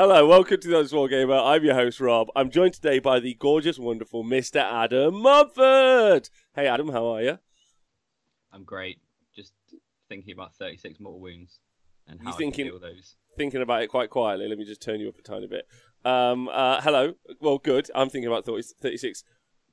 Hello, 0.00 0.28
welcome 0.28 0.60
to 0.60 0.68
the 0.68 0.86
Small 0.86 1.08
Gamer. 1.08 1.34
I'm 1.34 1.64
your 1.64 1.74
host, 1.74 1.98
Rob. 1.98 2.28
I'm 2.36 2.50
joined 2.50 2.74
today 2.74 3.00
by 3.00 3.18
the 3.18 3.34
gorgeous, 3.34 3.80
wonderful 3.80 4.22
Mr. 4.22 4.60
Adam 4.60 5.20
Mumford. 5.22 6.30
Hey, 6.54 6.68
Adam, 6.68 6.90
how 6.92 7.04
are 7.14 7.20
you? 7.20 7.38
I'm 8.52 8.62
great. 8.62 9.00
Just 9.34 9.54
thinking 10.08 10.32
about 10.32 10.54
36 10.54 11.00
mortal 11.00 11.18
wounds 11.20 11.58
and 12.06 12.20
You 12.20 12.26
how 12.26 12.32
I 12.32 12.36
thinking- 12.36 12.66
can 12.66 12.74
heal 12.74 12.78
those. 12.78 13.16
Thinking 13.36 13.60
about 13.60 13.82
it 13.82 13.88
quite 13.88 14.08
quietly. 14.08 14.46
Let 14.46 14.56
me 14.58 14.64
just 14.64 14.80
turn 14.80 15.00
you 15.00 15.08
up 15.08 15.18
a 15.18 15.22
tiny 15.22 15.48
bit. 15.48 15.66
Um, 16.04 16.48
uh, 16.48 16.80
hello. 16.80 17.14
Well, 17.40 17.58
good. 17.58 17.90
I'm 17.92 18.08
thinking 18.08 18.28
about 18.30 18.44
30 18.44 18.68
36 18.80 19.24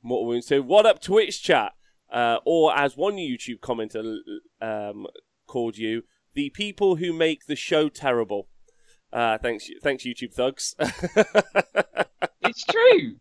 mortal 0.02 0.26
wounds 0.26 0.48
too. 0.48 0.64
What 0.64 0.88
up, 0.88 1.04
Twitch 1.04 1.44
chat? 1.44 1.74
Uh, 2.12 2.40
or 2.46 2.76
as 2.76 2.98
one 2.98 3.18
YouTube 3.18 3.60
commenter 3.60 4.18
um, 4.60 5.06
called 5.46 5.78
you, 5.78 6.02
the 6.34 6.50
people 6.50 6.96
who 6.96 7.14
make 7.14 7.46
the 7.46 7.56
show 7.56 7.90
terrible. 7.90 8.48
Uh, 9.16 9.38
thanks, 9.38 9.70
thanks, 9.82 10.04
YouTube 10.04 10.34
thugs. 10.34 10.76
It's 12.48 12.64
true. 12.64 13.16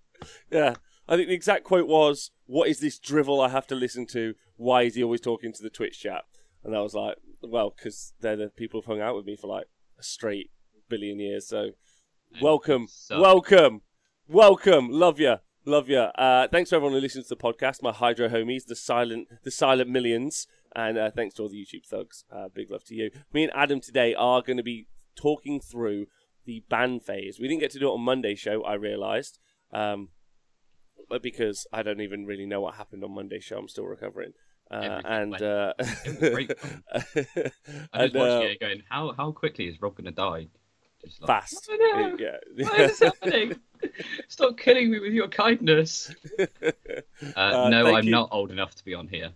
Yeah. 0.51 0.75
I 1.09 1.17
think 1.17 1.29
the 1.29 1.35
exact 1.35 1.65
quote 1.65 1.89
was, 1.89 2.31
What 2.47 2.69
is 2.69 2.81
this 2.81 2.99
drivel 2.99 3.41
I 3.41 3.49
have 3.49 3.67
to 3.69 3.75
listen 3.75 4.07
to? 4.09 4.35
Why 4.57 4.83
is 4.83 4.95
he 4.95 5.03
always 5.03 5.21
talking 5.21 5.53
to 5.53 5.63
the 5.63 5.71
Twitch 5.71 6.01
chat? 6.01 6.25
And 6.63 6.77
I 6.77 6.81
was 6.81 6.95
like, 6.95 7.17
Well, 7.43 7.75
because 7.77 8.13
they're 8.21 8.37
the 8.37 8.49
people 8.49 8.81
who've 8.81 8.87
hung 8.87 9.01
out 9.01 9.17
with 9.17 9.25
me 9.25 9.37
for 9.37 9.47
like 9.47 9.67
a 9.99 10.03
straight 10.03 10.51
billion 10.89 11.19
years. 11.19 11.47
So, 11.47 11.71
welcome, 12.41 12.89
welcome, 13.11 13.81
welcome. 14.29 14.91
Love 14.91 15.19
you. 15.21 15.37
Love 15.65 15.89
you. 15.89 15.99
Uh, 15.99 16.47
thanks 16.49 16.71
to 16.71 16.77
everyone 16.77 16.93
who 16.93 17.01
listens 17.01 17.29
to 17.29 17.35
the 17.35 17.41
podcast, 17.41 17.83
my 17.83 17.93
Hydro 17.93 18.29
homies, 18.29 18.67
the 18.67 18.77
silent, 18.77 19.29
the 19.45 19.51
silent 19.51 19.89
millions, 19.89 20.47
and 20.77 20.99
uh, 20.99 21.11
thanks 21.11 21.35
to 21.37 21.43
all 21.43 21.49
the 21.49 21.57
YouTube 21.57 21.87
thugs. 21.87 22.25
Uh, 22.31 22.49
big 22.55 22.71
love 22.71 22.85
to 22.85 22.95
you. 22.95 23.11
Me 23.33 23.45
and 23.45 23.53
Adam 23.55 23.81
today 23.81 24.15
are 24.15 24.43
going 24.43 24.59
to 24.59 24.63
be 24.63 24.87
talking 25.17 25.61
through 25.61 26.07
the 26.47 26.63
ban 26.69 27.01
phase. 27.01 27.39
We 27.41 27.49
didn't 27.49 27.61
get 27.61 27.71
to 27.73 27.79
do 27.79 27.89
it 27.89 27.93
on 27.95 28.01
Monday 28.03 28.35
show. 28.35 28.63
I 28.63 28.75
realised, 28.75 29.39
um, 29.73 30.09
but 31.09 31.23
because 31.23 31.67
I 31.73 31.83
don't 31.83 32.01
even 32.01 32.27
really 32.27 32.47
know 32.47 32.61
what 32.61 32.75
happened 32.75 33.03
on 33.05 33.15
Monday 33.15 33.41
show, 33.41 33.59
I'm 33.59 33.69
still 33.69 33.85
recovering. 33.87 34.33
Uh, 34.71 35.01
and 35.05 35.35
uh, 35.43 35.75
It 35.79 36.21
was 36.21 36.31
great 36.31 36.59
fun. 36.61 36.83
I 37.93 38.05
and, 38.05 38.13
was 38.13 38.15
watching 38.15 38.49
uh, 38.49 38.51
it 38.53 38.61
going, 38.61 38.83
how 38.89 39.13
how 39.17 39.31
quickly 39.33 39.69
is 39.69 39.81
Rob 39.81 39.95
going 39.97 40.07
to 40.07 40.11
die? 40.11 40.49
Just 41.05 41.21
like, 41.21 41.27
fast. 41.27 41.69
"Oh, 41.71 41.77
no. 41.77 42.17
Yeah. 42.19 42.37
What 42.67 42.81
is 42.81 42.99
happening? 42.99 43.57
Stop 44.29 44.57
killing 44.57 44.91
me 44.91 45.01
with 45.01 45.13
your 45.13 45.29
kindness. 45.29 46.15
Uh, 46.41 46.47
Uh, 47.37 47.69
no, 47.69 47.95
I'm 47.95 48.05
you. 48.05 48.11
not 48.11 48.31
old 48.33 48.51
enough 48.51 48.75
to 48.77 48.85
be 48.85 48.95
on 48.95 49.09
here. 49.09 49.31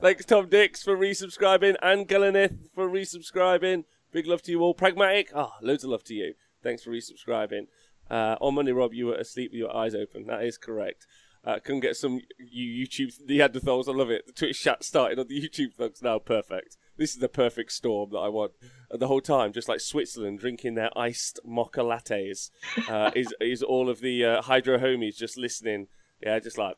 Thanks, 0.00 0.24
Tom 0.24 0.48
Dix, 0.48 0.82
for 0.82 0.96
resubscribing, 0.96 1.76
and 1.82 2.08
Galanith 2.08 2.70
for 2.74 2.88
resubscribing. 2.88 3.84
Big 4.12 4.26
love 4.26 4.42
to 4.42 4.50
you 4.50 4.60
all. 4.60 4.74
Pragmatic, 4.74 5.30
ah, 5.34 5.56
loads 5.60 5.84
of 5.84 5.90
love 5.90 6.04
to 6.04 6.14
you. 6.14 6.34
Thanks 6.62 6.82
for 6.82 6.90
resubscribing. 6.90 7.66
Uh, 8.10 8.36
on 8.40 8.54
Monday, 8.54 8.72
Rob, 8.72 8.92
you 8.94 9.06
were 9.06 9.14
asleep 9.14 9.50
with 9.52 9.58
your 9.58 9.74
eyes 9.74 9.94
open. 9.94 10.26
That 10.26 10.44
is 10.44 10.58
correct. 10.58 11.06
Uh, 11.44 11.58
couldn't 11.58 11.80
get 11.80 11.96
some 11.96 12.20
you 12.38 12.86
YouTube 12.86 13.12
the 13.26 13.40
Neanderthals. 13.40 13.86
I 13.86 13.92
love 13.92 14.10
it. 14.10 14.26
The 14.26 14.32
Twitch 14.32 14.62
chat 14.62 14.82
started 14.82 15.18
on 15.18 15.28
the 15.28 15.40
YouTube 15.40 15.74
thugs 15.74 16.00
now. 16.00 16.18
Perfect. 16.18 16.78
This 16.96 17.10
is 17.10 17.18
the 17.18 17.28
perfect 17.28 17.72
storm 17.72 18.10
that 18.12 18.18
I 18.18 18.28
want. 18.28 18.52
And 18.90 19.00
the 19.00 19.08
whole 19.08 19.20
time, 19.20 19.52
just 19.52 19.68
like 19.68 19.80
Switzerland 19.80 20.38
drinking 20.38 20.74
their 20.74 20.96
iced 20.96 21.40
mocha 21.44 21.80
lattes, 21.80 22.50
uh, 22.88 23.10
is 23.14 23.34
is 23.40 23.62
all 23.62 23.90
of 23.90 24.00
the 24.00 24.24
uh, 24.24 24.42
hydro 24.42 24.78
homies 24.78 25.16
just 25.16 25.36
listening. 25.36 25.88
Yeah, 26.22 26.38
just 26.38 26.56
like 26.56 26.76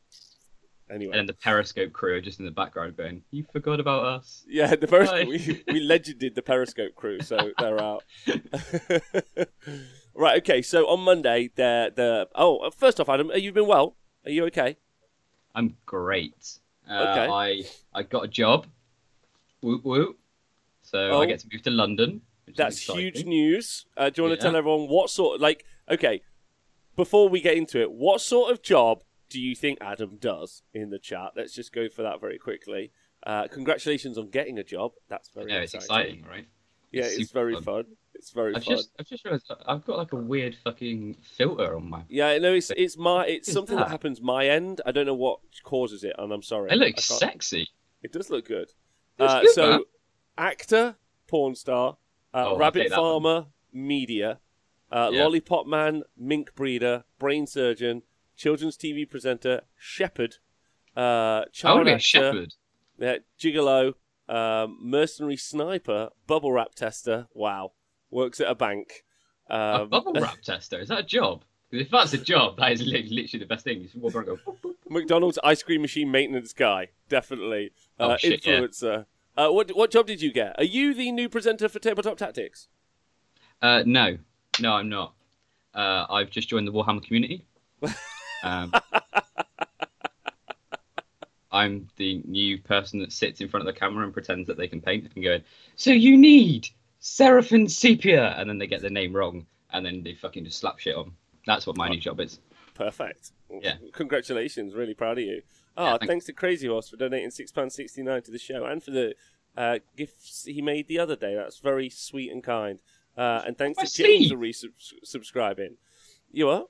anyway. 0.91 1.13
And 1.13 1.21
then 1.21 1.27
the 1.27 1.35
Periscope 1.35 1.93
crew 1.93 2.15
are 2.15 2.21
just 2.21 2.39
in 2.39 2.45
the 2.45 2.51
background 2.51 2.97
going, 2.97 3.23
you 3.31 3.45
forgot 3.53 3.81
about 3.81 4.05
us. 4.05 4.45
Yeah, 4.49 4.75
the 4.75 4.87
Periscope. 4.87 5.29
We, 5.29 5.63
we 5.69 5.81
legended 5.81 6.35
the 6.35 6.43
Periscope 6.43 6.95
crew, 6.95 7.21
so 7.21 7.51
they're 7.59 7.81
out. 7.83 8.05
right. 10.15 10.39
Okay. 10.39 10.63
So 10.63 10.87
on 10.87 11.01
Monday, 11.01 11.51
the 11.55 11.93
the 11.95 12.29
oh, 12.35 12.71
first 12.71 13.01
off, 13.01 13.09
Adam, 13.09 13.31
you've 13.35 13.45
you 13.45 13.53
been 13.53 13.67
well? 13.67 13.97
Are 14.25 14.31
you 14.31 14.45
okay? 14.47 14.77
I'm 15.55 15.77
great. 15.87 16.59
Uh, 16.89 16.95
Okay. 16.95 17.33
I 17.33 17.63
I 17.95 18.03
got 18.03 18.25
a 18.25 18.29
job. 18.29 18.67
Whoop 19.61 19.85
whoop. 19.85 20.19
So 20.83 21.11
Oh. 21.11 21.23
I 21.23 21.27
get 21.27 21.41
to 21.41 21.49
move 21.53 21.63
to 21.63 21.71
London. 21.71 22.23
That's 22.57 22.79
huge 22.79 23.25
news. 23.25 23.87
Uh, 23.97 24.09
do 24.11 24.23
you 24.23 24.29
want 24.29 24.39
to 24.39 24.45
tell 24.45 24.55
everyone 24.55 24.89
what 24.89 25.11
sort? 25.11 25.41
Like, 25.41 25.65
okay, 25.91 26.23
before 26.95 27.29
we 27.29 27.41
get 27.41 27.57
into 27.57 27.81
it, 27.81 27.91
what 27.91 28.21
sort 28.21 28.53
of 28.53 28.63
job 28.63 29.03
do 29.29 29.41
you 29.41 29.55
think 29.55 29.79
Adam 29.81 30.17
does 30.21 30.63
in 30.73 30.91
the 30.91 30.99
chat? 30.99 31.33
Let's 31.37 31.53
just 31.55 31.73
go 31.73 31.89
for 31.89 32.03
that 32.03 32.21
very 32.21 32.39
quickly. 32.39 32.93
Uh, 33.25 33.49
congratulations 33.49 34.19
on 34.19 34.29
getting 34.31 34.59
a 34.59 34.65
job. 34.65 34.93
That's 35.09 35.29
very 35.31 35.47
No, 35.51 35.59
it's 35.61 35.75
exciting. 35.75 36.25
right? 36.29 36.47
Yeah, 36.93 37.05
It's 37.05 37.19
it's, 37.19 37.33
very 37.33 37.55
fun. 37.55 37.63
fun. 37.65 37.85
It's 38.15 38.31
very 38.31 38.55
I've 38.55 38.65
fun. 38.65 38.77
just 38.77 38.91
I've 38.99 39.07
just 39.07 39.25
realised 39.25 39.51
I've 39.67 39.85
got 39.85 39.99
like 39.99 40.13
a 40.13 40.17
weird 40.17 40.57
fucking 40.65 41.17
filter 41.37 41.77
on 41.77 41.91
my. 41.91 42.03
Yeah, 42.09 42.39
no, 42.39 42.55
it's 42.55 42.71
it's 42.77 42.97
my 42.97 43.27
it's 43.27 43.53
something 43.53 43.77
that 43.77 43.87
that? 43.87 43.91
happens 43.91 44.23
my 44.23 44.49
end. 44.49 44.81
I 44.87 44.93
don't 44.93 45.05
know 45.07 45.15
what 45.15 45.41
causes 45.65 46.05
it, 46.05 46.15
and 46.19 46.33
I'm 46.33 46.43
sorry. 46.43 46.71
It 46.71 46.77
looks 46.77 47.05
sexy. 47.05 47.69
It 48.03 48.13
does 48.13 48.31
look 48.31 48.47
good. 48.47 48.73
Uh, 49.19 49.41
good, 49.43 49.51
so, 49.51 49.71
man. 49.71 49.81
actor, 50.39 50.97
porn 51.27 51.55
star, 51.55 51.97
uh, 52.33 52.51
Oh, 52.53 52.57
rabbit 52.59 52.91
that 52.91 53.01
one. 53.01 53.23
farmer, 53.23 53.47
media, 53.73 54.39
uh, 54.93 55.11
Yeah. 55.13 55.25
lollipop 55.25 55.67
man, 55.67 56.03
mink 56.17 56.55
breeder, 56.55 57.05
brain 57.19 57.47
surgeon, 57.47 58.03
children's 58.37 58.77
TV 58.77 59.09
presenter, 59.09 59.63
shepherd, 59.79 60.37
uh, 60.97 61.45
child 61.53 61.87
a 61.89 61.93
actor, 61.93 61.99
shepherd. 62.03 62.55
yeah, 62.99 63.17
gigolo, 63.39 63.95
um, 64.29 64.79
mercenary 64.81 65.37
sniper, 65.37 66.11
bubble 66.27 66.53
wrap 66.53 66.75
tester. 66.75 67.27
Wow, 67.35 67.73
works 68.11 68.41
at 68.41 68.49
a 68.51 68.55
bank. 68.55 69.05
a 69.49 69.57
Um, 69.83 69.89
bubble 69.89 70.13
wrap 70.15 70.41
tester. 70.43 70.79
Is 70.81 70.89
that 70.89 70.99
a 71.01 71.03
job? 71.03 71.45
'Because 71.69 71.87
if 71.87 71.91
that's 71.91 72.13
a 72.13 72.19
job, 72.19 72.57
that 72.59 72.73
is 72.73 72.83
literally 72.83 73.27
the 73.39 73.45
best 73.47 73.65
thing. 73.65 73.79
You 73.79 73.85
just 73.85 73.97
walk 73.97 74.15
around 74.15 74.27
go. 74.27 74.37
boop, 74.37 74.61
boop. 74.61 74.75
McDonald's 74.89 75.39
ice 75.43 75.65
cream 75.65 75.83
machine 75.83 76.11
maintenance 76.13 76.53
guy, 76.53 76.91
definitely. 77.09 77.73
Oh, 77.99 78.11
Uh, 78.11 78.17
shit, 78.17 78.47
yeah. 78.47 78.61
influencer. 78.61 79.07
Uh, 79.37 79.51
what 79.51 79.75
what 79.77 79.91
job 79.91 80.07
did 80.07 80.23
you 80.23 80.33
get? 80.33 80.55
Are 80.59 80.65
you 80.65 80.95
the 80.95 81.11
new 81.11 81.29
presenter 81.29 81.69
for 81.69 81.79
Tabletop 81.81 82.17
Tactics? 82.19 82.69
Uh, 83.61 83.83
no, 83.85 84.19
no, 84.61 84.73
I'm 84.75 84.89
not. 84.89 85.15
Uh, 85.75 86.07
I've 86.09 86.31
just 86.31 86.49
joined 86.49 86.67
the 86.69 86.73
Warhammer 86.73 87.03
community. 87.05 87.45
Um, 88.45 88.73
I'm 91.53 91.89
the 91.97 92.23
new 92.27 92.59
person 92.59 93.01
that 93.01 93.13
sits 93.13 93.41
in 93.41 93.49
front 93.49 93.67
of 93.67 93.73
the 93.73 93.79
camera 93.79 94.05
and 94.05 94.13
pretends 94.13 94.47
that 94.49 94.57
they 94.59 94.69
can 94.69 94.81
paint 94.81 95.11
and 95.15 95.25
go, 95.25 95.39
so 95.77 95.91
you 95.91 96.17
need 96.17 96.69
Seraphim 97.01 97.69
Sepia, 97.69 98.35
and 98.37 98.49
then 98.49 98.59
they 98.59 98.67
get 98.67 98.81
their 98.83 98.91
name 98.91 99.15
wrong, 99.15 99.47
and 99.73 99.85
then 99.87 100.03
they 100.03 100.15
fucking 100.15 100.45
just 100.45 100.59
slap 100.59 100.79
shit 100.79 100.97
on. 100.97 101.13
That's 101.47 101.67
what 101.67 101.77
my 101.77 101.89
new 101.89 102.01
job 102.01 102.21
is. 102.21 102.41
Perfect. 102.75 103.31
Yeah. 103.63 103.77
Congratulations. 103.93 104.75
Really 104.75 104.93
proud 104.95 105.19
of 105.19 105.25
you. 105.25 105.43
Oh, 105.77 105.85
Yeah, 105.85 105.91
thanks. 105.93 106.07
thanks 106.07 106.27
to 106.27 106.33
Crazy 106.33 106.67
Horse 106.69 106.89
for 106.91 106.97
donating 106.97 107.31
six 107.31 107.53
pounds 107.53 107.75
sixty 107.75 108.03
nine 108.03 108.23
to 108.23 108.31
the 108.31 108.39
show 108.39 108.65
and 108.67 108.83
for 108.83 108.91
the 108.91 109.15
uh, 109.57 109.79
gifts 109.97 110.45
he 110.45 110.61
made 110.61 110.89
the 110.89 110.99
other 110.99 111.17
day. 111.17 111.35
That's 111.37 111.59
very 111.61 111.89
sweet 111.89 112.33
and 112.33 112.43
kind. 112.43 112.81
Uh, 113.17 113.43
and 113.47 113.57
thanks 113.57 113.79
My 113.79 113.85
to 113.85 113.91
James 113.91 114.29
sleeve. 114.29 114.31
for 114.31 114.37
resubscribing. 115.17 115.77
You 116.33 116.51
are? 116.51 116.65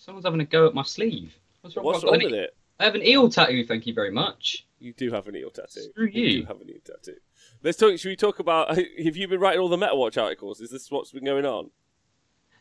Someone's 0.00 0.24
having 0.24 0.40
a 0.40 0.46
go 0.46 0.66
at 0.66 0.72
my 0.72 0.82
sleeve. 0.82 1.36
What's 1.60 1.76
wrong, 1.76 1.84
What's 1.84 2.04
wrong 2.04 2.18
with 2.22 2.32
it? 2.32 2.56
I 2.78 2.84
have 2.84 2.94
an 2.94 3.06
eel 3.06 3.28
tattoo, 3.28 3.66
thank 3.66 3.86
you 3.86 3.92
very 3.92 4.10
much. 4.10 4.66
You 4.78 4.94
do 4.94 5.10
have 5.12 5.28
an 5.28 5.36
eel 5.36 5.50
tattoo. 5.50 5.82
Screw 5.90 6.06
you. 6.06 6.40
do 6.40 6.46
have 6.46 6.58
an 6.62 6.70
eel 6.70 6.80
tattoo. 6.82 7.18
Let's 7.62 7.76
talk. 7.76 7.98
Should 7.98 8.08
we 8.08 8.16
talk 8.16 8.38
about? 8.38 8.74
Have 9.04 9.16
you 9.16 9.28
been 9.28 9.38
writing 9.38 9.60
all 9.60 9.68
the 9.68 9.76
MetaWatch 9.76 10.20
articles? 10.20 10.62
Is 10.62 10.70
this 10.70 10.90
what's 10.90 11.12
been 11.12 11.26
going 11.26 11.44
on? 11.44 11.70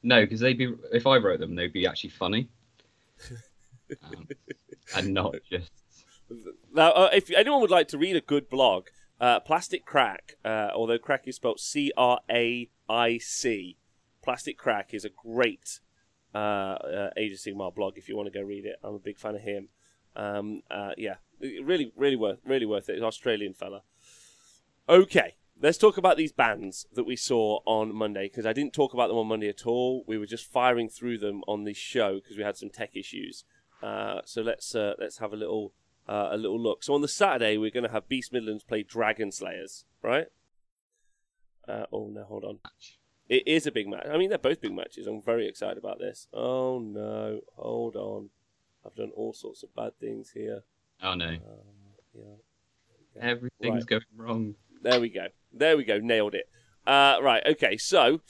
No, 0.04 0.20
because 0.22 0.42
they'd 0.42 0.58
be 0.58 0.74
if 0.92 1.08
I 1.08 1.16
wrote 1.16 1.40
them, 1.40 1.56
they'd 1.56 1.72
be 1.72 1.88
actually 1.88 2.10
funny, 2.10 2.50
um, 4.04 4.28
and 4.98 5.14
not 5.14 5.36
just. 5.50 5.72
Now, 6.74 6.92
uh, 6.92 7.10
if 7.14 7.32
anyone 7.32 7.62
would 7.62 7.72
like 7.72 7.88
to 7.90 7.98
read 7.98 8.18
a 8.18 8.22
good 8.22 8.50
blog, 8.50 8.88
uh, 9.22 9.40
Plastic 9.40 9.86
Crack, 9.86 10.36
uh, 10.44 10.72
although 10.76 10.98
crack 10.98 11.26
is 11.26 11.38
spelled 11.38 11.62
C 11.62 11.94
R 11.96 12.20
A 12.30 12.70
I 12.90 13.18
C, 13.18 13.78
Plastic 14.22 14.58
Crack 14.58 14.94
is 14.94 15.06
a 15.06 15.10
great 15.10 15.80
uh, 16.34 16.38
uh, 16.38 17.10
Age 17.18 17.32
of 17.32 17.40
Sigmar 17.40 17.74
blog. 17.74 17.98
If 17.98 18.10
you 18.10 18.16
want 18.16 18.32
to 18.32 18.38
go 18.38 18.46
read 18.46 18.66
it, 18.66 18.78
I'm 18.84 18.96
a 18.96 19.00
big 19.00 19.18
fan 19.18 19.36
of 19.36 19.42
him. 19.42 19.70
Um, 20.16 20.64
uh, 20.70 20.92
yeah, 20.98 21.16
really, 21.40 21.92
really 21.96 22.16
worth, 22.16 22.40
really 22.46 22.66
worth 22.66 22.90
it. 22.90 22.98
An 22.98 23.04
Australian 23.04 23.54
fella. 23.54 23.84
Okay, 24.88 25.36
let's 25.62 25.78
talk 25.78 25.98
about 25.98 26.18
these 26.18 26.32
bands 26.32 26.88
that 26.94 27.04
we 27.04 27.16
saw 27.16 27.60
on 27.66 27.94
Monday 27.94 28.28
because 28.28 28.46
I 28.46 28.54
didn't 28.54 28.74
talk 28.74 28.94
about 28.94 29.08
them 29.08 29.18
on 29.18 29.28
Monday 29.28 29.50
at 29.50 29.66
all. 29.66 30.04
We 30.08 30.18
were 30.18 30.26
just 30.26 30.52
firing 30.52 30.90
through 30.90 31.20
them 31.20 31.44
on 31.48 31.64
this 31.64 31.78
show 31.78 32.16
because 32.16 32.38
we 32.38 32.44
had 32.44 32.58
some 32.58 32.70
tech 32.70 32.96
issues. 32.96 33.44
Uh, 33.82 34.22
so 34.26 34.42
let's 34.42 34.76
uh, 34.76 34.94
let's 35.00 35.20
have 35.20 35.32
a 35.32 35.38
little 35.38 35.74
uh, 36.08 36.30
a 36.32 36.38
little 36.38 36.60
look. 36.60 36.84
So 36.84 36.94
on 36.94 37.02
the 37.02 37.08
Saturday 37.08 37.58
we're 37.58 37.72
going 37.72 37.86
to 37.86 37.92
have 37.92 38.10
Beast 38.10 38.34
Midlands 38.34 38.64
play 38.64 38.84
Dragon 38.84 39.32
Slayers, 39.32 39.86
right? 40.02 40.28
Uh, 41.68 41.86
oh 41.92 42.10
no, 42.12 42.24
hold 42.24 42.44
on. 42.44 42.60
It 43.30 43.48
is 43.48 43.68
a 43.68 43.72
big 43.72 43.88
match. 43.88 44.08
I 44.12 44.18
mean, 44.18 44.30
they're 44.30 44.38
both 44.40 44.60
big 44.60 44.74
matches. 44.74 45.06
I'm 45.08 45.22
very 45.22 45.48
excited 45.48 45.78
about 45.78 46.00
this. 46.00 46.28
Oh 46.34 46.80
no, 46.80 47.42
hold 47.56 47.96
on. 47.96 48.30
I've 48.86 48.96
done 48.96 49.12
all 49.16 49.34
sorts 49.34 49.62
of 49.64 49.74
bad 49.76 49.98
things 50.00 50.32
here. 50.32 50.64
Oh 51.04 51.14
no, 51.14 51.26
Uh, 51.28 51.38
yeah. 52.16 53.22
everything's 53.22 53.84
Right. 53.84 53.86
going 53.86 54.02
wrong. 54.16 54.56
There 54.82 55.00
we 55.00 55.10
go. 55.10 55.28
There 55.54 55.78
we 55.78 55.84
go. 55.84 56.00
Nailed 56.00 56.34
it. 56.36 56.50
Uh, 56.88 57.20
right. 57.22 57.44
Okay. 57.46 57.78
So, 57.78 58.22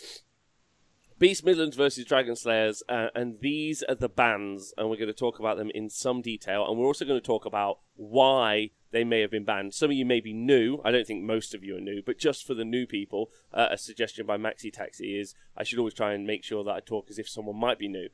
Beast 1.18 1.46
Midlands 1.46 1.75
versus 1.75 2.06
Dragon 2.06 2.36
Slayers, 2.36 2.81
uh, 2.90 3.07
and 3.13 3.40
these 3.42 3.84
are 3.84 3.96
the 3.96 4.10
bands, 4.10 4.74
and 4.78 4.90
we're 4.90 4.96
going 4.98 5.07
to 5.07 5.13
talk 5.13 5.38
about 5.40 5.57
them 5.57 5.69
in 5.75 5.90
some 5.90 6.22
detail, 6.22 6.66
and 6.68 6.78
we're 6.80 6.88
also 6.88 7.06
going 7.06 7.19
to 7.19 7.25
talk 7.25 7.46
about 7.46 7.80
why 7.96 8.72
they 8.91 9.03
may 9.03 9.21
have 9.21 9.31
been 9.31 9.45
banned. 9.45 9.74
Some 9.74 9.91
of 9.91 9.97
you 9.97 10.06
may 10.06 10.19
be 10.19 10.33
new. 10.33 10.80
I 10.83 10.91
don't 10.91 11.06
think 11.06 11.24
most 11.24 11.53
of 11.53 11.63
you 11.63 11.77
are 11.77 11.81
new, 11.81 12.01
but 12.06 12.18
just 12.18 12.45
for 12.45 12.53
the 12.53 12.65
new 12.65 12.86
people, 12.86 13.31
uh, 13.53 13.68
a 13.71 13.77
suggestion 13.77 14.25
by 14.25 14.38
Maxi 14.38 14.71
Taxi 14.71 15.19
is 15.19 15.36
I 15.56 15.63
should 15.63 15.80
always 15.80 15.94
try 15.94 16.13
and 16.13 16.25
make 16.25 16.44
sure 16.44 16.63
that 16.63 16.71
I 16.71 16.80
talk 16.80 17.07
as 17.09 17.19
if 17.19 17.30
someone 17.30 17.59
might 17.59 17.80
be 17.80 17.88
new. 17.88 18.09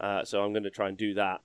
Uh, 0.00 0.24
so 0.24 0.42
I'm 0.42 0.52
going 0.52 0.62
to 0.64 0.70
try 0.70 0.88
and 0.88 0.96
do 0.96 1.14
that. 1.14 1.40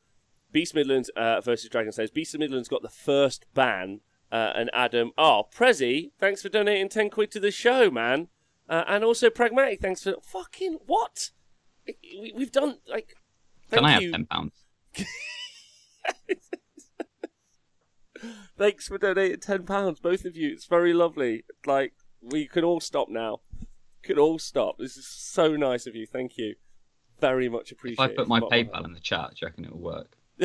Beast 0.51 0.73
Midlands 0.73 1.09
uh, 1.17 1.41
versus 1.41 1.69
Dragon 1.69 1.91
Slayers. 1.91 2.11
Beast 2.11 2.37
Midlands 2.37 2.69
got 2.69 2.81
the 2.81 2.89
first 2.89 3.45
ban, 3.53 3.99
uh, 4.31 4.53
and 4.55 4.69
Adam. 4.73 5.11
Oh, 5.17 5.47
Prezi, 5.53 6.11
thanks 6.19 6.41
for 6.41 6.49
donating 6.49 6.89
ten 6.89 7.09
quid 7.09 7.31
to 7.31 7.39
the 7.39 7.51
show, 7.51 7.91
man. 7.91 8.29
Uh, 8.69 8.83
and 8.87 9.03
also 9.03 9.29
pragmatic. 9.29 9.81
Thanks 9.81 10.03
for 10.03 10.15
fucking 10.21 10.79
what? 10.85 11.31
We, 11.85 12.33
we've 12.35 12.51
done 12.51 12.79
like. 12.87 13.15
Can 13.71 13.85
I 13.85 13.91
have 13.91 14.11
ten 14.11 14.25
pounds? 14.25 14.53
Thanks 18.57 18.87
for 18.87 18.97
donating 18.97 19.39
ten 19.39 19.63
pounds, 19.63 19.99
both 19.99 20.25
of 20.25 20.35
you. 20.35 20.51
It's 20.51 20.65
very 20.65 20.93
lovely. 20.93 21.43
Like 21.65 21.93
we 22.21 22.47
could 22.47 22.63
all 22.63 22.79
stop 22.79 23.09
now. 23.09 23.41
Could 24.03 24.17
all 24.17 24.39
stop. 24.39 24.77
This 24.77 24.97
is 24.97 25.07
so 25.07 25.55
nice 25.55 25.87
of 25.87 25.95
you. 25.95 26.05
Thank 26.05 26.37
you. 26.37 26.55
Very 27.19 27.49
much 27.49 27.71
appreciated. 27.71 28.11
If. 28.11 28.19
I 28.19 28.21
put 28.21 28.27
my 28.27 28.39
from 28.39 28.49
the 28.49 28.63
bottom 28.63 28.67
of 28.67 28.81
PayPal 28.81 28.85
in 28.85 28.93
the 28.93 28.99
chat, 28.99 29.31
do 29.31 29.35
you 29.41 29.47
reckon 29.47 29.65
it'll 29.65 29.79
work? 29.79 30.17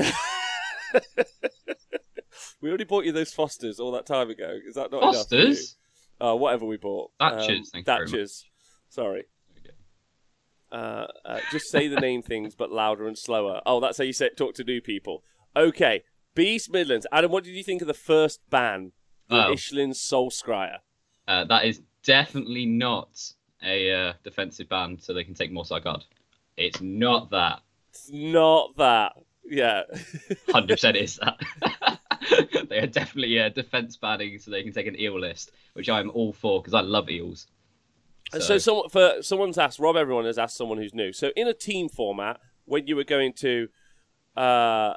we 2.61 2.69
already 2.69 2.85
bought 2.85 3.05
you 3.05 3.13
those 3.13 3.33
Fosters 3.33 3.81
all 3.81 3.93
that 3.93 4.07
time 4.07 4.31
ago. 4.31 4.59
Is 4.67 4.75
that 4.77 4.91
not 4.91 5.03
enough 5.03 5.29
for 5.29 5.35
you? 5.37 5.49
Fosters? 5.49 5.77
Uh, 6.21 6.35
whatever 6.37 6.67
we 6.67 6.77
bought. 6.77 7.11
Thatchers, 7.21 7.49
Um, 7.59 7.65
thank 7.65 7.75
you 7.75 7.83
very 7.85 8.05
much. 8.07 8.13
Thatchers. 8.13 8.45
Sorry. 8.89 9.25
Uh, 10.71 11.07
uh, 11.25 11.41
just 11.51 11.69
say 11.71 11.89
the 11.89 11.99
name 12.01 12.23
things, 12.23 12.55
but 12.55 12.71
louder 12.71 13.09
and 13.09 13.19
slower. 13.19 13.61
Oh, 13.67 13.81
that's 13.81 13.99
how 13.99 14.05
you 14.05 14.13
say 14.13 14.31
talk 14.31 14.55
to 14.55 14.65
new 14.65 14.81
people. 14.81 15.25
Okay. 15.57 16.05
Beast 16.35 16.71
Midlands. 16.71 17.07
Adam, 17.13 17.31
what 17.31 17.45
did 17.45 17.55
you 17.55 17.63
think 17.65 17.83
of 17.83 17.89
the 17.89 17.95
first 17.95 18.41
ban? 18.51 18.93
The 19.29 19.37
Oh. 19.37 19.55
Scryer. 19.55 20.79
Uh, 21.29 21.45
that 21.45 21.65
is 21.65 21.81
definitely 22.03 22.67
not 22.67 23.33
a 23.63 23.93
uh, 23.93 24.13
defensive 24.25 24.69
ban, 24.69 24.99
so 25.01 25.13
they 25.13 25.25
can 25.25 25.35
take 25.35 25.53
more 25.53 25.65
guard. 25.65 26.05
It's 26.57 26.81
not 26.81 27.31
that. 27.31 27.61
It's 27.91 28.11
not 28.11 28.77
that. 28.77 29.13
Yeah. 29.45 29.83
Hundred 30.49 30.75
percent 30.75 30.97
is 30.97 31.19
that. 31.19 31.99
they 32.69 32.79
are 32.79 32.87
definitely 32.87 33.39
a 33.39 33.51
defense 33.51 33.97
banning, 33.97 34.39
so 34.39 34.51
they 34.51 34.63
can 34.63 34.73
take 34.73 34.87
an 34.87 34.99
eel 34.99 35.19
list, 35.19 35.53
which 35.75 35.89
I'm 35.89 36.11
all 36.11 36.33
for 36.33 36.61
because 36.61 36.75
I 36.75 36.81
love 36.81 37.09
eels. 37.09 37.47
And 38.33 38.43
So, 38.43 38.59
someone 38.59 38.89
for 38.89 39.15
someone's 39.23 39.59
asked 39.59 39.79
Rob. 39.79 39.97
Everyone 39.97 40.25
has 40.25 40.39
asked 40.39 40.57
someone 40.57 40.79
who's 40.79 40.95
new. 40.95 41.13
So 41.13 41.31
in 41.37 41.49
a 41.49 41.55
team 41.55 41.89
format, 41.89 42.41
when 42.65 42.87
you 42.87 42.95
were 42.97 43.05
going 43.05 43.33
to, 43.35 43.69
uh, 44.37 44.95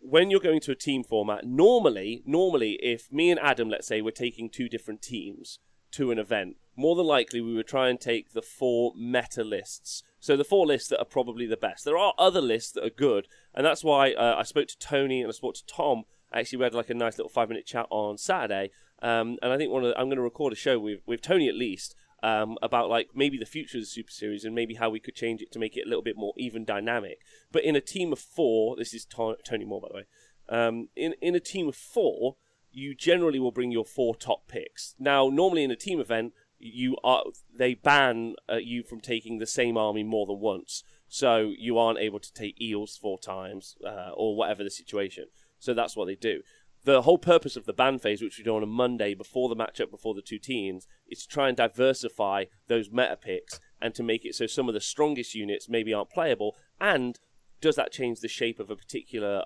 when 0.00 0.30
you're 0.30 0.40
going 0.40 0.60
to 0.60 0.72
a 0.72 0.76
team 0.76 1.04
format, 1.04 1.44
normally, 1.44 2.22
normally, 2.26 2.72
if 2.82 3.12
me 3.12 3.30
and 3.30 3.40
Adam, 3.40 3.68
let's 3.68 3.86
say, 3.86 4.00
we're 4.00 4.10
taking 4.10 4.48
two 4.48 4.68
different 4.68 5.02
teams 5.02 5.58
to 5.92 6.10
an 6.10 6.18
event, 6.18 6.56
more 6.76 6.96
than 6.96 7.06
likely 7.06 7.40
we 7.40 7.54
would 7.54 7.66
try 7.66 7.88
and 7.88 8.00
take 8.00 8.32
the 8.32 8.42
four 8.42 8.92
meta 8.96 9.44
lists. 9.44 10.02
So 10.18 10.36
the 10.36 10.44
four 10.44 10.66
lists 10.66 10.88
that 10.88 11.00
are 11.00 11.06
probably 11.06 11.46
the 11.46 11.56
best. 11.56 11.84
There 11.84 11.98
are 11.98 12.14
other 12.18 12.40
lists 12.40 12.72
that 12.72 12.84
are 12.84 12.90
good, 12.90 13.26
and 13.54 13.66
that's 13.66 13.84
why 13.84 14.12
uh, 14.12 14.36
I 14.38 14.42
spoke 14.44 14.68
to 14.68 14.78
Tony 14.78 15.20
and 15.20 15.28
I 15.28 15.32
spoke 15.32 15.54
to 15.54 15.66
Tom. 15.66 16.04
Actually, 16.32 16.58
we 16.58 16.64
had 16.64 16.74
like 16.74 16.90
a 16.90 16.94
nice 16.94 17.18
little 17.18 17.30
five 17.30 17.48
minute 17.48 17.66
chat 17.66 17.86
on 17.90 18.16
Saturday, 18.16 18.70
um, 19.02 19.38
and 19.42 19.52
I 19.52 19.56
think 19.56 19.72
one 19.72 19.84
of 19.84 19.90
the, 19.90 19.98
I'm 19.98 20.06
going 20.06 20.16
to 20.16 20.22
record 20.22 20.52
a 20.52 20.56
show 20.56 20.78
with 20.78 21.00
with 21.06 21.22
Tony 21.22 21.48
at 21.48 21.54
least 21.54 21.94
um, 22.22 22.58
about 22.62 22.88
like 22.88 23.10
maybe 23.14 23.38
the 23.38 23.46
future 23.46 23.78
of 23.78 23.82
the 23.82 23.86
Super 23.86 24.10
Series 24.10 24.44
and 24.44 24.54
maybe 24.54 24.74
how 24.74 24.90
we 24.90 25.00
could 25.00 25.14
change 25.14 25.40
it 25.40 25.50
to 25.52 25.58
make 25.58 25.76
it 25.76 25.86
a 25.86 25.88
little 25.88 26.02
bit 26.02 26.16
more 26.16 26.34
even 26.36 26.64
dynamic. 26.64 27.20
But 27.52 27.64
in 27.64 27.76
a 27.76 27.80
team 27.80 28.12
of 28.12 28.18
four, 28.18 28.76
this 28.76 28.94
is 28.94 29.04
To- 29.06 29.36
Tony 29.44 29.64
Moore 29.64 29.80
by 29.80 29.88
the 29.88 29.94
way. 29.94 30.06
Um, 30.48 30.88
in 30.96 31.14
in 31.20 31.34
a 31.34 31.40
team 31.40 31.68
of 31.68 31.76
four, 31.76 32.36
you 32.72 32.94
generally 32.94 33.38
will 33.38 33.52
bring 33.52 33.70
your 33.70 33.84
four 33.84 34.14
top 34.14 34.48
picks. 34.48 34.94
Now, 34.98 35.28
normally 35.28 35.64
in 35.64 35.70
a 35.70 35.76
team 35.76 36.00
event, 36.00 36.32
you 36.58 36.96
are 37.02 37.24
they 37.56 37.74
ban 37.74 38.34
uh, 38.50 38.56
you 38.56 38.82
from 38.82 39.00
taking 39.00 39.38
the 39.38 39.46
same 39.46 39.76
army 39.76 40.02
more 40.02 40.26
than 40.26 40.40
once, 40.40 40.84
so 41.08 41.52
you 41.58 41.78
aren't 41.78 41.98
able 41.98 42.20
to 42.20 42.32
take 42.32 42.60
eels 42.60 42.96
four 42.96 43.18
times 43.18 43.76
uh, 43.86 44.10
or 44.14 44.36
whatever 44.36 44.62
the 44.62 44.70
situation. 44.70 45.26
So 45.58 45.74
that's 45.74 45.96
what 45.96 46.06
they 46.06 46.14
do. 46.14 46.42
The 46.84 47.02
whole 47.02 47.18
purpose 47.18 47.56
of 47.56 47.66
the 47.66 47.72
ban 47.72 47.98
phase, 47.98 48.22
which 48.22 48.38
we 48.38 48.44
do 48.44 48.56
on 48.56 48.62
a 48.62 48.66
Monday 48.66 49.14
before 49.14 49.48
the 49.48 49.56
matchup, 49.56 49.90
before 49.90 50.14
the 50.14 50.22
two 50.22 50.38
teams, 50.38 50.86
is 51.08 51.22
to 51.22 51.28
try 51.28 51.48
and 51.48 51.56
diversify 51.56 52.44
those 52.68 52.90
meta 52.90 53.18
picks 53.20 53.60
and 53.80 53.94
to 53.94 54.02
make 54.02 54.24
it 54.24 54.34
so 54.34 54.46
some 54.46 54.68
of 54.68 54.74
the 54.74 54.80
strongest 54.80 55.34
units 55.34 55.68
maybe 55.68 55.92
aren't 55.92 56.10
playable. 56.10 56.56
And 56.80 57.18
does 57.60 57.76
that 57.76 57.92
change 57.92 58.20
the 58.20 58.28
shape 58.28 58.58
of 58.58 58.70
a 58.70 58.76
particular 58.76 59.44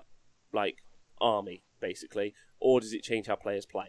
like 0.53 0.83
army, 1.19 1.63
basically, 1.81 2.33
or 2.59 2.79
does 2.79 2.93
it 2.93 3.03
change 3.03 3.27
how 3.27 3.35
players 3.35 3.65
play, 3.65 3.87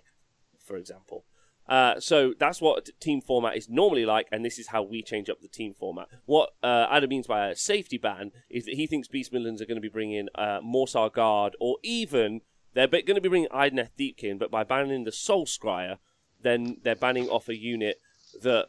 for 0.64 0.76
example? 0.76 1.24
Uh, 1.68 1.98
so 1.98 2.32
that's 2.38 2.60
what 2.60 2.88
team 3.00 3.20
format 3.20 3.56
is 3.56 3.68
normally 3.68 4.06
like, 4.06 4.26
and 4.30 4.44
this 4.44 4.58
is 4.58 4.68
how 4.68 4.82
we 4.82 5.02
change 5.02 5.28
up 5.28 5.40
the 5.40 5.48
team 5.48 5.74
format. 5.74 6.06
What 6.24 6.50
uh, 6.62 6.86
Adam 6.90 7.10
means 7.10 7.26
by 7.26 7.48
a 7.48 7.56
safety 7.56 7.98
ban 7.98 8.30
is 8.48 8.66
that 8.66 8.74
he 8.74 8.86
thinks 8.86 9.08
Beast 9.08 9.32
Midlands 9.32 9.60
are 9.60 9.66
going 9.66 9.76
to 9.76 9.80
be 9.80 9.88
bringing 9.88 10.28
uh, 10.36 10.60
Morrsarr 10.60 11.12
Guard, 11.12 11.56
or 11.60 11.78
even 11.82 12.40
they're 12.76 12.86
going 12.86 13.14
to 13.14 13.22
be 13.22 13.30
bringing 13.30 13.48
Idoneth 13.48 13.88
Deepkin, 13.98 14.38
but 14.38 14.50
by 14.50 14.62
banning 14.62 15.04
the 15.04 15.12
Soul 15.12 15.46
Scryer, 15.46 15.96
then 16.42 16.76
they're 16.82 16.94
banning 16.94 17.26
off 17.28 17.48
a 17.48 17.56
unit 17.56 18.00
that 18.42 18.68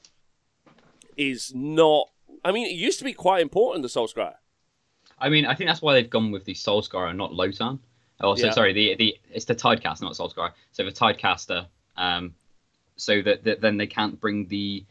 is 1.18 1.52
not. 1.54 2.10
I 2.46 2.54
mean, 2.54 2.68
it 2.68 2.74
used 2.74 3.00
to 3.00 3.06
be 3.06 3.12
quite 3.12 3.42
important, 3.42 3.84
the 3.84 3.90
Soul 3.90 4.08
Scryer. 4.08 4.36
I 5.20 5.28
mean, 5.28 5.46
I 5.46 5.56
think 5.56 5.70
that's 5.70 5.82
why 5.82 5.94
they've 5.94 6.10
gone 6.10 6.32
with 6.32 6.46
the 6.46 6.54
Soulscar 6.54 7.10
and 7.10 7.18
not 7.18 7.32
Lotann. 7.32 7.80
Oh, 8.22 8.36
so 8.36 8.46
Yeah. 8.46 8.52
sorry, 8.52 8.72
the 8.72 8.96
the 8.96 9.18
it's 9.34 9.46
the 9.46 9.56
Tidecaster, 9.56 10.04
not 10.04 10.14
Soulscar. 10.14 10.54
So 10.72 10.86
the 10.86 10.92
Tidecaster, 10.92 11.68
um, 11.98 12.34
so 12.96 13.22
that, 13.24 13.44
that 13.44 13.60
then 13.60 13.76
they 13.76 13.88
can't 13.88 14.20
bring 14.22 14.48
the 14.48 14.86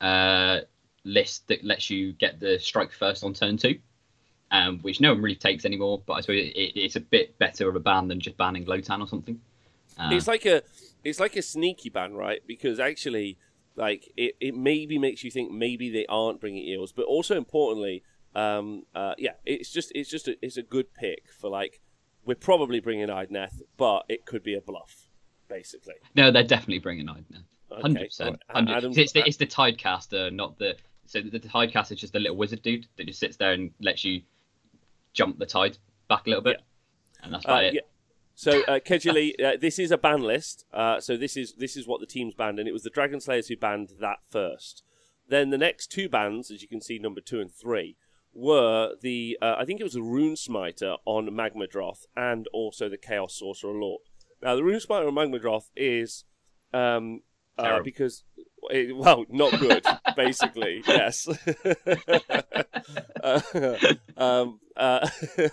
uh, 0.00 0.60
list 1.04 1.46
that 1.48 1.62
lets 1.64 1.90
you 1.90 2.12
get 2.12 2.40
the 2.40 2.58
strike 2.58 2.92
first 2.92 3.24
on 3.24 3.34
turn 3.34 3.58
two, 3.58 3.78
um, 4.50 4.78
which 4.80 5.00
no 5.00 5.12
one 5.12 5.22
really 5.22 5.36
takes 5.36 5.64
anymore. 5.64 6.02
But 6.04 6.14
I 6.14 6.20
suppose 6.20 6.38
it, 6.38 6.56
it, 6.56 6.78
it's 6.78 6.96
a 6.96 7.00
bit 7.00 7.38
better 7.38 7.68
of 7.68 7.76
a 7.76 7.80
ban 7.80 8.08
than 8.08 8.20
just 8.20 8.36
banning 8.36 8.64
Lotann 8.64 9.00
or 9.00 9.08
something. 9.08 9.40
Uh, 9.98 10.10
it's 10.12 10.26
like 10.26 10.46
a 10.46 10.62
it's 11.04 11.20
like 11.20 11.36
a 11.36 11.42
sneaky 11.42 11.88
ban, 11.88 12.14
right? 12.14 12.42
Because 12.46 12.80
actually, 12.80 13.38
like 13.76 14.12
it, 14.16 14.36
it 14.40 14.54
maybe 14.54 14.98
makes 14.98 15.22
you 15.24 15.30
think 15.30 15.52
maybe 15.52 15.90
they 15.90 16.06
aren't 16.06 16.40
bringing 16.40 16.64
eels, 16.64 16.92
but 16.92 17.04
also 17.04 17.36
importantly, 17.36 18.02
um, 18.34 18.84
uh, 18.94 19.14
yeah, 19.18 19.32
it's 19.44 19.70
just 19.70 19.92
it's 19.94 20.10
just 20.10 20.28
a, 20.28 20.36
it's 20.42 20.56
a 20.56 20.62
good 20.62 20.92
pick 20.94 21.24
for 21.30 21.48
like 21.50 21.80
we're 22.24 22.34
probably 22.34 22.80
bringing 22.80 23.08
Idoneth, 23.08 23.62
but 23.76 24.04
it 24.08 24.24
could 24.24 24.42
be 24.42 24.54
a 24.54 24.60
bluff, 24.60 25.08
basically. 25.48 25.94
no, 26.14 26.30
they're 26.30 26.42
definitely 26.42 26.78
bringing. 26.78 27.08
Okay. 27.08 27.22
Hundred 27.70 28.06
percent. 28.06 28.42
It's 28.96 29.12
the 29.12 29.26
it's 29.26 29.36
the 29.36 29.46
Tidecaster, 29.46 30.32
not 30.32 30.58
the 30.58 30.76
so 31.06 31.20
the, 31.20 31.38
the 31.38 31.40
Tidecaster 31.40 31.92
is 31.92 32.00
just 32.00 32.14
a 32.14 32.18
little 32.18 32.36
wizard 32.36 32.62
dude 32.62 32.86
that 32.96 33.06
just 33.06 33.20
sits 33.20 33.36
there 33.36 33.52
and 33.52 33.70
lets 33.80 34.04
you 34.04 34.22
jump 35.14 35.38
the 35.38 35.46
tide 35.46 35.78
back 36.08 36.26
a 36.26 36.28
little 36.28 36.44
bit, 36.44 36.60
and 37.22 37.32
that's 37.32 37.46
Uh, 37.46 37.48
about 37.48 37.64
it. 37.64 37.74
yeah. 37.74 37.80
So, 38.36 38.62
uh, 38.64 38.80
Kejili, 38.80 39.40
uh, 39.42 39.56
this 39.60 39.78
is 39.78 39.90
a 39.92 39.96
ban 39.96 40.20
list. 40.20 40.66
Uh, 40.72 41.00
so 41.00 41.16
this 41.16 41.36
is 41.36 41.54
this 41.54 41.76
is 41.76 41.86
what 41.86 42.00
the 42.00 42.06
teams 42.06 42.34
banned, 42.34 42.58
and 42.58 42.68
it 42.68 42.72
was 42.72 42.82
the 42.82 42.90
Dragon 42.90 43.20
Slayers 43.20 43.46
who 43.48 43.56
banned 43.56 43.90
that 44.00 44.18
first. 44.28 44.82
Then 45.28 45.50
the 45.50 45.58
next 45.58 45.86
two 45.86 46.08
bans, 46.08 46.50
as 46.50 46.60
you 46.60 46.68
can 46.68 46.80
see, 46.82 46.98
number 46.98 47.20
two 47.20 47.40
and 47.40 47.50
three, 47.50 47.96
were 48.32 48.96
the 49.00 49.38
uh, 49.40 49.54
I 49.56 49.64
think 49.64 49.80
it 49.80 49.84
was 49.84 49.92
the 49.94 50.02
Rune 50.02 50.36
Smiter 50.36 50.96
on 51.06 51.28
Magmadroth 51.30 52.06
and 52.16 52.48
also 52.52 52.88
the 52.88 52.98
Chaos 52.98 53.34
Sorcerer 53.38 53.72
Lord. 53.72 54.02
Now 54.42 54.56
the 54.56 54.64
Rune 54.64 54.80
Smiter 54.80 55.06
on 55.06 55.14
Magmadroth 55.14 55.70
is 55.76 56.24
um, 56.74 57.22
uh, 57.58 57.80
because 57.82 58.22
it, 58.70 58.96
well, 58.96 59.24
not 59.28 59.58
good, 59.58 59.84
basically. 60.16 60.82
Yes. 60.88 61.28
uh, 63.22 63.40
um, 64.16 64.60
uh, 64.76 65.08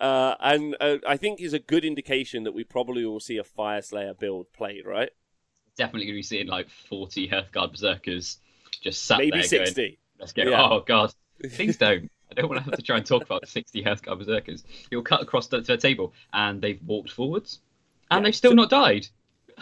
uh, 0.00 0.34
and 0.40 0.76
uh, 0.80 0.96
I 1.06 1.16
think 1.16 1.40
is 1.40 1.52
a 1.52 1.58
good 1.58 1.84
indication 1.84 2.44
that 2.44 2.52
we 2.52 2.64
probably 2.64 3.04
will 3.04 3.20
see 3.20 3.38
a 3.38 3.42
Fyreslayer 3.44 4.18
build 4.18 4.52
played, 4.52 4.86
right? 4.86 5.10
Definitely 5.76 6.06
going 6.06 6.14
to 6.14 6.18
be 6.18 6.22
seeing 6.22 6.46
like 6.46 6.68
forty 6.68 7.28
Hearthguard 7.28 7.72
berserkers 7.72 8.38
just 8.82 9.04
sat 9.04 9.18
Maybe 9.18 9.32
there 9.38 9.42
sixty. 9.44 9.82
going, 9.82 9.96
"Let's 10.18 10.32
go." 10.32 10.42
Yeah. 10.42 10.62
Oh 10.62 10.80
god, 10.86 11.12
please 11.54 11.76
don't. 11.76 12.10
I 12.30 12.34
don't 12.34 12.48
want 12.48 12.58
to 12.62 12.64
have 12.70 12.76
to 12.78 12.82
try 12.82 12.96
and 12.96 13.06
talk 13.06 13.22
about 13.22 13.46
sixty 13.48 13.82
Hearthguard 13.82 14.18
berserkers. 14.18 14.64
You'll 14.90 15.02
cut 15.02 15.22
across 15.22 15.46
the, 15.48 15.60
the 15.60 15.76
table, 15.76 16.12
and 16.32 16.60
they've 16.60 16.80
walked 16.84 17.10
forwards, 17.12 17.60
and 18.10 18.20
Yeah. 18.20 18.24
they've 18.28 18.36
still 18.36 18.52
So- 18.52 18.56
not 18.56 18.70
died. 18.70 19.06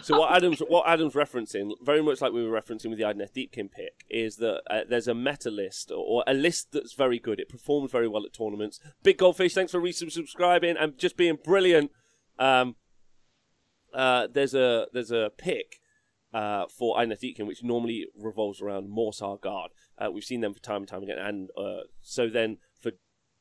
So 0.02 0.18
what 0.18 0.34
Adam's 0.34 0.60
what 0.60 0.86
Adam's 0.86 1.14
referencing, 1.14 1.72
very 1.82 2.02
much 2.02 2.20
like 2.20 2.32
we 2.32 2.46
were 2.46 2.60
referencing 2.60 2.90
with 2.90 2.98
the 2.98 3.04
Idoneth 3.04 3.32
Deepkin 3.32 3.70
pick, 3.70 4.04
is 4.08 4.36
that 4.36 4.62
uh, 4.70 4.80
there's 4.88 5.08
a 5.08 5.14
meta 5.14 5.50
list 5.50 5.90
or, 5.94 6.24
a 6.26 6.34
list 6.34 6.68
that's 6.72 6.94
very 6.94 7.18
good. 7.18 7.40
It 7.40 7.48
performs 7.48 7.90
very 7.90 8.08
well 8.08 8.24
at 8.24 8.32
tournaments. 8.32 8.80
Big 9.02 9.18
Goldfish, 9.18 9.54
thanks 9.54 9.72
for 9.72 9.80
resubscribing 9.80 10.76
and 10.80 10.98
just 10.98 11.16
being 11.16 11.38
brilliant. 11.42 11.90
Um, 12.38 12.76
uh, 13.92 14.28
there's 14.32 14.54
a 14.54 14.86
there's 14.92 15.10
a 15.10 15.30
pick 15.36 15.80
uh, 16.32 16.66
for 16.66 16.96
Deepkin 16.96 17.46
which 17.46 17.62
normally 17.62 18.06
revolves 18.16 18.60
around 18.60 18.88
Morrsarr 18.88 19.40
Guard. 19.40 19.70
Uh, 19.98 20.10
we've 20.10 20.24
seen 20.24 20.40
them 20.40 20.54
for 20.54 20.60
time 20.60 20.82
and 20.82 20.88
time 20.88 21.02
again. 21.02 21.18
And 21.18 21.50
uh, 21.56 21.84
so 22.02 22.28
then 22.28 22.58
for 22.80 22.92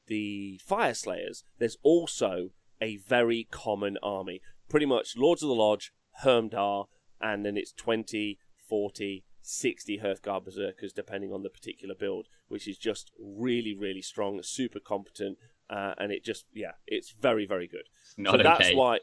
the 0.08 0.60
Fyreslayers, 0.68 1.44
there's 1.60 1.78
also 1.84 2.50
a 2.82 2.98
very 2.98 3.48
common 3.52 3.98
army. 4.02 4.42
Pretty 4.70 4.86
much 4.86 5.16
Lords 5.18 5.44
of 5.44 5.50
the 5.50 5.56
Lodge, 5.56 5.92
Hermdar, 6.24 6.86
and 7.22 7.46
then 7.46 7.58
it's 7.58 7.72
20, 7.74 8.40
40, 8.68 9.24
60 9.42 10.00
Hearthguard 10.00 10.46
Berserkers, 10.46 10.94
depending 10.94 11.32
on 11.32 11.44
the 11.44 11.50
particular 11.50 11.96
build, 11.96 12.28
which 12.48 12.68
is 12.68 12.78
just 12.78 13.12
really, 13.20 13.74
really 13.74 14.02
strong, 14.02 14.42
super 14.44 14.80
competent, 14.80 15.38
uh, 15.70 15.94
and 15.98 16.12
it 16.12 16.24
just, 16.24 16.46
yeah, 16.54 16.72
it's 16.86 17.12
very, 17.12 17.46
very 17.46 17.68
good. 17.68 17.84
It's 18.04 18.16
not 18.18 18.32
so 18.34 18.40
okay. 18.40 18.44
that's 18.44 18.76
why. 18.76 19.00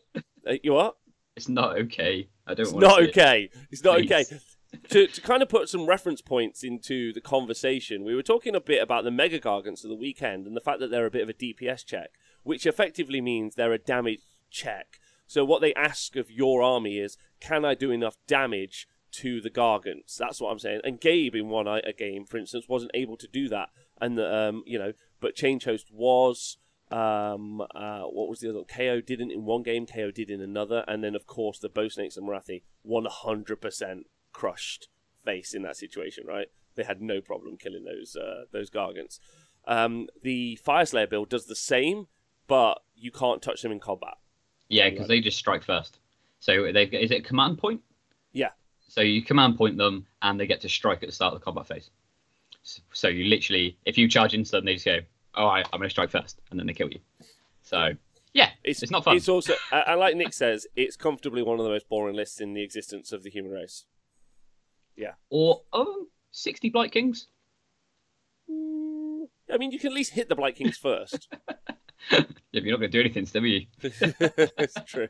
Uh, 0.47 0.55
you 0.63 0.75
what? 0.75 0.97
It's 1.37 1.49
not 1.49 1.79
okay. 1.79 2.29
I 2.47 2.55
don't 2.55 2.65
It's 2.65 2.73
want 2.73 2.83
not 2.83 2.97
to 2.99 3.05
see 3.05 3.09
it. 3.09 3.19
okay. 3.19 3.51
It's 3.71 3.83
not 3.83 3.97
Please. 3.99 4.13
okay. 4.13 4.25
to, 4.91 5.07
to 5.07 5.21
kind 5.21 5.43
of 5.43 5.49
put 5.49 5.69
some 5.69 5.87
reference 5.87 6.21
points 6.21 6.63
into 6.63 7.13
the 7.13 7.21
conversation, 7.21 8.05
we 8.05 8.15
were 8.15 8.23
talking 8.23 8.55
a 8.55 8.61
bit 8.61 8.83
about 8.83 9.05
the 9.05 9.11
Mega 9.11 9.41
Gargants 9.41 9.85
of 9.85 9.91
the 9.91 9.97
weekend 9.97 10.47
and 10.47 10.57
the 10.57 10.61
fact 10.61 10.81
that 10.81 10.91
they're 10.91 11.07
a 11.07 11.11
bit 11.11 11.23
of 11.23 11.29
a 11.29 11.35
DPS 11.35 11.85
check, 11.85 12.11
which 12.43 12.67
effectively 12.67 13.21
means 13.21 13.55
they're 13.55 13.73
a 13.73 13.79
damage 13.79 14.21
check. 14.51 14.99
So 15.27 15.45
what 15.45 15.61
they 15.61 15.75
ask 15.75 16.17
of 16.17 16.31
your 16.31 16.63
army 16.63 16.99
is, 16.99 17.17
can 17.41 17.65
I 17.65 17.75
do 17.75 17.91
enough 17.91 18.17
damage 18.27 18.87
to 19.13 19.41
the 19.41 19.51
Gargants? 19.51 20.17
That's 20.17 20.41
what 20.41 20.51
I'm 20.51 20.59
saying. 20.59 20.81
And 20.85 21.01
Gabe 21.01 21.35
in 21.35 21.49
one 21.49 21.67
a 21.67 21.93
game, 21.93 22.27
for 22.27 22.37
instance, 22.37 22.67
wasn't 22.69 22.91
able 22.95 23.17
to 23.17 23.29
do 23.29 23.49
that, 23.49 23.71
and 24.01 24.19
um, 24.21 24.63
you 24.67 24.79
know, 24.79 24.93
but 25.21 25.35
Change 25.35 25.65
Host 25.65 25.89
was. 25.93 26.59
Um, 26.91 27.63
uh, 27.75 28.03
what 28.03 28.29
was 28.29 28.41
the 28.41 28.51
other? 28.51 28.61
KO 28.63 29.01
didn't 29.01 29.33
in 29.33 29.47
one 29.47 29.63
game, 29.63 29.87
KO 29.87 30.11
did 30.11 30.31
in 30.31 30.41
another, 30.41 30.85
and 30.87 31.03
then 31.03 31.17
of 31.17 31.27
course 31.27 31.59
the 31.59 31.71
Bow 31.71 31.89
Snakes 31.89 32.17
and 32.17 32.29
Morathi 32.29 32.63
100% 32.87 34.03
crushed 34.33 34.89
face 35.25 35.55
in 35.55 35.63
that 35.63 35.79
situation. 35.79 36.25
Right? 36.27 36.49
They 36.77 36.85
had 36.85 37.01
no 37.01 37.21
problem 37.21 37.57
killing 37.57 37.85
those 37.85 38.15
uh, 38.15 38.45
those 38.53 38.71
Gargants. 38.71 39.19
Um, 39.67 40.09
the 40.23 40.59
Fyreslayer 40.65 41.09
build 41.09 41.31
does 41.31 41.47
the 41.47 41.57
same, 41.57 42.07
but 42.47 42.81
you 42.95 43.11
can't 43.11 43.43
touch 43.43 43.63
them 43.63 43.73
in 43.73 43.81
combat. 43.81 44.19
Yeah, 44.69 44.91
because 44.91 45.09
they 45.09 45.21
just 45.21 45.39
strike 45.39 45.63
first. 45.63 45.99
So 46.41 46.73
they 46.73 46.85
is 46.85 47.11
it 47.11 47.25
command 47.25 47.59
point? 47.59 47.81
Yeah. 48.33 48.51
So 48.89 49.01
you 49.01 49.23
command 49.23 49.57
point 49.57 49.77
them, 49.77 50.07
and 50.23 50.39
they 50.39 50.47
get 50.47 50.61
to 50.63 50.69
strike 50.69 51.03
at 51.03 51.09
the 51.09 51.15
start 51.15 51.35
of 51.35 51.41
the 51.41 51.45
combat 51.45 51.67
phase. 51.67 51.91
So 52.93 53.09
you 53.09 53.25
literally, 53.25 53.77
if 53.85 53.99
you 53.99 54.09
charge 54.09 54.35
into 54.35 54.51
them, 54.51 54.65
they 54.65 54.75
just 54.75 54.87
go, 54.87 55.01
"All 55.35 55.49
right, 55.49 55.67
I'm 55.73 55.79
going 55.79 55.89
to 55.89 55.91
strike 55.91 56.11
first, 56.11 56.41
and 56.51 56.59
then 56.59 56.67
they 56.67 56.73
kill 56.73 56.89
you. 56.89 57.01
So 57.63 57.95
yeah, 58.35 58.51
It's, 58.65 58.83
It's 58.83 58.91
not 58.91 59.05
fun. 59.05 59.17
It's 59.17 59.29
also, 59.29 59.55
uh, 59.71 59.97
like 59.97 60.17
Nick 60.17 60.33
says, 60.33 60.67
it's 60.75 60.97
comfortably 60.97 61.43
one 61.43 61.61
of 61.61 61.65
the 61.65 61.71
most 61.71 61.89
boring 61.89 62.17
lists 62.17 62.41
in 62.41 62.53
the 62.53 62.63
existence 62.63 63.13
of 63.13 63.23
the 63.23 63.31
human 63.31 63.53
race. 63.53 63.87
Yeah. 64.97 65.13
Or 65.31 65.63
oh, 65.73 66.09
60 66.33 66.71
Blight 66.71 66.91
Kings. 66.91 67.29
I 68.49 69.57
mean, 69.57 69.71
you 69.71 69.79
can 69.79 69.91
at 69.91 69.95
least 69.95 70.13
hit 70.13 70.29
the 70.29 70.35
Blight 70.35 70.57
Kings 70.57 70.77
first. 70.77 71.29
Yeah, 72.53 72.61
you're 72.63 72.71
not 72.71 72.79
going 72.79 72.93
to 72.93 72.97
do 72.97 73.01
anything, 73.01 73.27
still, 73.27 73.43
are 73.43 73.47
you? 73.47 73.67
it's 73.83 74.77
true. 74.87 75.09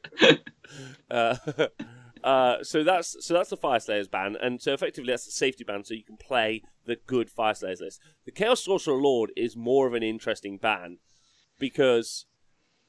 Uh, 1.10 1.36
uh, 2.24 2.56
so 2.62 2.82
that's 2.82 3.22
so 3.22 3.34
that's 3.34 3.50
the 3.50 3.56
Fyreslayers 3.58 4.10
ban, 4.10 4.34
and 4.40 4.62
so 4.62 4.72
effectively 4.72 5.12
that's 5.12 5.26
the 5.26 5.30
safety 5.30 5.62
ban, 5.62 5.84
so 5.84 5.92
you 5.92 6.04
can 6.04 6.16
play 6.16 6.62
the 6.86 6.96
good 7.06 7.28
Fyreslayers 7.30 7.82
list. 7.82 8.00
The 8.24 8.32
Chaos 8.32 8.64
Sorcerer 8.64 8.96
Lord 8.96 9.30
is 9.36 9.56
more 9.56 9.86
of 9.86 9.92
an 9.92 10.02
interesting 10.02 10.56
ban 10.56 11.00
because 11.58 12.24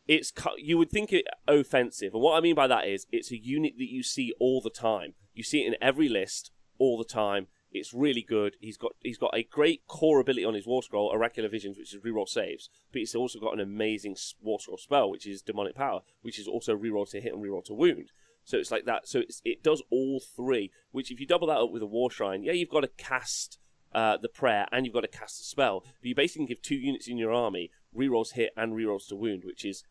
it's 0.07 0.31
you 0.57 0.77
would 0.77 0.89
think 0.89 1.11
it 1.11 1.25
offensive, 1.49 2.13
and 2.13 2.23
what 2.23 2.37
I 2.37 2.41
mean 2.41 2.55
by 2.55 2.67
that 2.67 2.87
is 2.87 3.07
it's 3.11 3.31
a 3.31 3.37
unit 3.37 3.73
that 3.77 3.91
you 3.91 4.03
see 4.03 4.33
all 4.39 4.61
the 4.61 4.69
time. 4.69 5.15
You 5.33 5.43
see 5.43 5.63
it 5.63 5.67
in 5.67 5.75
every 5.81 6.07
list 6.07 6.51
all 6.79 6.97
the 6.97 7.03
time. 7.03 7.47
It's 7.77 7.93
really 7.93 8.21
good. 8.21 8.55
He's 8.59 8.77
got 8.77 8.93
he's 9.01 9.17
got 9.17 9.35
a 9.35 9.43
great 9.43 9.87
core 9.87 10.19
ability 10.19 10.45
on 10.45 10.53
his 10.53 10.67
War 10.67 10.83
Scroll, 10.83 11.07
Oracular 11.07 11.49
Visions, 11.49 11.77
which 11.77 11.93
is 11.93 12.01
reroll 12.01 12.27
saves, 12.27 12.69
but 12.91 12.99
he's 12.99 13.15
also 13.15 13.39
got 13.39 13.53
an 13.53 13.59
amazing 13.59 14.15
War 14.41 14.59
Scroll 14.59 14.77
spell, 14.77 15.09
which 15.09 15.27
is 15.27 15.41
Demonic 15.41 15.75
Power, 15.75 16.01
which 16.21 16.39
is 16.39 16.47
also 16.47 16.75
reroll 16.75 17.09
to 17.11 17.21
hit 17.21 17.33
and 17.33 17.43
reroll 17.43 17.63
to 17.65 17.73
wound. 17.73 18.11
So 18.43 18.57
it's 18.57 18.71
like 18.71 18.85
that. 18.85 19.07
So 19.07 19.19
it's, 19.19 19.41
it 19.43 19.63
does 19.63 19.81
all 19.89 20.19
three. 20.19 20.71
Which 20.91 21.11
if 21.11 21.19
you 21.19 21.25
double 21.25 21.47
that 21.47 21.57
up 21.57 21.71
with 21.71 21.81
a 21.81 21.87
War 21.87 22.11
Shrine, 22.11 22.43
yeah, 22.43 22.53
you've 22.53 22.69
got 22.69 22.81
to 22.81 22.91
cast 22.97 23.57
uh, 23.93 24.17
the 24.17 24.29
prayer 24.29 24.67
and 24.71 24.85
you've 24.85 24.93
got 24.93 25.01
to 25.01 25.07
cast 25.07 25.39
the 25.39 25.45
spell. 25.45 25.81
But 25.83 26.07
you 26.07 26.15
basically 26.15 26.45
give 26.45 26.61
two 26.61 26.75
units 26.75 27.07
in 27.07 27.17
your 27.17 27.31
army 27.33 27.71
rerolls 27.95 28.33
hit 28.33 28.51
and 28.55 28.73
rerolls 28.73 29.07
to 29.07 29.15
wound, 29.15 29.43
which 29.45 29.65
is 29.65 29.83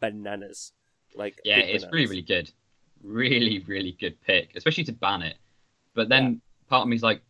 bananas. 0.00 0.72
Like 1.14 1.38
Yeah, 1.44 1.58
it's 1.58 1.84
really, 1.84 1.88
bananas. 1.90 2.10
really 2.10 2.22
good. 2.22 2.50
Really, 3.02 3.58
really 3.60 3.92
good 3.92 4.20
pick, 4.20 4.52
especially 4.56 4.84
to 4.84 4.92
ban 4.92 5.22
it. 5.22 5.36
But 5.94 6.08
then 6.08 6.40
part 6.68 6.82
of 6.82 6.88
me's 6.88 7.02
like, 7.02 7.22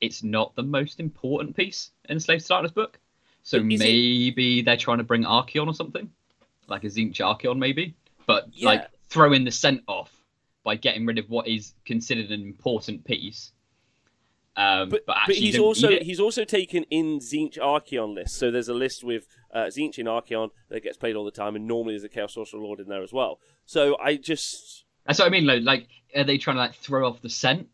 it's 0.00 0.22
not 0.22 0.54
the 0.56 0.62
most 0.62 1.00
important 1.00 1.56
piece 1.56 1.90
in 2.08 2.20
Slave 2.20 2.42
to 2.42 2.48
Darkness 2.48 2.72
book. 2.72 2.98
So 3.42 3.58
is 3.58 3.62
it- 3.62 3.78
maybe 3.78 4.62
they're 4.62 4.76
trying 4.76 4.98
to 4.98 5.04
bring 5.04 5.22
Archaon 5.24 5.66
or 5.68 5.74
something, 5.74 6.10
like 6.68 6.84
a 6.84 6.88
Tzeentch 6.88 7.16
Archaon, 7.16 7.58
maybe. 7.58 7.94
But 8.26 8.48
Yeah. 8.52 8.66
like 8.66 8.90
throwing 9.08 9.44
the 9.44 9.52
scent 9.52 9.82
off 9.86 10.12
by 10.64 10.74
getting 10.76 11.06
rid 11.06 11.18
of 11.18 11.30
what 11.30 11.46
is 11.46 11.74
considered 11.84 12.30
an 12.32 12.42
important 12.42 13.04
piece. 13.04 13.52
Um, 14.56 14.88
But, 14.88 15.04
but, 15.06 15.16
but 15.26 15.36
he's 15.36 15.58
also 15.58 15.98
he's 16.00 16.18
also 16.18 16.44
taken 16.44 16.84
in 16.84 17.18
Tzeentch 17.20 17.58
Archaon 17.58 18.14
list. 18.14 18.36
So 18.36 18.50
there's 18.50 18.68
a 18.68 18.74
list 18.74 19.04
with 19.04 19.28
uh, 19.52 19.66
Tzeentch 19.66 19.98
in 19.98 20.06
Archaon 20.06 20.50
that 20.70 20.82
gets 20.82 20.96
played 20.96 21.14
all 21.14 21.24
the 21.24 21.30
time, 21.30 21.56
and 21.56 21.66
normally 21.66 21.92
there's 21.92 22.04
a 22.04 22.08
Chaos 22.08 22.34
Sorcerer 22.34 22.60
Lord 22.60 22.80
in 22.80 22.88
there 22.88 23.02
as 23.02 23.12
well. 23.12 23.38
So 23.66 23.96
I 24.00 24.16
just 24.16 24.84
That's 25.04 25.18
what 25.18 25.26
I 25.26 25.28
mean. 25.30 25.46
Like, 25.46 25.62
like 25.62 25.88
are 26.16 26.24
they 26.24 26.38
trying 26.38 26.56
to 26.56 26.60
like 26.60 26.74
throw 26.74 27.06
off 27.06 27.20
the 27.20 27.28
scent, 27.30 27.68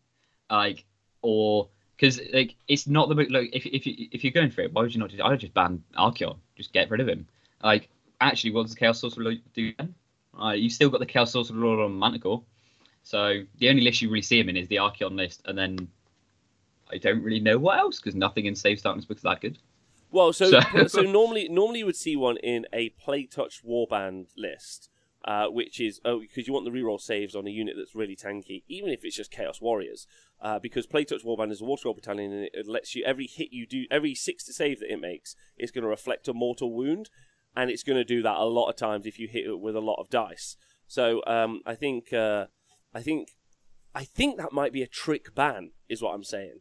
like, 0.51 0.83
or 1.21 1.69
because 1.95 2.19
like 2.33 2.55
it's 2.67 2.87
not 2.87 3.09
the 3.09 3.15
like 3.15 3.49
if 3.53 3.65
if 3.65 3.85
you 3.85 4.07
if 4.11 4.23
you're 4.23 4.33
going 4.33 4.51
for 4.51 4.61
it, 4.61 4.73
why 4.73 4.81
would 4.81 4.93
you 4.93 4.99
not 4.99 5.09
just? 5.09 5.21
I 5.21 5.29
would 5.29 5.39
just 5.39 5.53
ban 5.53 5.83
Archaon, 5.97 6.37
just 6.55 6.73
get 6.73 6.89
rid 6.89 6.99
of 6.99 7.07
him. 7.07 7.27
Like, 7.63 7.89
actually, 8.21 8.51
what 8.51 8.63
does 8.63 8.71
the 8.73 8.79
Chaos 8.79 8.99
Sorcerer 8.99 9.35
do 9.53 9.73
then? 9.77 9.95
Uh, 10.41 10.51
you 10.51 10.69
still 10.69 10.89
got 10.89 10.99
the 10.99 11.05
Chaos 11.05 11.31
Sorcerer 11.31 11.57
Lord 11.57 11.79
on 11.79 11.97
Manticore, 11.97 12.41
so 13.03 13.41
the 13.59 13.69
only 13.69 13.81
list 13.83 14.01
you 14.01 14.09
really 14.09 14.21
see 14.21 14.39
him 14.39 14.49
in 14.49 14.57
is 14.57 14.67
the 14.67 14.77
Archaon 14.77 15.15
list, 15.15 15.41
and 15.45 15.57
then 15.57 15.87
I 16.91 16.97
don't 16.97 17.21
really 17.21 17.39
know 17.39 17.57
what 17.57 17.79
else 17.79 17.99
because 17.99 18.15
nothing 18.15 18.45
in 18.45 18.55
Save 18.55 18.81
Darkness 18.81 19.05
books 19.05 19.19
is 19.19 19.23
that 19.23 19.41
good. 19.41 19.57
Well, 20.11 20.31
so 20.33 20.51
so, 20.51 20.87
So- 20.87 21.01
normally 21.01 21.47
normally 21.49 21.79
you 21.79 21.85
would 21.85 21.95
see 21.95 22.15
one 22.15 22.37
in 22.37 22.65
a 22.73 22.89
play 22.89 23.25
touch 23.25 23.63
warband 23.65 24.27
list, 24.37 24.89
uh, 25.25 25.47
which 25.47 25.79
is 25.79 26.01
oh 26.03 26.19
because 26.19 26.47
you 26.47 26.53
want 26.53 26.65
the 26.65 26.71
reroll 26.71 26.99
saves 26.99 27.35
on 27.35 27.47
a 27.47 27.51
unit 27.51 27.75
that's 27.77 27.95
really 27.95 28.15
tanky, 28.15 28.63
even 28.67 28.89
if 28.89 29.03
it's 29.03 29.15
just 29.15 29.31
Chaos 29.31 29.61
Warriors, 29.61 30.07
uh, 30.41 30.59
because 30.59 30.85
play 30.85 31.05
touch 31.05 31.23
warband 31.23 31.51
is 31.51 31.61
a 31.61 31.65
war 31.65 31.77
scroll 31.77 31.93
battalion 31.93 32.31
and 32.31 32.49
it, 32.53 32.67
lets 32.67 32.95
you 32.95 33.03
every 33.05 33.27
hit 33.27 33.49
you 33.51 33.65
do 33.65 33.85
every 33.89 34.15
six 34.15 34.43
to 34.45 34.53
save 34.53 34.79
that 34.79 34.91
it 34.91 34.99
makes 34.99 35.35
is 35.57 35.71
going 35.71 35.83
to 35.83 35.89
reflect 35.89 36.27
a 36.27 36.33
mortal 36.33 36.73
wound, 36.73 37.09
and 37.55 37.69
it's 37.69 37.83
going 37.83 37.97
to 37.97 38.03
do 38.03 38.21
that 38.21 38.37
a 38.37 38.45
lot 38.45 38.69
of 38.69 38.75
times 38.75 39.05
if 39.05 39.17
you 39.17 39.27
hit 39.27 39.45
it 39.45 39.59
with 39.59 39.75
a 39.75 39.81
lot 39.81 39.99
of 39.99 40.09
dice. 40.09 40.57
So 40.87 41.21
um, 41.25 41.61
I 41.65 41.75
think 41.75 42.11
uh, 42.11 42.47
I 42.93 43.01
think 43.01 43.29
I 43.95 44.03
think 44.03 44.37
that 44.37 44.51
might 44.51 44.73
be 44.73 44.83
a 44.83 44.87
trick 44.87 45.33
ban, 45.33 45.71
is 45.87 46.01
what 46.01 46.13
I'm 46.13 46.23
saying. 46.23 46.59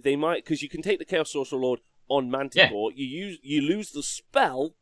They 0.00 0.16
might 0.16 0.44
because 0.44 0.62
you 0.62 0.68
can 0.68 0.82
take 0.82 0.98
the 0.98 1.04
Chaos 1.04 1.32
Sorcerer 1.32 1.58
Lord 1.58 1.80
on 2.08 2.30
Manticore. 2.30 2.92
You 2.92 3.06
use 3.06 3.38
you 3.42 3.62
lose 3.62 3.90
the 3.90 4.02
spell, 4.02 4.74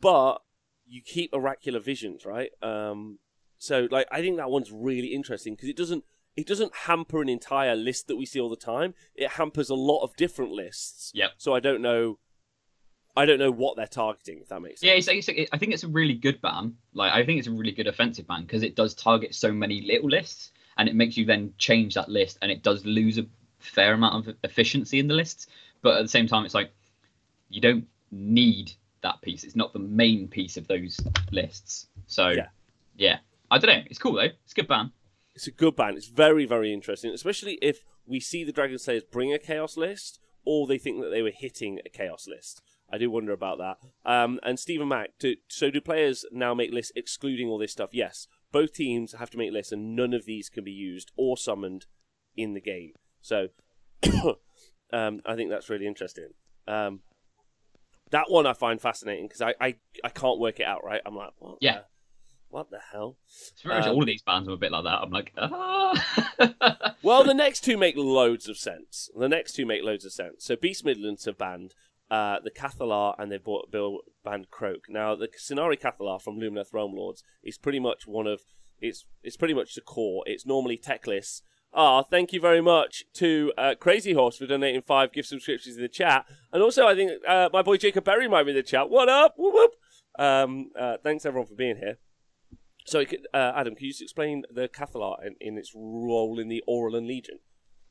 but 0.00 0.38
you 0.86 1.02
keep 1.02 1.32
Oracular 1.32 1.80
Visions, 1.80 2.24
right? 2.24 2.50
Um, 2.62 3.18
so 3.58 3.88
like 3.90 4.06
I 4.10 4.20
think 4.20 4.36
that 4.38 4.50
one's 4.50 4.72
really 4.72 5.08
interesting 5.08 5.54
because 5.54 5.68
it 5.68 5.76
doesn't 5.76 6.04
it 6.36 6.46
doesn't 6.46 6.74
hamper 6.74 7.20
an 7.20 7.28
entire 7.28 7.76
list 7.76 8.08
that 8.08 8.16
we 8.16 8.26
see 8.26 8.40
all 8.40 8.48
the 8.48 8.56
time. 8.56 8.94
It 9.14 9.32
hampers 9.32 9.70
a 9.70 9.74
lot 9.74 10.02
of 10.02 10.16
different 10.16 10.52
lists. 10.52 11.12
Yep. 11.14 11.32
So 11.38 11.54
I 11.54 11.60
don't 11.60 11.82
know. 11.82 12.18
I 13.14 13.26
don't 13.26 13.38
know 13.38 13.50
what 13.50 13.76
they're 13.76 13.86
targeting. 13.86 14.38
If 14.40 14.48
that 14.48 14.60
makes 14.60 14.80
sense. 14.80 15.06
Yeah, 15.06 15.14
it's, 15.14 15.28
it's, 15.28 15.50
I 15.52 15.58
think 15.58 15.74
it's 15.74 15.84
a 15.84 15.88
really 15.88 16.14
good 16.14 16.40
ban. 16.40 16.76
Like, 16.94 17.12
I 17.12 17.26
think 17.26 17.38
it's 17.38 17.48
a 17.48 17.52
really 17.52 17.72
good 17.72 17.86
offensive 17.86 18.26
ban 18.26 18.42
because 18.42 18.62
it 18.62 18.74
does 18.74 18.94
target 18.94 19.34
so 19.34 19.52
many 19.52 19.82
little 19.82 20.08
lists, 20.08 20.50
and 20.78 20.88
it 20.88 20.94
makes 20.94 21.18
you 21.18 21.26
then 21.26 21.52
change 21.58 21.94
that 21.94 22.08
list, 22.08 22.38
and 22.40 22.50
it 22.50 22.62
does 22.62 22.86
lose 22.86 23.18
a 23.18 23.26
fair 23.58 23.92
amount 23.92 24.26
of 24.26 24.36
efficiency 24.42 24.98
in 24.98 25.08
the 25.08 25.14
lists. 25.14 25.46
But 25.82 25.98
at 25.98 26.02
the 26.02 26.08
same 26.08 26.26
time, 26.26 26.46
it's 26.46 26.54
like 26.54 26.72
you 27.50 27.60
don't 27.60 27.86
need 28.10 28.72
that 29.02 29.20
piece. 29.22 29.44
It's 29.44 29.56
not 29.56 29.72
the 29.72 29.78
main 29.78 30.28
piece 30.28 30.56
of 30.56 30.66
those 30.68 30.98
lists. 31.30 31.88
So, 32.06 32.28
Yeah. 32.28 32.48
yeah, 32.96 33.18
I 33.50 33.58
don't 33.58 33.70
know. 33.76 33.82
It's 33.88 33.98
cool 33.98 34.14
though. 34.14 34.20
It's 34.44 34.52
a 34.52 34.56
good 34.56 34.68
ban. 34.68 34.92
It's 35.34 35.46
a 35.46 35.50
good 35.52 35.76
ban. 35.76 35.96
It's 35.96 36.08
very, 36.08 36.44
very 36.44 36.72
interesting, 36.72 37.12
especially 37.12 37.58
if 37.62 37.84
we 38.06 38.20
see 38.20 38.44
the 38.44 38.52
Dragon 38.52 38.78
Slayers 38.78 39.04
bring 39.04 39.32
a 39.32 39.38
Chaos 39.38 39.76
list, 39.76 40.18
or 40.44 40.66
they 40.66 40.78
think 40.78 41.00
that 41.02 41.10
they 41.10 41.22
were 41.22 41.30
hitting 41.30 41.78
a 41.86 41.88
Chaos 41.88 42.26
list. 42.28 42.60
I 42.90 42.98
do 42.98 43.10
wonder 43.10 43.32
about 43.32 43.58
that. 43.58 43.78
Um, 44.04 44.38
and 44.42 44.58
Stephen 44.60 44.88
Mack, 44.88 45.12
do, 45.18 45.36
so 45.48 45.70
do 45.70 45.80
players 45.80 46.26
now 46.30 46.52
make 46.52 46.72
lists 46.72 46.92
excluding 46.94 47.48
all 47.48 47.56
this 47.56 47.72
stuff? 47.72 47.90
Yes. 47.94 48.26
Both 48.50 48.74
teams 48.74 49.12
have 49.14 49.30
to 49.30 49.38
make 49.38 49.52
lists, 49.52 49.72
and 49.72 49.96
none 49.96 50.12
of 50.12 50.26
these 50.26 50.50
can 50.50 50.64
be 50.64 50.72
used 50.72 51.10
or 51.16 51.38
summoned 51.38 51.86
in 52.36 52.52
the 52.52 52.60
game. 52.60 52.92
So 53.22 53.48
um, 54.92 55.20
I 55.24 55.34
think 55.36 55.50
that's 55.50 55.70
really 55.70 55.86
interesting. 55.86 56.28
Um, 56.68 57.00
that 58.12 58.30
one 58.30 58.46
I 58.46 58.52
find 58.54 58.80
fascinating 58.80 59.26
because 59.26 59.42
I, 59.42 59.54
I, 59.60 59.74
I 60.04 60.08
can't 60.08 60.38
work 60.38 60.60
it 60.60 60.64
out, 60.66 60.84
right? 60.84 61.00
I'm 61.04 61.16
like, 61.16 61.32
what 61.38 61.58
Yeah. 61.60 61.74
the- 61.80 61.84
What 62.48 62.70
the 62.70 62.80
hell? 62.92 63.16
It's 63.26 63.64
much 63.64 63.84
Um, 63.86 63.94
all 63.94 64.00
of 64.02 64.06
these 64.06 64.22
bands 64.22 64.48
are 64.48 64.52
a 64.52 64.56
bit 64.56 64.70
like 64.72 64.84
that. 64.84 65.00
I'm 65.02 65.10
like, 65.10 65.32
ah. 65.38 66.94
Well, 67.02 67.24
the 67.24 67.34
next 67.34 67.64
two 67.64 67.76
make 67.76 67.96
loads 67.96 68.48
of 68.48 68.56
sense. 68.56 69.10
The 69.18 69.28
next 69.28 69.54
two 69.54 69.66
make 69.66 69.82
loads 69.82 70.04
of 70.04 70.12
sense. 70.12 70.44
So 70.44 70.54
Beast 70.56 70.84
Midlands 70.84 71.24
have 71.24 71.36
banned 71.38 71.74
uh, 72.10 72.38
the 72.44 72.50
Cathallar 72.50 73.14
and 73.18 73.32
they've 73.32 73.42
bought, 73.42 73.70
Bill 73.72 74.00
banned 74.24 74.50
Kroak. 74.50 74.84
Now 74.88 75.14
the 75.16 75.28
Scinari 75.28 75.80
Cathallar 75.80 76.20
from 76.20 76.38
Lumineth 76.38 76.72
Realm 76.72 76.92
Lords 76.94 77.22
is 77.42 77.58
pretty 77.58 77.80
much 77.80 78.06
one 78.06 78.26
of 78.26 78.42
it's 78.80 79.04
it's 79.22 79.36
pretty 79.36 79.54
much 79.54 79.74
the 79.74 79.80
core. 79.80 80.22
It's 80.26 80.44
normally 80.44 80.76
techless. 80.76 81.40
Ah, 81.74 82.02
thank 82.02 82.32
you 82.32 82.40
very 82.40 82.60
much 82.60 83.04
to 83.14 83.52
uh, 83.56 83.74
Crazy 83.78 84.12
Horse 84.12 84.36
for 84.36 84.46
donating 84.46 84.82
five 84.82 85.12
gift 85.12 85.28
subscriptions 85.28 85.76
in 85.76 85.82
the 85.82 85.88
chat, 85.88 86.26
and 86.52 86.62
also 86.62 86.86
I 86.86 86.94
think 86.94 87.12
uh, 87.26 87.48
my 87.52 87.62
boy 87.62 87.78
Jacob 87.78 88.04
Berry 88.04 88.28
might 88.28 88.42
be 88.44 88.50
in 88.50 88.56
the 88.56 88.62
chat. 88.62 88.90
What 88.90 89.08
up? 89.08 89.34
Whoop 89.38 89.54
whoop. 89.54 89.74
Um, 90.18 90.70
uh, 90.78 90.98
thanks 91.02 91.24
everyone 91.24 91.46
for 91.46 91.54
being 91.54 91.76
here. 91.76 91.98
So, 92.84 93.00
uh, 93.32 93.52
Adam, 93.56 93.74
can 93.74 93.86
you 93.86 93.92
just 93.92 94.02
explain 94.02 94.42
the 94.52 94.68
Cathallar 94.68 95.24
in, 95.24 95.36
in 95.40 95.56
its 95.56 95.72
role 95.74 96.38
in 96.40 96.48
the 96.48 96.62
Auralan 96.68 97.06
Legion? 97.06 97.38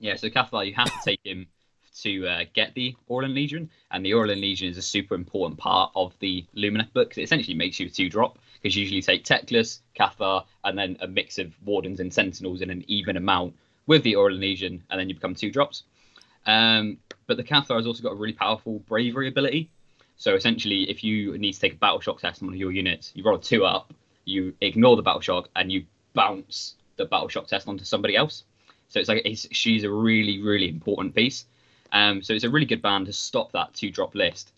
yeah, 0.01 0.15
so 0.15 0.29
Cathar, 0.29 0.65
you 0.67 0.73
have 0.73 0.88
to 0.88 1.00
take 1.05 1.19
him 1.23 1.47
to 2.01 2.27
uh, 2.27 2.43
get 2.53 2.73
the 2.73 2.95
Auralan 3.09 3.35
Legion, 3.35 3.69
and 3.91 4.03
the 4.03 4.13
Auralan 4.13 4.41
Legion 4.41 4.69
is 4.69 4.77
a 4.77 4.81
super 4.81 5.13
important 5.13 5.59
part 5.59 5.91
of 5.95 6.13
the 6.19 6.45
Lumineth 6.55 6.91
book. 6.93 7.17
It 7.17 7.21
essentially 7.21 7.55
makes 7.55 7.79
you 7.79 7.85
a 7.85 7.89
two 7.89 8.09
drop 8.09 8.39
because 8.55 8.75
you 8.75 8.81
usually 8.81 9.01
take 9.01 9.23
Teclis, 9.23 9.79
Cathar, 9.97 10.45
and 10.63 10.77
then 10.77 10.97
a 11.01 11.07
mix 11.07 11.38
of 11.38 11.53
Wardens 11.63 12.00
and 12.00 12.13
Sentinels 12.13 12.61
in 12.61 12.69
an 12.69 12.83
even 12.88 13.15
amount 13.15 13.53
with 13.88 14.03
the 14.03 14.15
Auralan 14.15 14.39
Legion, 14.39 14.83
and 14.89 15.00
then 15.00 15.09
you 15.09 15.15
become 15.15 15.35
two 15.35 15.51
drops. 15.51 15.83
Um, 16.45 16.97
but 17.27 17.38
the 17.38 17.43
Cathar 17.43 17.77
has 17.77 17.88
also 17.88 18.03
got 18.03 18.13
a 18.13 18.15
really 18.15 18.33
powerful 18.33 18.79
bravery 18.88 19.27
ability. 19.27 19.69
So 20.17 20.35
essentially, 20.35 20.89
if 20.89 21.03
you 21.03 21.38
need 21.38 21.53
to 21.53 21.59
take 21.59 21.73
a 21.73 21.77
battle 21.77 22.00
shock 22.00 22.21
test 22.21 22.41
on 22.41 22.47
one 22.47 22.53
of 22.53 22.59
your 22.59 22.71
units, 22.71 23.11
you 23.15 23.23
roll 23.23 23.38
a 23.38 23.41
two 23.41 23.65
up, 23.65 23.93
you 24.25 24.53
ignore 24.61 24.95
the 24.95 25.01
battle 25.01 25.21
shock, 25.21 25.50
and 25.55 25.71
you 25.71 25.85
bounce 26.13 26.75
the 26.97 27.05
battle 27.05 27.27
shock 27.27 27.47
test 27.47 27.67
onto 27.67 27.83
somebody 27.83 28.15
else. 28.15 28.43
So 28.89 29.00
it's 29.00 29.09
like 29.09 29.21
it's, 29.25 29.47
she's 29.51 29.83
a 29.83 29.89
really, 29.89 30.41
really 30.41 30.69
important 30.69 31.15
piece. 31.15 31.45
Um, 31.91 32.21
so 32.21 32.33
it's 32.33 32.43
a 32.43 32.50
really 32.50 32.65
good 32.65 32.81
ban 32.81 33.05
to 33.05 33.13
stop 33.13 33.51
that 33.53 33.73
two 33.73 33.91
drop 33.91 34.15
list. 34.15 34.51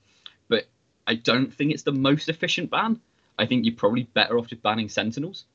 But 0.50 0.66
I 1.08 1.16
don't 1.16 1.54
think 1.54 1.72
it's 1.72 1.84
the 1.84 1.92
most 1.92 2.30
efficient 2.30 2.70
ban. 2.70 3.00
I 3.40 3.46
think 3.46 3.66
you're 3.66 3.76
probably 3.76 4.04
better 4.14 4.38
off 4.38 4.48
just 4.48 4.62
banning 4.62 4.90
Sentinels 4.90 5.46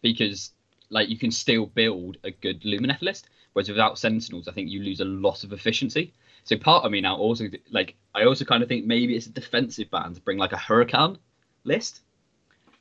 because 0.00 0.52
like 0.94 1.08
you 1.10 1.18
can 1.18 1.30
still 1.30 1.66
build 1.66 2.16
a 2.24 2.30
good 2.30 2.62
Lumineth 2.62 3.02
list. 3.02 3.28
Whereas 3.52 3.68
without 3.68 3.98
Sentinels, 3.98 4.48
I 4.48 4.52
think 4.52 4.68
you 4.70 4.82
lose 4.82 5.00
a 5.00 5.04
lot 5.04 5.44
of 5.44 5.52
efficiency. 5.52 6.12
So 6.44 6.56
part 6.56 6.84
of 6.84 6.90
me 6.92 7.00
now 7.00 7.16
also 7.16 7.48
like 7.70 7.94
I 8.14 8.24
also 8.24 8.44
kind 8.44 8.62
of 8.62 8.68
think 8.68 8.86
maybe 8.86 9.14
it's 9.16 9.26
a 9.26 9.30
defensive 9.30 9.90
ban 9.90 10.14
to 10.14 10.20
bring 10.20 10.38
like 10.38 10.52
a 10.52 10.56
Hurricane 10.56 11.18
list. 11.64 12.00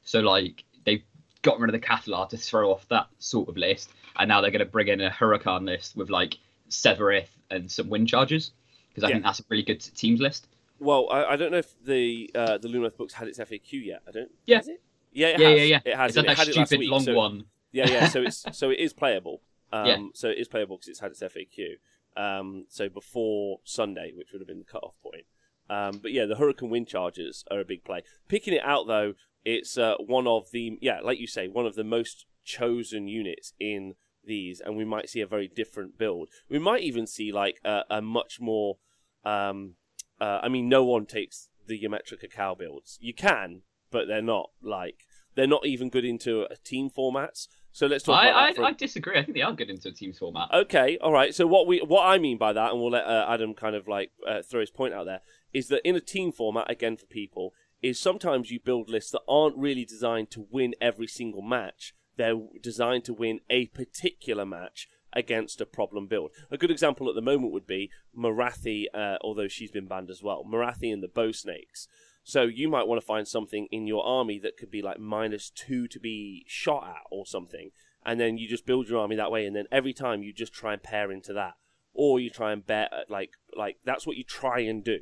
So 0.04 0.20
like 0.22 0.64
they've 0.86 1.04
got 1.42 1.60
rid 1.60 1.74
of 1.74 1.80
the 1.80 1.86
Cathallar 1.86 2.28
to 2.30 2.38
throw 2.38 2.72
off 2.72 2.88
that 2.90 3.08
sort 3.20 3.50
of 3.50 3.58
list, 3.58 3.90
and 4.18 4.28
now 4.30 4.42
they're 4.42 4.52
going 4.52 4.60
to 4.60 4.66
bring 4.78 4.88
in 4.88 5.02
a 5.02 5.10
Hurricane 5.10 5.66
list 5.66 5.96
with 5.96 6.10
like 6.10 6.38
Sevireth 6.70 7.30
and 7.52 7.70
some 7.72 7.90
Wind 7.90 8.08
Chargers 8.08 8.52
because 8.90 9.04
I 9.04 9.08
Yeah. 9.10 9.16
think 9.16 9.26
that's 9.26 9.40
a 9.40 9.44
really 9.50 9.64
good 9.64 9.80
teams 9.82 10.20
list. 10.22 10.48
Well, 10.80 11.08
I, 11.12 11.24
I 11.26 11.36
don't 11.36 11.52
know 11.52 11.60
if 11.60 11.74
the 11.86 12.30
uh, 12.36 12.58
the 12.58 12.68
Lumineth 12.68 12.98
books 12.98 13.14
had 13.14 13.28
its 13.28 13.40
FAQ 13.40 13.86
yet. 13.86 14.02
I 14.08 14.12
don't. 14.12 14.32
Yeah. 14.46 14.60
It? 14.66 14.82
Yeah, 15.16 15.28
it 15.28 15.40
yeah, 15.40 15.48
has. 15.50 15.58
yeah, 15.60 15.64
yeah. 15.64 15.80
It 15.86 15.96
has. 15.96 16.10
It's 16.10 16.18
it 16.18 16.26
that 16.36 16.48
it 16.48 16.52
stupid 16.54 16.80
week, 16.80 16.90
long 16.92 17.02
so- 17.04 17.14
one. 17.14 17.46
Yeah, 17.74 17.90
yeah. 17.90 18.08
So 18.08 18.22
it's 18.22 18.46
so 18.58 18.70
it 18.70 18.80
is 18.80 18.94
playable. 18.94 19.42
Um, 19.74 19.86
Yeah. 19.86 19.98
So 20.14 20.30
it 20.30 20.38
is 20.38 20.48
playable 20.48 20.78
because 20.78 20.88
it's 20.88 21.00
had 21.02 21.12
its 21.12 21.22
FAQ. 21.22 21.74
Um, 22.16 22.66
so 22.70 22.88
before 22.88 23.60
Sunday, 23.66 24.14
which 24.16 24.30
would 24.32 24.40
have 24.40 24.48
been 24.48 24.60
the 24.60 24.66
cut-off 24.66 24.94
point. 25.02 25.26
Um, 25.70 26.00
but 26.02 26.12
yeah, 26.12 26.26
the 26.26 26.36
Hurricane 26.36 26.70
Wind 26.70 26.88
Chargers 26.88 27.44
are 27.50 27.60
a 27.60 27.66
big 27.66 27.84
play. 27.84 28.04
Picking 28.28 28.54
it 28.54 28.64
out 28.64 28.88
though, 28.88 29.14
it's 29.44 29.78
uh, 29.78 29.96
one 29.98 30.28
of 30.28 30.52
the 30.52 30.78
yeah, 30.82 31.00
like 31.02 31.20
you 31.20 31.28
say, 31.28 31.48
one 31.48 31.66
of 31.66 31.76
the 31.76 31.84
most 31.84 32.26
chosen 32.46 33.08
units 33.08 33.54
in 33.60 33.96
these, 34.24 34.62
and 34.62 34.78
we 34.78 34.86
might 34.86 35.10
see 35.10 35.22
a 35.22 35.28
very 35.28 35.48
different 35.48 35.98
build. 35.98 36.30
We 36.50 36.60
might 36.60 36.84
even 36.84 37.08
see 37.08 37.32
like 37.32 37.60
a, 37.66 37.82
a 37.90 38.02
much 38.02 38.40
more. 38.40 38.78
Um, 39.26 39.76
uh, 40.22 40.40
I 40.44 40.50
mean, 40.50 40.70
no 40.70 40.84
one 40.84 41.06
takes 41.06 41.50
the 41.68 41.80
Geometric 41.80 42.22
Cacao 42.22 42.56
builds. 42.56 42.98
You 43.02 43.14
can, 43.14 43.62
but 43.90 44.08
they're 44.08 44.22
not 44.22 44.52
like 44.62 45.06
they're 45.36 45.48
not 45.48 45.66
even 45.66 45.90
good 45.90 46.06
into 46.06 46.44
a 46.44 46.58
team 46.58 46.90
formats. 46.90 47.48
So 47.74 47.88
let's 47.88 48.04
talk 48.04 48.22
I, 48.22 48.28
about 48.28 48.38
I, 48.38 48.48
that. 48.48 48.56
from- 48.56 48.66
I 48.66 48.72
disagree. 48.72 49.18
I 49.18 49.24
think 49.24 49.36
they 49.36 49.42
are 49.42 49.52
good 49.52 49.70
into 49.70 49.90
a 49.90 49.92
teams 49.92 50.20
format. 50.20 50.50
Okay, 50.54 50.98
all 51.02 51.12
right. 51.12 51.34
So 51.34 51.48
what 51.48 51.68
we 51.68 51.80
what 51.80 52.06
I 52.06 52.20
mean 52.20 52.38
by 52.38 52.54
that, 52.54 52.72
and 52.72 52.80
we'll 52.80 52.92
let 52.92 53.06
uh, 53.06 53.26
Adam 53.28 53.56
kind 53.56 53.76
of 53.76 53.88
like 53.88 54.12
uh, 54.28 54.44
throw 54.44 54.60
his 54.62 54.70
point 54.70 54.94
out 54.94 55.06
there, 55.06 55.22
is 55.54 55.68
that 55.68 55.86
in 55.86 55.96
a 55.96 56.00
team 56.00 56.32
format, 56.32 56.70
again 56.70 56.96
for 56.96 57.08
people, 57.08 57.54
is 57.82 58.00
sometimes 58.00 58.52
you 58.52 58.60
build 58.60 58.90
lists 58.90 59.12
that 59.12 59.24
aren't 59.28 59.58
really 59.58 59.86
designed 59.86 60.30
to 60.32 60.48
win 60.52 60.76
every 60.80 61.08
single 61.08 61.42
match. 61.42 61.96
They're 62.16 62.40
designed 62.62 63.06
to 63.06 63.14
win 63.14 63.40
a 63.50 63.66
particular 63.68 64.46
match 64.46 64.88
against 65.12 65.60
a 65.60 65.66
problem 65.66 66.08
build. 66.08 66.32
A 66.52 66.58
good 66.58 66.72
example 66.72 67.10
at 67.10 67.16
the 67.16 67.22
moment 67.22 67.54
would 67.54 67.68
be 67.68 67.90
Morathi, 68.18 68.86
uh, 68.94 69.18
although 69.22 69.48
she's 69.48 69.72
been 69.72 69.88
banned 69.88 70.10
as 70.12 70.22
well. 70.22 70.46
Morathi 70.48 70.94
and 70.94 71.02
the 71.02 71.08
Bow 71.08 71.32
Snakes. 71.32 71.88
So 72.24 72.44
you 72.44 72.70
might 72.70 72.88
want 72.88 73.02
to 73.02 73.06
find 73.06 73.28
something 73.28 73.68
in 73.72 73.86
your 73.88 74.06
army 74.06 74.40
that 74.40 74.58
could 74.58 74.72
be 74.72 74.82
like 74.82 75.00
minus 75.00 75.50
two 75.50 75.88
to 75.90 76.00
be 76.00 76.46
shot 76.48 76.86
at 76.88 77.04
or 77.12 77.26
something, 77.26 77.72
and 78.06 78.20
then 78.20 78.38
you 78.38 78.48
just 78.48 78.66
build 78.66 78.88
your 78.88 79.00
army 79.00 79.16
that 79.18 79.32
way. 79.32 79.46
And 79.46 79.56
then 79.56 79.66
every 79.72 79.94
time 79.94 80.24
you 80.24 80.32
just 80.34 80.54
try 80.54 80.74
and 80.74 80.82
pair 80.82 81.12
into 81.12 81.34
that, 81.34 81.54
or 81.94 82.20
you 82.20 82.30
try 82.30 82.54
and 82.54 82.66
bet 82.66 82.92
at, 82.94 83.10
like 83.10 83.32
like 83.56 83.78
that's 83.84 84.08
what 84.08 84.18
you 84.18 84.24
try 84.24 84.60
and 84.60 84.84
do. 84.84 85.00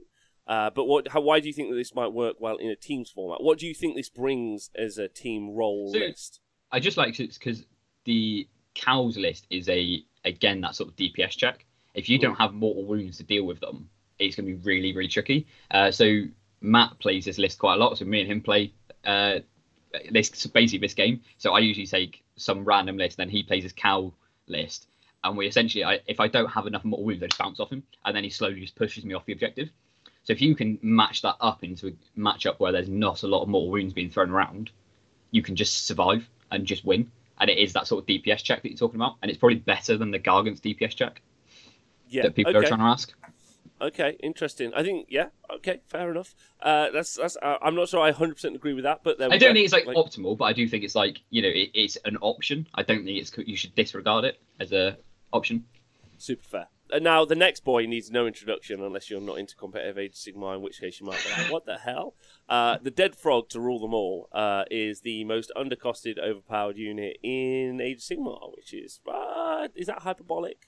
Uh, 0.48 0.70
but 0.72 0.86
what? 0.86 1.10
How, 1.10 1.22
why 1.22 1.40
do 1.40 1.48
you 1.48 1.54
think 1.54 1.70
that 1.70 1.76
this 1.76 1.94
might 1.94 2.12
work 2.12 2.38
well 2.40 2.58
in 2.58 2.70
a 2.70 2.76
teams 2.76 3.10
format? 3.12 3.44
What 3.44 3.60
do 3.60 3.68
you 3.68 3.76
think 3.76 3.96
this 3.96 4.10
brings 4.10 4.72
as 4.76 4.98
a 4.98 5.08
team 5.08 5.52
role 5.52 5.92
So- 5.94 6.00
list? 6.00 6.40
I 6.72 6.80
just 6.80 6.98
like 6.98 7.14
to 7.16 7.28
because 7.28 7.66
the 8.06 8.48
cows 8.74 9.18
list 9.18 9.46
is 9.50 9.70
a 9.70 10.04
again 10.26 10.62
that 10.62 10.76
sort 10.76 10.90
of 10.90 10.96
DPS 10.96 11.38
check. 11.38 11.66
If 11.94 12.10
you 12.10 12.18
don't 12.18 12.36
have 12.36 12.54
mortal 12.54 12.86
wounds 12.86 13.18
to 13.18 13.24
deal 13.24 13.46
with 13.46 13.60
them, 13.60 13.90
it's 14.18 14.36
going 14.36 14.48
to 14.48 14.54
be 14.56 14.62
really 14.64 14.96
really 14.96 15.10
tricky. 15.10 15.46
Uh, 15.70 15.92
so 15.92 16.22
Matt 16.62 17.00
plays 17.00 17.26
this 17.26 17.38
list 17.38 17.60
quite 17.60 17.76
a 17.76 17.78
lot. 17.78 17.98
So 17.98 18.06
me 18.06 18.22
and 18.22 18.32
him 18.32 18.42
play 18.42 18.74
uh, 19.06 19.40
this 20.12 20.48
basically 20.48 20.80
this 20.80 20.94
game. 20.94 21.22
So 21.38 21.54
I 21.54 21.60
usually 21.60 21.88
take 21.88 22.24
some 22.38 22.64
random 22.64 22.98
list, 22.98 23.18
then 23.18 23.30
he 23.30 23.44
plays 23.44 23.64
his 23.64 23.74
cow 23.74 24.14
list, 24.48 24.88
and 25.24 25.38
we 25.38 25.48
essentially, 25.48 25.84
I, 25.84 26.00
if 26.08 26.20
I 26.20 26.28
don't 26.28 26.50
have 26.50 26.68
enough 26.68 26.84
mortal 26.84 27.06
wounds, 27.06 27.24
I 27.24 27.28
just 27.28 27.40
bounce 27.40 27.60
off 27.60 27.70
him, 27.72 27.84
and 28.06 28.16
then 28.16 28.24
he 28.24 28.30
slowly 28.30 28.60
just 28.60 28.76
pushes 28.76 29.06
me 29.06 29.14
off 29.14 29.26
the 29.26 29.34
objective. 29.34 29.70
So 30.24 30.34
if 30.34 30.42
you 30.42 30.56
can 30.56 30.78
match 30.82 31.22
that 31.24 31.36
up 31.40 31.64
into 31.64 31.88
a 31.88 32.20
matchup 32.20 32.60
where 32.60 32.72
there's 32.72 32.90
not 32.90 33.24
a 33.24 33.28
lot 33.28 33.42
of 33.42 33.50
mortal 33.50 33.72
wounds 33.72 33.94
being 33.94 34.10
thrown 34.10 34.32
around, 34.32 34.70
you 35.32 35.42
can 35.42 35.56
just 35.56 35.88
survive 35.88 36.28
and 36.52 36.66
just 36.66 36.86
win. 36.86 37.12
And 37.40 37.50
it 37.50 37.58
is 37.58 37.74
that 37.74 37.88
sort 37.88 38.04
of 38.04 38.08
DPS 38.08 38.44
check 38.44 38.62
that 38.62 38.70
you're 38.70 38.78
talking 38.78 39.00
about, 39.00 39.16
and 39.22 39.30
it's 39.30 39.40
probably 39.40 39.58
better 39.58 39.98
than 39.98 40.12
the 40.12 40.20
Gargant's 40.20 40.62
DPS 40.62 40.96
check 40.96 41.22
Yeah. 42.10 42.24
that 42.24 42.36
people 42.36 42.56
okay. 42.56 42.66
are 42.66 42.68
trying 42.68 42.80
to 42.80 42.86
ask. 42.86 43.14
Okay, 43.82 44.18
interesting. 44.22 44.72
I 44.76 44.84
think 44.84 45.08
yeah. 45.10 45.30
Okay, 45.56 45.82
fair 45.88 46.12
enough. 46.12 46.36
Uh, 46.62 46.92
that's 46.92 47.16
that's. 47.16 47.36
Uh, 47.42 47.58
I'm 47.62 47.76
not 47.76 47.90
sure 47.90 48.00
I 48.00 48.12
100 48.12 48.36
percent 48.36 48.56
agree 48.56 48.74
with 48.74 48.84
that, 48.84 49.02
but 49.04 49.18
there 49.18 49.28
I 49.28 49.38
don't 49.38 49.50
go. 49.50 49.54
think 49.56 49.66
it's 49.66 49.74
like, 49.74 49.86
optimal, 49.86 50.38
but 50.38 50.46
I 50.46 50.54
do 50.54 50.68
think 50.68 50.84
it's 50.84 50.96
like 50.96 51.20
you 51.32 51.42
know 51.42 51.48
it, 51.50 51.72
it's 51.74 51.98
an 52.06 52.18
option. 52.22 52.68
I 52.76 52.84
don't 52.84 53.04
think 53.04 53.20
it's 53.20 53.36
you 53.38 53.58
should 53.58 53.74
disregard 53.76 54.26
it 54.26 54.40
as 54.60 54.72
a 54.72 54.98
option. 55.34 55.66
super 56.18 56.44
fair. 56.44 56.68
And 56.94 57.06
now 57.06 57.24
the 57.24 57.36
next 57.36 57.64
boy 57.64 57.86
needs 57.86 58.12
no 58.12 58.28
introduction 58.28 58.84
unless 58.84 59.10
you're 59.10 59.22
not 59.22 59.38
into 59.38 59.56
competitive 59.56 59.98
Age 59.98 60.12
of 60.12 60.18
Sigmar, 60.18 60.56
in 60.56 60.62
which 60.62 60.82
case 60.82 61.00
you 61.00 61.06
might 61.06 61.24
be 61.24 61.42
like, 61.42 61.52
"What 61.52 61.66
the 61.66 61.78
hell?" 61.78 62.16
Uh, 62.50 62.78
the 62.82 62.92
Dead 62.92 63.16
Frog 63.16 63.48
to 63.50 63.62
rule 63.62 63.80
them 63.80 63.94
all 63.94 64.28
uh, 64.34 64.66
is 64.70 65.02
the 65.02 65.24
most 65.24 65.52
undercosted, 65.56 66.20
overpowered 66.20 66.78
unit 66.78 67.18
in 67.24 67.80
Age 67.82 67.98
of 67.98 68.04
Sigmar, 68.04 68.52
which 68.56 68.74
is 68.74 69.00
uh, 69.08 69.70
is 69.74 69.88
that 69.88 70.00
hyperbolic? 70.00 70.68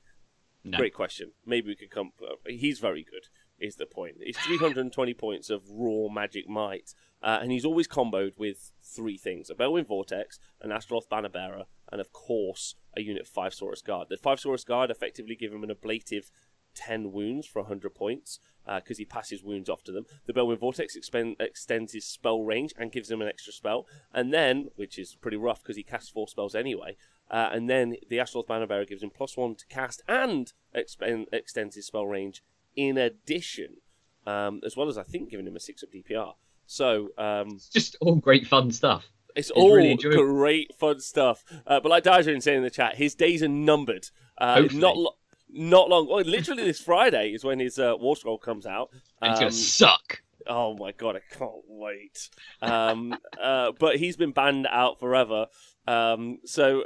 No. 0.63 0.77
Great 0.77 0.93
question. 0.93 1.31
Maybe 1.45 1.67
we 1.67 1.75
could 1.75 1.91
come. 1.91 2.11
uh, 2.21 2.35
He's 2.47 2.79
very 2.79 3.03
good. 3.03 3.27
Is 3.59 3.75
the 3.75 3.85
point? 3.85 4.15
It's 4.19 4.39
320 4.39 5.13
points 5.25 5.49
of 5.49 5.63
raw 5.69 6.07
magic 6.11 6.49
might, 6.49 6.93
uh, 7.21 7.39
and 7.41 7.51
he's 7.51 7.65
always 7.65 7.87
comboed 7.87 8.37
with 8.37 8.71
three 8.83 9.17
things: 9.17 9.49
a 9.49 9.55
Balewind 9.55 9.87
Vortex, 9.87 10.39
an 10.61 10.71
Astrolith 10.71 11.09
Banner 11.09 11.29
Bearer, 11.29 11.63
and 11.91 12.01
of 12.01 12.11
course 12.11 12.75
a 12.97 13.01
unit 13.01 13.27
five 13.27 13.53
Saurus 13.53 13.83
Guard. 13.83 14.07
The 14.09 14.17
five 14.17 14.39
Saurus 14.39 14.65
Guard 14.65 14.89
effectively 14.89 15.35
give 15.35 15.53
him 15.53 15.63
an 15.63 15.71
ablative 15.71 16.29
10 16.75 17.11
wounds 17.11 17.45
for 17.45 17.61
100 17.61 17.93
points 17.93 18.39
because 18.65 18.97
he 18.97 19.05
passes 19.05 19.43
wounds 19.43 19.69
off 19.69 19.83
to 19.83 19.91
them. 19.91 20.05
The 20.25 20.33
Balewind 20.33 20.59
Vortex 20.59 20.95
expend, 20.95 21.35
extends 21.39 21.93
his 21.93 22.05
spell 22.05 22.41
range 22.43 22.73
and 22.77 22.91
gives 22.91 23.11
him 23.11 23.21
an 23.21 23.27
extra 23.27 23.53
spell. 23.53 23.85
And 24.13 24.33
then, 24.33 24.69
which 24.75 24.97
is 24.97 25.15
pretty 25.15 25.37
rough 25.37 25.61
because 25.61 25.75
he 25.75 25.83
casts 25.83 26.09
four 26.09 26.27
spells 26.27 26.55
anyway, 26.55 26.97
uh, 27.31 27.49
and 27.51 27.69
then 27.69 27.95
the 28.09 28.17
Astrolith 28.17 28.47
Banner 28.47 28.67
Bearer 28.67 28.85
gives 28.85 29.03
him 29.03 29.09
plus 29.09 29.35
one 29.37 29.55
to 29.55 29.65
cast 29.67 30.01
and 30.07 30.51
extends 30.73 31.75
his 31.75 31.85
spell 31.87 32.05
range 32.05 32.43
in 32.75 32.97
addition, 32.97 33.77
um, 34.25 34.61
as 34.65 34.75
well 34.77 34.87
as 34.89 34.97
I 34.97 35.03
think 35.03 35.29
giving 35.29 35.47
him 35.47 35.55
a 35.55 35.59
six 35.59 35.83
of 35.83 35.91
DPR. 35.91 36.33
So 36.65 37.09
um, 37.17 37.49
It's 37.55 37.69
just 37.69 37.95
all 38.01 38.15
great 38.15 38.47
fun 38.47 38.71
stuff. 38.71 39.05
it's 39.35 39.49
It's 39.49 39.51
all 39.51 39.73
really 39.75 39.95
great 39.95 40.73
fun 40.75 40.99
stuff. 40.99 41.43
Uh, 41.67 41.79
but 41.79 41.89
like 41.89 42.03
Dajan 42.03 42.41
saying 42.41 42.57
in 42.57 42.63
the 42.63 42.69
chat, 42.69 42.95
his 42.95 43.15
days 43.15 43.43
are 43.43 43.47
numbered. 43.47 44.07
Uh, 44.37 44.67
not 44.73 44.97
lo- 44.97 45.15
not 45.49 45.89
long. 45.89 46.07
Well, 46.09 46.23
literally 46.25 46.63
this 46.63 46.81
Friday 46.81 47.31
is 47.33 47.43
when 47.43 47.59
his 47.59 47.77
uh, 47.77 47.93
War 47.99 48.15
Scroll 48.15 48.37
comes 48.39 48.65
out. 48.65 48.89
And 49.21 49.31
it's 49.31 49.39
Um, 49.39 49.43
gonna 49.43 49.51
suck. 49.51 50.21
Oh 50.47 50.75
my 50.75 50.91
god, 50.93 51.15
I 51.15 51.35
can't 51.35 51.61
wait. 51.67 52.29
Um, 52.61 53.15
uh, 53.41 53.71
but 53.79 53.97
he's 53.97 54.17
been 54.17 54.31
banned 54.31 54.67
out 54.69 54.99
forever. 54.99 55.47
Um, 55.85 56.39
so, 56.45 56.83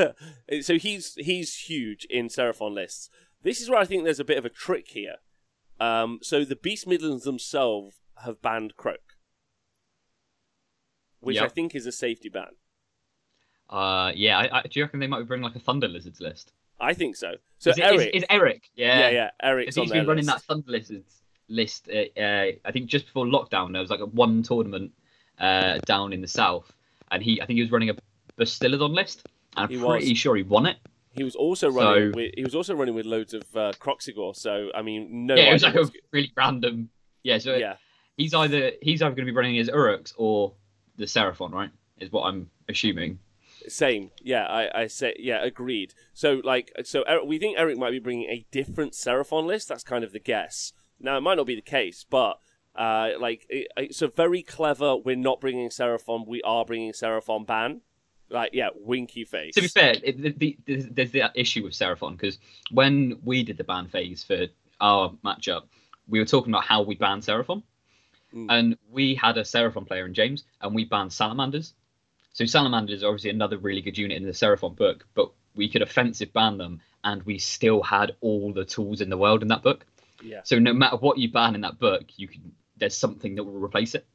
so 0.60 0.78
he's 0.78 1.14
he's 1.14 1.54
huge 1.54 2.06
in 2.08 2.28
Seraphon 2.28 2.74
lists. 2.74 3.10
This 3.42 3.60
is 3.60 3.68
where 3.70 3.78
I 3.78 3.84
think 3.84 4.04
there's 4.04 4.20
a 4.20 4.24
bit 4.24 4.38
of 4.38 4.44
a 4.44 4.50
trick 4.50 4.88
here. 4.88 5.16
Um, 5.80 6.18
so 6.22 6.44
the 6.44 6.56
Beast 6.56 6.86
Midlands 6.86 7.24
themselves 7.24 7.96
have 8.24 8.42
banned 8.42 8.74
Kroak, 8.76 9.16
which 11.20 11.38
I 11.38 11.48
think 11.48 11.74
is 11.74 11.86
a 11.86 11.92
safety 11.92 12.28
ban. 12.28 12.56
Uh, 13.70 14.12
yeah. 14.14 14.38
I, 14.38 14.58
I, 14.58 14.62
do 14.62 14.80
you 14.80 14.84
reckon 14.84 15.00
they 15.00 15.06
might 15.06 15.20
be 15.20 15.24
bringing 15.24 15.44
like 15.44 15.54
a 15.54 15.60
Thunder 15.60 15.88
Lizards 15.88 16.20
list? 16.20 16.52
I 16.80 16.94
think 16.94 17.16
so. 17.16 17.34
So 17.58 17.70
is, 17.70 17.78
it- 17.78 17.84
Eric, 17.84 18.10
is, 18.14 18.22
is 18.22 18.24
Eric? 18.30 18.70
Yeah, 18.74 18.98
yeah, 18.98 19.10
yeah, 19.10 19.30
Eric's 19.42 19.74
Because 19.74 19.90
on 19.90 19.98
been 19.98 20.06
running 20.06 20.26
list. 20.26 20.38
that 20.38 20.42
Thunder 20.44 20.70
Lizards 20.70 21.22
list. 21.48 21.88
Uh, 21.88 22.20
uh, 22.20 22.46
I 22.64 22.72
think 22.72 22.86
just 22.86 23.06
before 23.06 23.26
lockdown, 23.26 23.72
there 23.72 23.80
was 23.80 23.90
like 23.90 24.00
a 24.00 24.06
one 24.06 24.42
tournament 24.42 24.92
uh, 25.38 25.78
down 25.86 26.12
in 26.12 26.20
the 26.20 26.28
south, 26.28 26.72
and 27.10 27.22
he 27.22 27.40
I 27.40 27.46
think 27.46 27.56
he 27.56 27.62
was 27.62 27.70
running 27.72 27.90
a 27.90 27.94
Bastiladon 28.38 28.94
list, 28.94 29.26
He 29.56 29.62
I'm 29.62 29.68
was. 29.82 29.98
pretty 29.98 30.14
sure 30.14 30.36
he 30.36 30.42
won 30.42 30.66
it. 30.66 30.76
He 31.12 31.24
was 31.24 31.34
also 31.34 31.70
running 31.70 32.12
So- 32.12 32.16
with 32.16 32.34
he 32.36 32.44
was 32.44 32.54
also 32.54 32.74
running 32.74 32.94
with 32.94 33.06
loads 33.06 33.34
of 33.34 33.42
uh, 33.56 33.72
Kroxigor. 33.80 34.36
So 34.36 34.70
I 34.74 34.82
mean, 34.82 35.26
no, 35.26 35.34
yeah, 35.34 35.50
it 35.50 35.52
was 35.54 35.62
like 35.64 35.74
a 35.74 35.90
really 36.12 36.32
random. 36.36 36.90
Yeah, 37.24 37.38
so 37.38 37.56
yeah. 37.56 37.76
he's 38.16 38.34
either 38.34 38.72
he's 38.80 39.02
either 39.02 39.14
going 39.14 39.26
to 39.26 39.32
be 39.32 39.36
running 39.36 39.56
his 39.56 39.68
Uruks 39.68 40.12
or 40.16 40.54
the 40.96 41.06
Seraphon, 41.06 41.52
right? 41.52 41.70
Is 41.98 42.12
what 42.12 42.22
I'm 42.28 42.50
assuming. 42.68 43.18
Same, 43.66 44.12
yeah. 44.22 44.46
I, 44.46 44.82
I 44.82 44.86
say, 44.86 45.16
yeah, 45.18 45.42
agreed. 45.44 45.92
So, 46.14 46.40
like, 46.44 46.72
so 46.84 47.02
Eric, 47.02 47.24
we 47.26 47.38
think 47.38 47.58
Eric 47.58 47.76
might 47.76 47.90
be 47.90 47.98
bringing 47.98 48.30
a 48.30 48.46
different 48.52 48.92
Seraphon 48.92 49.46
list. 49.46 49.68
That's 49.68 49.82
kind 49.82 50.04
of 50.04 50.12
the 50.12 50.20
guess. 50.20 50.72
Now, 51.00 51.18
it 51.18 51.22
might 51.22 51.34
not 51.34 51.46
be 51.46 51.56
the 51.56 51.60
case, 51.60 52.06
but 52.08 52.38
uh, 52.76 53.10
like, 53.18 53.46
it, 53.48 53.66
it's 53.76 54.00
a 54.00 54.06
very 54.08 54.42
clever. 54.42 54.96
We're 54.96 55.16
not 55.16 55.40
bringing 55.40 55.68
Seraphon. 55.70 56.26
We 56.26 56.40
are 56.42 56.64
bringing 56.64 56.92
Seraphon 56.92 57.46
ban. 57.46 57.80
Like, 58.30 58.50
yeah, 58.52 58.68
winky 58.74 59.24
face. 59.24 59.54
To 59.54 59.62
be 59.62 59.68
fair, 59.68 59.94
it, 60.02 60.20
the, 60.22 60.30
the, 60.32 60.58
there's, 60.66 60.86
there's 60.88 61.12
that 61.12 61.32
issue 61.34 61.64
with 61.64 61.72
Seraphon 61.72 62.12
because 62.16 62.38
when 62.70 63.18
we 63.24 63.42
did 63.42 63.56
the 63.56 63.64
ban 63.64 63.86
phase 63.88 64.22
for 64.22 64.46
our 64.80 65.10
matchup, 65.24 65.62
we 66.08 66.18
were 66.18 66.24
talking 66.26 66.52
about 66.52 66.64
how 66.64 66.82
we 66.82 66.94
ban 66.94 67.20
Seraphon, 67.20 67.62
Mm. 68.34 68.46
and 68.50 68.78
we 68.90 69.14
had 69.14 69.38
a 69.38 69.42
Seraphon 69.42 69.86
player 69.86 70.04
in 70.04 70.12
James, 70.12 70.44
and 70.60 70.74
we 70.74 70.84
banned 70.84 71.10
Salamanders. 71.14 71.72
So 72.34 72.44
Salamanders 72.44 73.02
are 73.02 73.06
obviously 73.06 73.30
another 73.30 73.56
really 73.56 73.80
good 73.80 73.96
unit 73.96 74.18
in 74.18 74.26
the 74.26 74.32
Seraphon 74.32 74.76
book, 74.76 75.06
but 75.14 75.30
we 75.54 75.66
could 75.66 75.80
offensive 75.80 76.30
ban 76.34 76.58
them, 76.58 76.82
and 77.04 77.22
we 77.22 77.38
still 77.38 77.82
had 77.82 78.16
all 78.20 78.52
the 78.52 78.66
tools 78.66 79.00
in 79.00 79.08
the 79.08 79.16
world 79.16 79.40
in 79.40 79.48
that 79.48 79.62
book. 79.62 79.86
yeah, 80.22 80.42
So 80.44 80.58
no 80.58 80.74
matter 80.74 80.96
what 80.96 81.16
you 81.16 81.30
ban 81.32 81.54
in 81.54 81.62
that 81.62 81.78
book, 81.78 82.04
you 82.16 82.28
can 82.28 82.52
there's 82.76 82.94
something 82.96 83.34
that 83.36 83.44
will 83.44 83.58
replace 83.58 83.94
it. 83.94 84.06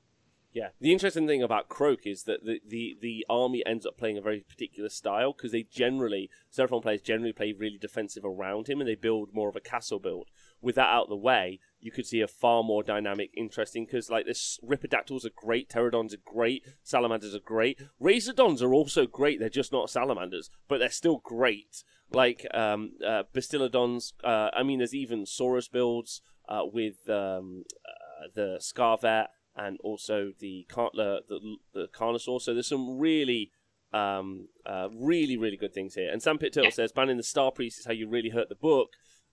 Yeah. 0.54 0.70
The 0.80 0.92
interesting 0.92 1.26
thing 1.26 1.42
about 1.42 1.68
Croak 1.68 2.06
is 2.06 2.24
that 2.24 2.46
the 2.46 2.62
the, 2.66 2.96
the 3.02 3.26
army 3.30 3.64
ends 3.66 3.86
up 3.86 3.98
playing 3.98 4.18
a 4.18 4.22
very 4.22 4.42
particular 4.42 4.90
style 4.90 5.34
because 5.34 5.52
they 5.52 5.64
generally 5.64 6.30
Seraphon 6.56 6.84
players 6.84 7.02
generally 7.02 7.34
play 7.34 7.54
really 7.54 7.80
defensive 7.80 8.24
around 8.24 8.68
him, 8.68 8.80
and 8.80 8.88
they 8.88 8.96
build 8.96 9.34
more 9.34 9.50
of 9.50 9.56
a 9.56 9.62
castle 9.62 10.00
build. 10.00 10.30
With 10.62 10.76
that 10.76 10.90
out 10.90 11.04
of 11.04 11.10
the 11.10 11.18
way, 11.18 11.60
you 11.82 11.92
could 11.92 12.06
see 12.06 12.22
a 12.22 12.28
far 12.28 12.64
more 12.64 12.84
dynamic, 12.84 13.32
interesting. 13.36 13.86
Because 13.86 14.12
like 14.12 14.28
this, 14.28 14.60
Ripperdactyls 14.64 15.26
are 15.26 15.32
great, 15.36 15.70
Terradons 15.70 16.14
are 16.14 16.22
great, 16.24 16.64
Salamanders 16.84 17.36
are 17.36 17.40
great, 17.40 17.82
Razordons 18.00 18.62
are 18.62 18.74
also 18.74 19.08
great. 19.08 19.40
They're 19.40 19.50
just 19.50 19.72
not 19.72 19.90
salamanders, 19.90 20.52
but 20.68 20.78
they're 20.78 20.90
still 20.90 21.18
great. 21.18 21.84
Like 22.12 22.46
um, 22.54 22.92
uh, 23.06 23.24
Bastiladons. 23.34 24.14
Uh, 24.24 24.52
I 24.54 24.62
mean, 24.62 24.78
there's 24.78 24.94
even 24.94 25.24
Saurus 25.24 25.70
builds 25.70 26.22
uh, 26.48 26.62
with 26.72 27.10
um, 27.10 27.64
uh, 27.88 28.28
the 28.36 28.60
Scarvet 28.62 29.28
and 29.56 29.78
also 29.84 30.32
the 30.40 30.66
Car- 30.70 30.92
the 30.94 31.22
the, 31.28 31.56
the 31.74 31.88
Carnosaur. 31.88 32.42
So 32.42 32.54
there's 32.54 32.68
some 32.68 32.98
really. 33.00 33.52
Um, 33.96 34.48
uh, 34.66 34.90
really, 34.92 35.38
really 35.38 35.56
good 35.56 35.72
things 35.72 35.94
here. 35.94 36.12
And 36.12 36.20
Sam 36.20 36.40
Pit 36.40 36.52
Turtle 36.52 36.66
Yeah. 36.66 36.72
says 36.72 36.92
banning 36.92 37.16
the 37.18 37.22
Star 37.22 37.52
Priest 37.52 37.78
is 37.78 37.86
how 37.86 37.92
you 37.92 38.08
really 38.10 38.30
hurt 38.30 38.50
the 38.50 38.56
book. 38.56 38.90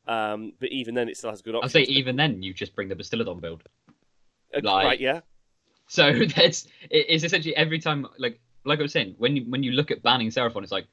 Um, 0.07 0.53
but 0.61 0.69
even 0.71 0.95
then, 0.95 1.09
it 1.09 1.17
still 1.17 1.31
has 1.31 1.41
good 1.41 1.55
I'll 1.55 1.67
say 1.71 1.85
even 1.85 2.17
then, 2.17 2.43
you 2.43 2.53
just 2.53 2.75
bring 2.75 2.89
the 2.89 2.95
Bastiladon 2.95 3.41
build. 3.41 3.63
Uh, 4.55 4.61
like- 4.63 4.85
right, 4.85 5.01
yeah, 5.01 5.21
So 5.87 6.13
that's 6.37 6.67
it- 6.91 7.07
it's 7.09 7.25
essentially 7.25 7.57
every 7.57 7.79
time 7.79 8.07
like 8.19 8.39
like 8.65 8.79
I 8.81 8.83
was 8.83 8.93
saying 8.93 9.15
when 9.17 9.35
you 9.35 9.45
when 9.45 9.63
you 9.63 9.73
look 9.73 9.91
at 9.91 10.03
banning 10.03 10.29
Seraphon, 10.29 10.63
it's 10.63 10.73
like, 10.73 10.89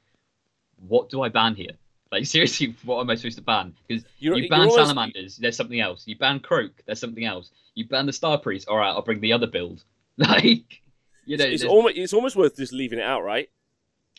what 0.88 1.10
do 1.10 1.20
I 1.20 1.28
ban 1.28 1.54
here? 1.54 1.72
Like 2.10 2.24
seriously, 2.26 2.74
what 2.84 3.00
am 3.00 3.10
I 3.10 3.14
supposed 3.16 3.36
to 3.36 3.42
ban? 3.44 3.74
Because 3.86 4.04
you 4.18 4.48
ban 4.48 4.60
always- 4.60 4.74
salamanders, 4.74 5.36
there's 5.36 5.56
something 5.56 5.80
else. 5.80 6.04
You 6.06 6.16
ban 6.16 6.40
Kroak, 6.40 6.82
there's 6.86 7.00
something 7.00 7.24
else. 7.24 7.50
You 7.74 7.86
ban 7.86 8.06
the 8.06 8.12
star 8.12 8.38
priest, 8.38 8.68
all 8.68 8.76
right, 8.78 8.88
I'll 8.88 9.02
bring 9.02 9.20
the 9.20 9.32
other 9.32 9.46
build. 9.46 9.84
Like, 10.18 10.80
you 11.26 11.36
know, 11.36 11.44
it's 11.44 11.62
there's- 11.62 11.64
almost 11.72 11.96
it's 11.96 12.12
almost 12.12 12.34
worth 12.36 12.56
just 12.56 12.72
leaving 12.72 12.98
it 12.98 13.04
out, 13.04 13.22
right? 13.24 13.48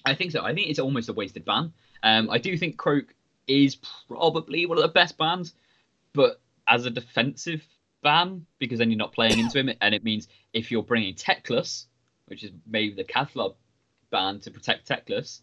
I 0.06 0.16
think 0.16 0.32
so. 0.32 0.44
I 0.44 0.54
think 0.54 0.70
it's 0.70 0.80
almost 0.80 1.10
a 1.10 1.14
wasted 1.14 1.44
ban. 1.44 1.74
Um, 2.04 2.30
I 2.30 2.38
do 2.38 2.58
think 2.58 2.78
Kroak 2.78 3.14
is 3.48 3.76
probably 4.08 4.66
one 4.66 4.78
of 4.78 4.82
the 4.84 4.88
best 4.88 5.18
bans, 5.18 5.54
but 6.14 6.40
as 6.68 6.86
a 6.86 6.90
defensive 6.90 7.66
ban, 8.02 8.46
because 8.60 8.80
then 8.80 8.92
you're 8.92 8.98
not 8.98 9.12
playing 9.12 9.40
into 9.40 9.60
him, 9.60 9.70
and 9.82 9.94
it 9.94 10.04
means 10.06 10.30
if 10.54 10.72
you're 10.72 10.84
bringing 10.84 11.16
Teclis, 11.16 11.86
which 12.28 12.44
is 12.46 12.52
maybe 12.66 12.94
the 12.94 13.04
Cathallar 13.04 13.56
ban 14.12 14.40
to 14.42 14.52
protect 14.52 14.88
Teclis, 14.88 15.42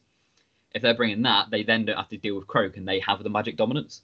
if 0.76 0.82
they're 0.82 0.94
bringing 0.94 1.22
that, 1.22 1.50
they 1.50 1.62
then 1.62 1.86
don't 1.86 1.96
have 1.96 2.10
to 2.10 2.18
deal 2.18 2.36
with 2.36 2.46
Kroak, 2.46 2.76
and 2.76 2.86
they 2.86 3.00
have 3.00 3.22
the 3.22 3.30
magic 3.30 3.56
dominance. 3.56 4.02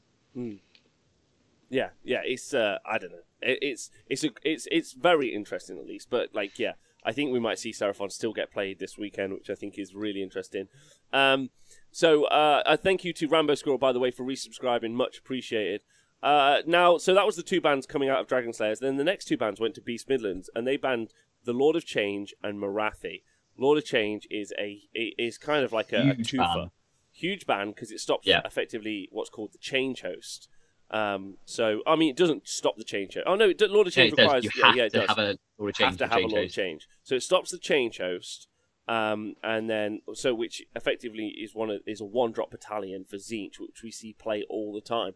Yeah, 1.68 1.90
yeah. 2.02 2.22
It's 2.24 2.54
uh, 2.54 2.78
I 2.85 2.98
don't 2.98 3.12
know. 3.12 3.18
It, 3.42 3.58
it's 3.62 3.90
it's 4.08 4.24
a, 4.24 4.30
it's 4.42 4.66
it's 4.72 4.92
very 4.92 5.35
interesting 5.35 5.78
at 5.78 5.87
least. 5.87 6.08
But 6.11 6.35
like, 6.35 6.58
yeah, 6.58 6.72
I 7.04 7.12
think 7.12 7.30
we 7.30 7.38
might 7.38 7.58
see 7.58 7.72
Seraphon 7.72 8.11
still 8.11 8.32
get 8.32 8.50
played 8.50 8.78
this 8.78 8.96
weekend, 8.96 9.35
which 9.35 9.50
I 9.50 9.54
think 9.54 9.78
is 9.78 9.94
really 9.94 10.22
interesting. 10.22 10.68
Um, 11.12 11.50
so 11.90 12.24
uh, 12.24 12.62
a 12.64 12.76
thank 12.76 13.04
you 13.04 13.12
to 13.12 13.28
Rambo 13.28 13.54
Squirrel 13.54 13.78
by 13.78 13.92
the 13.92 14.00
way 14.00 14.11
for 14.11 14.24
resubscribing, 14.24 14.92
much 14.92 15.18
appreciated. 15.18 15.82
Uh, 16.22 16.62
now, 16.66 16.96
so 16.98 17.12
that 17.14 17.26
was 17.26 17.37
the 17.37 17.42
two 17.42 17.61
bands 17.61 17.85
coming 17.85 18.08
out 18.08 18.20
of 18.20 18.28
Dragon 18.28 18.52
Slayers. 18.52 18.78
Then 18.78 18.96
the 18.96 19.04
next 19.04 19.26
two 19.26 19.37
bands 19.37 19.61
went 19.61 19.74
to 19.74 19.80
Beast 19.80 20.08
Midlands, 20.08 20.48
and 20.54 20.66
they 20.66 20.76
banned 20.76 21.12
the 21.44 21.52
Lord 21.52 21.76
of 21.76 21.85
Change 21.85 22.32
and 22.42 22.58
Morathi. 22.58 23.22
Lord 23.58 23.78
of 23.78 23.84
Change 23.84 24.26
is 24.30 24.52
a 24.58 24.80
is 24.94 25.38
kind 25.38 25.64
of 25.64 25.72
like 25.72 25.92
a, 25.92 26.00
a 26.10 26.14
Huge 26.14 26.32
twofer, 26.32 26.54
ban. 26.54 26.70
huge 27.12 27.46
ban 27.46 27.68
because 27.70 27.90
it 27.90 28.00
stops 28.00 28.26
Yeah. 28.26 28.40
effectively 28.44 29.08
what's 29.12 29.30
called 29.30 29.52
the 29.52 29.58
change 29.58 30.02
host. 30.02 30.48
Um, 30.90 31.38
so 31.44 31.80
I 31.86 31.96
mean, 31.96 32.10
it 32.10 32.16
doesn't 32.16 32.46
stop 32.48 32.76
the 32.76 32.84
change 32.84 33.14
host. 33.14 33.26
Oh 33.26 33.34
no, 33.34 33.48
it, 33.48 33.60
Lord 33.70 33.86
of 33.86 33.96
Yeah, 33.96 34.04
Change 34.04 34.10
does. 34.16 34.18
requires 34.18 34.44
You 34.44 34.50
yeah, 34.56 34.66
have 34.66 34.76
yeah, 34.76 34.82
it 34.84 34.92
to 34.92 34.98
does 35.00 35.08
have 35.08 35.18
a 35.18 35.38
Lord 35.58 35.70
of 35.70 35.74
Change 35.76 35.90
have 35.90 35.96
to 35.98 36.06
have 36.06 36.22
a 36.24 36.26
Lord 36.26 36.44
of. 36.46 36.52
Change. 36.52 36.88
So 37.02 37.14
it 37.14 37.22
stops 37.22 37.50
the 37.50 37.58
change 37.58 37.98
host, 37.98 38.48
um, 38.88 39.34
and 39.42 39.70
then 39.70 40.00
so 40.14 40.34
which 40.34 40.62
effectively 40.76 41.28
is 41.28 41.54
one 41.54 41.70
of, 41.70 41.80
is 41.86 42.00
a 42.00 42.04
one 42.04 42.32
drop 42.32 42.50
battalion 42.50 43.04
for 43.04 43.16
Tzeentch, 43.16 43.58
which 43.58 43.82
we 43.82 43.90
see 43.90 44.12
play 44.12 44.44
all 44.50 44.72
the 44.74 44.80
time. 44.80 45.12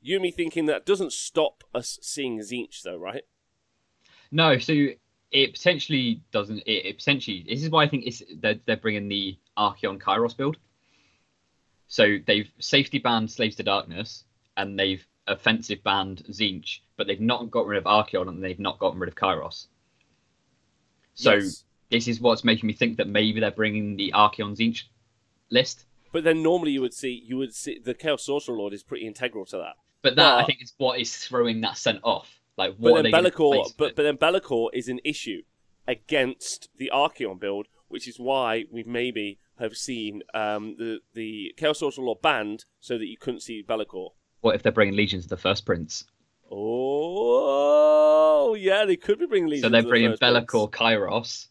You 0.00 0.16
and 0.16 0.22
me 0.22 0.30
thinking 0.30 0.66
that 0.66 0.86
doesn't 0.86 1.12
stop 1.12 1.64
us 1.74 1.98
seeing 2.02 2.38
Tzeentch 2.38 2.82
though, 2.82 2.96
right? 2.98 3.22
No, 4.32 4.58
so 4.58 4.72
it 5.30 5.52
potentially 5.52 6.22
doesn't. 6.32 6.58
It, 6.60 6.86
it 6.86 6.98
potentially. 6.98 7.44
This 7.48 7.62
is 7.62 7.70
why 7.70 7.84
I 7.84 7.88
think 7.88 8.06
it's 8.06 8.22
they're, 8.40 8.60
they're 8.66 8.76
bringing 8.76 9.08
the 9.08 9.36
Archaon 9.58 10.00
Kairos 10.00 10.36
build. 10.36 10.56
So 11.88 12.16
they've 12.26 12.50
safety 12.58 12.98
banned 12.98 13.30
Slaves 13.30 13.56
to 13.56 13.62
Darkness, 13.62 14.24
and 14.56 14.78
they've 14.78 15.04
offensive 15.26 15.82
banned 15.82 16.22
Tzeentch, 16.30 16.80
but 16.96 17.06
they've 17.06 17.20
not 17.20 17.50
got 17.50 17.66
rid 17.66 17.78
of 17.78 17.84
Archaon, 17.84 18.28
and 18.28 18.42
they've 18.42 18.58
not 18.58 18.78
gotten 18.78 18.98
rid 18.98 19.08
of 19.08 19.14
Kairos. 19.14 19.66
So 21.14 21.34
Yes. 21.34 21.64
this 21.90 22.08
is 22.08 22.20
what's 22.20 22.44
making 22.44 22.66
me 22.66 22.72
think 22.72 22.98
that 22.98 23.08
maybe 23.08 23.40
they're 23.40 23.50
bringing 23.50 23.96
the 23.96 24.12
Archaon 24.14 24.56
Tzeentch 24.56 24.84
list. 25.50 25.84
But 26.12 26.24
then 26.24 26.42
normally 26.42 26.72
you 26.72 26.80
would 26.80 26.94
see 26.94 27.22
you 27.24 27.36
would 27.36 27.54
see 27.54 27.78
the 27.78 27.94
Chaos 27.94 28.24
Sorcerer 28.24 28.56
Lord 28.56 28.72
is 28.72 28.82
pretty 28.82 29.06
integral 29.06 29.44
to 29.46 29.58
that. 29.58 29.74
But 30.02 30.16
that 30.16 30.38
I 30.38 30.44
think 30.44 30.62
is 30.62 30.72
what 30.78 31.00
is 31.00 31.16
throwing 31.16 31.60
that 31.62 31.76
scent 31.76 32.00
off. 32.02 32.28
Like 32.56 32.72
But 32.78 32.92
what 32.92 33.00
are 33.00 33.10
then 33.10 33.12
Be'lakor, 33.12 33.70
but 33.76 33.88
with? 33.88 33.96
but 33.96 34.02
then 34.02 34.16
Be'lakor 34.16 34.68
is 34.72 34.88
an 34.88 35.00
issue 35.04 35.42
against 35.86 36.68
the 36.78 36.90
Archaon 36.92 37.38
build, 37.38 37.66
which 37.88 38.08
is 38.08 38.18
why 38.18 38.64
we 38.70 38.82
maybe 38.82 39.38
have 39.58 39.76
seen 39.76 40.22
um, 40.34 40.76
the 40.78 41.00
the 41.14 41.54
Chaos 41.56 41.78
Sorcerer 41.80 42.04
Lord 42.04 42.22
banned 42.22 42.64
so 42.80 42.98
that 42.98 43.06
you 43.06 43.16
couldn't 43.18 43.40
see 43.40 43.62
Be'lakor. 43.62 44.10
what 44.40 44.54
if 44.54 44.62
they're 44.62 44.72
bringing 44.72 44.96
Legions 44.96 45.24
of 45.24 45.30
the 45.30 45.36
First 45.36 45.66
Prince? 45.66 46.04
Oh, 46.48 48.54
yeah, 48.54 48.84
they 48.84 48.96
could 48.96 49.18
be 49.18 49.26
bringing 49.26 49.50
Legion. 49.50 49.64
So 49.64 49.68
they're 49.68 49.82
to 49.82 49.86
the 49.86 49.90
bringing. 49.90 50.16
Be'lakor 50.20 50.70
Kairos, 50.70 51.48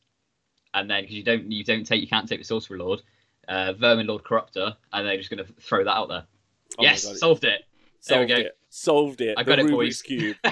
and 0.73 0.89
then 0.89 1.03
because 1.03 1.15
you 1.15 1.23
don't 1.23 1.51
you 1.51 1.63
don't 1.63 1.85
take 1.85 2.01
you 2.01 2.07
can't 2.07 2.27
take 2.27 2.39
the 2.39 2.45
Sorcerer 2.45 2.77
Lord, 2.77 3.01
uh, 3.47 3.73
Vermin 3.73 4.07
Lord 4.07 4.23
Corruptor, 4.23 4.75
and 4.93 5.07
they're 5.07 5.17
just 5.17 5.29
going 5.29 5.45
to 5.45 5.53
throw 5.61 5.83
that 5.83 5.95
out 5.95 6.09
there. 6.09 6.23
Oh 6.79 6.83
yes, 6.83 7.19
solved 7.19 7.43
it. 7.43 7.61
There 8.07 8.19
we 8.19 8.27
go. 8.27 8.35
it. 8.35 8.57
Solved 8.69 9.21
it. 9.21 9.35
I 9.37 9.43
the 9.43 9.49
got 9.49 9.59
it, 9.59 9.65
Rubik's 9.65 9.71
boys. 9.71 10.01
Cube. 10.03 10.37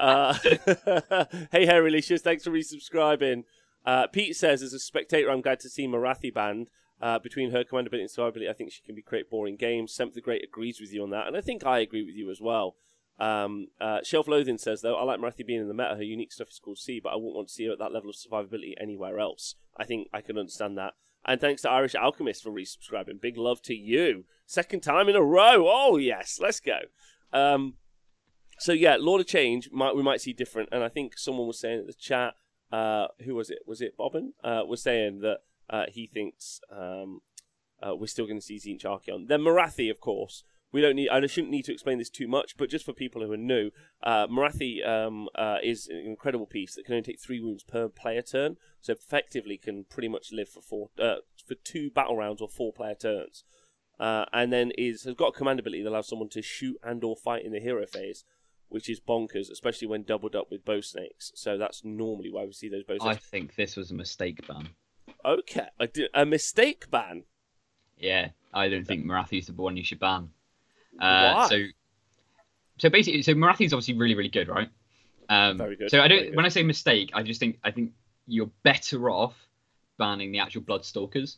uh, 0.00 0.34
hey, 1.52 1.66
Harry 1.66 1.90
Licious, 1.90 2.22
thanks 2.22 2.44
for 2.44 2.50
resubscribing. 2.50 3.44
Uh, 3.84 4.06
Pete 4.08 4.36
says, 4.36 4.62
as 4.62 4.72
a 4.72 4.78
spectator, 4.78 5.30
I'm 5.30 5.40
glad 5.40 5.60
to 5.60 5.68
see 5.68 5.86
Morathi 5.86 6.32
banned. 6.32 6.68
Uh, 6.98 7.18
between 7.18 7.50
her 7.50 7.62
command 7.62 7.86
ability 7.86 8.04
and 8.04 8.10
survivability, 8.10 8.48
I 8.48 8.54
think 8.54 8.72
she 8.72 8.82
can 8.82 8.94
be 8.94 9.02
create 9.02 9.28
boring 9.28 9.56
games. 9.56 9.94
Semp 9.94 10.14
the 10.14 10.22
Great 10.22 10.42
agrees 10.42 10.80
with 10.80 10.94
you 10.94 11.02
on 11.02 11.10
that, 11.10 11.26
and 11.26 11.36
I 11.36 11.42
think 11.42 11.66
I 11.66 11.80
agree 11.80 12.02
with 12.02 12.14
you 12.14 12.30
as 12.30 12.40
well. 12.40 12.76
Um, 13.18 13.68
uh, 13.80 14.00
Shelf 14.02 14.28
Loathing 14.28 14.58
says 14.58 14.82
though, 14.82 14.96
I 14.96 15.02
like 15.04 15.20
Morathi 15.20 15.46
being 15.46 15.60
in 15.60 15.68
the 15.68 15.74
meta. 15.74 15.96
Her 15.96 16.02
unique 16.02 16.32
stuff 16.32 16.48
is 16.50 16.58
called 16.58 16.78
C, 16.78 17.00
but 17.00 17.10
I 17.12 17.16
wouldn't 17.16 17.34
want 17.34 17.48
to 17.48 17.54
see 17.54 17.66
her 17.66 17.72
at 17.72 17.78
that 17.78 17.92
level 17.92 18.10
of 18.10 18.16
survivability 18.16 18.74
anywhere 18.80 19.18
else. 19.18 19.54
I 19.76 19.84
think 19.84 20.08
I 20.12 20.20
can 20.20 20.38
understand 20.38 20.76
that. 20.78 20.94
And 21.24 21.40
thanks 21.40 21.62
to 21.62 21.70
Irish 21.70 21.94
Alchemist 21.94 22.42
for 22.42 22.50
resubscribing. 22.50 23.20
Big 23.20 23.36
love 23.36 23.60
to 23.62 23.74
you. 23.74 24.24
Second 24.46 24.80
time 24.80 25.08
in 25.08 25.16
a 25.16 25.22
row. 25.22 25.66
Oh 25.68 25.96
yes, 25.96 26.38
let's 26.40 26.60
go. 26.60 26.78
Um, 27.32 27.74
so 28.58 28.72
yeah, 28.72 28.96
Lord 28.98 29.20
of 29.20 29.26
Change 29.26 29.70
might 29.72 29.94
we 29.94 30.02
might 30.02 30.20
see 30.20 30.32
different. 30.32 30.68
And 30.72 30.82
I 30.82 30.88
think 30.88 31.18
someone 31.18 31.46
was 31.46 31.60
saying 31.60 31.80
in 31.80 31.86
the 31.86 31.92
chat, 31.92 32.34
uh, 32.72 33.08
who 33.24 33.34
was 33.34 33.50
it? 33.50 33.60
Was 33.66 33.80
it 33.80 33.96
Bobbin? 33.96 34.32
Uh, 34.42 34.62
was 34.66 34.82
saying 34.82 35.20
that 35.20 35.38
uh, 35.68 35.84
he 35.88 36.06
thinks 36.06 36.60
um, 36.70 37.20
uh, 37.82 37.94
we're 37.94 38.06
still 38.06 38.26
going 38.26 38.40
to 38.40 38.44
see 38.44 38.58
Tzeentch 38.58 38.84
Archaon. 38.84 39.28
Then 39.28 39.40
Morathi, 39.40 39.90
of 39.90 40.00
course. 40.00 40.42
We 40.72 40.82
don't 40.82 40.96
need. 40.96 41.08
I 41.08 41.24
shouldn't 41.26 41.52
need 41.52 41.64
to 41.66 41.72
explain 41.72 41.98
this 41.98 42.10
too 42.10 42.26
much, 42.26 42.56
but 42.56 42.68
just 42.68 42.84
for 42.84 42.92
people 42.92 43.24
who 43.24 43.32
are 43.32 43.36
new, 43.36 43.70
uh, 44.02 44.26
Morathi 44.26 44.86
um, 44.86 45.28
uh, 45.34 45.58
is 45.62 45.86
an 45.86 45.98
incredible 46.04 46.44
piece 46.44 46.74
that 46.74 46.84
can 46.84 46.94
only 46.94 47.04
take 47.04 47.20
three 47.20 47.40
wounds 47.40 47.62
per 47.62 47.88
player 47.88 48.20
turn, 48.20 48.56
so 48.80 48.92
effectively 48.92 49.56
can 49.56 49.84
pretty 49.84 50.08
much 50.08 50.32
live 50.32 50.48
for 50.48 50.60
four, 50.60 50.90
for 50.96 51.54
two 51.62 51.90
battle 51.90 52.16
rounds 52.16 52.42
or 52.42 52.48
four 52.48 52.72
player 52.72 52.96
turns, 52.96 53.44
and 53.98 54.52
then 54.52 54.72
is 54.76 55.04
has 55.04 55.14
got 55.14 55.28
a 55.28 55.38
command 55.38 55.60
ability 55.60 55.82
that 55.82 55.88
allows 55.88 56.08
someone 56.08 56.28
to 56.30 56.42
shoot 56.42 56.76
and 56.82 57.04
or 57.04 57.16
fight 57.16 57.44
in 57.44 57.52
the 57.52 57.60
hero 57.60 57.86
phase, 57.86 58.24
which 58.68 58.88
is 58.88 59.00
bonkers, 59.00 59.50
especially 59.50 59.88
when 59.88 60.02
doubled 60.02 60.34
up 60.34 60.50
with 60.50 60.64
bow 60.64 60.80
snakes. 60.80 61.32
So 61.34 61.58
that's 61.58 61.84
normally 61.84 62.30
why 62.30 62.44
we 62.44 62.52
see 62.52 62.68
those 62.68 62.84
bow 62.84 62.98
snakes. 62.98 63.16
I 63.16 63.18
think 63.18 63.54
this 63.54 63.76
was 63.76 63.90
a 63.90 63.94
mistake 63.94 64.46
ban. 64.46 64.68
Okay, 65.24 65.66
did, 65.92 66.10
a 66.14 66.26
mistake 66.26 66.90
ban. 66.90 67.24
Yeah, 67.98 68.30
I 68.52 68.68
don't 68.68 68.86
think 68.86 69.04
Morathi's 69.04 69.46
the 69.46 69.52
one 69.52 69.76
you 69.76 69.84
should 69.84 70.00
ban. 70.00 70.30
Uh, 71.00 71.32
Why? 71.34 71.48
So, 71.48 71.62
so 72.78 72.90
basically, 72.90 73.22
so 73.22 73.34
Morathi's 73.34 73.72
obviously 73.72 73.94
really, 73.94 74.14
really 74.14 74.28
good, 74.28 74.48
right? 74.48 74.68
Um, 75.28 75.58
Very 75.58 75.76
good, 75.76 75.90
So 75.90 76.00
I 76.00 76.08
don't. 76.08 76.34
When 76.36 76.44
I 76.44 76.48
say 76.48 76.62
mistake, 76.62 77.10
I 77.14 77.22
just 77.22 77.40
think 77.40 77.58
I 77.64 77.70
think 77.70 77.92
you're 78.26 78.50
better 78.62 79.10
off 79.10 79.34
banning 79.98 80.32
the 80.32 80.40
actual 80.40 80.62
Bloodstalkers 80.62 81.36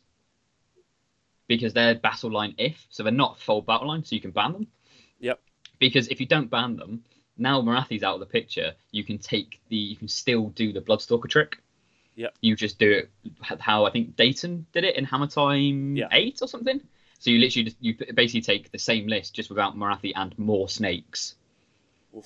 because 1.47 1.73
they're 1.73 1.95
battle 1.95 2.31
line 2.31 2.53
if, 2.57 2.85
so 2.89 3.03
they're 3.03 3.11
not 3.11 3.39
full 3.39 3.61
battle 3.61 3.87
line, 3.87 4.03
so 4.03 4.15
you 4.15 4.21
can 4.21 4.31
ban 4.31 4.53
them. 4.53 4.67
Yep. 5.19 5.39
Because 5.79 6.07
if 6.09 6.19
you 6.19 6.25
don't 6.25 6.49
ban 6.49 6.75
them, 6.75 7.03
now 7.39 7.61
Morathi's 7.61 8.03
out 8.03 8.15
of 8.15 8.19
the 8.19 8.25
picture. 8.25 8.73
You 8.91 9.03
can 9.03 9.17
take 9.17 9.59
the, 9.69 9.75
you 9.75 9.95
can 9.95 10.07
still 10.07 10.49
do 10.49 10.71
the 10.73 10.81
Bloodstalker 10.81 11.29
trick. 11.29 11.57
Yep. 12.15 12.35
You 12.41 12.55
just 12.55 12.77
do 12.79 12.91
it 12.91 13.09
how 13.59 13.85
I 13.85 13.91
think 13.91 14.15
Dayton 14.17 14.65
did 14.73 14.83
it 14.83 14.97
in 14.97 15.05
Hammer 15.05 15.27
Time 15.27 15.95
Yeah. 15.95 16.07
Eight 16.11 16.39
or 16.41 16.47
something. 16.47 16.81
So 17.19 17.31
you 17.31 17.37
literally 17.39 17.65
just 17.65 17.77
you 17.79 17.95
basically 18.13 18.41
take 18.41 18.71
the 18.71 18.79
same 18.79 19.07
list 19.07 19.33
just 19.33 19.49
without 19.49 19.75
Morathi 19.77 20.11
and 20.15 20.37
more 20.37 20.67
snakes. 20.69 21.35
Oof. 22.17 22.25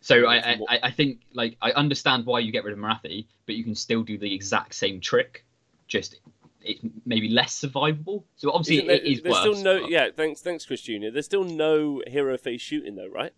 So 0.00 0.26
I, 0.26 0.36
I, 0.68 0.78
I- 0.84 0.90
think 0.90 1.20
like 1.32 1.56
I 1.62 1.70
understand 1.72 2.26
why 2.26 2.40
you 2.40 2.52
get 2.52 2.64
rid 2.64 2.72
of 2.72 2.78
Morathi, 2.78 3.26
but 3.46 3.54
you 3.54 3.64
can 3.64 3.74
still 3.74 4.02
do 4.02 4.18
the 4.18 4.34
exact 4.34 4.74
same 4.74 5.00
trick, 5.00 5.44
just 5.88 6.16
it's 6.60 6.80
maybe 7.06 7.28
less 7.28 7.60
survivable. 7.60 8.24
So 8.36 8.50
obviously 8.50 8.76
Isn't 8.76 8.86
there- 8.88 8.96
it 8.96 9.04
is 9.04 9.22
there's 9.22 9.32
worse. 9.32 9.40
still 9.58 9.62
no. 9.64 9.80
but 9.82 9.90
Yeah, 9.90 10.08
thanks, 10.14 10.40
thanks, 10.42 10.66
Chris 10.66 10.80
Junior. 10.82 11.10
There's 11.10 11.26
still 11.26 11.44
no 11.44 12.02
hero 12.06 12.36
face 12.36 12.60
shooting 12.60 12.96
though, 12.96 13.08
right? 13.08 13.32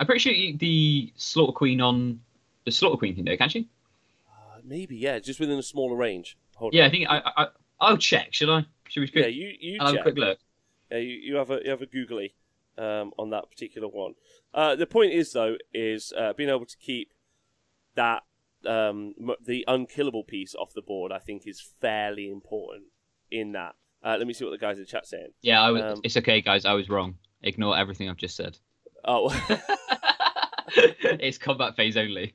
I'm 0.00 0.06
pretty 0.06 0.18
sure 0.20 0.32
the 0.58 1.12
Slaughter 1.16 1.52
Queen 1.52 1.80
on 1.82 2.20
the 2.64 2.72
Slaughter 2.72 2.96
Queen 2.96 3.14
can 3.14 3.26
do, 3.26 3.36
can't 3.36 3.52
she? 3.52 3.68
Uh, 4.28 4.60
maybe, 4.64 4.96
yeah, 4.96 5.18
just 5.18 5.38
within 5.38 5.58
a 5.58 5.62
smaller 5.62 5.94
range. 5.94 6.38
Hold 6.56 6.72
Yeah, 6.72 6.84
on. 6.84 6.88
I 6.88 6.90
think 6.90 7.08
I, 7.08 7.22
I 7.36 7.46
I'll 7.80 7.98
check. 7.98 8.32
Should 8.32 8.48
I? 8.48 8.64
Should 8.88 9.00
we? 9.00 9.06
Yeah, 9.14 9.24
Quick, 9.26 9.34
you 9.34 9.52
you 9.60 9.76
I'll 9.80 9.88
have 9.88 9.96
a 9.96 10.02
quick 10.02 10.16
look. 10.16 10.38
Yeah, 10.90 10.98
you, 10.98 11.14
you 11.22 11.36
have 11.36 11.50
a 11.50 11.60
you 11.62 11.70
have 11.70 11.82
a 11.82 11.86
googly 11.86 12.34
um, 12.78 13.12
on 13.18 13.30
that 13.30 13.50
particular 13.50 13.88
one. 13.88 14.14
Uh, 14.54 14.74
the 14.74 14.86
point 14.86 15.12
is 15.12 15.32
though 15.32 15.56
is 15.74 16.12
uh, 16.18 16.32
being 16.32 16.48
able 16.48 16.66
to 16.66 16.76
keep 16.78 17.12
that 17.94 18.22
um, 18.66 19.14
the 19.44 19.64
unkillable 19.68 20.24
piece 20.24 20.54
off 20.54 20.72
the 20.72 20.82
board. 20.82 21.12
I 21.12 21.18
think 21.18 21.46
is 21.46 21.60
fairly 21.60 22.30
important 22.30 22.84
in 23.30 23.52
that. 23.52 23.74
Uh, 24.02 24.16
let 24.18 24.26
me 24.26 24.32
see 24.32 24.44
what 24.46 24.50
the 24.52 24.58
guys 24.58 24.78
in 24.78 24.84
the 24.84 24.86
chat 24.90 25.06
saying. 25.06 25.28
Yeah, 25.42 25.60
I 25.62 25.70
was, 25.70 25.82
Um, 25.82 26.00
it's 26.02 26.16
okay, 26.16 26.40
guys. 26.40 26.64
I 26.64 26.72
was 26.72 26.88
wrong. 26.88 27.16
Ignore 27.42 27.76
everything 27.76 28.08
I've 28.08 28.16
just 28.16 28.34
said. 28.34 28.56
Oh, 29.04 29.28
it's 30.76 31.38
combat 31.38 31.76
phase 31.76 31.96
only. 31.96 32.34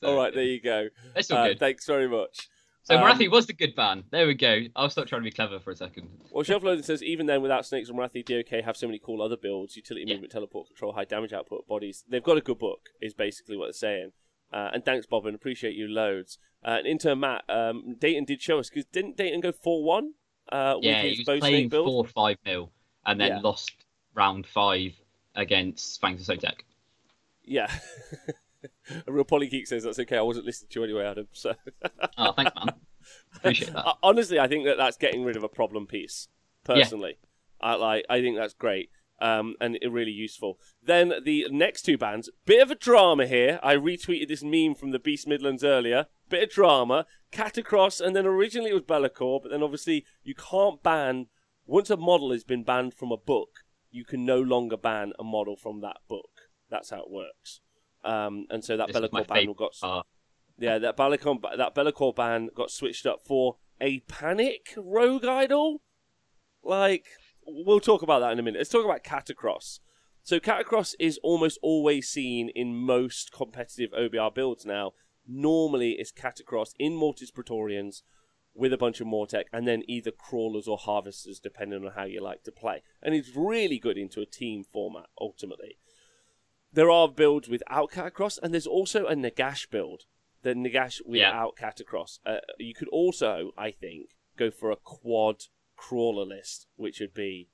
So, 0.00 0.08
all 0.08 0.16
right, 0.16 0.34
there 0.34 0.44
you 0.44 0.60
go. 0.60 0.88
That's 1.14 1.26
still 1.26 1.36
Uh, 1.38 1.48
good. 1.48 1.58
thanks 1.60 1.86
very 1.86 2.08
much. 2.08 2.48
So 2.82 2.96
um, 2.96 3.02
Morathi 3.02 3.30
was 3.30 3.46
the 3.46 3.52
good 3.52 3.74
ban. 3.76 4.04
There 4.10 4.26
we 4.26 4.34
go. 4.34 4.62
I'll 4.74 4.88
stop 4.90 5.06
trying 5.06 5.20
to 5.20 5.24
be 5.24 5.30
clever 5.30 5.60
for 5.60 5.70
a 5.70 5.76
second. 5.76 6.08
Well, 6.32 6.42
Shelf 6.42 6.62
Loading 6.62 6.82
says 6.82 7.02
even 7.02 7.26
then, 7.26 7.42
without 7.42 7.66
Snakes 7.66 7.88
and 7.88 7.98
Morathi, 7.98 8.24
DOK 8.24 8.64
have 8.64 8.76
so 8.76 8.86
many 8.86 8.98
cool 8.98 9.22
other 9.22 9.36
builds: 9.36 9.76
utility 9.76 10.06
Yeah. 10.06 10.14
movement, 10.14 10.32
teleport, 10.32 10.68
control, 10.68 10.92
high 10.94 11.04
damage 11.04 11.32
output, 11.32 11.68
bodies. 11.68 12.04
They've 12.08 12.22
got 12.22 12.38
a 12.38 12.40
good 12.40 12.58
book, 12.58 12.88
is 13.00 13.14
basically 13.14 13.56
what 13.56 13.66
they're 13.66 13.72
saying. 13.74 14.12
Uh, 14.52 14.70
and 14.72 14.84
thanks, 14.84 15.06
Bob, 15.06 15.26
and 15.26 15.34
appreciate 15.36 15.74
you 15.76 15.86
loads. 15.86 16.38
Uh, 16.64 16.76
and 16.78 16.86
into 16.86 17.14
Matt, 17.14 17.44
um, 17.48 17.94
Dayton 18.00 18.24
did 18.24 18.42
show 18.42 18.58
us 18.58 18.68
because 18.70 18.86
didn't 18.86 19.16
Dayton 19.16 19.40
go 19.40 19.52
four 19.52 19.84
one? 19.84 20.14
Uh, 20.50 20.76
Yeah, 20.80 21.02
with 21.04 21.12
he 21.18 21.24
was 21.28 21.38
playing 21.40 21.70
four 21.70 22.04
five 22.06 22.38
nil, 22.44 22.72
and 23.06 23.20
then 23.20 23.28
Yeah. 23.28 23.40
lost 23.40 23.72
round 24.14 24.46
five 24.46 24.92
against 25.34 26.00
Fangs 26.00 26.28
of 26.28 26.38
Sotek. 26.38 26.60
Yeah. 27.44 27.70
a 29.06 29.12
real 29.12 29.24
polygeek 29.24 29.66
says 29.66 29.84
that's 29.84 29.98
okay. 29.98 30.16
I 30.16 30.22
wasn't 30.22 30.46
listening 30.46 30.68
to 30.70 30.80
you 30.80 30.84
anyway, 30.84 31.06
Adam. 31.06 31.28
So 31.32 31.54
Oh, 32.18 32.32
thanks, 32.32 32.52
man. 32.54 32.74
Appreciate 33.36 33.72
that. 33.72 33.86
Uh, 33.86 33.94
honestly, 34.02 34.38
I 34.38 34.48
think 34.48 34.64
that 34.66 34.76
that's 34.76 34.96
getting 34.96 35.24
rid 35.24 35.36
of 35.36 35.42
a 35.42 35.48
problem 35.48 35.86
piece. 35.86 36.28
Personally, 36.64 37.18
I 37.60 37.74
like. 37.74 38.04
I 38.10 38.20
think 38.20 38.36
that's 38.36 38.54
great. 38.54 38.90
Um, 39.22 39.54
and 39.60 39.78
really 39.90 40.12
useful. 40.12 40.58
Then 40.82 41.12
the 41.24 41.46
next 41.50 41.82
two 41.82 41.98
bands, 41.98 42.30
bit 42.46 42.62
of 42.62 42.70
a 42.70 42.74
drama 42.74 43.26
here. 43.26 43.60
I 43.62 43.74
retweeted 43.74 44.28
this 44.28 44.42
meme 44.42 44.74
from 44.74 44.92
the 44.92 44.98
Beast 44.98 45.28
Midlands 45.28 45.62
earlier. 45.62 46.06
Bit 46.30 46.44
of 46.44 46.50
drama. 46.50 47.06
Katakros, 47.30 48.00
and 48.00 48.16
then 48.16 48.26
originally 48.26 48.70
it 48.70 48.74
was 48.74 48.82
Be'lakor, 48.82 49.40
but 49.42 49.50
then 49.50 49.62
obviously 49.62 50.04
you 50.22 50.34
can't 50.34 50.82
ban 50.82 51.26
once 51.66 51.90
a 51.90 51.96
model 51.96 52.32
has 52.32 52.44
been 52.44 52.64
banned 52.64 52.94
from 52.94 53.12
a 53.12 53.16
book. 53.16 53.64
You 53.90 54.04
can 54.04 54.24
no 54.24 54.40
longer 54.40 54.76
ban 54.76 55.12
a 55.18 55.24
model 55.24 55.56
from 55.56 55.80
that 55.80 55.98
book. 56.08 56.30
That's 56.70 56.90
how 56.90 57.00
it 57.00 57.10
works. 57.10 57.60
Um, 58.04 58.46
and 58.50 58.64
so 58.64 58.76
that 58.76 58.86
This 58.88 58.96
is 58.96 59.02
Be'lakor 59.02 59.26
ban 59.26 59.52
got 59.52 59.72
part. 59.80 60.06
yeah, 60.58 60.78
that 60.78 60.96
Be'lakor, 60.96 61.38
that 61.56 61.74
Be'lakor 61.74 62.14
ban 62.14 62.50
got 62.54 62.70
switched 62.70 63.06
up 63.06 63.20
for 63.26 63.56
a 63.80 64.00
Panic 64.00 64.74
Rogue 64.76 65.24
Idol. 65.24 65.82
Like, 66.62 67.06
we'll 67.46 67.80
talk 67.80 68.02
about 68.02 68.20
that 68.20 68.32
in 68.32 68.38
a 68.38 68.42
minute. 68.42 68.58
Let's 68.58 68.70
talk 68.70 68.84
about 68.84 69.02
Katakros. 69.04 69.80
So 70.22 70.38
Katakros 70.38 70.94
is 71.00 71.18
almost 71.22 71.58
always 71.62 72.08
seen 72.08 72.50
in 72.54 72.74
most 72.76 73.32
competitive 73.32 73.90
OBR 73.92 74.34
builds 74.34 74.64
now. 74.66 74.92
Normally, 75.26 75.92
it's 75.92 76.12
Katakros 76.12 76.72
in 76.78 76.94
Mortis 76.94 77.30
Praetorians 77.30 78.02
with 78.54 78.72
a 78.72 78.78
bunch 78.78 79.00
of 79.00 79.06
Mortek, 79.06 79.44
and 79.52 79.66
then 79.66 79.82
either 79.86 80.10
crawlers 80.10 80.66
or 80.66 80.76
harvesters, 80.76 81.38
depending 81.38 81.84
on 81.84 81.92
how 81.92 82.04
you 82.04 82.22
like 82.22 82.42
to 82.44 82.52
play. 82.52 82.82
And 83.02 83.14
it's 83.14 83.34
really 83.34 83.78
good 83.78 83.96
into 83.96 84.20
a 84.20 84.26
team 84.26 84.64
format, 84.64 85.06
ultimately. 85.20 85.78
There 86.72 86.90
are 86.90 87.08
builds 87.08 87.48
without 87.48 87.90
Katakros, 87.90 88.38
and 88.42 88.52
there's 88.52 88.66
also 88.66 89.06
a 89.06 89.14
Nagash 89.14 89.70
build. 89.70 90.04
The 90.42 90.54
Nagash 90.54 91.00
without 91.04 91.56
Katakros. 91.56 92.18
Uh, 92.24 92.38
you 92.58 92.74
could 92.74 92.88
also, 92.88 93.52
I 93.58 93.70
think, 93.70 94.10
go 94.36 94.50
for 94.50 94.70
a 94.70 94.76
quad 94.76 95.44
crawler 95.76 96.24
list, 96.24 96.66
which 96.76 97.00
would 97.00 97.14
be 97.14 97.48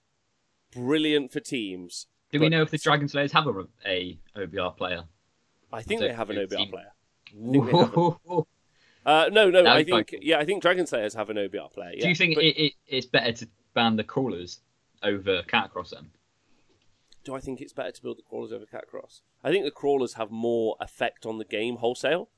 brilliant 0.73 1.33
for 1.33 1.41
teams. 1.41 2.07
Do 2.33 2.41
we 2.41 2.49
know 2.49 2.63
if 2.63 2.71
the 2.71 2.79
Dragon 2.79 3.09
Slayers 3.09 3.33
have 3.33 3.47
a, 3.47 3.65
a 3.87 4.19
OBR 4.37 4.77
player? 4.77 5.05
I 5.73 5.83
think 5.83 6.01
they 6.01 6.13
have 6.13 6.31
an 6.31 6.37
OBR 6.37 6.71
player. 6.71 6.93
Uh, 9.07 9.29
no, 9.33 9.49
no, 9.51 9.65
I 9.67 9.85
think 9.85 10.11
cool. 10.11 10.19
yeah, 10.21 10.39
I 10.39 10.45
think 10.45 10.61
Dragon 10.63 10.87
Slayers 10.87 11.15
have 11.15 11.31
an 11.31 11.37
OBR 11.37 11.73
player. 11.73 11.93
Yeah. 11.95 12.09
you 12.09 12.15
think 12.15 12.35
But 12.35 12.45
it, 12.45 12.57
it, 12.61 12.73
it's 12.89 13.07
better 13.07 13.33
to 13.33 13.49
ban 13.73 13.97
the 13.97 14.05
crawlers 14.05 14.61
over 15.03 15.43
Katakros 15.43 15.91
then? 15.91 16.11
do 17.25 17.35
I 17.35 17.41
think 17.41 17.61
it's 17.61 17.73
better 17.73 17.91
to 17.91 18.03
build 18.03 18.19
the 18.19 18.23
crawlers 18.23 18.53
over 18.53 18.65
Katakros? 18.67 19.23
I 19.43 19.51
think 19.51 19.65
the 19.65 19.71
crawlers 19.73 20.15
have 20.15 20.31
more 20.31 20.77
effect 20.81 21.27
on 21.27 21.39
the 21.39 21.45
game 21.45 21.77
wholesale. 21.77 22.29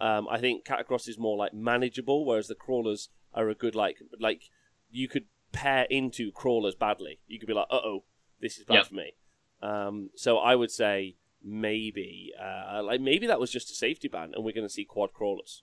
Um, 0.00 0.26
I 0.30 0.38
think 0.38 0.64
Catacross 0.64 1.06
is 1.08 1.18
more 1.18 1.36
like 1.36 1.52
manageable, 1.52 2.24
whereas 2.24 2.48
the 2.48 2.54
crawlers 2.54 3.10
are 3.34 3.48
a 3.50 3.54
good 3.54 3.74
like 3.74 3.98
like 4.18 4.44
you 4.90 5.06
could 5.08 5.24
pair 5.52 5.86
into 5.90 6.30
crawlers 6.32 6.74
badly. 6.74 7.20
You 7.26 7.38
could 7.38 7.46
be 7.48 7.52
like, 7.54 7.66
uh 7.70 7.80
oh, 7.84 8.04
this 8.40 8.56
is 8.58 8.64
bad 8.64 8.74
Yep. 8.76 8.86
for 8.86 8.94
me. 8.94 9.12
Um, 9.60 10.10
so 10.14 10.38
I 10.38 10.54
would 10.54 10.70
say 10.70 11.16
maybe 11.42 12.32
uh, 12.40 12.82
like 12.82 13.00
maybe 13.00 13.26
that 13.26 13.40
was 13.40 13.50
just 13.50 13.70
a 13.70 13.74
safety 13.74 14.08
ban, 14.08 14.32
and 14.34 14.44
we're 14.44 14.54
going 14.54 14.66
to 14.66 14.72
see 14.72 14.84
quad 14.84 15.12
crawlers. 15.12 15.62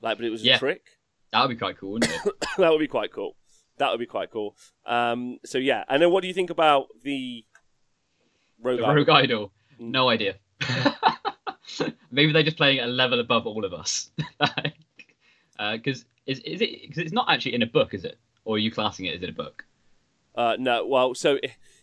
Like, 0.00 0.18
but 0.18 0.26
it 0.26 0.30
was 0.30 0.44
a 0.44 0.58
trick. 0.58 0.82
That 1.32 1.42
would 1.42 1.50
be 1.50 1.56
quite 1.56 1.78
cool, 1.78 1.92
wouldn't 1.92 2.12
it? 2.12 2.32
that 2.58 2.70
would 2.70 2.78
be 2.78 2.86
quite 2.86 3.12
cool. 3.12 3.36
That 3.78 3.90
would 3.90 4.00
be 4.00 4.06
quite 4.06 4.30
cool. 4.30 4.56
Um, 4.86 5.38
so 5.44 5.58
yeah, 5.58 5.84
and 5.88 6.00
then 6.00 6.10
what 6.10 6.22
do 6.22 6.28
you 6.28 6.34
think 6.34 6.50
about 6.50 6.86
the 7.02 7.44
Rogue? 8.62 8.78
the 8.78 8.84
Idol? 8.84 8.94
Rogue 8.96 9.08
Idol. 9.10 9.52
Mm. 9.80 9.90
No 9.90 10.08
idea. 10.08 10.36
Maybe 12.10 12.32
they're 12.32 12.42
just 12.42 12.56
playing 12.56 12.80
a 12.80 12.86
level 12.86 13.20
above 13.20 13.46
all 13.46 13.64
of 13.64 13.72
us. 13.72 14.10
Because 15.58 16.04
is, 16.26 16.40
is 16.40 16.60
it? 16.60 16.82
Because 16.82 16.98
it's 16.98 17.12
not 17.12 17.30
actually 17.30 17.54
in 17.54 17.62
a 17.62 17.66
book, 17.66 17.94
is 17.94 18.04
it? 18.04 18.18
Or 18.44 18.56
are 18.56 18.58
you 18.58 18.70
classing 18.70 19.06
it 19.06 19.14
as 19.14 19.22
in 19.22 19.30
a 19.30 19.32
book? 19.32 19.64
Uh, 20.34 20.56
no, 20.58 20.86
well, 20.86 21.14
so 21.14 21.38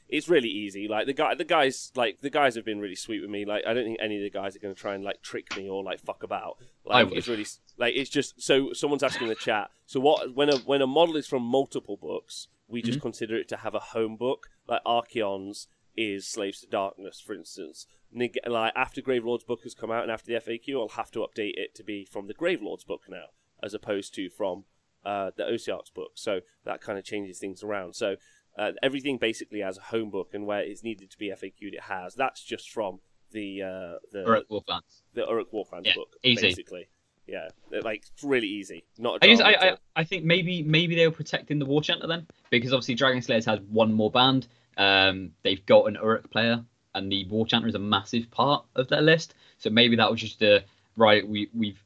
it's 0.10 0.30
really 0.30 0.50
easy. 0.50 0.88
Like 0.88 1.06
the 1.08 1.14
guy, 1.14 1.34
the 1.36 1.44
guys, 1.44 1.92
like 1.96 2.22
the 2.22 2.30
guys 2.30 2.56
have 2.56 2.66
been 2.66 2.80
really 2.80 2.96
sweet 2.96 3.22
with 3.22 3.30
me. 3.30 3.46
Like 3.46 3.64
I 3.68 3.74
don't 3.74 3.86
think 3.86 3.98
any 4.02 4.18
of 4.18 4.24
the 4.24 4.30
guys 4.30 4.56
are 4.56 4.60
going 4.60 4.74
to 4.76 4.80
try 4.80 4.94
and 4.96 5.04
like 5.04 5.22
trick 5.22 5.56
me 5.58 5.68
or 5.70 5.84
like 5.84 6.00
fuck 6.00 6.24
about. 6.24 6.58
Like 6.86 7.12
it's 7.14 7.28
really 7.28 7.46
like 7.78 7.94
it's 7.96 8.10
just 8.10 8.42
so 8.42 8.74
someone's 8.74 9.04
asking 9.04 9.24
in 9.24 9.30
the 9.30 9.36
chat. 9.36 9.70
So 9.86 10.00
what 10.00 10.36
when 10.36 10.50
a 10.50 10.58
when 10.58 10.82
a 10.82 10.88
model 10.88 11.16
is 11.18 11.28
from 11.28 11.44
multiple 11.44 11.98
books, 11.98 12.48
we 12.68 12.82
just 12.82 13.00
Mm-hmm. 13.00 13.04
consider 13.08 13.36
it 13.38 13.48
to 13.50 13.58
have 13.58 13.74
a 13.76 13.80
home 13.80 14.16
book. 14.18 14.50
Like 14.68 14.82
Archaon's 14.86 15.68
is 15.96 16.28
Slaves 16.28 16.62
to 16.62 16.68
Darkness, 16.68 17.20
for 17.22 17.34
instance. 17.34 17.86
Nig- 18.12 18.40
Like 18.48 18.74
after 18.76 19.02
Grave 19.02 19.26
Lord's 19.26 19.44
book 19.44 19.62
has 19.64 19.74
come 19.76 19.92
out 19.92 20.04
and 20.04 20.12
after 20.12 20.28
the 20.32 20.40
FAQ, 20.40 20.80
I'll 20.80 20.88
have 20.90 21.12
to 21.12 21.20
update 21.20 21.54
it 21.56 21.74
to 21.76 21.84
be 21.84 22.06
from 22.06 22.28
the 22.28 22.34
Grave 22.34 22.62
Lord's 22.62 22.84
book 22.84 23.04
now, 23.10 23.26
as 23.62 23.74
opposed 23.74 24.14
to 24.16 24.30
from 24.30 24.66
uh, 25.06 25.32
the 25.36 25.44
Ossiarch's 25.44 25.90
book. 25.90 26.12
So 26.16 26.42
that 26.66 26.82
kind 26.82 26.98
of 26.98 27.06
changes 27.06 27.38
things 27.40 27.62
around. 27.64 27.94
So 27.96 28.16
uh, 28.58 28.72
everything 28.82 29.18
basically 29.18 29.60
has 29.62 29.78
a 29.78 29.82
home 29.82 30.10
book, 30.10 30.30
and 30.34 30.46
where 30.46 30.62
it's 30.62 30.84
needed 30.84 31.12
to 31.12 31.18
be 31.18 31.30
FAQ'd, 31.30 31.74
it 31.74 31.82
has. 31.84 32.16
That's 32.16 32.44
just 32.44 32.70
from 32.70 33.00
the 33.32 33.64
uh, 33.64 33.98
the 34.12 34.20
at 34.38 34.50
Wolflands. 34.50 35.02
the 35.14 35.22
Uruk 35.28 35.52
Warfans 35.52 35.86
Yeah, 35.86 35.96
book, 35.96 36.16
easy. 36.24 36.42
basically. 36.42 36.88
Yeah, 37.26 37.48
like 37.84 38.04
it's 38.14 38.24
really 38.24 38.48
easy. 38.48 38.84
Not. 38.98 39.24
a 39.24 39.32
I 39.32 39.52
I, 39.52 39.70
I. 39.70 39.78
I 39.96 40.04
think 40.04 40.26
maybe 40.26 40.62
maybe 40.62 40.96
they 40.96 41.08
were 41.08 41.14
protecting 41.14 41.58
the 41.58 41.66
War 41.66 41.82
Chanter 41.82 42.08
then, 42.08 42.28
because 42.50 42.74
obviously 42.74 42.96
Dragon 42.96 43.22
Slayers 43.22 43.46
has 43.46 43.60
one 43.62 43.94
more 43.94 44.12
band. 44.12 44.48
Um, 44.78 45.32
they've 45.44 45.66
got 45.66 45.86
an 45.86 45.96
Uruk 45.96 46.30
player, 46.32 46.64
and 46.94 47.12
the 47.12 47.26
War 47.28 47.46
Chanter 47.46 47.68
is 47.68 47.76
a 47.76 47.80
massive 47.80 48.30
part 48.30 48.66
of 48.76 48.90
their 48.90 49.02
list. 49.02 49.36
So 49.58 49.70
maybe 49.70 49.96
that 49.96 50.12
was 50.12 50.20
just 50.20 50.42
a 50.42 50.66
right. 50.98 51.26
We 51.28 51.50
we've 51.54 51.82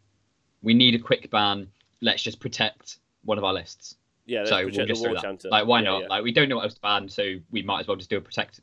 we 0.64 0.74
need 0.74 0.96
a 0.96 1.00
quick 1.00 1.30
ban. 1.30 1.68
Let's 2.02 2.24
just 2.24 2.40
protect 2.40 2.98
one 3.24 3.38
of 3.38 3.44
our 3.44 3.54
lists. 3.54 3.96
Yeah. 4.28 4.46
so 4.46 4.58
we'll 4.66 4.86
just 4.86 5.04
throw 5.04 5.14
that. 5.14 5.46
Like 5.50 5.66
why 5.66 5.80
Yeah, 5.80 5.90
not? 5.90 6.02
yeah. 6.02 6.08
Like 6.08 6.24
we 6.24 6.32
don't 6.32 6.50
know 6.50 6.58
what 6.58 6.66
else 6.66 6.76
to 6.76 6.82
ban, 6.82 7.10
so 7.10 7.36
we 7.50 7.64
might 7.64 7.80
as 7.82 7.88
well 7.88 7.98
just 7.98 8.10
do 8.10 8.18
a 8.18 8.22
protect. 8.22 8.62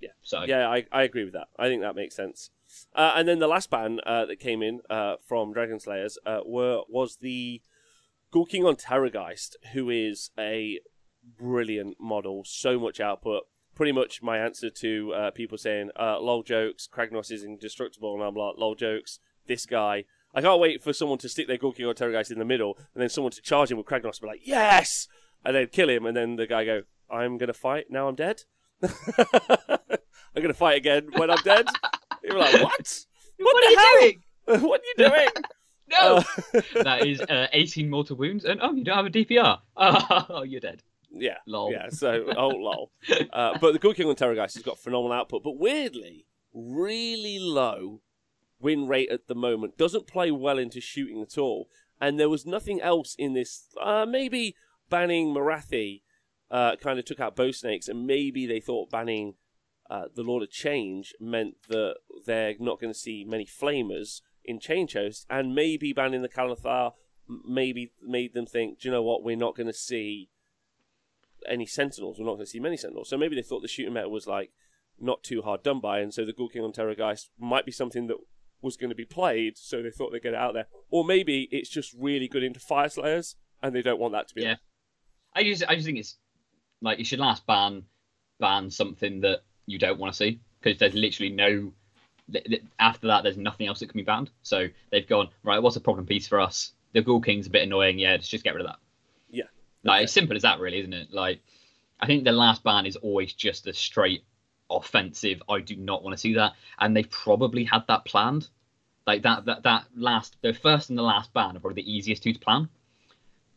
Yeah. 0.00 0.10
So 0.22 0.44
Yeah, 0.44 0.68
I, 0.68 0.84
I 0.92 1.02
agree 1.02 1.24
with 1.24 1.32
that. 1.32 1.48
I 1.58 1.68
think 1.68 1.82
that 1.82 1.96
makes 1.96 2.14
sense. 2.14 2.50
Uh, 2.94 3.12
and 3.16 3.26
then 3.26 3.38
the 3.38 3.48
last 3.48 3.70
ban 3.70 4.00
uh, 4.06 4.26
that 4.26 4.38
came 4.38 4.62
in 4.62 4.80
uh, 4.90 5.16
from 5.26 5.52
Dragon 5.52 5.80
Slayers 5.80 6.18
uh, 6.26 6.40
were 6.44 6.82
was 6.88 7.16
the 7.16 7.62
Ghoul 8.30 8.46
King 8.46 8.64
on 8.64 8.76
Terrorgeist, 8.76 9.56
who 9.72 9.90
is 9.90 10.30
a 10.38 10.80
brilliant 11.38 11.96
model, 12.00 12.42
so 12.44 12.78
much 12.78 13.00
output. 13.00 13.44
Pretty 13.74 13.92
much 13.92 14.22
my 14.22 14.38
answer 14.38 14.70
to 14.70 15.12
uh, 15.14 15.30
people 15.30 15.58
saying, 15.58 15.90
uh, 15.98 16.20
lol 16.20 16.42
jokes, 16.42 16.88
Kragnos 16.92 17.30
is 17.32 17.42
indestructible, 17.44 18.14
and 18.14 18.22
I'm 18.22 18.34
like, 18.34 18.54
lol 18.58 18.74
jokes, 18.74 19.18
this 19.46 19.66
guy. 19.66 20.04
I 20.34 20.40
can't 20.40 20.60
wait 20.60 20.82
for 20.82 20.92
someone 20.92 21.18
to 21.18 21.28
stick 21.28 21.46
their 21.46 21.56
Ghoul 21.58 21.72
King 21.72 21.86
on 21.86 21.94
Terrorgeist 21.94 22.30
in 22.32 22.38
the 22.38 22.44
middle, 22.44 22.76
and 22.94 23.00
then 23.00 23.08
someone 23.08 23.30
to 23.32 23.42
charge 23.42 23.70
him 23.70 23.78
with 23.78 23.86
Kragnos 23.86 24.20
and 24.20 24.22
be 24.22 24.26
like, 24.28 24.40
yes! 24.46 25.06
And 25.44 25.54
then 25.54 25.68
kill 25.68 25.88
him, 25.88 26.06
and 26.06 26.16
then 26.16 26.36
the 26.36 26.46
guy 26.46 26.64
go, 26.64 26.82
I'm 27.10 27.38
going 27.38 27.48
to 27.48 27.52
fight, 27.54 27.86
now 27.90 28.08
I'm 28.08 28.14
dead? 28.14 28.42
I'm 28.82 30.42
going 30.42 30.48
to 30.48 30.54
fight 30.54 30.76
again 30.78 31.08
when 31.16 31.30
I'm 31.30 31.42
dead? 31.44 31.66
You're 32.22 32.38
like, 32.38 32.54
what? 32.54 33.04
What, 33.38 33.56
the 33.70 33.76
hell? 33.78 34.00
doing? 34.00 34.22
what 34.62 34.80
are 34.80 34.84
you 34.84 35.08
doing? 35.08 35.28
No, 35.90 36.16
Uh, 36.16 36.60
that 36.82 37.06
is 37.06 37.20
uh, 37.20 37.46
18 37.52 37.88
mortal 37.88 38.16
wounds, 38.16 38.44
and 38.44 38.60
oh, 38.62 38.72
you 38.72 38.84
don't 38.84 38.96
have 38.96 39.06
a 39.06 39.10
DPR. 39.10 39.58
Oh, 39.76 40.42
you're 40.42 40.60
dead. 40.60 40.82
yeah. 41.12 41.36
Lol. 41.46 41.70
Yeah, 41.70 41.90
so, 41.90 42.24
oh, 42.36 42.48
lol. 42.48 42.90
Uh, 43.32 43.58
but 43.60 43.72
the 43.72 43.78
Ghoul 43.78 43.94
King 43.94 44.08
on 44.08 44.16
Terrorgeist 44.16 44.54
has 44.54 44.62
got 44.62 44.78
phenomenal 44.78 45.12
output, 45.12 45.44
but 45.44 45.58
weirdly, 45.58 46.26
really 46.52 47.38
low 47.38 48.00
win 48.64 48.88
rate 48.88 49.10
at 49.10 49.28
the 49.28 49.34
moment. 49.34 49.78
Doesn't 49.78 50.08
play 50.08 50.30
well 50.30 50.58
into 50.58 50.80
shooting 50.80 51.22
at 51.22 51.38
all. 51.38 51.68
And 52.00 52.18
there 52.18 52.30
was 52.30 52.44
nothing 52.44 52.80
else 52.80 53.14
in 53.16 53.34
this. 53.34 53.66
Uh, 53.80 54.06
maybe 54.08 54.56
banning 54.90 55.32
Morathi 55.32 56.02
uh, 56.50 56.76
kind 56.76 56.98
of 56.98 57.04
took 57.04 57.20
out 57.20 57.36
bow 57.36 57.52
snakes, 57.52 57.88
and 57.88 58.06
maybe 58.06 58.46
they 58.46 58.60
thought 58.60 58.90
banning 58.90 59.34
uh, 59.88 60.06
the 60.14 60.22
Lord 60.22 60.42
of 60.42 60.50
Change 60.50 61.14
meant 61.20 61.54
that 61.68 61.96
they're 62.26 62.54
not 62.58 62.80
going 62.80 62.92
to 62.92 62.98
see 62.98 63.24
many 63.24 63.46
flamers 63.46 64.22
in 64.44 64.58
Change 64.58 64.94
Host, 64.94 65.26
and 65.30 65.54
maybe 65.54 65.92
banning 65.92 66.22
the 66.22 66.28
Cathallar 66.28 66.92
maybe 67.46 67.92
made 68.02 68.34
them 68.34 68.46
think, 68.46 68.80
do 68.80 68.88
you 68.88 68.92
know 68.92 69.02
what, 69.02 69.22
we're 69.22 69.36
not 69.36 69.56
going 69.56 69.66
to 69.66 69.72
see 69.72 70.28
any 71.48 71.66
Sentinels. 71.66 72.18
We're 72.18 72.26
not 72.26 72.34
going 72.34 72.46
to 72.46 72.50
see 72.50 72.60
many 72.60 72.76
Sentinels. 72.76 73.08
So 73.08 73.16
maybe 73.16 73.36
they 73.36 73.42
thought 73.42 73.62
the 73.62 73.68
shooting 73.68 73.94
meta 73.94 74.08
was 74.08 74.26
like 74.26 74.50
not 75.00 75.22
too 75.22 75.42
hard 75.42 75.62
done 75.62 75.80
by, 75.80 76.00
and 76.00 76.12
so 76.12 76.24
the 76.24 76.32
Ghoul 76.32 76.48
King 76.48 76.62
on 76.62 76.72
Terrorgeist 76.72 77.30
might 77.38 77.66
be 77.66 77.72
something 77.72 78.06
that 78.08 78.18
was 78.64 78.76
going 78.76 78.90
to 78.90 78.96
be 78.96 79.04
played, 79.04 79.56
so 79.56 79.82
they 79.82 79.90
thought 79.90 80.10
they'd 80.10 80.22
get 80.22 80.32
it 80.34 80.38
out 80.40 80.54
there. 80.54 80.66
Or 80.90 81.04
maybe 81.04 81.48
it's 81.52 81.68
just 81.68 81.94
really 81.96 82.26
good 82.26 82.42
into 82.42 82.58
Fyreslayers, 82.58 83.36
and 83.62 83.74
they 83.74 83.82
don't 83.82 84.00
want 84.00 84.12
that 84.14 84.26
to 84.28 84.34
be. 84.34 84.42
Yeah. 84.42 84.56
I 85.34 85.44
just, 85.44 85.62
I 85.68 85.74
just 85.74 85.86
think 85.86 85.98
it's 85.98 86.16
like 86.80 86.98
you 86.98 87.04
should 87.04 87.18
last 87.20 87.46
ban, 87.46 87.84
ban 88.40 88.70
something 88.70 89.20
that 89.20 89.42
you 89.66 89.78
don't 89.78 89.98
want 89.98 90.12
to 90.12 90.16
see 90.16 90.40
because 90.60 90.78
there's 90.78 90.94
literally 90.94 91.30
no. 91.30 91.72
After 92.78 93.08
that, 93.08 93.22
there's 93.22 93.36
nothing 93.36 93.66
else 93.66 93.80
that 93.80 93.88
can 93.90 93.98
be 93.98 94.04
banned. 94.04 94.30
So 94.42 94.68
they've 94.90 95.06
gone 95.06 95.28
right. 95.42 95.62
What's 95.62 95.76
a 95.76 95.80
problem 95.80 96.06
piece 96.06 96.26
for 96.26 96.40
us? 96.40 96.72
The 96.94 97.02
Ghoul 97.02 97.20
King's 97.20 97.46
a 97.46 97.50
bit 97.50 97.62
annoying. 97.64 97.98
Yeah, 97.98 98.12
let's 98.12 98.28
just 98.28 98.44
get 98.44 98.54
rid 98.54 98.62
of 98.62 98.68
that. 98.68 98.78
Yeah. 99.30 99.44
Like 99.82 99.96
Okay. 99.98 100.04
it's 100.04 100.12
simple 100.12 100.34
as 100.36 100.42
that, 100.42 100.58
really, 100.60 100.78
isn't 100.78 100.92
it? 100.94 101.12
Like, 101.12 101.40
I 102.00 102.06
think 102.06 102.24
the 102.24 102.32
last 102.32 102.62
ban 102.62 102.86
is 102.86 102.96
always 102.96 103.34
just 103.34 103.66
a 103.66 103.74
straight 103.74 104.24
offensive. 104.70 105.42
I 105.48 105.60
do 105.60 105.76
not 105.76 106.02
want 106.02 106.14
to 106.14 106.20
see 106.20 106.34
that, 106.34 106.52
and 106.78 106.96
they 106.96 107.04
probably 107.04 107.64
had 107.64 107.84
that 107.88 108.04
planned. 108.04 108.48
Like 109.06 109.22
that, 109.22 109.44
that, 109.44 109.64
that 109.64 109.84
last, 109.94 110.36
the 110.42 110.54
first 110.54 110.88
and 110.88 110.98
the 110.98 111.02
last 111.02 111.32
ban 111.34 111.56
are 111.56 111.60
probably 111.60 111.82
the 111.82 111.92
easiest 111.92 112.22
two 112.22 112.32
to 112.32 112.38
plan, 112.38 112.68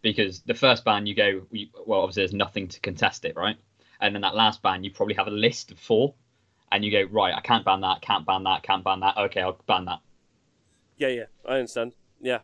because 0.02 0.42
the 0.42 0.54
first 0.54 0.84
ban 0.84 1.06
you 1.06 1.16
go, 1.16 1.44
well, 1.86 2.02
obviously 2.02 2.24
there's 2.24 2.34
nothing 2.34 2.68
to 2.68 2.80
contest 2.82 3.24
it, 3.24 3.36
right? 3.36 3.56
And 4.02 4.14
then 4.14 4.22
that 4.24 4.36
last 4.36 4.62
ban, 4.62 4.84
you 4.84 4.92
probably 4.92 5.16
have 5.16 5.28
a 5.28 5.32
list 5.32 5.72
of 5.72 5.80
four, 5.80 6.14
and 6.72 6.84
you 6.84 6.92
go, 6.92 7.04
right, 7.12 7.34
I 7.34 7.40
can't 7.40 7.64
ban 7.64 7.80
that, 7.82 8.02
can't 8.02 8.26
ban 8.26 8.44
that, 8.44 8.64
can't 8.64 8.84
ban 8.84 9.00
that. 9.00 9.18
Okay, 9.18 9.42
I'll 9.42 9.58
ban 9.68 9.86
that. 9.86 10.00
Yeah, 10.98 11.08
yeah, 11.08 11.26
I 11.48 11.54
understand. 11.54 11.94
Yeah. 12.20 12.40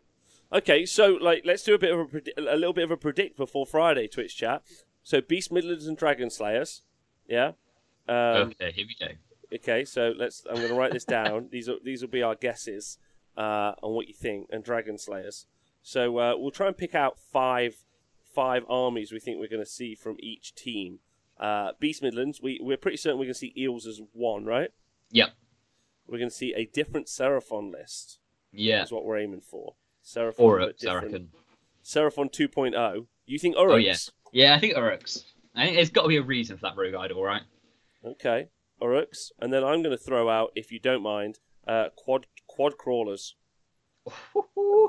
Okay, 0.52 0.86
so 0.86 1.18
like, 1.20 1.42
let's 1.44 1.62
do 1.62 1.74
a 1.74 1.78
bit 1.78 1.92
of 1.92 2.14
a, 2.14 2.40
a 2.40 2.56
little 2.56 2.72
bit 2.72 2.84
of 2.84 2.90
a 2.90 2.96
predict 2.96 3.36
before 3.36 3.66
Friday 3.66 4.06
Twitch 4.08 4.36
chat. 4.36 4.62
So 5.02 5.20
Beast 5.20 5.52
Midlands 5.52 5.86
and 5.86 5.96
Dragon 5.96 6.30
Slayers. 6.30 6.82
Yeah. 7.28 7.52
Um, 8.08 8.52
okay, 8.60 8.72
here 8.72 8.86
we 8.86 8.96
go. 8.98 9.12
Okay, 9.54 9.84
so 9.84 10.12
let's. 10.16 10.44
I'm 10.48 10.56
going 10.56 10.68
to 10.68 10.74
write 10.74 10.92
this 10.92 11.04
down. 11.04 11.48
these 11.52 11.68
are 11.68 11.76
these 11.82 12.02
will 12.02 12.08
be 12.08 12.22
our 12.22 12.34
guesses 12.34 12.98
uh, 13.36 13.72
on 13.82 13.94
what 13.94 14.08
you 14.08 14.14
think 14.14 14.48
and 14.50 14.64
Dragon 14.64 14.98
Slayers. 14.98 15.46
So 15.82 16.18
uh, 16.18 16.34
we'll 16.36 16.50
try 16.50 16.66
and 16.66 16.76
pick 16.76 16.94
out 16.94 17.18
five 17.18 17.76
five 18.34 18.64
armies 18.68 19.12
we 19.12 19.20
think 19.20 19.38
we're 19.38 19.48
going 19.48 19.62
to 19.64 19.70
see 19.70 19.94
from 19.94 20.16
each 20.20 20.54
team. 20.54 20.98
Uh, 21.38 21.72
Beast 21.78 22.02
Midlands, 22.02 22.40
we 22.42 22.58
we're 22.60 22.76
pretty 22.76 22.96
certain 22.96 23.18
we're 23.18 23.26
going 23.26 23.34
to 23.34 23.38
see 23.38 23.52
Eels 23.56 23.86
as 23.86 24.00
one, 24.12 24.44
right? 24.44 24.70
Yep. 25.10 25.30
We're 26.06 26.18
going 26.18 26.30
to 26.30 26.34
see 26.34 26.52
a 26.54 26.66
different 26.66 27.06
Seraphon 27.06 27.72
list. 27.72 28.18
Yeah. 28.52 28.82
Is 28.82 28.92
what 28.92 29.04
we're 29.04 29.18
aiming 29.18 29.40
for. 29.40 29.74
Seraphon, 30.04 30.38
Or 30.38 30.58
but 30.58 30.86
I 30.86 30.94
reckon. 30.94 31.30
Seraphon 31.84 32.32
2.0. 32.32 33.06
You 33.26 33.38
think 33.38 33.56
Uruks? 33.56 33.72
Oh, 33.72 33.76
yeah. 33.76 33.96
Yeah, 34.32 34.54
I 34.54 34.58
think 34.58 34.74
Uruks. 34.74 35.24
I 35.54 35.64
think 35.64 35.76
there's 35.76 35.90
got 35.90 36.02
to 36.02 36.08
be 36.08 36.16
a 36.16 36.22
reason 36.22 36.56
for 36.56 36.62
that 36.62 36.76
rogue 36.76 36.94
idol, 36.94 37.22
right? 37.22 37.42
Okay, 38.04 38.48
Uruks, 38.82 39.30
and 39.40 39.52
then 39.52 39.64
I'm 39.64 39.82
going 39.82 39.96
to 39.96 40.02
throw 40.02 40.28
out, 40.28 40.50
if 40.54 40.70
you 40.70 40.78
don't 40.78 41.02
mind, 41.02 41.38
uh, 41.66 41.88
quad 41.96 42.26
quad 42.46 42.76
crawlers. 42.76 43.34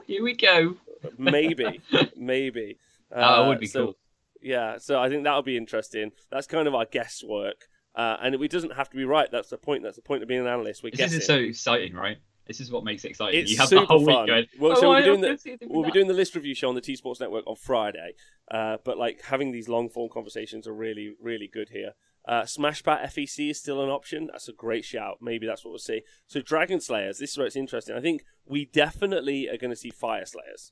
Here 0.05 0.23
we 0.23 0.35
go. 0.35 0.75
maybe, 1.17 1.81
maybe. 2.17 2.77
Oh, 3.11 3.21
Uh, 3.43 3.47
would 3.47 3.59
be 3.59 3.67
so, 3.67 3.85
cool. 3.85 3.97
Yeah, 4.41 4.77
so 4.77 4.99
I 4.99 5.09
think 5.09 5.23
that'll 5.23 5.41
be 5.41 5.57
interesting. 5.57 6.11
That's 6.29 6.47
kind 6.47 6.67
of 6.67 6.75
our 6.75 6.85
guesswork, 6.85 7.65
uh, 7.95 8.17
and 8.21 8.35
it 8.35 8.51
doesn't 8.51 8.73
have 8.73 8.89
to 8.89 8.97
be 8.97 9.05
right. 9.05 9.29
That's 9.31 9.49
the 9.49 9.57
point. 9.57 9.83
That's 9.83 9.95
the 9.95 10.01
point 10.01 10.21
of 10.21 10.27
being 10.27 10.41
an 10.41 10.47
analyst. 10.47 10.83
We're 10.83 10.91
This 10.91 10.99
guessing. 10.99 11.19
is 11.19 11.25
so 11.25 11.35
exciting, 11.35 11.93
right? 11.93 12.17
This 12.45 12.59
is 12.59 12.69
what 12.69 12.83
makes 12.83 13.03
it 13.05 13.09
exciting. 13.09 13.39
It's 13.39 13.51
you 13.51 13.57
have 13.57 13.69
super 13.69 13.81
the 13.81 13.87
whole 13.87 14.05
fun. 14.05 14.19
week 14.23 14.27
going. 14.27 14.45
Well, 14.59 14.73
oh, 14.73 14.81
so 14.81 14.89
we'll 14.89 14.99
be 14.99 15.05
doing 15.05 15.21
the- 15.21 15.57
We'll 15.67 15.83
be 15.85 15.91
doing 15.91 16.07
the 16.07 16.13
list 16.13 16.35
review 16.35 16.53
show 16.53 16.69
on 16.69 16.75
the 16.75 16.81
T 16.81 16.95
Sports 16.95 17.19
Network 17.19 17.47
on 17.47 17.55
Friday, 17.55 18.11
uh, 18.51 18.77
but 18.85 18.97
like 18.99 19.21
having 19.23 19.51
these 19.51 19.67
long 19.67 19.89
form 19.89 20.09
conversations 20.13 20.67
are 20.67 20.73
really, 20.73 21.15
really 21.19 21.47
good 21.47 21.69
here. 21.69 21.93
Uh, 22.27 22.41
Smashbat 22.41 23.03
FEC 23.05 23.51
is 23.51 23.59
still 23.59 23.83
an 23.83 23.89
option. 23.89 24.27
That's 24.31 24.47
a 24.49 24.53
great 24.53 24.83
shout. 24.83 25.17
Maybe 25.21 25.45
that's 25.45 25.63
what 25.63 25.71
we'll 25.71 25.79
see. 25.79 26.01
So 26.25 26.41
Dragon 26.41 26.81
Slayers. 26.81 27.19
This 27.19 27.31
is 27.31 27.37
where 27.37 27.45
it's 27.47 27.55
interesting. 27.55 27.95
I 27.95 28.01
think 28.01 28.23
we 28.45 28.65
definitely 28.65 29.47
are 29.47 29.57
going 29.57 29.71
to 29.71 29.75
see 29.75 29.91
Fyreslayers. 29.91 30.71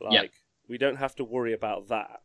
Like 0.00 0.12
Yeah. 0.12 0.22
we 0.68 0.78
don't 0.78 0.96
have 0.96 1.14
to 1.16 1.24
worry 1.24 1.52
about 1.52 1.88
that. 1.88 2.20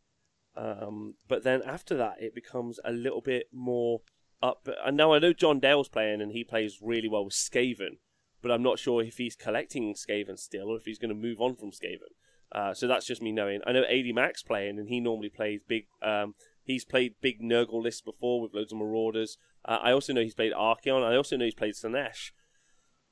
Um, 0.56 1.14
but 1.28 1.44
then 1.44 1.62
after 1.62 1.96
that, 1.96 2.14
it 2.20 2.34
becomes 2.34 2.80
a 2.84 2.90
little 2.92 3.20
bit 3.20 3.48
more 3.52 4.00
up. 4.42 4.68
And 4.84 4.96
now 4.96 5.12
I 5.12 5.18
know 5.18 5.32
John 5.32 5.60
Dale's 5.60 5.88
playing, 5.88 6.20
and 6.20 6.32
he 6.32 6.42
plays 6.44 6.78
really 6.82 7.08
well 7.08 7.24
with 7.26 7.34
Skaven, 7.34 7.98
but 8.42 8.50
I'm 8.50 8.62
not 8.62 8.78
sure 8.78 9.02
if 9.02 9.18
he's 9.18 9.36
collecting 9.36 9.94
Skaven 9.94 10.38
still, 10.38 10.68
or 10.70 10.76
if 10.76 10.84
he's 10.86 10.98
going 10.98 11.10
to 11.10 11.14
move 11.14 11.40
on 11.40 11.56
from 11.56 11.70
Skaven. 11.70 12.12
Uh, 12.52 12.72
so 12.72 12.86
that's 12.86 13.06
just 13.06 13.20
me 13.22 13.32
knowing. 13.32 13.60
I 13.66 13.72
know 13.72 13.84
AD 13.84 14.14
Max 14.14 14.42
playing, 14.42 14.78
and 14.78 14.88
he 14.88 14.98
normally 15.00 15.28
plays 15.28 15.60
big. 15.68 15.86
Um, 16.02 16.34
he's 16.66 16.84
played 16.84 17.14
big 17.20 17.40
Nurgle 17.40 17.82
lists 17.82 18.00
before 18.02 18.40
with 18.40 18.52
loads 18.54 18.72
of 18.72 18.78
Marauders. 18.78 19.38
Uh, 19.64 19.78
I 19.82 19.92
also 19.92 20.12
know 20.12 20.20
he's 20.20 20.34
played 20.34 20.52
Archaon. 20.52 21.02
I 21.02 21.16
also 21.16 21.36
know 21.36 21.44
he's 21.44 21.54
played 21.54 21.74
Slaanesh. 21.74 22.30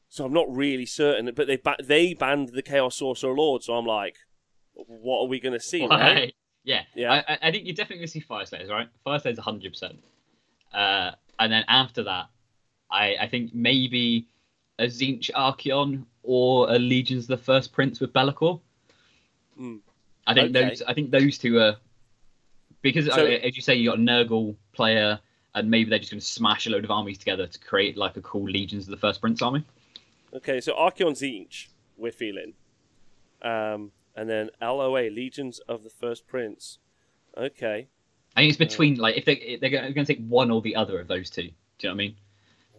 So 0.09 0.25
I'm 0.25 0.33
not 0.33 0.47
really 0.55 0.87
certain, 0.87 1.31
but 1.35 1.47
they 1.47 1.57
ba- 1.57 1.77
they 1.83 2.15
banned 2.15 2.51
the 2.51 2.63
Chaos 2.63 2.97
Sorcerer 2.97 3.35
Lord. 3.35 3.63
So 3.63 3.75
I'm 3.75 3.87
like, 3.87 4.17
what 4.75 5.23
are 5.23 5.27
we 5.29 5.41
going 5.41 5.55
to 5.55 5.61
see? 5.61 5.87
Right? 5.87 5.91
Right. 6.15 6.35
Yeah. 6.67 6.81
Yeah. 6.95 7.13
I, 7.29 7.39
I- 7.43 7.51
think 7.51 7.67
you're 7.67 7.75
definitely 7.75 7.97
going 7.99 8.07
to 8.07 8.13
see 8.13 8.21
Fyreslayers, 8.23 8.71
right? 8.71 8.89
Fyreslayers 9.07 9.37
100%. 9.37 9.97
Uh, 10.73 11.11
and 11.39 11.53
then 11.53 11.63
after 11.69 12.05
that, 12.05 12.27
I, 12.91 13.17
I 13.21 13.29
think 13.29 13.55
maybe 13.55 14.29
a 14.79 14.85
Tzeentch 14.87 15.31
Archaon 15.33 16.05
or 16.23 16.71
a 16.71 16.79
Legions 16.79 17.27
the 17.27 17.37
First 17.37 17.73
Prince 17.75 18.01
with 18.01 18.15
Be'lakor. 18.15 18.61
Mm. 19.61 19.81
I 20.27 20.33
think 20.33 20.57
Okay. 20.57 20.69
those 20.71 20.83
I 20.83 20.95
think 20.95 21.11
those 21.11 21.37
two 21.37 21.59
are 21.59 21.77
because 22.85 23.07
So- 23.07 23.25
uh, 23.27 23.39
as 23.43 23.57
you 23.57 23.63
say 23.63 23.75
you 23.75 23.89
got 23.91 23.99
a 23.99 24.03
Nurgle 24.03 24.55
player 24.73 25.19
and 25.57 25.71
maybe 25.71 25.89
they're 25.91 25.99
just 25.99 26.13
going 26.13 26.21
to 26.21 26.27
smash 26.27 26.67
a 26.67 26.71
load 26.71 26.85
of 26.85 26.91
armies 26.91 27.19
together 27.19 27.47
to 27.47 27.59
create 27.59 27.97
like 27.97 28.17
a 28.17 28.21
cool 28.21 28.45
Legions 28.45 28.85
of 28.85 28.91
the 28.91 28.97
First 28.97 29.21
Prince 29.21 29.41
army. 29.43 29.65
Okay, 30.35 30.61
so 30.61 30.75
Archaon 30.75 31.13
Tzeentch, 31.13 31.69
we're 31.97 32.13
feeling. 32.13 32.53
Um, 33.43 33.93
and 34.15 34.29
then 34.29 34.51
LOA, 34.61 35.09
Legions 35.11 35.61
of 35.61 35.83
the 35.83 35.91
First 35.91 36.27
Prince. 36.27 36.79
Okay. 37.37 37.89
I 38.37 38.41
think 38.41 38.49
it's 38.51 38.59
between 38.59 38.97
like 38.97 39.17
if 39.17 39.25
they 39.25 39.35
if 39.35 39.61
they're 39.61 39.71
going 39.71 39.95
to 39.95 40.05
take 40.05 40.25
one 40.27 40.51
or 40.51 40.61
the 40.61 40.77
other 40.77 41.01
of 41.01 41.09
those 41.09 41.31
two. 41.31 41.43
Do 41.43 41.49
you 41.49 41.89
know 41.89 41.91
what 41.91 41.95
I 41.95 41.97
mean? 41.97 42.17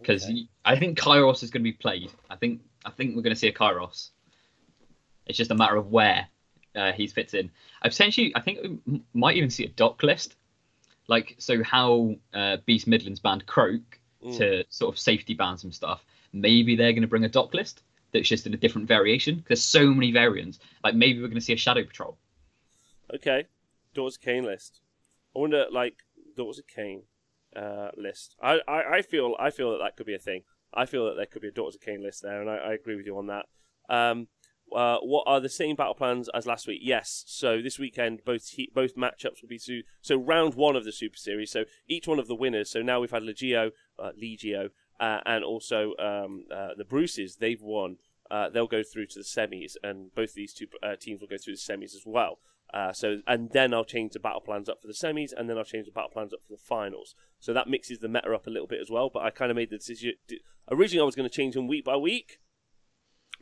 Because 0.00 0.24
Okay. 0.24 0.46
I 0.64 0.78
think 0.78 0.98
Kairos 0.98 1.42
is 1.42 1.50
going 1.50 1.62
to 1.62 1.70
be 1.70 1.72
played. 1.72 2.10
I 2.30 2.36
think 2.36 2.60
I 2.84 2.90
think 2.90 3.16
we're 3.16 3.22
going 3.22 3.34
to 3.34 3.38
see 3.40 3.48
a 3.48 3.52
Kairos. 3.52 4.10
It's 5.26 5.38
just 5.38 5.50
a 5.50 5.54
matter 5.54 5.76
of 5.76 5.90
where 5.90 6.28
uh, 6.76 6.92
he 6.92 7.06
fits 7.06 7.34
in. 7.34 7.50
I 7.82 7.88
potentially 7.88 8.32
I 8.34 8.40
think 8.40 8.58
we 8.86 9.02
might 9.14 9.36
even 9.36 9.50
see 9.50 9.64
a 9.64 9.68
DOK 9.68 10.02
list, 10.02 10.36
like 11.08 11.34
so 11.38 11.62
how 11.62 12.14
uh, 12.34 12.58
Beast 12.66 12.86
Midlands 12.86 13.20
banned 13.20 13.46
Kroak 13.46 13.82
Mm. 14.24 14.38
to 14.38 14.64
sort 14.70 14.92
of 14.92 14.98
safety 14.98 15.34
ban 15.34 15.58
some 15.58 15.70
stuff. 15.70 16.04
Maybe 16.32 16.74
they're 16.74 16.92
going 16.92 17.02
to 17.02 17.06
bring 17.06 17.24
a 17.24 17.28
DOK 17.28 17.52
list 17.54 17.82
that's 18.12 18.28
just 18.28 18.46
in 18.46 18.54
a 18.54 18.56
different 18.56 18.88
variation. 18.88 19.44
There's 19.46 19.62
so 19.62 19.92
many 19.92 20.10
variants. 20.10 20.58
Like 20.82 20.94
maybe 20.94 21.20
we're 21.20 21.28
going 21.28 21.38
to 21.38 21.44
see 21.44 21.52
a 21.52 21.56
Shadow 21.58 21.84
Patrol. 21.84 22.16
Okay. 23.14 23.44
Daughters 23.94 24.16
of 24.16 24.22
Khaine 24.22 24.44
list. 24.44 24.80
I 25.34 25.38
wonder, 25.38 25.66
like, 25.70 25.96
Daughters 26.36 26.58
of 26.58 26.66
Khaine 26.66 27.02
uh, 27.54 27.90
list. 27.96 28.34
I, 28.42 28.60
I, 28.66 28.96
I 28.96 29.02
feel 29.02 29.36
I 29.38 29.50
feel 29.50 29.70
that 29.72 29.78
that 29.84 29.96
could 29.96 30.06
be 30.06 30.14
a 30.14 30.18
thing. 30.18 30.42
I 30.74 30.86
feel 30.86 31.06
that 31.06 31.16
there 31.16 31.26
could 31.26 31.42
be 31.42 31.48
a 31.48 31.52
Daughters 31.52 31.76
of 31.76 31.82
Khaine 31.82 32.02
list 32.02 32.22
there, 32.22 32.40
and 32.40 32.50
I, 32.50 32.56
I 32.56 32.72
agree 32.72 32.96
with 32.96 33.06
you 33.06 33.16
on 33.18 33.26
that. 33.28 33.46
Um, 33.88 34.28
uh, 34.74 34.98
what 34.98 35.24
are 35.26 35.40
the 35.40 35.48
same 35.48 35.76
battle 35.76 35.94
plans 35.94 36.28
as 36.34 36.46
last 36.46 36.66
week? 36.66 36.80
Yes. 36.82 37.24
So 37.26 37.62
this 37.62 37.78
weekend, 37.78 38.24
both 38.24 38.48
he- 38.48 38.70
both 38.74 38.96
matchups 38.96 39.42
will 39.42 39.48
be 39.48 39.58
so, 39.58 39.80
so 40.00 40.16
round 40.16 40.54
one 40.54 40.76
of 40.76 40.84
the 40.84 40.92
Super 40.92 41.16
Series. 41.16 41.52
So 41.52 41.64
each 41.88 42.06
one 42.06 42.18
of 42.18 42.28
the 42.28 42.34
winners. 42.34 42.70
So 42.70 42.82
now 42.82 43.00
we've 43.00 43.10
had 43.10 43.22
Legio, 43.22 43.70
uh, 43.98 44.10
Legio, 44.20 44.70
uh, 44.98 45.20
and 45.24 45.44
also 45.44 45.94
um, 45.98 46.44
uh, 46.54 46.70
the 46.76 46.84
Bruces. 46.84 47.36
They've 47.36 47.62
won. 47.62 47.96
Uh, 48.30 48.48
they'll 48.50 48.66
go 48.66 48.82
through 48.82 49.06
to 49.06 49.20
the 49.20 49.24
semis, 49.24 49.76
and 49.84 50.12
both 50.14 50.34
these 50.34 50.52
two 50.52 50.66
teams 50.98 51.20
will 51.20 51.28
go 51.28 51.36
through 51.38 51.54
the 51.54 51.60
semis 51.60 51.94
as 51.94 52.02
well. 52.04 52.40
So 52.92 53.20
and 53.28 53.50
then 53.52 53.72
I'll 53.72 53.84
change 53.84 54.12
the 54.12 54.18
battle 54.18 54.40
plans 54.40 54.68
up 54.68 54.80
for 54.80 54.88
the 54.88 54.92
semis, 54.92 55.32
and 55.34 55.48
then 55.48 55.56
I'll 55.56 55.64
change 55.64 55.86
the 55.86 55.92
battle 55.92 56.10
plans 56.10 56.34
up 56.34 56.42
for 56.42 56.52
the 56.52 56.58
finals. 56.58 57.14
So 57.38 57.52
that 57.52 57.68
mixes 57.68 58.00
the 58.00 58.08
meta 58.08 58.34
up 58.34 58.48
a 58.48 58.50
little 58.50 58.66
bit 58.66 58.80
as 58.80 58.90
well. 58.90 59.10
But 59.14 59.22
I 59.22 59.30
kind 59.30 59.52
of 59.52 59.56
made 59.56 59.70
the 59.70 59.78
decision. 59.78 60.14
Originally, 60.68 61.02
I 61.02 61.04
was 61.04 61.14
going 61.14 61.28
to 61.28 61.34
change 61.34 61.54
them 61.54 61.68
week 61.68 61.84
by 61.84 61.96
week, 61.96 62.40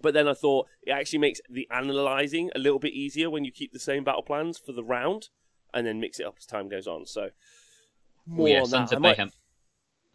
but 0.01 0.15
then 0.15 0.29
I 0.29 0.35
thought 0.35 0.67
it 0.83 0.91
actually 0.91 1.21
makes 1.21 1.41
the 1.49 1.69
analyzing 1.71 2.51
a 2.55 2.59
little 2.59 2.79
bit 2.79 2.93
easier 2.93 3.31
when 3.31 3.45
you 3.45 3.53
keep 3.53 3.73
the 3.73 3.79
same 3.79 4.05
battle 4.05 4.23
plans 4.23 4.59
for 4.59 4.73
the 4.73 4.85
round, 4.85 5.29
and 5.73 5.87
then 5.87 6.01
mix 6.01 6.21
it 6.21 6.27
up 6.27 6.37
as 6.39 6.47
time 6.47 6.69
goes 6.69 6.87
on. 6.87 7.07
So 7.07 7.31
more 8.27 8.49
yeah, 8.49 8.61
on 8.61 8.67
Sons 8.67 8.91
that. 8.91 8.97
of 8.97 9.05
I 9.05 9.09
might-. 9.09 9.17
Go, 9.17 9.27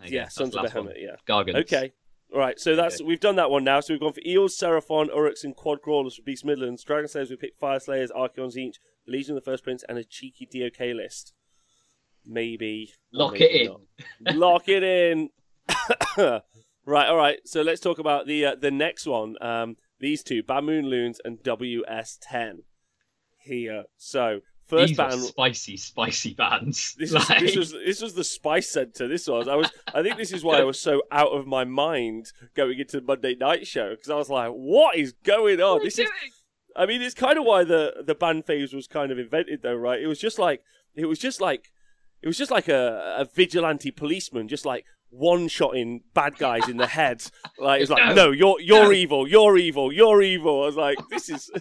yeah, 0.06 0.28
Sons 0.28 0.56
of. 0.56 0.64
Behemoth. 0.64 0.96
Yeah. 0.98 1.16
Gargants. 1.28 1.62
Okay. 1.62 1.94
All 2.32 2.40
right, 2.40 2.60
so 2.60 2.76
that's 2.76 3.02
we've 3.02 3.20
done 3.20 3.38
that 3.38 3.50
one 3.50 3.64
now. 3.64 3.80
So 3.80 3.94
we've 3.94 4.00
gone 4.00 4.14
for 4.14 4.22
Eels, 4.24 4.56
Seraphon, 4.56 5.10
Uruks, 5.10 5.44
and 5.44 5.56
Quad 5.56 5.82
Crawlers 5.82 6.16
for 6.16 6.22
Beast 6.22 6.46
Midlands. 6.46 6.84
Dragon 6.84 7.08
Slayers, 7.08 7.32
we 7.32 7.36
picked 7.36 7.60
Fire 7.60 7.80
Slayers, 7.80 8.12
Archaon 8.12 8.56
Tzeentch, 8.56 8.76
Legion 9.08 9.36
of 9.36 9.44
the 9.44 9.52
First 9.52 9.64
Prince, 9.64 9.84
and 9.90 9.98
a 9.98 10.04
cheeky 10.04 10.46
DOK 10.46 10.80
list. 10.96 11.34
Maybe. 12.24 12.94
Lock 13.12 13.34
maybe 13.34 13.46
it 13.46 13.72
in. 14.28 14.38
Lock 14.40 14.70
it 14.70 14.84
in. 14.84 15.30
right, 16.90 17.08
all 17.08 17.18
right. 17.18 17.40
So 17.46 17.62
let's 17.62 17.82
talk 17.82 18.00
about 18.00 18.28
the 18.28 18.46
uh, 18.46 18.56
the 18.56 18.72
next 18.72 19.06
one. 19.06 19.36
Um, 19.42 19.78
these 20.00 20.24
two, 20.24 20.44
Bad 20.44 20.64
Moon 20.64 20.86
Loons 20.90 21.20
and 21.24 21.38
WS10. 21.40 22.60
Here. 23.42 23.84
So 23.98 24.42
first 24.68 24.90
These 24.90 24.98
ban. 24.98 25.14
are 25.14 25.18
spicy, 25.18 25.78
spicy 25.78 26.34
bands. 26.34 26.96
This 27.00 27.12
was, 27.14 27.30
Like- 27.30 27.40
this 27.40 27.56
was 27.56 27.72
this 27.72 28.02
was 28.02 28.14
the 28.14 28.24
spice 28.24 28.70
center. 28.70 29.08
This 29.08 29.28
was 29.28 29.48
I 29.48 29.56
was 29.56 29.72
I 29.94 30.04
think 30.04 30.18
this 30.18 30.32
is 30.32 30.44
why 30.44 30.60
I 30.60 30.64
was 30.64 30.80
so 30.80 31.02
out 31.12 31.30
of 31.32 31.48
my 31.48 31.64
mind 31.64 32.32
going 32.56 32.78
into 32.80 33.00
the 33.00 33.06
Monday 33.06 33.36
night 33.36 33.66
show 33.66 33.92
because 33.92 34.10
I 34.10 34.16
was 34.16 34.30
like, 34.30 34.52
what 34.52 34.96
is 34.98 35.14
going 35.24 35.60
on? 35.62 35.76
What 35.76 35.84
This 35.84 35.98
you 35.98 36.04
is 36.04 36.10
doing? 36.10 36.32
I 36.76 36.86
mean, 36.86 37.02
it's 37.02 37.16
kind 37.16 37.40
of 37.40 37.46
why 37.46 37.64
the 37.64 38.04
the 38.06 38.14
band 38.16 38.46
phase 38.46 38.74
was 38.74 38.88
kind 38.88 39.12
of 39.12 39.18
invented, 39.18 39.62
though, 39.64 39.76
right? 39.76 40.00
It 40.02 40.08
was 40.08 40.20
just 40.20 40.38
like 40.38 40.62
it 40.94 41.06
was 41.08 41.18
just 41.18 41.42
like 41.42 41.72
it 42.22 42.28
was 42.28 42.38
just 42.38 42.52
like 42.52 42.68
a, 42.68 43.16
a 43.18 43.26
vigilante 43.26 43.90
policeman, 43.92 44.48
just 44.48 44.66
like 44.66 44.86
one 45.10 45.48
shotting 45.48 46.02
bad 46.14 46.38
guys 46.38 46.68
in 46.70 46.78
the 46.78 46.88
head. 46.88 47.24
Like 47.60 47.82
it's 47.82 47.92
like, 47.92 48.06
No. 48.08 48.14
no, 48.14 48.32
you're 48.32 48.60
you're 48.62 48.84
No. 48.86 48.92
evil, 48.94 49.28
you're 49.28 49.58
evil, 49.58 49.92
you're 49.92 50.22
evil. 50.22 50.64
I 50.64 50.66
was 50.68 50.76
like, 50.78 50.98
this 51.10 51.30
is. 51.30 51.52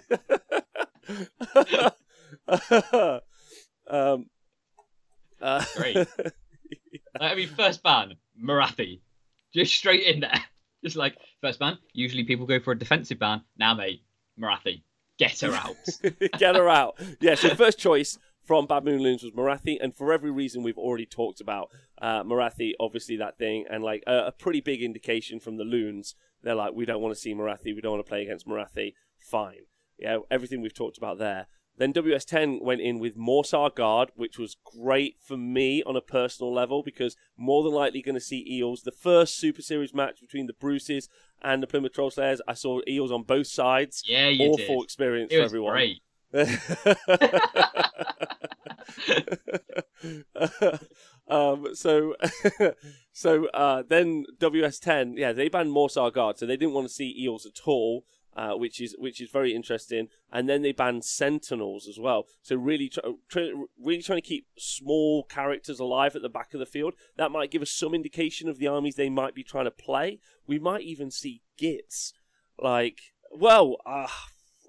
um. 3.90 4.26
Uh, 5.40 5.64
Great. 5.76 5.96
I 7.20 7.34
mean, 7.34 7.49
first 7.49 7.82
ban, 7.82 8.14
Morathi. 8.40 9.01
Just 9.55 9.74
straight 9.74 10.05
in 10.05 10.20
there. 10.20 10.40
Just 10.84 10.96
like, 10.96 11.16
first 11.40 11.59
ban, 11.59 11.78
usually 11.92 12.24
people 12.24 12.46
go 12.46 12.61
for 12.61 12.72
a 12.72 12.78
defensive 12.78 13.18
ban. 13.18 13.42
Now, 13.57 13.74
mate, 13.74 14.03
Morathi, 14.40 14.82
get 15.18 15.40
her 15.40 15.53
out. 15.55 15.76
Get 16.38 16.55
her 16.55 16.68
out. 16.68 17.01
Yeah, 17.20 17.34
so 17.34 17.55
first 17.55 17.78
choice 17.78 18.18
from 18.49 18.66
Bad 18.66 18.82
Moon 18.84 19.03
Loons 19.03 19.22
was 19.22 19.32
Morathi, 19.32 19.76
and 19.78 19.94
for 19.94 20.11
every 20.11 20.30
reason 20.30 20.62
we've 20.62 20.78
already 20.78 21.05
talked 21.05 21.38
about, 21.40 21.68
uh, 22.01 22.22
Morathi, 22.24 22.72
obviously 22.80 23.14
that 23.18 23.36
thing, 23.36 23.66
and 23.70 23.84
like 23.84 24.03
a, 24.07 24.28
a 24.28 24.32
pretty 24.32 24.62
big 24.62 24.82
indication 24.82 25.38
from 25.38 25.59
the 25.59 25.64
Loons. 25.64 26.14
They're 26.42 26.55
like, 26.55 26.72
we 26.72 26.86
don't 26.86 27.03
want 27.03 27.14
to 27.14 27.20
see 27.20 27.34
Morathi, 27.34 27.74
we 27.74 27.82
don't 27.82 27.92
want 27.92 28.07
to 28.07 28.09
play 28.09 28.22
against 28.22 28.46
Morathi. 28.49 28.94
Fine. 29.30 29.66
Yeah, 29.99 30.20
everything 30.30 30.62
we've 30.62 30.72
talked 30.72 30.96
about 30.96 31.18
there. 31.18 31.46
Then 31.76 31.92
WS10 31.92 32.62
went 32.62 32.80
in 32.80 32.99
with 32.99 33.16
Morrsarr 33.18 33.72
Guard, 33.74 34.11
which 34.16 34.38
was 34.38 34.57
great 34.64 35.16
for 35.22 35.36
me 35.36 35.82
on 35.84 35.94
a 35.94 36.01
personal 36.01 36.53
level 36.53 36.82
because 36.82 37.16
more 37.36 37.62
than 37.62 37.72
likely 37.72 38.01
going 38.03 38.14
to 38.16 38.20
see 38.20 38.44
Eels. 38.51 38.82
The 38.82 38.90
first 38.90 39.36
Super 39.38 39.62
Series 39.62 39.94
match 39.94 40.20
between 40.20 40.46
the 40.46 40.55
Bruces 40.55 41.09
and 41.42 41.62
the 41.62 41.66
Plymouth 41.68 41.92
Troll 41.92 42.11
Slayers, 42.11 42.40
I 42.49 42.55
saw 42.55 42.80
Eels 42.88 43.12
on 43.12 43.22
both 43.24 43.46
sides. 43.46 44.03
Yeah, 44.07 44.28
you 44.28 44.49
Awful 44.51 44.76
did. 44.80 44.84
experience 44.84 45.32
It 45.32 45.36
for 45.36 45.42
was 45.42 45.53
everyone. 45.53 45.72
great. 45.74 46.03
um, 51.29 51.68
so, 51.74 52.14
so 53.12 53.47
uh, 53.49 53.83
then 53.89 54.24
WS10, 54.39 55.14
yeah, 55.16 55.33
they 55.33 55.49
banned 55.49 55.70
Morrsarr 55.70 56.12
Guard, 56.12 56.39
so 56.39 56.47
they 56.47 56.57
didn't 56.57 56.74
want 56.74 56.89
to 56.89 56.93
see 56.93 57.14
eels 57.18 57.47
at 57.47 57.61
all, 57.66 58.05
uh, 58.37 58.55
which 58.55 58.81
is 58.81 58.95
which 58.99 59.20
is 59.20 59.31
very 59.31 59.55
interesting. 59.55 60.09
And 60.33 60.49
then 60.49 60.62
they 60.62 60.72
banned 60.72 61.05
Sentinels 61.05 61.89
as 61.89 61.99
well. 61.99 62.26
So 62.43 62.57
really, 62.57 62.89
try, 62.89 63.03
try, 63.29 63.53
really 63.83 64.03
trying 64.03 64.20
to 64.20 64.29
keep 64.29 64.47
small 64.59 65.24
characters 65.24 65.81
alive 65.81 66.14
at 66.14 66.22
the 66.22 66.29
back 66.29 66.55
of 66.55 66.61
the 66.61 66.66
field. 66.66 66.95
That 67.16 67.33
might 67.33 67.51
give 67.51 67.62
us 67.62 67.70
some 67.70 67.95
indication 67.95 68.49
of 68.49 68.59
the 68.59 68.68
armies 68.68 68.97
they 68.97 69.11
might 69.11 69.35
be 69.35 69.43
trying 69.43 69.64
to 69.64 69.70
play. 69.70 70.20
We 70.47 70.59
might 70.59 70.83
even 70.83 71.11
see 71.11 71.43
Gits, 71.57 72.12
like, 72.59 73.01
well, 73.33 73.79
uh, 73.85 74.07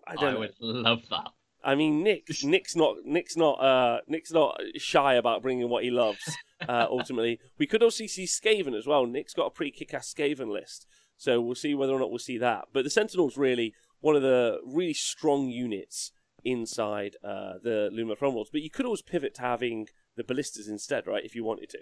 I 0.07 0.13
I, 0.13 0.15
don't 0.15 0.33
know. 0.33 0.39
would 0.39 0.55
love 0.59 1.03
that. 1.11 1.27
I 1.63 1.75
mean, 1.75 2.03
Nick, 2.03 2.27
Nick's 2.43 2.75
not, 2.75 2.97
Nick's 3.05 3.35
not, 3.35 3.53
uh, 3.55 3.99
Nick's 4.07 4.31
not 4.31 4.59
shy 4.77 5.15
about 5.15 5.41
bringing 5.41 5.69
what 5.69 5.83
he 5.83 5.91
loves. 5.91 6.37
Uh, 6.67 6.87
ultimately, 6.89 7.39
we 7.57 7.67
could 7.67 7.83
also 7.83 8.05
see 8.05 8.25
Skaven 8.25 8.77
as 8.77 8.87
well. 8.87 9.05
Nick's 9.05 9.33
got 9.33 9.47
a 9.47 9.51
pretty 9.51 9.71
kick-ass 9.71 10.13
Skaven 10.13 10.51
list, 10.51 10.87
so 11.17 11.41
we'll 11.41 11.55
see 11.55 11.75
whether 11.75 11.93
or 11.93 11.99
not 11.99 12.09
we'll 12.09 12.19
see 12.19 12.37
that. 12.37 12.69
But 12.71 12.83
the 12.83 12.89
Sentinels 12.89 13.37
really 13.37 13.73
one 14.01 14.15
of 14.15 14.21
the 14.21 14.59
really 14.65 14.93
strong 14.93 15.49
units 15.49 16.11
inside 16.43 17.17
uh, 17.23 17.53
the 17.61 17.89
Luma 17.91 18.15
Worlds. 18.19 18.49
But 18.51 18.61
you 18.61 18.69
could 18.69 18.85
always 18.85 19.01
pivot 19.01 19.35
to 19.35 19.41
having 19.41 19.87
the 20.15 20.23
ballistas 20.23 20.67
instead, 20.67 21.07
right? 21.07 21.23
If 21.23 21.35
you 21.35 21.43
wanted 21.43 21.69
to. 21.69 21.79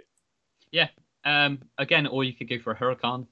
Yeah. 0.72 0.88
Um, 1.24 1.60
again, 1.78 2.08
or 2.08 2.24
you 2.24 2.34
could 2.34 2.50
go 2.50 2.60
for 2.60 2.72
a 2.72 2.76
Hurakan 2.76 3.28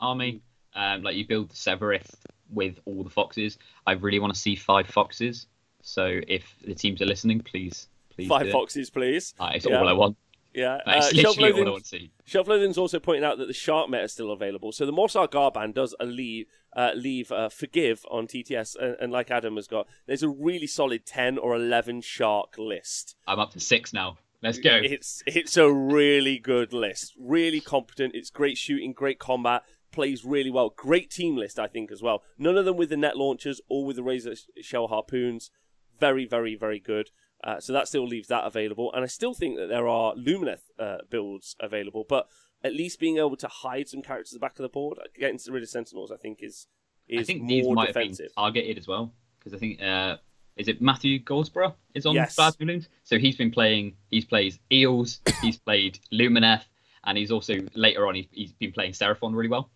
army. 0.00 0.42
Um, 0.74 1.02
like 1.02 1.14
you 1.14 1.26
build 1.26 1.50
the 1.50 1.54
Sevireth 1.54 2.14
with 2.50 2.80
all 2.84 3.04
the 3.04 3.10
foxes. 3.10 3.58
I 3.86 3.92
really 3.92 4.18
want 4.18 4.34
to 4.34 4.40
see 4.40 4.56
five 4.56 4.88
foxes. 4.88 5.46
So 5.84 6.20
if 6.26 6.56
the 6.66 6.74
teams 6.74 7.00
are 7.02 7.06
listening, 7.06 7.40
please, 7.40 7.88
please. 8.10 8.28
Five 8.28 8.50
foxes, 8.50 8.90
please. 8.90 9.34
Uh, 9.38 9.50
it's 9.54 9.66
Yeah. 9.66 9.78
all 9.78 9.88
I 9.88 9.92
want. 9.92 10.16
Yeah. 10.54 10.78
Uh, 10.86 11.10
literally 11.12 11.24
all 11.24 11.44
I 11.44 11.48
Shelf 11.58 11.68
want 11.72 11.84
to 11.84 11.88
see. 11.88 12.10
Loathing's 12.34 12.78
also 12.78 12.98
pointing 12.98 13.24
out 13.24 13.38
that 13.38 13.46
the 13.46 13.52
Shark 13.52 13.90
meta 13.90 14.04
is 14.04 14.12
still 14.12 14.30
available. 14.30 14.72
So 14.72 14.86
the 14.86 14.92
Morrsarr 14.92 15.30
Guard 15.30 15.54
ban 15.54 15.72
does 15.72 15.94
a 16.00 16.06
leave, 16.06 16.46
uh, 16.74 16.92
leave 16.94 17.30
uh, 17.30 17.48
Forgive 17.50 18.06
on 18.10 18.26
TTS, 18.26 18.76
and, 18.76 18.96
and 19.00 19.12
like 19.12 19.30
Adam 19.30 19.56
has 19.56 19.66
got, 19.66 19.86
there's 20.06 20.22
a 20.22 20.28
really 20.28 20.66
solid 20.66 21.04
10 21.04 21.38
or 21.38 21.54
11 21.54 22.00
Shark 22.00 22.54
list. 22.56 23.16
I'm 23.26 23.38
up 23.38 23.52
to 23.52 23.60
six 23.60 23.92
now. 23.92 24.18
Let's 24.42 24.58
go. 24.58 24.78
It's 24.82 25.22
it's 25.26 25.56
a 25.56 25.72
really 25.72 26.38
good 26.38 26.74
list, 26.74 27.14
really 27.18 27.60
competent. 27.60 28.14
It's 28.14 28.28
great 28.28 28.58
shooting, 28.58 28.92
great 28.92 29.18
combat, 29.18 29.62
plays 29.90 30.22
really 30.22 30.50
well. 30.50 30.68
Great 30.68 31.10
team 31.10 31.34
list, 31.34 31.58
I 31.58 31.66
think, 31.66 31.90
as 31.90 32.02
well. 32.02 32.22
None 32.36 32.58
of 32.58 32.66
them 32.66 32.76
with 32.76 32.90
the 32.90 32.96
net 32.98 33.16
launchers 33.16 33.62
or 33.70 33.86
with 33.86 33.96
the 33.96 34.02
razor 34.02 34.34
shell 34.60 34.88
harpoons. 34.88 35.50
Very, 35.98 36.26
very, 36.26 36.54
very 36.54 36.80
good. 36.80 37.10
Uh, 37.42 37.60
so 37.60 37.72
that 37.72 37.88
still 37.88 38.06
leaves 38.06 38.28
that 38.28 38.46
available, 38.46 38.90
and 38.94 39.04
I 39.04 39.06
still 39.06 39.34
think 39.34 39.56
that 39.56 39.68
there 39.68 39.86
are 39.86 40.14
Lumineth 40.14 40.62
uh, 40.78 40.98
builds 41.10 41.56
available, 41.60 42.06
but 42.08 42.26
at 42.62 42.72
least 42.74 42.98
being 42.98 43.18
able 43.18 43.36
to 43.36 43.48
hide 43.48 43.86
some 43.86 44.00
characters 44.00 44.32
at 44.32 44.36
the 44.36 44.40
back 44.40 44.58
of 44.58 44.62
the 44.62 44.70
board 44.70 44.98
against 45.14 45.48
rid 45.50 45.62
of 45.62 45.68
Sentinels, 45.68 46.10
I 46.10 46.16
think 46.16 46.42
is 46.42 46.66
is 47.06 47.20
I 47.20 47.24
think 47.24 47.46
these 47.46 47.64
more 47.64 47.74
might 47.74 47.88
defensive. 47.88 48.30
have 48.34 48.34
been 48.34 48.62
targeted 48.62 48.78
as 48.78 48.88
well 48.88 49.12
because 49.38 49.52
I 49.52 49.58
think 49.58 49.82
uh, 49.82 50.16
is 50.56 50.68
it 50.68 50.80
Matthew 50.80 51.22
Goldsborough 51.22 51.74
is 51.94 52.06
on 52.06 52.14
Yes. 52.14 52.34
Bad 52.34 52.54
Balloons, 52.58 52.88
so 53.02 53.18
he's 53.18 53.36
been 53.36 53.50
playing. 53.50 53.94
He's 54.10 54.24
plays 54.24 54.58
Eels, 54.72 55.20
he's 55.42 55.58
played 55.58 55.98
Lumineth, 56.12 56.64
and 57.04 57.18
he's 57.18 57.30
also 57.30 57.58
later 57.74 58.06
on 58.06 58.14
he, 58.14 58.28
he's 58.32 58.52
been 58.52 58.72
playing 58.72 58.92
Seraphon 58.92 59.34
really 59.34 59.50
well. 59.50 59.70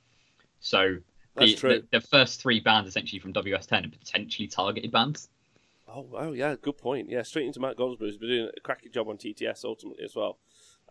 So 0.60 0.96
That's 1.34 1.52
the, 1.52 1.56
true. 1.56 1.82
The, 1.90 2.00
the 2.00 2.06
first 2.06 2.40
three 2.40 2.60
bands 2.60 2.88
essentially 2.88 3.18
from 3.18 3.32
WS10 3.34 3.86
are 3.86 3.90
potentially 3.90 4.48
targeted 4.48 4.90
bands. 4.90 5.28
Oh, 5.90 6.02
wow, 6.02 6.32
yeah, 6.32 6.54
good 6.60 6.76
point. 6.76 7.08
Yeah, 7.08 7.22
straight 7.22 7.46
into 7.46 7.60
Matt 7.60 7.76
Goldsborough, 7.76 8.00
who's 8.00 8.18
been 8.18 8.28
doing 8.28 8.50
a 8.56 8.60
cracking 8.60 8.92
job 8.92 9.08
on 9.08 9.16
TTS 9.16 9.64
ultimately 9.64 10.04
as 10.04 10.14
well. 10.14 10.38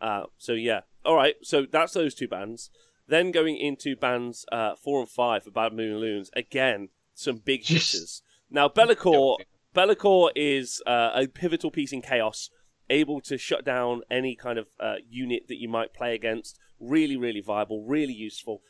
Uh, 0.01 0.23
so, 0.37 0.53
yeah. 0.53 0.81
All 1.05 1.15
right, 1.15 1.35
so 1.43 1.65
that's 1.69 1.93
those 1.93 2.15
two 2.15 2.27
bands. 2.27 2.71
Then 3.07 3.31
going 3.31 3.57
into 3.57 3.95
bands 3.95 4.45
uh, 4.51 4.75
four 4.75 4.99
and 4.99 5.09
five 5.09 5.43
for 5.43 5.51
Bad 5.51 5.73
Moon 5.73 5.99
Loons. 5.99 6.29
Again, 6.35 6.89
some 7.13 7.37
big 7.37 7.65
hitters. 7.65 8.21
Now, 8.49 8.67
Be'lakor, 8.67 9.37
Be'lakor 9.73 10.31
is 10.35 10.81
uh, 10.87 11.11
a 11.13 11.27
pivotal 11.27 11.71
piece 11.71 11.93
in 11.93 12.01
Chaos, 12.01 12.49
able 12.89 13.21
to 13.21 13.37
shut 13.37 13.63
down 13.63 14.01
any 14.09 14.35
kind 14.35 14.57
of 14.57 14.67
uh, 14.79 14.95
unit 15.07 15.43
that 15.47 15.59
you 15.59 15.69
might 15.69 15.93
play 15.93 16.15
against. 16.15 16.57
Really, 16.79 17.17
really 17.17 17.41
viable, 17.41 17.83
really 17.83 18.13
useful. 18.13 18.61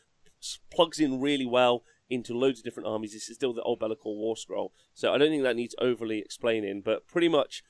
Plugs 0.70 1.00
in 1.00 1.20
really 1.20 1.46
well 1.46 1.84
into 2.10 2.36
loads 2.36 2.60
of 2.60 2.64
different 2.64 2.88
armies. 2.88 3.12
This 3.12 3.28
is 3.28 3.36
still 3.36 3.52
the 3.52 3.62
old 3.62 3.78
Be'lakor 3.78 4.16
War 4.16 4.36
Scroll, 4.36 4.72
so 4.94 5.12
I 5.12 5.18
don't 5.18 5.30
think 5.30 5.42
that 5.42 5.56
needs 5.56 5.74
overly 5.80 6.18
explaining. 6.18 6.80
But 6.82 7.06
pretty 7.06 7.28
much, 7.28 7.62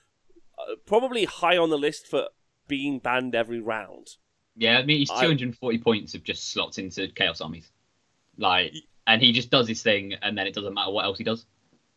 uh, 0.59 0.77
probably 0.87 1.25
high 1.25 1.57
on 1.57 1.71
the 1.71 1.79
list 1.79 2.07
for 2.07 2.29
being 2.67 2.99
banned 2.99 3.35
every 3.35 3.61
round. 3.61 4.17
Yeah, 4.57 4.79
I 4.79 4.85
mean 4.85 4.99
he's 4.99 5.11
I- 5.11 5.23
240 5.23 5.79
points 5.79 6.15
of 6.15 6.25
just 6.25 6.51
slots 6.51 6.79
into 6.79 7.09
Chaos 7.09 7.41
armies, 7.41 7.71
like, 8.37 8.75
and 9.07 9.23
he 9.23 9.33
just 9.33 9.51
does 9.51 9.69
his 9.69 9.83
thing, 9.83 10.15
and 10.23 10.37
then 10.37 10.47
it 10.47 10.55
doesn't 10.55 10.75
matter 10.75 10.91
what 10.91 11.05
else 11.05 11.19
he 11.19 11.25
does. 11.25 11.47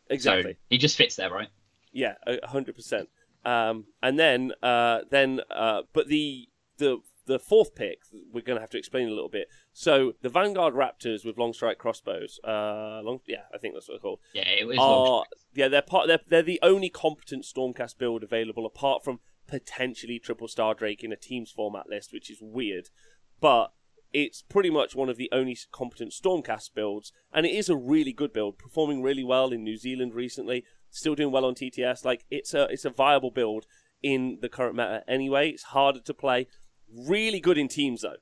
Exactly. 0.08 0.52
So 0.52 0.58
he 0.70 0.78
just 0.78 0.96
fits 0.96 1.16
there, 1.16 1.30
right? 1.30 1.48
Yeah, 1.92 2.14
a 2.26 2.46
hundred 2.46 2.74
percent. 2.74 3.08
Um, 3.44 3.86
and 4.02 4.18
then, 4.18 4.52
uh, 4.62 5.00
then, 5.10 5.40
uh, 5.50 5.82
but 5.92 6.08
the 6.08 6.48
the 6.78 6.98
the 7.26 7.38
fourth 7.38 7.74
pick 7.74 8.00
we're 8.32 8.42
going 8.42 8.56
to 8.56 8.60
have 8.60 8.70
to 8.70 8.78
explain 8.78 9.08
a 9.08 9.12
little 9.12 9.28
bit. 9.28 9.48
So 9.72 10.14
the 10.22 10.28
Vanguard 10.28 10.74
Raptors 10.74 11.24
with 11.24 11.38
long 11.38 11.52
strike 11.52 11.78
crossbows, 11.78 12.40
uh, 12.44 13.00
long, 13.02 13.20
yeah, 13.26 13.42
I 13.54 13.58
think 13.58 13.74
that's 13.74 13.88
what 13.88 13.94
they're 13.94 14.00
called. 14.00 14.20
Yeah, 14.32 14.48
it 14.48 14.66
was. 14.66 14.78
are 14.78 15.24
yeah 15.54 15.68
they're 15.68 15.82
part 15.82 16.08
they're, 16.08 16.20
they're 16.26 16.42
the 16.42 16.60
only 16.62 16.88
competent 16.88 17.44
Stormcast 17.44 17.98
build 17.98 18.22
available 18.22 18.66
apart 18.66 19.04
from 19.04 19.20
potentially 19.46 20.18
triple 20.18 20.48
star 20.48 20.74
Drake 20.74 21.04
in 21.04 21.12
a 21.12 21.16
teams 21.16 21.50
format 21.50 21.88
list, 21.88 22.12
which 22.12 22.30
is 22.30 22.38
weird, 22.40 22.88
but 23.40 23.72
it's 24.12 24.42
pretty 24.42 24.70
much 24.70 24.94
one 24.94 25.08
of 25.08 25.16
the 25.16 25.30
only 25.32 25.56
competent 25.70 26.12
Stormcast 26.12 26.74
builds, 26.74 27.12
and 27.32 27.46
it 27.46 27.54
is 27.54 27.68
a 27.68 27.76
really 27.76 28.12
good 28.12 28.32
build, 28.32 28.58
performing 28.58 29.02
really 29.02 29.24
well 29.24 29.52
in 29.52 29.64
New 29.64 29.76
Zealand 29.76 30.14
recently, 30.14 30.64
still 30.90 31.14
doing 31.14 31.32
well 31.32 31.44
on 31.44 31.54
TTS. 31.54 32.04
Like 32.04 32.24
it's 32.30 32.54
a 32.54 32.64
it's 32.64 32.84
a 32.84 32.90
viable 32.90 33.30
build 33.30 33.66
in 34.02 34.38
the 34.40 34.48
current 34.48 34.76
meta 34.76 35.02
anyway. 35.08 35.50
It's 35.50 35.64
harder 35.64 36.00
to 36.00 36.14
play, 36.14 36.46
really 37.06 37.40
good 37.40 37.58
in 37.58 37.68
teams 37.68 38.02
though. 38.02 38.16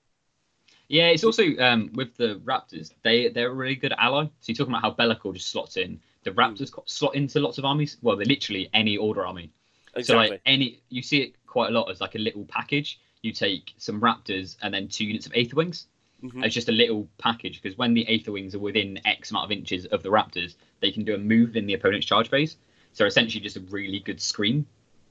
Yeah, 0.88 1.08
it's 1.08 1.22
also 1.22 1.44
um, 1.58 1.90
with 1.94 2.16
the 2.16 2.40
Raptors. 2.44 2.92
They 3.02 3.28
they're 3.28 3.50
a 3.50 3.54
really 3.54 3.76
good 3.76 3.94
ally. 3.96 4.24
So 4.24 4.30
you're 4.46 4.56
talking 4.56 4.74
about 4.74 4.82
how 4.82 4.90
Be'lakor 4.90 5.34
just 5.34 5.50
slots 5.50 5.76
in. 5.76 6.00
The 6.24 6.32
Raptors 6.32 6.72
co- 6.72 6.82
slot 6.86 7.14
into 7.14 7.38
lots 7.40 7.58
of 7.58 7.64
armies. 7.64 7.96
Well, 8.02 8.16
they're 8.16 8.26
literally 8.26 8.68
any 8.74 8.96
order 8.96 9.24
army. 9.24 9.50
Exactly. 9.94 10.26
So 10.26 10.32
like 10.32 10.40
any, 10.46 10.80
you 10.88 11.02
see 11.02 11.22
it 11.22 11.34
quite 11.46 11.70
a 11.70 11.72
lot 11.72 11.90
as 11.90 12.00
like 12.00 12.14
a 12.16 12.18
little 12.18 12.44
package. 12.44 13.00
You 13.22 13.32
take 13.32 13.72
some 13.76 14.00
Raptors 14.00 14.56
and 14.62 14.74
then 14.74 14.88
two 14.88 15.04
units 15.04 15.26
of 15.26 15.32
Aether 15.34 15.56
Wings. 15.56 15.86
Mhm. 16.22 16.44
It's 16.44 16.54
just 16.54 16.68
a 16.68 16.72
little 16.72 17.08
package 17.18 17.62
because 17.62 17.78
when 17.78 17.94
the 17.94 18.06
Aether 18.08 18.32
Wings 18.32 18.54
are 18.54 18.58
within 18.58 19.00
X 19.06 19.30
amount 19.30 19.46
of 19.46 19.52
inches 19.52 19.86
of 19.86 20.02
the 20.02 20.10
Raptors, 20.10 20.56
they 20.80 20.90
can 20.90 21.04
do 21.04 21.14
a 21.14 21.18
move 21.18 21.56
in 21.56 21.66
the 21.66 21.74
opponent's 21.74 22.06
charge 22.06 22.28
phase. 22.28 22.56
So 22.92 23.06
essentially, 23.06 23.42
just 23.42 23.56
a 23.56 23.60
really 23.60 24.00
good 24.00 24.20
screen 24.20 24.66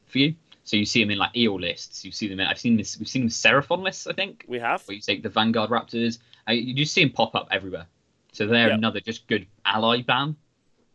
for 0.07 0.19
you. 0.19 0.35
So 0.69 0.77
you 0.77 0.85
see 0.85 1.01
them 1.01 1.09
in 1.09 1.17
like 1.17 1.35
Eel 1.35 1.59
lists. 1.59 2.05
You 2.05 2.11
see 2.11 2.27
them 2.27 2.39
in. 2.39 2.45
I've 2.45 2.59
seen 2.59 2.77
this. 2.77 2.99
We've 2.99 3.07
seen 3.07 3.23
them 3.23 3.29
Seraphon 3.29 3.81
lists. 3.81 4.05
I 4.05 4.13
think 4.13 4.45
we 4.47 4.59
have. 4.59 4.83
where 4.87 4.93
you 4.93 5.01
take 5.01 5.23
the 5.23 5.29
Vanguard 5.29 5.71
Raptors. 5.71 6.19
Uh, 6.47 6.51
you 6.51 6.75
just 6.75 6.93
see 6.93 7.03
them 7.03 7.11
pop 7.11 7.33
up 7.33 7.47
everywhere. 7.49 7.87
So 8.33 8.45
they're 8.45 8.67
Yep. 8.67 8.77
another 8.77 8.99
just 8.99 9.25
good 9.25 9.47
ally 9.65 10.03
ban. 10.03 10.35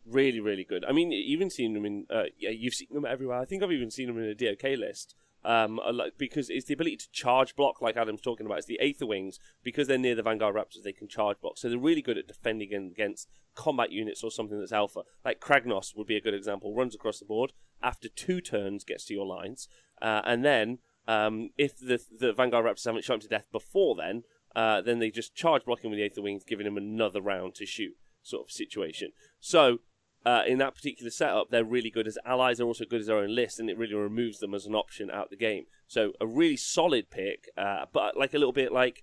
really, 0.07 0.39
really 0.39 0.63
good. 0.63 0.85
I 0.85 0.93
mean, 0.93 1.11
you've 1.11 1.27
even 1.41 1.51
seen 1.51 1.73
them 1.75 1.85
in. 1.85 2.07
Uh, 2.09 2.25
yeah, 2.39 2.51
you've 2.51 2.75
seen 2.75 2.87
them 2.93 3.05
everywhere. 3.05 3.39
I 3.41 3.47
think 3.47 3.65
I've 3.65 3.73
even 3.73 3.91
seen 3.91 4.07
them 4.07 4.19
in 4.19 4.27
a 4.27 4.35
DOK 4.35 4.63
list. 4.79 5.17
Um, 5.45 5.81
like, 5.93 6.17
because 6.19 6.49
it's 6.51 6.67
the 6.67 6.75
ability 6.75 6.97
to 6.99 7.11
charge 7.11 7.57
block, 7.57 7.83
like 7.83 7.97
Adam's 7.97 8.21
talking 8.21 8.47
about. 8.47 8.59
It's 8.59 8.67
the 8.69 8.79
Aether 8.81 9.07
Wings 9.07 9.39
because 9.65 9.89
they're 9.89 9.99
near 9.99 10.15
the 10.15 10.23
Vanguard 10.23 10.55
Raptors. 10.55 10.83
They 10.85 10.93
can 10.93 11.09
charge 11.09 11.41
block, 11.41 11.59
so 11.59 11.69
they're 11.69 11.79
really 11.79 12.01
good 12.01 12.17
at 12.17 12.29
defending 12.29 12.73
against 12.73 13.29
combat 13.57 13.91
units 13.91 14.23
or 14.23 14.31
something 14.31 14.59
that's 14.59 14.73
alpha. 14.73 15.03
Like 15.25 15.41
Kragnos 15.41 15.97
would 15.97 16.07
be 16.07 16.17
a 16.17 16.21
good 16.21 16.33
example. 16.35 16.75
Runs 16.75 16.95
across 16.95 17.19
the 17.19 17.25
board 17.27 17.53
after 17.85 18.09
two 18.09 18.41
turns, 18.41 18.83
gets 18.83 19.05
to 19.05 19.15
your 19.15 19.27
lines, 19.27 19.69
uh, 20.03 20.23
and 20.25 20.45
then 20.45 20.79
um, 21.07 21.51
if 21.57 21.79
the 21.79 22.01
the 22.19 22.33
Vanguard 22.33 22.65
Raptors 22.65 22.85
haven't 22.85 23.05
shot 23.05 23.15
him 23.15 23.21
to 23.21 23.29
death 23.29 23.47
before 23.53 23.95
then, 23.95 24.25
uh, 24.57 24.81
then 24.81 24.99
they 24.99 25.11
just 25.11 25.35
charge 25.35 25.65
blocking 25.65 25.91
with 25.91 25.99
the 25.99 26.05
Aether 26.05 26.23
Wings, 26.23 26.45
giving 26.45 26.67
him 26.67 26.77
another 26.77 27.21
round 27.21 27.55
to 27.57 27.67
shoot, 27.67 27.95
sort 28.23 28.47
of 28.47 28.51
situation. 28.51 29.13
So 29.39 29.79
uh, 30.25 30.43
in 30.47 30.59
that 30.59 30.75
particular 30.75 31.11
setup, 31.11 31.51
they're 31.51 31.65
really 31.65 31.91
good 31.91 32.07
as 32.07 32.17
allies. 32.25 32.59
They're 32.59 32.67
also 32.67 32.85
good 32.85 33.01
as 33.01 33.09
their 33.09 33.19
own 33.19 33.35
list, 33.35 33.61
and 33.61 33.69
it 33.69 33.77
really 33.77 33.95
removes 33.95 34.39
them 34.39 34.55
as 34.55 34.65
an 34.65 34.75
option 34.75 35.11
out 35.11 35.31
the 35.31 35.37
game. 35.37 35.67
So 35.87 36.13
a 36.21 36.27
really 36.27 36.57
solid 36.57 37.11
pick, 37.11 37.51
uh, 37.57 37.87
but 37.93 38.17
like 38.17 38.33
a 38.33 38.39
little 38.39 38.53
bit 38.53 38.73
like, 38.73 39.03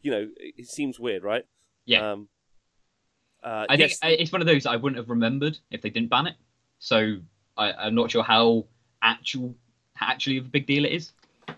you 0.00 0.10
know, 0.10 0.28
it 0.38 0.66
seems 0.66 0.98
weird, 0.98 1.22
right? 1.22 1.44
Yeah. 1.84 2.12
Um, 2.12 2.28
uh, 3.42 3.66
I 3.68 3.76
think 3.76 3.90
yes, 3.90 3.98
uh, 4.02 4.08
it's 4.08 4.32
one 4.32 4.40
of 4.40 4.46
those 4.46 4.66
I 4.66 4.76
wouldn't 4.76 4.96
have 4.98 5.10
remembered 5.10 5.58
if 5.70 5.82
they 5.82 5.90
didn't 5.90 6.10
ban 6.10 6.28
it. 6.28 6.36
So 6.78 7.16
I, 7.56 7.72
I'm 7.72 7.94
not 7.94 8.10
sure 8.10 8.22
how 8.22 8.64
actual 9.02 9.54
actually 10.00 10.38
of 10.38 10.46
a 10.46 10.48
big 10.48 10.66
deal 10.66 10.84
it 10.84 10.92
is. 10.92 11.12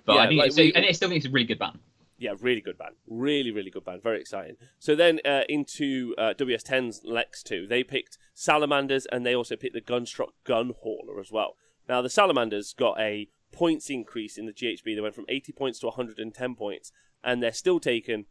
But 0.06 0.14
Yeah, 0.14 0.20
I 0.22 0.26
think 0.28 0.38
like 0.38 0.46
it's, 0.48 0.56
we- 0.56 0.72
and 0.74 0.84
I 0.84 0.92
still 0.92 1.08
think 1.08 1.18
it's 1.18 1.26
a 1.26 1.30
really 1.30 1.46
good 1.46 1.58
band. 1.58 1.78
yeah, 2.18 2.34
really 2.40 2.60
good 2.60 2.76
band, 2.78 2.94
really 3.06 3.50
really 3.50 3.70
good 3.70 3.84
band, 3.84 4.02
very 4.02 4.20
exciting. 4.20 4.56
So 4.78 4.94
then 4.94 5.20
uh, 5.24 5.42
into 5.48 6.14
uh, 6.18 6.34
WS10's 6.38 7.02
Lex 7.04 7.42
two, 7.42 7.66
they 7.66 7.82
picked 7.84 8.18
Salamanders, 8.34 9.06
and 9.06 9.24
they 9.24 9.34
also 9.34 9.56
picked 9.56 9.74
the 9.74 9.80
Grundstok 9.80 10.30
Gun 10.44 10.72
Hauler 10.82 11.20
as 11.20 11.30
well. 11.30 11.56
Now 11.88 12.02
the 12.02 12.10
Salamanders 12.10 12.72
got 12.74 12.98
a 13.00 13.28
points 13.52 13.88
increase 13.90 14.36
in 14.36 14.46
the 14.46 14.52
GHB. 14.52 14.94
They 14.96 15.00
went 15.00 15.14
from 15.14 15.26
80 15.28 15.52
points 15.52 15.78
to 15.80 15.86
110 15.86 16.54
points, 16.56 16.92
and 17.22 17.42
they're 17.42 17.52
still 17.52 17.78
taken 17.78 18.26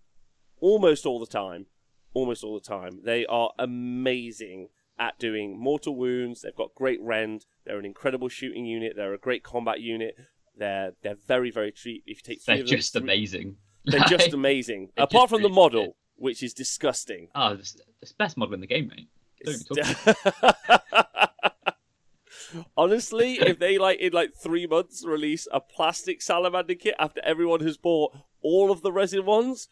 almost 0.60 1.06
all 1.06 1.20
the 1.20 1.26
time. 1.28 1.68
Almost 2.16 2.44
all 2.44 2.54
the 2.54 2.66
time. 2.66 3.00
They 3.04 3.26
are 3.26 3.52
amazing 3.58 4.70
at 5.00 5.18
doing 5.20 5.58
mortal 5.60 5.96
wounds. 5.96 6.42
They've 6.42 6.56
got 6.56 6.76
great 6.76 7.02
rend. 7.02 7.46
They're 7.66 7.80
an 7.80 7.86
incredible 7.86 8.30
shooting 8.30 8.66
unit. 8.66 8.94
They're 8.96 9.14
a 9.14 9.18
great 9.18 9.44
combat 9.44 9.80
unit. 9.82 10.16
They're 10.56 10.94
they're 11.02 11.16
very 11.28 11.50
very 11.52 11.72
cheap. 11.72 12.04
If 12.06 12.18
you 12.28 12.36
take 12.36 12.46
They're 12.46 12.56
of 12.62 12.68
them, 12.68 12.78
just 12.78 12.96
amazing. 12.96 13.58
they're 13.86 14.00
just 14.08 14.34
amazing. 14.34 14.90
They're 14.96 15.06
Apart 15.06 15.24
just 15.24 15.30
from 15.34 15.42
the 15.44 15.50
model, 15.50 15.86
good. 15.86 15.94
which 16.18 16.44
is 16.44 16.54
disgusting. 16.54 17.30
Oh, 17.34 17.54
it's 17.54 17.76
it's 18.02 18.12
the 18.12 18.18
best 18.18 18.38
model 18.38 18.54
in 18.54 18.62
the 18.62 18.68
game, 18.68 18.90
mate. 18.96 19.08
Don't 19.44 19.56
even 19.76 19.84
talk 19.84 21.30
Honestly, 22.78 23.34
if 23.40 23.58
they 23.58 23.78
like 23.80 24.00
in 24.00 24.14
like 24.14 24.34
three 24.36 24.68
months 24.68 25.04
release 25.06 25.48
a 25.52 25.60
plastic 25.60 26.22
salamander 26.22 26.76
kit 26.76 26.94
after 27.00 27.20
everyone 27.24 27.62
has 27.62 27.78
bought 27.78 28.16
all 28.42 28.72
of 28.72 28.82
the 28.84 28.92
resin 28.92 29.26
ones, 29.26 29.68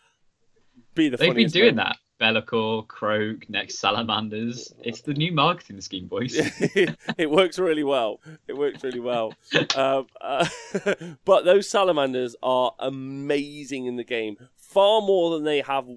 be 0.95 1.07
the 1.09 1.17
funny. 1.17 1.29
They've 1.29 1.35
been 1.35 1.49
doing 1.51 1.75
moment. 1.75 1.89
that. 1.89 1.97
Be'lakor, 2.21 2.87
Kroak, 2.87 3.49
next 3.49 3.79
Salamanders. 3.79 4.71
It's 4.83 5.01
the 5.01 5.15
new 5.15 5.31
marketing 5.31 5.81
scheme, 5.81 6.05
boys. 6.05 6.35
it 7.17 7.31
works 7.31 7.57
really 7.57 7.83
well. 7.83 8.19
It 8.47 8.55
works 8.55 8.83
really 8.83 8.99
well. 8.99 9.33
um, 9.75 10.05
uh, 10.21 10.47
but 11.25 11.45
those 11.45 11.67
salamanders 11.67 12.35
are 12.43 12.73
amazing 12.77 13.87
in 13.87 13.95
the 13.95 14.03
game, 14.03 14.37
far 14.55 15.01
more 15.01 15.31
than 15.31 15.45
they 15.45 15.61
have 15.61 15.87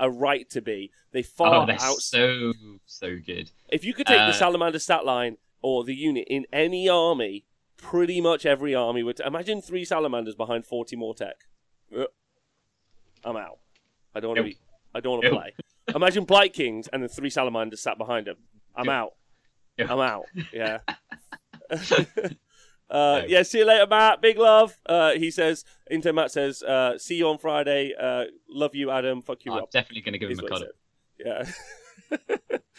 a 0.00 0.10
right 0.10 0.48
to 0.50 0.62
be. 0.62 0.90
They 1.12 1.22
far 1.22 1.68
oh, 1.68 1.72
out. 1.72 1.98
so 1.98 2.54
so 2.86 3.18
good. 3.24 3.50
If 3.68 3.84
you 3.84 3.92
could 3.92 4.06
take 4.06 4.20
Uh, 4.20 4.28
the 4.28 4.32
salamander 4.32 4.78
stat 4.78 5.04
line 5.04 5.36
or 5.60 5.84
the 5.84 5.94
unit 5.94 6.26
in 6.28 6.46
any 6.50 6.88
army, 6.88 7.44
pretty 7.76 8.22
much 8.22 8.46
every 8.46 8.74
army 8.74 9.02
would. 9.02 9.20
Imagine 9.20 9.60
three 9.60 9.84
salamanders 9.84 10.34
behind 10.34 10.64
forty 10.64 10.96
Mortek. 10.96 11.44
Uh, 11.94 12.06
I'm 13.22 13.36
out. 13.36 13.58
I 14.14 14.20
don't 14.20 14.30
want 14.30 14.38
to 14.38 14.44
be. 14.44 14.58
I 14.94 15.00
don't 15.00 15.12
want 15.12 15.24
to 15.24 15.30
play. 15.30 15.52
Imagine 15.92 16.24
Blight 16.24 16.52
Kings 16.52 16.88
and 16.92 17.02
the 17.02 17.08
three 17.08 17.30
salamanders 17.30 17.82
sat 17.82 17.98
behind 17.98 18.28
him. 18.28 18.36
I'm 18.76 18.86
Nope. 18.86 18.92
out. 18.94 19.12
Nope. 19.78 19.90
I'm 19.90 20.00
out. 20.00 20.24
Yeah. 20.52 20.78
Uh, 22.90 23.22
yeah, 23.26 23.42
see 23.42 23.58
you 23.58 23.64
later, 23.64 23.86
Matt. 23.88 24.20
Big 24.20 24.38
love. 24.38 24.76
Uh, 24.86 25.12
he 25.12 25.30
says, 25.30 25.64
Inter 25.90 26.12
Matt 26.12 26.30
says, 26.30 26.62
uh, 26.62 26.96
see 26.98 27.16
you 27.16 27.28
on 27.28 27.38
Friday. 27.38 27.92
Uh, 27.98 28.24
love 28.48 28.74
you, 28.74 28.90
Adam. 28.90 29.22
Fuck 29.22 29.44
you, 29.44 29.52
I'm 29.52 29.60
Rob. 29.60 29.70
definitely 29.70 30.02
going 30.02 30.12
to 30.12 30.18
give 30.18 30.30
is 30.30 30.38
him 30.38 30.44
a 30.44 30.48
what 30.48 30.52
cuddle. 30.52 32.38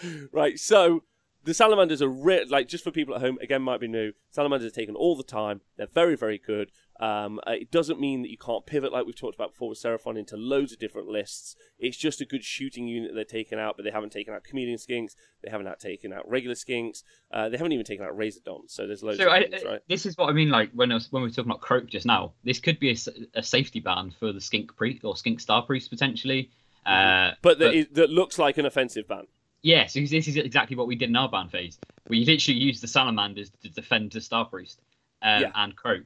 Yeah. 0.09 0.19
right. 0.31 0.59
So 0.59 1.03
the 1.43 1.53
salamanders 1.53 2.01
are 2.01 2.07
re- 2.07 2.45
like 2.47 2.67
just 2.67 2.83
for 2.83 2.91
people 2.91 3.15
at 3.15 3.21
home. 3.21 3.39
Again, 3.41 3.61
might 3.61 3.79
be 3.79 3.87
new. 3.87 4.13
Salamanders 4.31 4.71
are 4.71 4.75
taken 4.75 4.95
all 4.95 5.15
the 5.17 5.23
time. 5.23 5.61
They're 5.75 5.87
very, 5.87 6.15
very 6.15 6.37
good. 6.37 6.71
Um, 6.99 7.39
uh, 7.45 7.51
it 7.51 7.71
doesn't 7.71 7.99
mean 7.99 8.21
that 8.21 8.29
you 8.31 8.37
can't 8.37 8.65
pivot 8.65 8.93
like 8.93 9.05
we've 9.05 9.15
talked 9.15 9.35
about 9.35 9.51
before 9.51 9.67
with 9.69 9.81
Seraphon 9.81 10.17
into 10.17 10.37
loads 10.37 10.71
of 10.71 10.79
different 10.79 11.09
lists. 11.09 11.55
It's 11.77 11.97
just 11.97 12.21
a 12.21 12.25
good 12.25 12.43
shooting 12.43 12.87
unit 12.87 13.11
they're 13.13 13.25
taking 13.25 13.59
out, 13.59 13.75
but 13.75 13.83
they 13.83 13.91
haven't 13.91 14.11
taken 14.11 14.33
out 14.33 14.45
chameleon 14.45 14.77
skinks. 14.77 15.15
They 15.43 15.49
haven't 15.51 15.67
out 15.67 15.79
taken 15.79 16.13
out 16.13 16.27
regular 16.29 16.55
skinks. 16.55 17.03
Uh, 17.33 17.49
they 17.49 17.57
haven't 17.57 17.73
even 17.73 17.85
taken 17.85 18.05
out 18.05 18.17
razordons. 18.17 18.69
So 18.69 18.87
there's 18.87 19.03
loads 19.03 19.17
So 19.17 19.25
of 19.27 19.33
I, 19.33 19.47
things, 19.47 19.63
right? 19.65 19.81
this 19.89 20.05
is 20.05 20.17
what 20.17 20.29
I 20.29 20.33
mean. 20.33 20.49
Like 20.49 20.71
when 20.73 20.89
I 20.91 20.95
was, 20.95 21.11
when 21.11 21.21
we 21.21 21.27
were 21.27 21.33
talking 21.33 21.51
about 21.51 21.61
Kroak 21.61 21.87
just 21.87 22.05
now, 22.05 22.31
this 22.45 22.59
could 22.59 22.79
be 22.79 22.97
a 23.33 23.43
safety 23.43 23.81
ban 23.81 24.13
for 24.17 24.31
the 24.31 24.39
skink 24.41 24.75
priest 24.77 25.03
or 25.03 25.17
skink 25.17 25.41
star 25.41 25.63
priest 25.63 25.89
potentially. 25.89 26.49
Uh, 26.85 27.31
But 27.41 27.59
that, 27.59 27.73
is, 27.73 27.87
that 27.93 28.09
looks 28.09 28.39
like 28.39 28.57
an 28.57 28.65
offensive 28.65 29.07
ban. 29.07 29.25
yeah, 29.63 29.87
so 29.87 29.99
this 29.99 30.27
is 30.29 30.37
exactly 30.37 30.77
what 30.77 30.87
we 30.87 30.95
did 30.95 31.09
in 31.09 31.15
our 31.17 31.27
ban 31.27 31.49
phase. 31.49 31.77
We 32.07 32.23
literally 32.23 32.59
used 32.59 32.81
the 32.83 32.87
salamanders 32.87 33.51
to 33.63 33.69
defend 33.69 34.11
the 34.11 34.21
star 34.21 34.45
priest 34.45 34.79
um, 35.21 35.41
Yeah. 35.41 35.51
and 35.55 35.75
Kroak. 35.75 36.03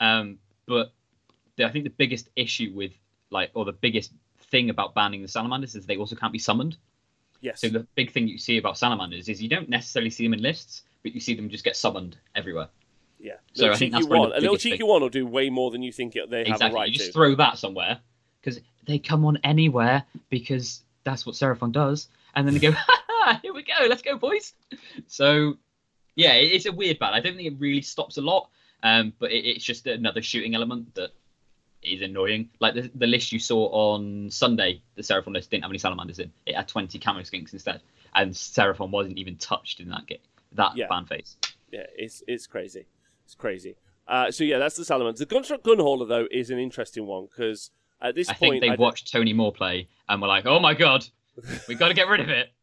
Um, 0.00 0.38
but 0.66 0.92
the, 1.56 1.66
I 1.66 1.70
think 1.70 1.84
the 1.84 1.90
biggest 1.90 2.28
issue 2.36 2.72
with 2.74 2.92
like, 3.30 3.50
or 3.54 3.64
the 3.64 3.72
biggest 3.72 4.12
thing 4.50 4.70
about 4.70 4.94
banning 4.94 5.22
the 5.22 5.28
salamanders 5.28 5.74
is 5.74 5.86
they 5.86 5.96
also 5.96 6.16
can't 6.16 6.32
be 6.32 6.38
summoned. 6.38 6.76
Yes. 7.40 7.60
So 7.60 7.68
the 7.68 7.86
big 7.94 8.12
thing 8.12 8.28
you 8.28 8.38
see 8.38 8.58
about 8.58 8.76
salamanders 8.76 9.28
is 9.28 9.42
you 9.42 9.48
don't 9.48 9.68
necessarily 9.68 10.10
see 10.10 10.24
them 10.24 10.34
in 10.34 10.42
lists, 10.42 10.82
but 11.02 11.14
you 11.14 11.20
see 11.20 11.34
them 11.34 11.48
just 11.48 11.64
get 11.64 11.76
summoned 11.76 12.16
everywhere. 12.34 12.68
yeah. 13.18 13.34
so 13.54 13.62
little 13.62 13.74
I 13.74 13.78
think 13.78 13.92
that's 13.92 14.06
one. 14.06 14.32
A 14.32 14.40
little 14.40 14.56
cheeky 14.56 14.78
thing. 14.78 14.86
one 14.86 15.02
will 15.02 15.08
do 15.08 15.26
way 15.26 15.48
more 15.48 15.70
than 15.70 15.82
you 15.82 15.92
think 15.92 16.14
they 16.14 16.20
have 16.20 16.32
a 16.32 16.50
exactly. 16.50 16.74
right 16.74 16.88
you 16.88 16.94
just 16.94 17.06
to. 17.06 17.12
throw 17.12 17.34
that 17.36 17.58
somewhere 17.58 18.00
because 18.40 18.60
they 18.86 18.98
come 18.98 19.24
on 19.24 19.38
anywhere 19.44 20.04
because 20.28 20.82
that's 21.04 21.24
what 21.24 21.34
Seraphon 21.34 21.72
does, 21.72 22.08
and 22.34 22.46
then 22.46 22.54
they 22.54 22.60
go, 22.60 22.72
"Ha, 22.76 23.02
ha, 23.08 23.40
"Here 23.42 23.54
we 23.54 23.62
go, 23.62 23.86
let's 23.88 24.02
go, 24.02 24.16
boys." 24.16 24.52
So, 25.06 25.56
yeah, 26.14 26.32
it's 26.34 26.66
a 26.66 26.72
weird 26.72 26.98
ban. 26.98 27.14
I 27.14 27.20
don't 27.20 27.36
think 27.36 27.48
it 27.48 27.58
really 27.58 27.82
stops 27.82 28.18
a 28.18 28.22
lot, 28.22 28.50
um, 28.82 29.12
but 29.18 29.30
it, 29.32 29.44
it's 29.46 29.64
just 29.64 29.86
another 29.86 30.22
shooting 30.22 30.54
element 30.54 30.94
that 30.94 31.10
is 31.82 32.02
annoying. 32.02 32.50
Like 32.60 32.74
the, 32.74 32.90
the 32.94 33.06
list 33.06 33.32
you 33.32 33.38
saw 33.38 33.66
on 33.68 34.30
Sunday, 34.30 34.82
the 34.96 35.02
Seraphon 35.02 35.32
list 35.32 35.50
didn't 35.50 35.62
have 35.64 35.70
any 35.70 35.78
salamanders 35.78 36.18
in. 36.18 36.30
It 36.46 36.54
had 36.54 36.68
twenty 36.68 36.98
camo 36.98 37.20
skinks 37.20 37.52
instead, 37.52 37.80
and 38.14 38.32
Seraphon 38.32 38.90
wasn't 38.90 39.18
even 39.18 39.36
touched 39.36 39.80
in 39.80 39.88
that 39.90 40.06
game, 40.06 40.18
that 40.52 40.76
Yeah. 40.76 40.86
ban 40.88 41.06
phase. 41.06 41.36
Yeah, 41.70 41.86
it's 41.96 42.22
it's 42.26 42.46
crazy. 42.46 42.86
It's 43.24 43.34
crazy. 43.34 43.76
Uh, 44.08 44.30
so 44.30 44.42
yeah, 44.44 44.58
that's 44.58 44.76
the 44.76 44.84
Salamanders. 44.84 45.20
The 45.20 45.26
Grundstok 45.26 45.62
Gunhauler 45.62 46.08
though 46.08 46.26
is 46.30 46.50
an 46.50 46.58
interesting 46.58 47.06
one 47.06 47.26
because 47.26 47.70
at 48.02 48.14
this 48.14 48.28
I 48.28 48.34
point, 48.34 48.56
I 48.56 48.60
think 48.60 48.76
they 48.78 48.82
watched 48.82 49.12
Tony 49.12 49.32
Moore 49.32 49.52
play 49.52 49.88
and 50.08 50.20
were 50.20 50.28
like, 50.28 50.46
"Oh 50.46 50.58
my 50.58 50.74
god, 50.74 51.06
we've 51.68 51.78
got 51.78 51.88
to 51.88 51.94
get 51.94 52.08
rid 52.08 52.20
of 52.20 52.28
it." 52.28 52.48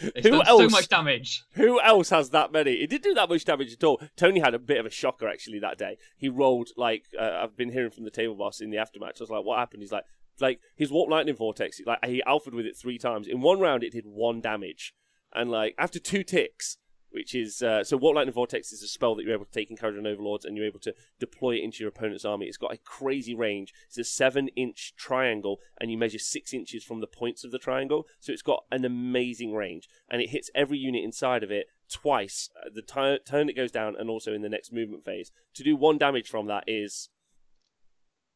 It's 0.00 0.26
Who 0.26 0.32
done 0.32 0.46
so 0.46 0.60
else? 0.62 0.72
much 0.72 0.88
damage. 0.88 1.42
Who 1.52 1.80
else 1.80 2.10
has 2.10 2.30
that 2.30 2.52
many? 2.52 2.74
It 2.74 2.90
didn't 2.90 3.04
do 3.04 3.14
that 3.14 3.28
much 3.28 3.44
damage 3.44 3.72
at 3.72 3.82
all. 3.84 4.00
Tony 4.16 4.40
had 4.40 4.54
a 4.54 4.58
bit 4.58 4.78
of 4.78 4.86
a 4.86 4.90
shocker 4.90 5.28
actually 5.28 5.58
that 5.60 5.78
day. 5.78 5.98
He 6.16 6.28
rolled 6.28 6.68
like 6.76 7.04
uh, 7.18 7.40
I've 7.42 7.56
been 7.56 7.72
hearing 7.72 7.90
from 7.90 8.04
the 8.04 8.10
table 8.10 8.34
boss 8.34 8.60
in 8.60 8.70
the 8.70 8.76
aftermatch. 8.76 9.20
I 9.20 9.24
was 9.24 9.30
like, 9.30 9.44
"What 9.44 9.58
happened?" 9.58 9.82
He's 9.82 9.92
like, 9.92 10.04
"Like 10.40 10.60
his 10.76 10.90
warp 10.92 11.10
lightning 11.10 11.34
vortex. 11.36 11.80
Like 11.84 12.04
he 12.04 12.22
alphaed 12.24 12.54
with 12.54 12.66
it 12.66 12.76
three 12.76 12.98
times 12.98 13.26
in 13.26 13.40
one 13.40 13.58
round. 13.60 13.82
It 13.82 13.92
did 13.92 14.06
one 14.06 14.40
damage, 14.40 14.94
and 15.34 15.50
like 15.50 15.74
after 15.78 15.98
two 15.98 16.22
ticks." 16.22 16.78
Which 17.10 17.34
is 17.34 17.62
uh, 17.62 17.84
so. 17.84 17.96
what 17.96 18.14
Lightning 18.14 18.34
Vortex 18.34 18.70
is 18.70 18.82
a 18.82 18.86
spell 18.86 19.14
that 19.14 19.24
you're 19.24 19.32
able 19.34 19.46
to 19.46 19.50
take 19.50 19.70
in 19.70 19.78
Kharadron 19.78 20.06
Overlords, 20.06 20.44
and 20.44 20.56
you're 20.56 20.66
able 20.66 20.78
to 20.80 20.94
deploy 21.18 21.56
it 21.56 21.64
into 21.64 21.78
your 21.80 21.88
opponent's 21.88 22.24
army. 22.26 22.46
It's 22.46 22.58
got 22.58 22.72
a 22.74 22.78
crazy 22.78 23.34
range. 23.34 23.72
It's 23.86 23.96
a 23.96 24.04
seven-inch 24.04 24.94
triangle, 24.96 25.58
and 25.80 25.90
you 25.90 25.96
measure 25.96 26.18
six 26.18 26.52
inches 26.52 26.84
from 26.84 27.00
the 27.00 27.06
points 27.06 27.44
of 27.44 27.50
the 27.50 27.58
triangle. 27.58 28.06
So 28.20 28.32
it's 28.32 28.42
got 28.42 28.64
an 28.70 28.84
amazing 28.84 29.54
range, 29.54 29.88
and 30.10 30.20
it 30.20 30.28
hits 30.28 30.50
every 30.54 30.76
unit 30.76 31.02
inside 31.02 31.42
of 31.42 31.50
it 31.50 31.68
twice. 31.90 32.50
uh, 32.54 32.68
The 32.74 32.82
ti- 32.82 33.24
turn 33.24 33.48
it 33.48 33.56
goes 33.56 33.72
down, 33.72 33.96
and 33.98 34.10
also 34.10 34.34
in 34.34 34.42
the 34.42 34.50
next 34.50 34.70
movement 34.70 35.02
phase. 35.02 35.30
To 35.54 35.64
do 35.64 35.76
one 35.76 35.96
damage 35.96 36.28
from 36.28 36.46
that 36.48 36.64
is, 36.66 37.08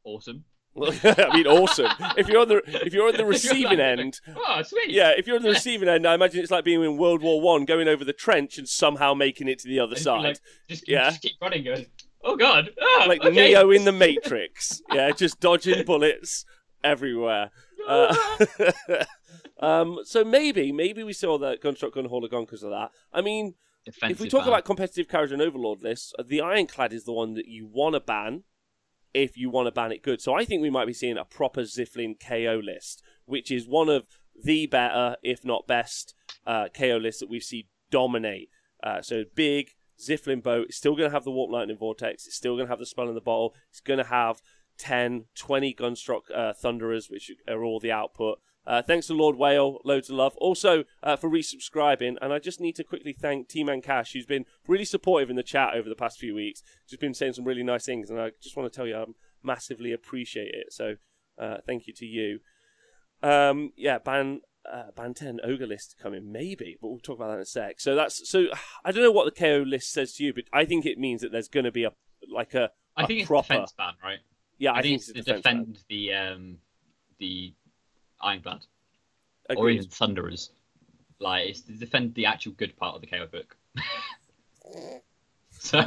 Awesome. 0.03 0.45
I 0.81 1.29
mean, 1.35 1.45
awesome. 1.45 1.91
If 2.17 2.27
you're 2.27 2.41
on 2.41 2.47
the 2.47 2.61
if 2.85 2.93
you're 2.93 3.07
on 3.07 3.15
the 3.15 3.25
receiving 3.37 3.79
end, 3.79 4.19
Oh, 4.35 4.61
sweet. 4.63 4.89
yeah, 4.89 5.11
if 5.15 5.27
you're 5.27 5.35
on 5.35 5.43
the 5.43 5.49
receiving 5.49 5.87
end, 5.87 6.07
I 6.07 6.15
imagine 6.15 6.41
it's 6.41 6.49
like 6.51 6.63
being 6.65 6.83
in 6.83 6.97
World 6.97 7.21
War 7.21 7.39
One, 7.41 7.65
going 7.65 7.87
over 7.87 8.03
the 8.03 8.13
trench 8.13 8.57
and 8.57 8.67
somehow 8.67 9.13
making 9.13 9.47
it 9.47 9.59
to 9.59 9.67
the 9.67 9.79
other 9.79 9.95
side. 9.95 10.23
Like, 10.23 10.37
just, 10.67 10.87
Yeah. 10.87 11.09
just 11.09 11.21
keep 11.21 11.33
running, 11.41 11.63
going. 11.63 11.85
Oh 12.23 12.35
god. 12.35 12.71
Oh, 12.81 13.05
like 13.07 13.21
okay. 13.23 13.35
Neo 13.49 13.69
in 13.69 13.85
the 13.85 13.91
Matrix. 13.91 14.81
Yeah, 14.91 15.11
just 15.11 15.39
dodging 15.39 15.85
bullets 15.85 16.45
everywhere. 16.83 17.51
Uh, 17.87 18.15
um, 19.59 19.99
so 20.03 20.23
maybe, 20.23 20.71
maybe 20.71 21.03
we 21.03 21.13
saw 21.13 21.37
the 21.37 21.43
that 21.51 21.61
Grundstok 21.61 21.93
Gunhauler 21.93 22.31
gone 22.31 22.45
because 22.45 22.63
of 22.63 22.71
that. 22.71 22.89
I 23.11 23.21
mean, 23.21 23.55
if 23.85 24.19
we 24.19 24.29
talk 24.29 24.41
ban. 24.41 24.49
about 24.49 24.65
competitive 24.65 25.07
Kharadron 25.07 25.41
Overlord 25.41 25.83
lists, 25.83 26.13
the 26.25 26.41
Ironclad 26.41 26.93
is 26.93 27.03
the 27.03 27.11
one 27.13 27.33
that 27.35 27.47
you 27.47 27.67
want 27.67 27.95
to 27.95 27.99
ban 27.99 28.43
if 29.13 29.37
you 29.37 29.49
want 29.49 29.67
to 29.67 29.71
ban 29.71 29.91
it 29.91 30.03
good. 30.03 30.21
So 30.21 30.33
I 30.33 30.45
think 30.45 30.61
we 30.61 30.69
might 30.69 30.87
be 30.87 30.93
seeing 30.93 31.17
a 31.17 31.25
proper 31.25 31.61
Zilfin 31.61 32.15
KO 32.19 32.61
list, 32.63 33.03
which 33.25 33.51
is 33.51 33.67
one 33.67 33.89
of 33.89 34.07
the 34.41 34.65
better, 34.65 35.15
if 35.23 35.45
not 35.45 35.67
best, 35.67 36.15
uh, 36.45 36.67
KO 36.69 36.97
lists 36.97 37.19
that 37.19 37.29
we've 37.29 37.43
seen 37.43 37.65
dominate. 37.91 38.49
Uh, 38.81 39.01
so 39.01 39.23
big 39.35 39.71
Zilfin 39.99 40.41
boat. 40.41 40.67
It's 40.69 40.77
still 40.77 40.95
going 40.95 41.09
to 41.09 41.15
have 41.15 41.23
the 41.23 41.31
Warp 41.31 41.51
Lightning 41.51 41.77
Vortex. 41.77 42.25
It's 42.25 42.35
still 42.35 42.55
going 42.55 42.67
to 42.67 42.71
have 42.71 42.79
the 42.79 42.85
Spell 42.85 43.09
in 43.09 43.15
the 43.15 43.21
Bottle. 43.21 43.53
It's 43.69 43.79
going 43.79 43.99
to 43.99 44.05
have 44.05 44.41
10, 44.77 45.25
20 45.35 45.73
Grundstok 45.75 46.21
uh, 46.35 46.53
Thunderers, 46.53 47.09
which 47.09 47.31
are 47.47 47.63
all 47.63 47.79
the 47.79 47.91
output. 47.91 48.39
Uh, 48.65 48.81
thanks 48.81 49.07
to 49.07 49.13
Lord 49.13 49.35
Whale, 49.35 49.79
loads 49.83 50.09
of 50.09 50.15
love. 50.15 50.35
Also 50.37 50.85
uh, 51.01 51.15
for 51.15 51.29
resubscribing, 51.29 52.15
and 52.21 52.31
I 52.31 52.39
just 52.39 52.61
need 52.61 52.75
to 52.77 52.83
quickly 52.83 53.13
thank 53.13 53.49
T-Man 53.49 53.81
Cash, 53.81 54.13
who's 54.13 54.25
been 54.25 54.45
really 54.67 54.85
supportive 54.85 55.29
in 55.29 55.35
the 55.35 55.43
chat 55.43 55.73
over 55.73 55.89
the 55.89 55.95
past 55.95 56.17
few 56.17 56.33
weeks. 56.35 56.63
Just 56.87 57.01
been 57.01 57.13
saying 57.13 57.33
some 57.33 57.45
really 57.45 57.63
nice 57.63 57.85
things, 57.85 58.09
and 58.09 58.19
I 58.19 58.31
just 58.41 58.55
want 58.55 58.71
to 58.71 58.75
tell 58.75 58.87
you 58.87 58.95
I 58.95 59.05
massively 59.43 59.91
appreciate 59.91 60.53
it. 60.53 60.71
So 60.71 60.95
uh, 61.37 61.57
thank 61.67 61.87
you 61.87 61.93
to 61.93 62.05
you. 62.05 62.39
Um, 63.21 63.71
yeah, 63.75 63.99
ban 63.99 64.41
uh, 64.71 64.91
ban 64.95 65.13
ten 65.13 65.39
ogre 65.43 65.67
list 65.67 65.95
coming 66.01 66.31
maybe, 66.31 66.77
but 66.81 66.87
we'll 66.87 66.99
talk 66.99 67.17
about 67.17 67.27
that 67.27 67.35
in 67.35 67.41
a 67.41 67.45
sec. 67.45 67.81
So 67.81 67.95
that's 67.95 68.29
so 68.29 68.45
I 68.85 68.91
don't 68.91 69.03
know 69.03 69.11
what 69.11 69.25
the 69.25 69.37
KO 69.39 69.63
list 69.67 69.91
says 69.91 70.13
to 70.15 70.23
you, 70.23 70.33
but 70.33 70.45
I 70.53 70.65
think 70.65 70.85
it 70.85 70.97
means 70.97 71.21
that 71.21 71.31
there's 71.31 71.49
going 71.49 71.65
to 71.65 71.71
be 71.71 71.83
a 71.83 71.91
like 72.33 72.53
a 72.53 72.71
I 72.95 73.03
a 73.03 73.07
think 73.07 73.19
it's 73.21 73.27
proper- 73.27 73.53
defense 73.53 73.73
ban, 73.77 73.93
right? 74.03 74.19
yeah. 74.57 74.73
I, 74.73 74.81
think, 74.81 74.95
it's 74.95 75.07
to 75.07 75.13
defense 75.13 75.41
ban. 75.43 75.57
defend 75.57 75.79
the 75.89 76.13
um 76.13 76.57
the 77.19 77.53
Ironclad 78.23 78.65
or 79.55 79.69
even 79.69 79.87
Thunderers. 79.87 80.51
Like 81.19 81.49
it's 81.49 81.61
to 81.61 81.73
defend 81.73 82.15
the 82.15 82.25
actual 82.25 82.53
good 82.53 82.75
part 82.77 82.95
of 82.95 83.01
the 83.01 83.07
KO 83.07 83.27
book. 83.27 83.55
so 85.51 85.81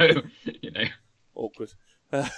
you 0.61 0.71
know, 0.71 0.85
awkward. 1.35 1.73
awkward. 2.13 2.29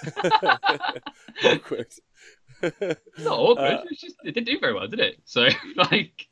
it's 2.62 3.24
not 3.24 3.38
awkward. 3.38 3.72
Uh, 3.72 3.84
it's 3.90 4.00
just 4.00 4.16
it 4.24 4.32
didn't 4.32 4.46
do 4.46 4.58
very 4.58 4.74
well, 4.74 4.88
did 4.88 5.00
it? 5.00 5.20
So 5.24 5.48
like, 5.76 6.26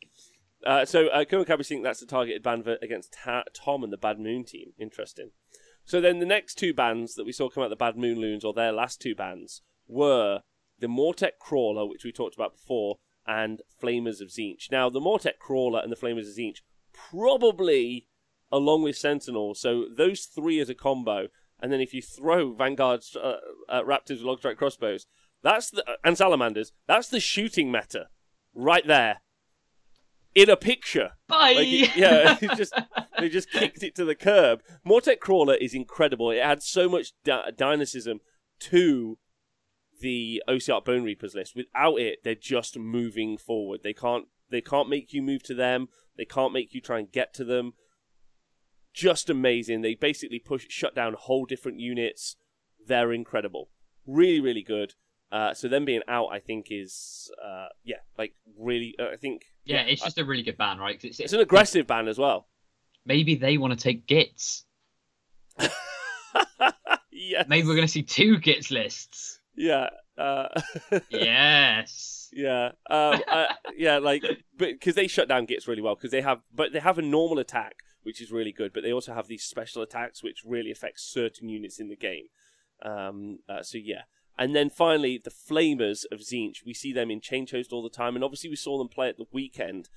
Uh, 0.67 0.85
so, 0.85 1.07
uh, 1.09 1.25
Cabby 1.25 1.63
think 1.63 1.85
that's 1.85 2.01
the 2.01 2.07
targeted 2.07 2.43
ban 2.43 2.63
for, 2.63 2.77
against 2.83 3.13
Ta- 3.13 3.45
Tom 3.55 3.85
and 3.85 3.93
the 3.93 3.97
Bad 3.97 4.19
Moon 4.19 4.45
team. 4.45 4.73
Interesting. 4.79 5.31
So 5.85 6.01
then 6.01 6.19
the 6.19 6.27
next 6.27 6.57
two 6.57 6.75
bands 6.75 7.15
that 7.15 7.25
we 7.25 7.33
saw 7.33 7.49
come 7.49 7.63
out 7.63 7.71
the 7.71 7.77
Bad 7.77 7.97
Moon 7.97 8.21
Loons, 8.21 8.45
or 8.45 8.53
their 8.53 8.73
last 8.73 9.01
two 9.01 9.15
bands, 9.15 9.63
were 9.87 10.43
the 10.79 10.87
Mortek 10.87 11.39
Crawler, 11.41 11.87
which 11.87 12.05
we 12.05 12.13
talked 12.13 12.35
about 12.35 12.53
before, 12.53 12.99
and 13.29 13.61
Flamers 13.81 14.21
of 14.21 14.29
Tzeentch. 14.29 14.71
Now, 14.73 14.89
the 14.91 15.01
Mortek 15.01 15.39
Crawler 15.39 15.81
and 15.81 15.93
the 15.93 15.97
Flamers 15.97 16.29
of 16.29 16.35
Tzeentch, 16.37 16.63
probably 16.93 18.09
along 18.51 18.83
with 18.83 18.97
Sentinel, 18.97 19.55
so 19.55 19.85
those 19.95 20.25
three 20.25 20.59
as 20.59 20.71
a 20.71 20.75
combo, 20.75 21.29
and 21.61 21.71
then 21.71 21.81
if 21.81 21.93
you 21.93 22.01
throw 22.01 22.55
Vanguard's 22.55 23.15
uh, 23.15 23.37
uh, 23.69 23.83
Raptors 23.83 24.23
with 24.23 24.23
Longstrike 24.23 24.57
crossbows, 24.57 25.07
that's 25.43 25.71
the, 25.71 25.85
and 26.03 26.17
Salamanders, 26.17 26.73
that's 26.87 27.09
the 27.09 27.21
shooting 27.21 27.71
meta 27.71 28.07
right 28.55 28.87
there 28.87 29.19
in 30.35 30.49
a 30.49 30.57
picture. 30.57 31.11
bye. 31.29 31.53
Like, 31.53 31.67
it- 31.69 31.97
yeah, 31.97 32.39
it 32.41 32.57
just 32.57 32.73
they 33.19 33.29
just 33.29 33.51
kicked 33.51 33.83
it 33.83 33.95
to 33.97 34.05
the 34.07 34.15
curb. 34.15 34.63
Mortek 34.87 35.21
Crawler 35.21 35.55
is 35.57 35.75
incredible. 35.75 36.31
It 36.31 36.39
adds 36.39 36.67
so 36.67 36.89
much 36.89 37.13
dy- 37.25 37.51
dynamism 37.57 38.21
to 38.61 39.19
the 40.01 40.43
OCR 40.49 40.85
Bone 40.85 41.03
Reapers 41.03 41.35
list. 41.35 41.55
Without 41.57 41.97
it, 42.01 42.21
they're 42.25 42.35
just 42.35 42.79
moving 42.79 43.37
forward. 43.39 43.81
They 43.83 43.93
can't 43.93 44.27
they 44.51 44.61
can't 44.61 44.89
make 44.89 45.13
you 45.13 45.23
move 45.23 45.43
to 45.45 45.55
them. 45.55 45.89
They 46.17 46.25
can't 46.25 46.53
make 46.53 46.75
you 46.75 46.81
try 46.81 46.99
and 46.99 47.11
get 47.13 47.35
to 47.35 47.45
them. 47.45 47.75
Just 48.95 49.31
amazing. 49.31 49.83
They 49.83 49.95
basically 49.95 50.39
push 50.39 50.67
shut 50.69 50.95
down 50.95 51.15
whole 51.15 51.45
different 51.45 51.81
units. 51.81 52.37
They're 52.87 53.13
incredible. 53.13 53.71
Really, 54.07 54.41
really 54.41 54.63
good. 54.63 54.95
Uh, 55.31 55.53
so 55.53 55.69
them 55.69 55.85
being 55.85 56.01
out, 56.09 56.29
I 56.33 56.41
think, 56.41 56.69
is 56.71 57.31
uh, 57.45 57.67
yeah, 57.85 57.99
like 58.17 58.35
really. 58.59 58.95
Uh, 58.99 59.11
I 59.13 59.17
think 59.17 59.45
yeah, 59.65 59.83
it's 59.83 60.03
just 60.03 60.19
a 60.19 60.25
really 60.25 60.43
good 60.43 60.57
ban, 60.57 60.79
right? 60.79 60.97
'Cause 60.97 61.11
It's, 61.11 61.21
it's 61.21 61.33
an 61.35 61.41
aggressive 61.41 61.87
ban 61.87 62.09
as 62.09 62.19
well. 62.19 62.49
Maybe 63.05 63.35
they 63.35 63.59
want 63.59 63.73
to 63.75 63.79
take 63.79 64.07
Gits. 64.07 64.65
yeah, 67.11 67.45
Maybe 67.47 67.67
we're 67.67 67.75
going 67.75 67.87
to 67.87 67.93
see 67.93 68.03
two 68.03 68.39
Gits 68.39 68.71
lists. 68.71 69.38
Yeah, 69.59 69.89
uh, 70.17 70.49
yes. 71.11 72.31
yeah, 72.33 72.71
um, 72.91 73.21
uh, 73.29 73.47
yeah. 73.77 73.99
Like, 73.99 74.25
because 74.57 74.95
they 74.95 75.07
shut 75.07 75.29
down 75.29 75.47
Gits 75.47 75.69
really 75.69 75.83
well 75.83 75.95
because 75.95 76.11
they 76.11 76.23
have, 76.23 76.41
but 76.55 76.73
they 76.73 76.81
have 76.81 76.99
a 76.99 77.03
normal 77.03 77.39
attack 77.39 77.77
which 78.09 78.23
is 78.23 78.33
really 78.33 78.53
good. 78.53 78.73
But 78.73 78.83
they 78.83 78.93
also 78.93 79.13
have 79.13 79.29
these 79.29 79.45
special 79.45 79.83
attacks, 79.83 80.23
which 80.23 80.43
really 80.43 80.71
affect 80.71 80.99
certain 80.99 81.51
units 81.51 81.79
in 81.79 81.89
the 81.89 81.97
game. 81.97 82.27
Um, 82.83 83.41
uh, 83.49 83.63
so 83.63 83.77
yeah. 83.77 84.03
And 84.39 84.57
then 84.57 84.71
finally, 84.71 85.21
the 85.23 85.31
Flamers 85.31 86.05
of 86.11 86.21
Tzeentch. 86.21 86.65
We 86.65 86.73
see 86.73 86.93
them 86.93 87.11
in 87.11 87.21
Change 87.21 87.51
Host 87.51 87.73
all 87.73 87.83
the 87.83 87.91
time, 87.91 88.15
and 88.15 88.25
obviously 88.25 88.49
we 88.49 88.57
saw 88.57 88.79
them 88.79 88.89
play 88.89 89.11
at 89.11 89.19
the 89.19 89.27
weekend, 89.31 89.91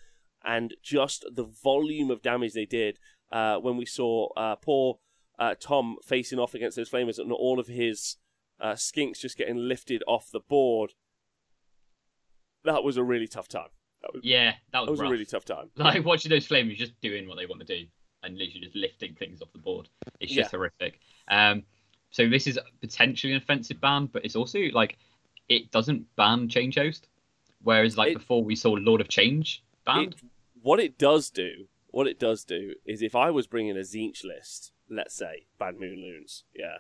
and 0.44 0.74
just 0.84 1.24
the 1.32 1.46
volume 1.46 2.12
of 2.12 2.22
damage 2.22 2.54
they 2.54 2.66
did 2.66 3.00
uh, 3.32 3.58
when 3.58 3.78
we 3.78 3.86
saw 3.86 4.28
uh, 4.36 4.56
poor 4.56 5.00
uh, 5.40 5.56
Tom 5.60 5.96
facing 6.04 6.38
off 6.40 6.54
against 6.54 6.76
those 6.76 6.90
Flamers, 6.90 7.18
and 7.18 7.32
all 7.32 7.60
of 7.60 7.68
his 7.68 8.18
uh, 8.62 8.74
skinks 8.74 9.20
just 9.20 9.38
getting 9.38 9.58
lifted 9.58 10.04
off 10.08 10.30
the 10.32 10.40
board. 10.40 10.94
That 12.64 12.84
was 12.84 12.98
a 12.98 13.04
really 13.04 13.28
tough 13.28 13.48
time. 13.48 13.70
That 14.02 14.14
was, 14.14 14.24
Yeah, 14.24 14.54
that 14.72 14.80
was, 14.82 14.88
that 14.88 14.92
was 14.92 15.00
a 15.02 15.10
really 15.10 15.26
tough 15.26 15.46
time. 15.46 15.70
Like 15.76 16.06
watching 16.06 16.30
those 16.30 16.46
flames 16.48 16.78
just 16.78 17.00
doing 17.02 17.28
what 17.28 17.38
they 17.38 17.46
want 17.46 17.66
to 17.66 17.68
do 17.68 17.86
and 18.24 18.38
literally 18.38 18.62
just 18.62 18.76
lifting 18.76 19.16
things 19.16 19.42
off 19.42 19.52
the 19.52 19.60
board. 19.60 19.90
It's 20.20 20.32
just 20.32 20.52
horrific. 20.52 21.00
Um, 21.28 21.64
so 22.12 22.28
this 22.30 22.46
is 22.46 22.60
potentially 22.82 23.34
an 23.34 23.42
offensive 23.42 23.82
ban, 23.82 24.08
but 24.12 24.24
it's 24.26 24.36
also 24.36 24.60
like 24.74 24.98
it 25.50 25.72
doesn't 25.72 26.06
ban 26.16 26.48
change 26.50 26.76
host, 26.76 27.08
whereas 27.64 27.98
like 27.98 28.12
It- 28.12 28.20
before 28.20 28.44
we 28.44 28.56
saw 28.56 28.72
Lord 28.74 29.02
of 29.02 29.08
Change 29.08 29.64
banned. 29.86 30.14
It, 30.14 30.24
what 30.62 30.80
it 30.80 30.98
does 31.00 31.30
do, 31.32 31.68
what 31.88 32.08
it 32.08 32.20
does 32.20 32.44
do, 32.44 32.76
is 32.86 33.02
if 33.02 33.16
I 33.16 33.32
was 33.32 33.48
bringing 33.48 33.76
a 33.76 33.82
Tzeentch 33.82 34.24
list, 34.24 34.72
let's 34.90 35.16
say 35.16 35.48
Bad 35.58 35.80
Moon 35.80 36.02
Loons, 36.02 36.44
yeah, 36.56 36.78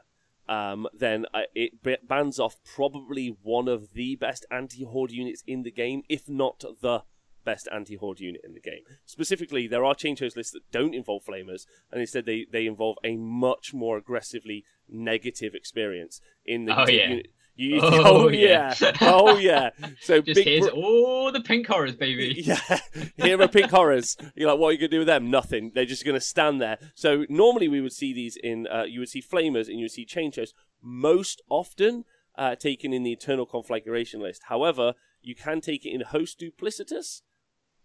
um, 0.51 0.87
then 0.93 1.25
I, 1.33 1.43
it 1.55 1.81
b- 1.81 1.97
bans 2.07 2.39
off 2.39 2.55
probably 2.75 3.35
one 3.41 3.67
of 3.67 3.93
the 3.93 4.15
best 4.15 4.45
anti-horde 4.51 5.11
units 5.11 5.43
in 5.47 5.63
the 5.63 5.71
game, 5.71 6.03
if 6.09 6.27
not 6.27 6.63
the 6.81 7.03
best 7.43 7.67
anti-horde 7.73 8.19
unit 8.19 8.41
in 8.43 8.53
the 8.53 8.59
game. 8.59 8.83
Specifically, 9.05 9.65
there 9.67 9.85
are 9.85 9.95
change 9.95 10.19
host 10.19 10.35
lists 10.37 10.53
that 10.53 10.69
don't 10.71 10.93
involve 10.93 11.23
flamers, 11.25 11.65
and 11.91 12.01
instead 12.01 12.25
they, 12.25 12.45
they 12.51 12.65
involve 12.67 12.97
a 13.03 13.15
much 13.15 13.73
more 13.73 13.97
aggressively 13.97 14.63
negative 14.89 15.55
experience 15.55 16.21
in 16.45 16.65
the 16.65 16.79
Oh, 16.79 16.85
yeah. 16.87 17.09
unit. 17.09 17.27
You, 17.61 17.79
Oh, 17.81 18.01
oh, 18.25 18.27
yeah. 18.29 18.73
yeah, 18.81 18.91
oh 19.01 19.37
yeah. 19.37 19.69
So 20.01 20.21
just 20.21 20.35
big 20.35 20.47
here's 20.47 20.67
bro- 20.69 20.81
all 20.81 21.31
the 21.31 21.41
pink 21.41 21.67
horrors, 21.67 21.95
baby. 21.95 22.33
yeah, 22.43 22.79
here 23.17 23.39
are 23.41 23.47
pink 23.47 23.69
horrors. 23.69 24.17
You're 24.35 24.49
like, 24.49 24.59
what 24.59 24.69
are 24.69 24.71
you 24.71 24.77
gonna 24.79 24.87
do 24.89 24.97
with 24.99 25.07
them? 25.07 25.29
Nothing. 25.29 25.71
They're 25.75 25.85
just 25.85 26.05
gonna 26.05 26.19
stand 26.21 26.59
there. 26.61 26.77
So 26.95 27.25
normally 27.29 27.67
we 27.67 27.81
would 27.81 27.93
see 27.93 28.13
these 28.13 28.35
in, 28.35 28.67
uh, 28.67 28.83
you 28.83 28.99
would 28.99 29.09
see 29.09 29.21
flamers 29.21 29.67
and 29.67 29.77
you 29.79 29.83
would 29.85 29.91
see 29.91 30.05
chain 30.05 30.31
shows. 30.31 30.53
Most 30.81 31.41
often 31.49 32.05
uh, 32.35 32.55
taken 32.55 32.93
in 32.93 33.03
the 33.03 33.11
eternal 33.11 33.45
conflagration 33.45 34.21
list. 34.21 34.41
However, 34.45 34.93
you 35.21 35.35
can 35.35 35.61
take 35.61 35.85
it 35.85 35.89
in 35.93 36.01
host 36.01 36.39
duplicitous, 36.39 37.21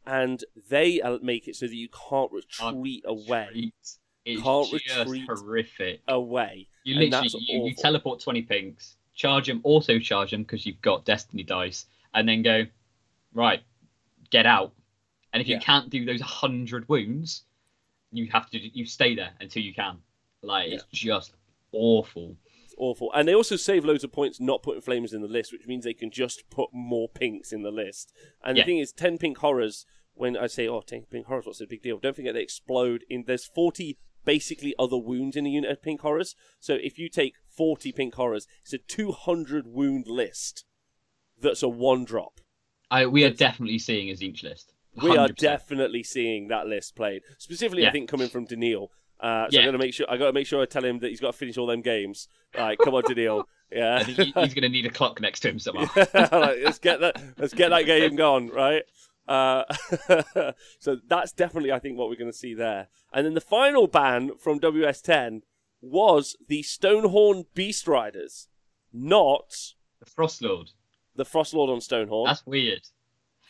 and 0.07 0.43
they 0.71 1.01
uh, 1.03 1.19
make 1.23 1.47
it 1.49 1.57
so 1.57 1.67
that 1.67 1.75
you 1.75 1.89
can't 2.09 2.33
retreat 2.33 3.03
away. 3.07 3.47
Retreat. 3.49 3.75
It's 4.25 4.43
Can't 4.43 4.71
just 4.71 4.99
retreat. 5.11 5.25
horrific. 5.29 6.01
Away. 6.09 6.69
You 6.85 6.95
literally 6.97 7.29
you, 7.47 7.65
you 7.67 7.75
teleport 7.75 8.21
twenty 8.21 8.43
pinks, 8.43 8.97
charge 9.17 9.47
them, 9.49 9.61
also 9.65 9.99
charge 9.99 10.31
them 10.31 10.43
because 10.43 10.65
you've 10.65 10.81
got 10.83 11.05
destiny 11.05 11.43
dice, 11.43 11.87
and 12.15 12.29
then 12.29 12.43
go 12.43 12.65
right, 13.33 13.63
get 14.31 14.47
out. 14.47 14.73
And 15.33 15.41
if 15.43 15.49
Yeah. 15.49 15.57
you 15.57 15.61
can't 15.61 15.91
do 15.91 16.05
those 16.05 16.21
hundred 16.21 16.89
wounds, 16.89 17.43
you 18.13 18.29
have 18.31 18.49
to 18.51 18.59
you 18.59 18.87
stay 18.87 19.15
there 19.17 19.33
until 19.41 19.63
you 19.63 19.75
can. 19.75 19.99
Like 20.43 20.71
it's 20.71 20.85
just 20.93 21.33
awful. 21.73 22.37
It's 22.65 22.75
awful. 22.79 23.13
And 23.13 23.27
they 23.27 23.35
also 23.35 23.57
save 23.57 23.85
loads 23.85 24.05
of 24.05 24.13
points 24.13 24.39
not 24.41 24.63
putting 24.63 24.81
flamers 24.83 25.13
in 25.13 25.23
the 25.23 25.29
list, 25.29 25.53
which 25.53 25.67
means 25.67 25.85
they 25.85 25.95
can 25.95 26.11
just 26.11 26.49
put 26.51 26.71
more 26.73 27.09
pinks 27.09 27.53
in 27.53 27.63
the 27.63 27.71
list. 27.71 28.13
And 28.45 28.57
Yeah. 28.57 28.63
the 28.63 28.67
thing 28.67 28.79
is, 28.79 28.93
10 28.93 29.19
pink 29.19 29.39
horrors, 29.39 29.87
when 30.15 30.37
I 30.37 30.47
say, 30.47 30.67
oh, 30.69 30.81
10 30.81 31.07
pink 31.11 31.27
horrors, 31.27 31.47
what's 31.47 31.59
the 31.59 31.67
big 31.67 31.83
deal? 31.83 31.99
Don't 31.99 32.17
forget 32.17 32.35
they 32.35 32.43
explode 32.43 33.05
in. 33.11 33.25
There's 33.27 33.45
40 33.45 33.99
basically 34.25 34.75
other 34.79 34.97
wounds 34.97 35.37
in 35.37 35.47
a 35.47 35.51
unit 35.51 35.71
of 35.71 35.83
pink 35.83 36.01
horrors. 36.01 36.35
So 36.61 36.75
if 36.75 36.99
you 36.99 37.09
take 37.09 37.35
40 37.57 37.93
pink 37.93 38.15
horrors, 38.15 38.47
it's 38.63 38.73
a 38.73 38.79
200 38.79 39.67
wound 39.67 40.07
list 40.07 40.65
that's 41.41 41.63
a 41.63 41.69
one 41.69 42.05
drop. 42.05 42.41
I 42.91 43.07
we 43.07 43.25
are 43.25 43.31
definitely 43.31 43.79
seeing 43.79 44.11
a 44.11 44.15
Tzeentch 44.15 44.43
list. 44.43 44.73
We 45.03 45.17
are 45.17 45.29
definitely 45.29 46.03
seeing 46.03 46.49
that 46.49 46.67
list 46.67 46.97
played. 46.97 47.23
Specifically, 47.39 47.87
I 47.87 47.91
think 47.91 48.09
coming 48.09 48.29
from 48.29 48.45
Daniil. 48.47 48.91
Uh, 49.21 49.49
so 49.51 49.57
Yeah. 49.59 49.63
I 49.63 49.65
got 49.67 49.73
to 49.73 49.79
make 49.79 49.95
sure. 49.95 50.07
I 50.09 50.17
got 50.17 50.27
to 50.27 50.33
make 50.33 50.47
sure 50.47 50.63
I 50.63 50.67
tell 50.67 50.85
him 50.85 50.99
that 51.01 51.09
he's 51.09 51.21
got 51.21 51.33
to 51.33 51.37
finish 51.39 51.59
all 51.59 51.67
them 51.67 51.83
games. 51.83 52.29
Like, 52.57 52.79
come 52.79 52.95
on, 52.95 53.03
Daniil. 53.03 53.45
Yeah. 53.71 53.97
I 54.01 54.05
think 54.05 54.19
he- 54.19 54.25
he's 54.41 54.55
going 54.55 54.63
to 54.63 54.69
need 54.69 54.87
a 54.87 54.91
clock 54.91 55.21
next 55.21 55.41
to 55.41 55.49
him 55.51 55.59
somehow. 55.59 55.87
Like, 55.97 56.59
let's 56.65 56.79
get 56.79 57.01
that. 57.01 57.21
Let's 57.39 57.53
get 57.55 57.71
that 57.71 57.85
game 57.87 58.17
gone, 58.17 58.49
right? 58.49 58.83
Uh, 59.29 59.65
so 60.79 60.97
that's 61.09 61.33
definitely, 61.33 61.73
I 61.73 61.79
think, 61.79 61.99
what 61.99 62.09
we're 62.09 62.17
going 62.17 62.31
to 62.31 62.37
see 62.37 62.55
there. 62.55 62.89
And 63.13 63.27
then 63.27 63.35
the 63.35 63.41
final 63.41 63.87
ban 63.89 64.33
from 64.39 64.61
WS10 64.61 65.43
was 65.81 66.37
the 66.49 66.63
Stonehorn 66.63 67.47
Beast 67.55 67.87
Riders, 67.87 68.49
not 68.93 69.55
the 70.01 70.07
Frost 70.07 70.43
Lord. 70.43 70.71
the 71.15 71.25
Frostlord 71.25 71.69
on 71.69 71.79
Stonehorn. 71.81 72.27
That's 72.27 72.47
weird. 72.47 72.83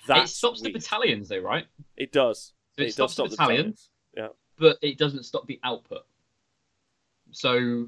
That's 0.06 0.30
it 0.30 0.34
stops 0.34 0.62
weird. 0.62 0.74
the 0.74 0.78
battalions 0.78 1.28
though, 1.28 1.38
right? 1.40 1.66
It 1.96 2.12
does. 2.12 2.52
So 2.76 2.82
it, 2.82 2.86
does 2.86 2.94
stops 2.94 3.12
stop 3.14 3.30
the 3.30 3.36
battalions, 3.36 3.90
Yeah. 4.16 4.28
but 4.58 4.78
it 4.82 4.98
doesn't 4.98 5.24
stop 5.24 5.46
the 5.46 5.58
output. 5.64 6.04
So 7.32 7.86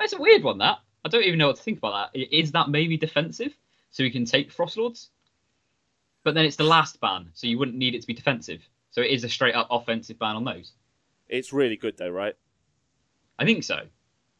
it's 0.00 0.12
a 0.12 0.18
weird 0.20 0.42
one. 0.42 0.58
That 0.58 0.78
I 1.04 1.08
don't 1.08 1.24
even 1.24 1.38
know 1.38 1.46
what 1.48 1.56
to 1.56 1.62
think 1.62 1.78
about 1.78 2.12
That 2.12 2.36
is 2.36 2.52
that 2.52 2.68
maybe 2.68 2.96
defensive, 2.96 3.56
so 3.90 4.02
we 4.02 4.10
can 4.10 4.24
take 4.24 4.50
Frost 4.50 4.76
Lords? 4.76 5.10
But 6.24 6.34
then 6.34 6.44
it's 6.44 6.56
the 6.56 6.64
last 6.64 7.00
ban, 7.00 7.30
so 7.34 7.46
you 7.46 7.58
wouldn't 7.58 7.76
need 7.76 7.94
it 7.94 8.00
to 8.02 8.06
be 8.06 8.14
defensive. 8.14 8.60
So 8.90 9.00
it 9.00 9.10
is 9.10 9.24
a 9.24 9.28
straight 9.28 9.54
up 9.54 9.66
offensive 9.70 10.18
ban 10.18 10.36
on 10.36 10.44
those. 10.44 10.72
It's 11.28 11.52
really 11.52 11.76
good 11.76 11.96
though, 11.96 12.10
right? 12.10 12.34
I 13.38 13.44
think 13.44 13.64
so. 13.64 13.80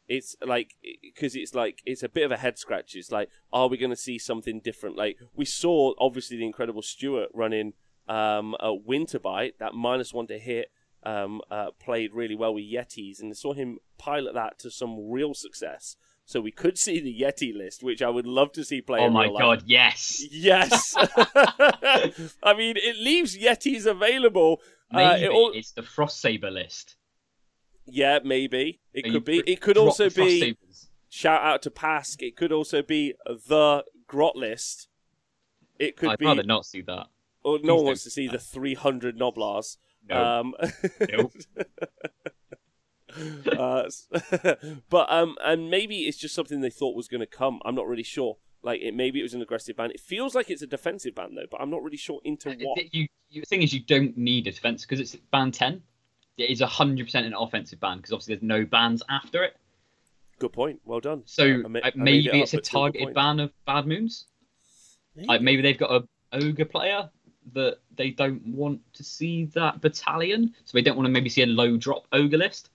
it's 0.07 0.35
like 0.45 0.75
because 1.01 1.35
it's 1.35 1.53
like 1.55 1.81
it's 1.85 2.03
a 2.03 2.09
bit 2.09 2.23
of 2.25 2.31
a 2.31 2.37
head 2.37 2.57
scratch. 2.57 2.95
It's 2.95 3.11
like, 3.11 3.29
are 3.51 3.67
we 3.67 3.77
going 3.77 3.89
to 3.89 3.95
see 3.97 4.17
something 4.19 4.59
different? 4.59 4.97
Like 4.97 5.17
we 5.35 5.45
saw, 5.45 5.93
obviously, 5.99 6.37
the 6.37 6.45
incredible 6.45 6.81
Stewart 6.81 7.29
running 7.33 7.73
um, 8.07 8.55
a 8.59 8.73
winter 8.73 9.19
bite 9.19 9.59
that 9.59 9.73
minus 9.73 10.13
one 10.13 10.27
to 10.27 10.37
hit 10.39 10.71
um, 11.03 11.41
uh, 11.51 11.71
played 11.79 12.13
really 12.13 12.35
well 12.35 12.53
with 12.53 12.65
Yetis, 12.65 13.21
and 13.21 13.35
saw 13.35 13.53
him 13.53 13.79
pilot 13.97 14.33
that 14.33 14.59
to 14.59 14.71
some 14.71 15.09
real 15.09 15.33
success. 15.33 15.95
So 16.25 16.39
we 16.39 16.51
could 16.51 16.77
see 16.77 17.01
the 17.01 17.19
Yeti 17.21 17.53
list, 17.53 17.83
which 17.83 18.01
I 18.01 18.07
would 18.09 18.25
love 18.25 18.53
to 18.53 18.63
see 18.63 18.79
play. 18.81 18.99
oh 19.01 19.07
in 19.07 19.13
my 19.13 19.23
real 19.23 19.33
life. 19.33 19.41
god, 19.41 19.63
yes. 19.65 20.23
Yes, 20.31 20.95
I 22.43 22.53
mean 22.57 22.75
it 22.77 22.97
leaves 22.97 23.37
Yetis 23.37 23.85
available. 23.85 24.61
Uh, 24.93 24.97
Maybe 24.97 25.25
it 25.25 25.31
all- 25.31 25.51
it's 25.53 25.71
the 25.71 25.83
Frost 25.83 26.21
Saber 26.21 26.51
list. 26.51 26.95
Yeah, 27.85 28.19
maybe 28.23 28.79
it 28.93 29.07
Are 29.07 29.11
could 29.11 29.25
be. 29.25 29.43
It 29.45 29.61
could 29.61 29.77
also 29.77 30.09
be. 30.09 30.57
Shout 31.09 31.43
out 31.43 31.61
to 31.63 31.69
Pask. 31.69 32.23
It 32.23 32.35
could 32.35 32.51
also 32.51 32.81
be 32.81 33.13
the 33.25 33.83
Grot 34.07 34.35
list. 34.35 34.87
It 35.77 35.95
could 35.95 36.09
I'd 36.09 36.19
be. 36.19 36.25
rather 36.25 36.43
not 36.43 36.65
see 36.65 36.81
that. 36.81 37.07
Or 37.43 37.59
no 37.59 37.59
please 37.59 37.75
one 37.75 37.85
wants 37.85 38.03
to 38.03 38.09
see 38.09 38.27
that. 38.27 38.33
the 38.33 38.39
300 38.39 39.17
Gnoblars. 39.17 39.77
No. 40.09 40.23
Um, 40.23 40.55
uh, 43.57 43.83
but 44.89 45.11
um, 45.11 45.35
and 45.43 45.69
maybe 45.69 46.01
it's 46.07 46.17
just 46.17 46.33
something 46.33 46.61
they 46.61 46.69
thought 46.69 46.95
was 46.95 47.07
going 47.07 47.21
to 47.21 47.27
come. 47.27 47.59
I'm 47.65 47.75
not 47.75 47.87
really 47.87 48.03
sure. 48.03 48.37
Like 48.63 48.81
it, 48.81 48.95
maybe 48.95 49.19
it 49.19 49.23
was 49.23 49.33
an 49.33 49.41
aggressive 49.41 49.75
ban. 49.75 49.91
It 49.91 49.99
feels 49.99 50.35
like 50.35 50.49
it's 50.49 50.61
a 50.61 50.67
defensive 50.67 51.15
ban 51.15 51.35
though, 51.35 51.45
but 51.49 51.61
I'm 51.61 51.69
not 51.69 51.83
really 51.83 51.97
sure 51.97 52.21
into 52.23 52.49
what. 52.61 52.93
You, 52.93 53.07
you, 53.29 53.41
the 53.41 53.45
thing 53.45 53.61
is, 53.61 53.73
you 53.73 53.81
don't 53.81 54.17
need 54.17 54.47
a 54.47 54.51
defense 54.51 54.83
because 54.83 54.99
it's 54.99 55.15
ban 55.31 55.51
10. 55.51 55.81
It 56.37 56.49
is 56.49 56.61
100% 56.61 57.15
an 57.15 57.33
offensive 57.37 57.79
ban 57.79 57.97
because 57.97 58.11
obviously 58.11 58.35
there's 58.35 58.43
no 58.43 58.65
bans 58.65 59.03
after 59.09 59.43
it. 59.43 59.55
Good 60.39 60.51
point. 60.53 60.81
Well 60.83 60.99
done. 60.99 61.21
So 61.25 61.43
I 61.45 61.67
ma- 61.67 61.79
uh, 61.79 61.81
I 61.85 61.91
made 61.95 62.25
it 62.25 62.27
maybe 62.27 62.29
up, 62.29 62.35
it's 62.43 62.53
a 62.53 62.57
but 62.57 62.65
still 62.65 62.81
good 62.85 62.91
targeted 62.93 63.15
ban 63.15 63.39
of 63.39 63.51
bad 63.65 63.85
moons. 63.87 64.25
Maybe. 65.15 65.27
Like 65.27 65.41
maybe 65.41 65.61
they've 65.61 65.77
got 65.77 65.91
a 65.91 66.07
ogre 66.35 66.65
player 66.65 67.09
that 67.53 67.77
they 67.95 68.09
don't 68.09 68.43
want 68.47 68.81
to 68.93 69.03
see 69.03 69.45
that 69.53 69.79
battalion, 69.81 70.53
so 70.65 70.71
they 70.77 70.81
don't 70.81 70.95
want 70.97 71.05
to 71.05 71.11
maybe 71.11 71.29
see 71.29 71.43
a 71.43 71.45
low 71.45 71.77
drop 71.77 72.07
ogre 72.11 72.37
list. 72.37 72.69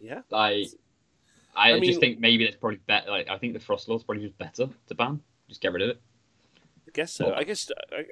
Yeah. 0.00 0.22
Like, 0.30 0.66
I, 1.56 1.70
I 1.72 1.74
mean- 1.74 1.84
just 1.84 2.00
think 2.00 2.18
maybe 2.20 2.44
that's 2.44 2.56
probably 2.56 2.78
better. 2.86 3.10
Like, 3.10 3.28
I 3.30 3.38
think 3.38 3.54
the 3.54 3.60
frost 3.60 3.88
lord's 3.88 4.04
probably 4.04 4.24
just 4.24 4.36
better 4.38 4.68
to 4.88 4.94
ban. 4.94 5.20
Just 5.48 5.60
get 5.60 5.72
rid 5.72 5.82
of 5.82 5.90
it. 5.90 6.00
I 6.88 6.90
guess 6.92 7.12
so. 7.12 7.26
Well- 7.26 7.34
I 7.36 7.44
guess 7.44 7.70
I, 7.92 8.04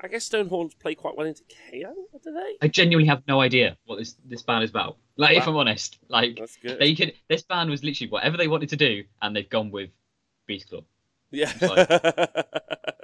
I 0.00 0.08
guess 0.08 0.28
Stonehorns 0.28 0.78
play 0.78 0.94
quite 0.94 1.16
well 1.16 1.26
into 1.26 1.42
KO, 1.70 1.92
do 2.22 2.32
they? 2.32 2.56
I 2.62 2.68
genuinely 2.68 3.08
have 3.08 3.22
no 3.26 3.40
idea 3.40 3.76
what 3.86 3.96
this 3.98 4.14
this 4.24 4.42
ban 4.42 4.62
is 4.62 4.70
about. 4.70 4.96
Like, 5.16 5.36
if 5.36 5.48
I'm 5.48 5.56
honest, 5.56 5.98
like 6.08 6.36
That's 6.38 6.56
good. 6.56 6.78
they 6.78 6.94
could. 6.94 7.14
This 7.28 7.42
band 7.42 7.70
was 7.70 7.82
literally 7.82 8.10
whatever 8.10 8.36
they 8.36 8.46
wanted 8.48 8.68
to 8.70 8.76
do, 8.76 9.04
and 9.20 9.34
they've 9.34 9.48
gone 9.48 9.70
with 9.70 9.90
Beast 10.46 10.68
Claw. 10.68 10.80
Yeah. 11.30 11.52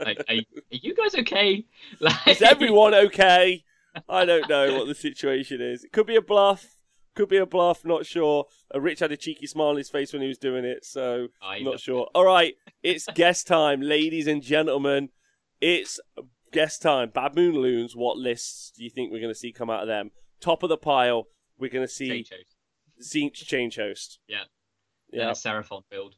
Like, 0.05 0.19
are, 0.29 0.35
are 0.35 0.45
you 0.71 0.95
guys 0.95 1.15
okay? 1.15 1.65
Like, 2.01 2.27
Is 2.29 2.43
everyone 2.43 2.95
okay? 2.95 3.65
I 4.09 4.25
don't 4.25 4.49
know 4.49 4.77
what 4.77 4.87
the 4.87 4.95
situation 4.95 5.61
is. 5.61 5.85
It 5.85 5.93
could 5.93 6.07
be 6.07 6.17
a 6.17 6.23
bluff. 6.23 6.67
Could 7.15 7.29
be 7.29 7.37
a 7.37 7.47
bluff. 7.47 7.85
Not 7.85 8.07
sure. 8.07 8.47
Uh, 8.75 8.81
Rich 8.81 9.01
had 9.01 9.13
a 9.13 9.17
cheeky 9.17 9.47
smile 9.47 9.69
on 9.69 9.77
his 9.77 9.89
face 9.89 10.13
when 10.13 10.21
he 10.21 10.29
was 10.29 10.39
doing 10.39 10.65
it, 10.65 10.85
so 10.85 11.29
I 11.41 11.61
not 11.61 11.81
sure. 11.81 12.09
All 12.15 12.25
right, 12.25 12.55
it's 12.83 13.07
guest 13.15 13.47
time, 13.47 13.81
ladies 13.81 14.27
and 14.27 14.43
gentlemen. 14.43 15.11
It's 15.61 16.01
guest 16.55 16.83
time. 16.83 17.11
Bad 17.11 17.35
Moon 17.35 17.55
Loons. 17.55 17.95
What 17.95 18.17
lists 18.17 18.73
do 18.77 18.85
you 18.85 18.91
think 18.91 19.11
we're 19.13 19.21
going 19.21 19.33
to 19.33 19.39
see 19.39 19.53
come 19.53 19.71
out 19.71 19.83
of 19.83 19.89
them? 19.89 20.11
top 20.41 20.63
of 20.63 20.69
the 20.69 20.77
pile, 20.77 21.27
we're 21.59 21.71
going 21.71 21.87
to 21.87 21.93
see 21.93 22.09
Change 22.09 22.31
host. 22.31 22.57
Tzeentch 23.15 23.47
change 23.47 23.77
host. 23.77 24.19
Yeah. 24.29 24.43
Yeah. 25.11 25.27
Yeah. 25.27 25.31
Seraphon 25.31 25.83
build. 25.91 26.17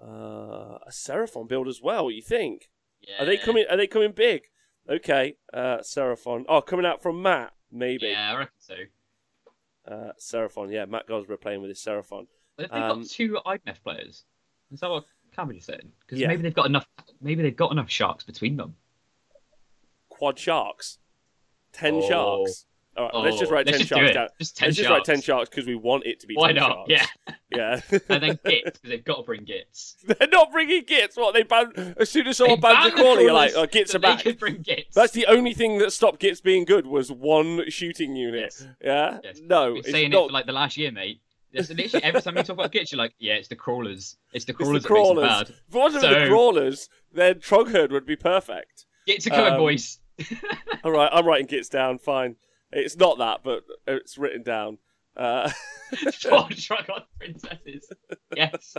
Uh, 0.00 0.78
a 0.86 0.90
Seraphon 0.90 1.48
build 1.48 1.68
as 1.68 1.80
well. 1.82 2.04
What 2.04 2.14
you 2.14 2.22
think? 2.22 2.70
Yeah. 3.00 3.22
Are 3.22 3.26
they 3.26 3.36
coming? 3.36 3.64
Are 3.70 3.76
they 3.76 3.86
coming 3.86 4.12
big? 4.12 4.42
Okay, 4.88 5.36
uh, 5.52 5.78
Seraphon. 5.78 6.44
Oh, 6.48 6.60
coming 6.60 6.86
out 6.86 7.02
from 7.02 7.20
Matt, 7.22 7.52
maybe. 7.72 8.06
Yeah, 8.08 8.32
I 8.34 8.38
reckon 8.38 8.54
so. 8.58 8.74
Uh, 9.90 10.12
Seraphon. 10.20 10.70
Yeah, 10.72 10.84
Matt 10.84 11.08
Goldsborough 11.08 11.40
playing 11.40 11.60
with 11.60 11.70
his 11.70 11.80
Seraphon. 11.80 12.26
But 12.56 12.66
if 12.66 12.70
they've 12.70 12.82
Um, 12.82 13.00
got 13.02 13.08
two 13.10 13.38
IMF 13.44 13.82
players, 13.82 14.24
is 14.70 14.80
that 14.80 14.90
what 14.90 15.04
is 15.54 15.64
saying? 15.64 15.92
Because 16.00 16.20
Yeah. 16.20 16.28
maybe 16.28 16.42
they've 16.42 16.54
got 16.54 16.66
enough. 16.66 16.86
Maybe 17.20 17.42
they've 17.42 17.56
got 17.56 17.72
enough 17.72 17.90
sharks 17.90 18.22
between 18.24 18.56
them. 18.56 18.76
Quad 20.16 20.38
sharks. 20.38 20.98
Ten 21.72 21.94
Oh. 21.96 22.08
sharks. 22.08 22.66
All 22.96 23.04
right, 23.04 23.14
let's 23.26 23.38
just 23.38 23.52
Oh, 23.52 23.54
write 23.54 23.66
let's 23.66 23.76
ten 23.76 23.86
just 23.86 23.90
do 23.90 23.96
sharks 24.00 24.14
down. 24.14 24.28
Just 24.38 24.56
ten 24.56 24.68
let's 24.68 24.76
just 24.78 24.88
sharks. 24.88 25.08
write 25.08 25.14
ten 25.16 25.22
sharks 25.22 25.50
because 25.50 25.66
we 25.66 25.74
want 25.74 26.06
it 26.06 26.18
to 26.20 26.26
be. 26.26 26.34
Why 26.34 26.48
10 26.52 26.56
not? 26.56 26.70
Sharks. 26.88 26.90
Yeah. 26.90 27.34
Yeah. 27.56 27.80
and 28.10 28.22
then 28.22 28.38
Gits 28.44 28.64
because 28.78 28.80
they've 28.90 29.04
got 29.04 29.16
to 29.18 29.22
bring 29.22 29.44
Gits. 29.44 29.96
They're 30.04 30.28
not 30.28 30.50
bringing 30.52 30.82
Gits. 30.84 31.16
What 31.16 31.32
they 31.32 31.42
ban 31.42 31.94
as 31.98 32.10
soon 32.10 32.26
as 32.26 32.36
someone 32.36 32.60
bans 32.60 32.74
a 32.74 32.80
banned 32.88 32.92
the 32.92 33.02
crawler, 33.02 33.20
you're 33.20 33.32
like, 33.32 33.52
oh, 33.54 33.66
Gits 33.66 33.92
so 33.92 33.96
are 33.96 34.00
back. 34.00 34.18
They 34.18 34.32
could 34.32 34.40
bring 34.40 34.60
Gits. 34.62 34.94
That's 34.94 35.12
the 35.12 35.24
only 35.26 35.54
thing 35.54 35.78
that 35.78 35.92
stopped 35.92 36.18
Gits 36.20 36.40
being 36.42 36.64
good 36.66 36.86
was 36.86 37.10
one 37.10 37.70
shooting 37.70 38.14
unit. 38.16 38.52
Yes. 38.58 38.66
Yeah. 38.84 39.18
Yes. 39.24 39.40
No, 39.42 39.68
Been 39.70 39.76
it's 39.78 39.90
saying 39.90 40.10
not. 40.10 40.24
it 40.24 40.26
for 40.28 40.32
like 40.32 40.46
the 40.46 40.52
last 40.52 40.76
year, 40.76 40.90
mate. 40.90 41.20
There's 41.52 41.70
literally 41.70 42.04
every 42.04 42.20
time 42.20 42.36
you 42.36 42.42
talk 42.42 42.54
about 42.58 42.72
Gits, 42.72 42.92
you're 42.92 42.98
like, 42.98 43.14
yeah, 43.18 43.34
it's 43.34 43.48
the 43.48 43.56
crawlers. 43.56 44.16
It's 44.34 44.44
the 44.44 44.50
it's 44.52 44.56
crawlers 44.58 44.82
the 44.82 44.88
that 44.88 44.94
makes 44.94 45.06
crawlers. 45.06 45.28
bad. 45.28 45.48
If 45.48 45.74
it 45.74 45.78
wasn't 45.78 46.04
for 46.04 46.20
the 46.20 46.26
crawlers, 46.26 46.88
then 47.12 47.34
Trogherd 47.36 47.90
would 47.90 48.04
be 48.06 48.16
perfect. 48.16 48.84
Gits 49.06 49.26
are 49.28 49.30
coming, 49.30 49.52
Um, 49.54 49.58
boys. 49.60 50.00
All 50.84 50.92
right, 50.92 51.10
I'm 51.12 51.26
writing 51.26 51.46
Gits 51.46 51.68
down. 51.68 51.98
Fine. 51.98 52.36
It's 52.72 52.96
not 52.96 53.18
that, 53.18 53.40
but 53.44 53.64
it's 53.86 54.18
written 54.18 54.42
down. 54.42 54.78
Uh, 55.16 55.50
Four 56.20 56.48
Dragon 56.50 56.94
princesses. 57.18 57.90
Yes, 58.34 58.74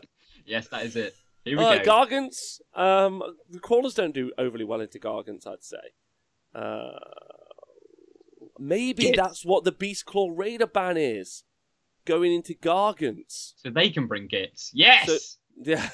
yes, 0.45 0.67
that 0.69 0.85
is 0.85 0.95
it. 0.95 1.15
Here 1.43 1.57
we 1.57 1.63
uh, 1.63 1.83
go. 1.83 2.05
Gargants. 2.05 2.59
Um, 2.75 3.23
the 3.49 3.59
crawlers 3.59 3.93
don't 3.93 4.13
do 4.13 4.31
overly 4.38 4.65
well 4.65 4.81
into 4.81 4.99
Gargants, 4.99 5.47
I'd 5.47 5.63
say. 5.63 5.77
Uh, 6.53 6.99
maybe 8.59 9.03
Gits. 9.03 9.17
that's 9.17 9.45
what 9.45 9.63
the 9.63 9.71
Beast 9.71 10.05
Claw 10.05 10.29
Raider 10.33 10.67
ban 10.67 10.97
is. 10.97 11.43
Going 12.05 12.33
into 12.33 12.53
Gargants. 12.53 13.53
so 13.57 13.69
they 13.69 13.89
can 13.89 14.07
bring 14.07 14.27
Gits. 14.27 14.71
Yes. 14.73 15.38
Yeah. 15.61 15.89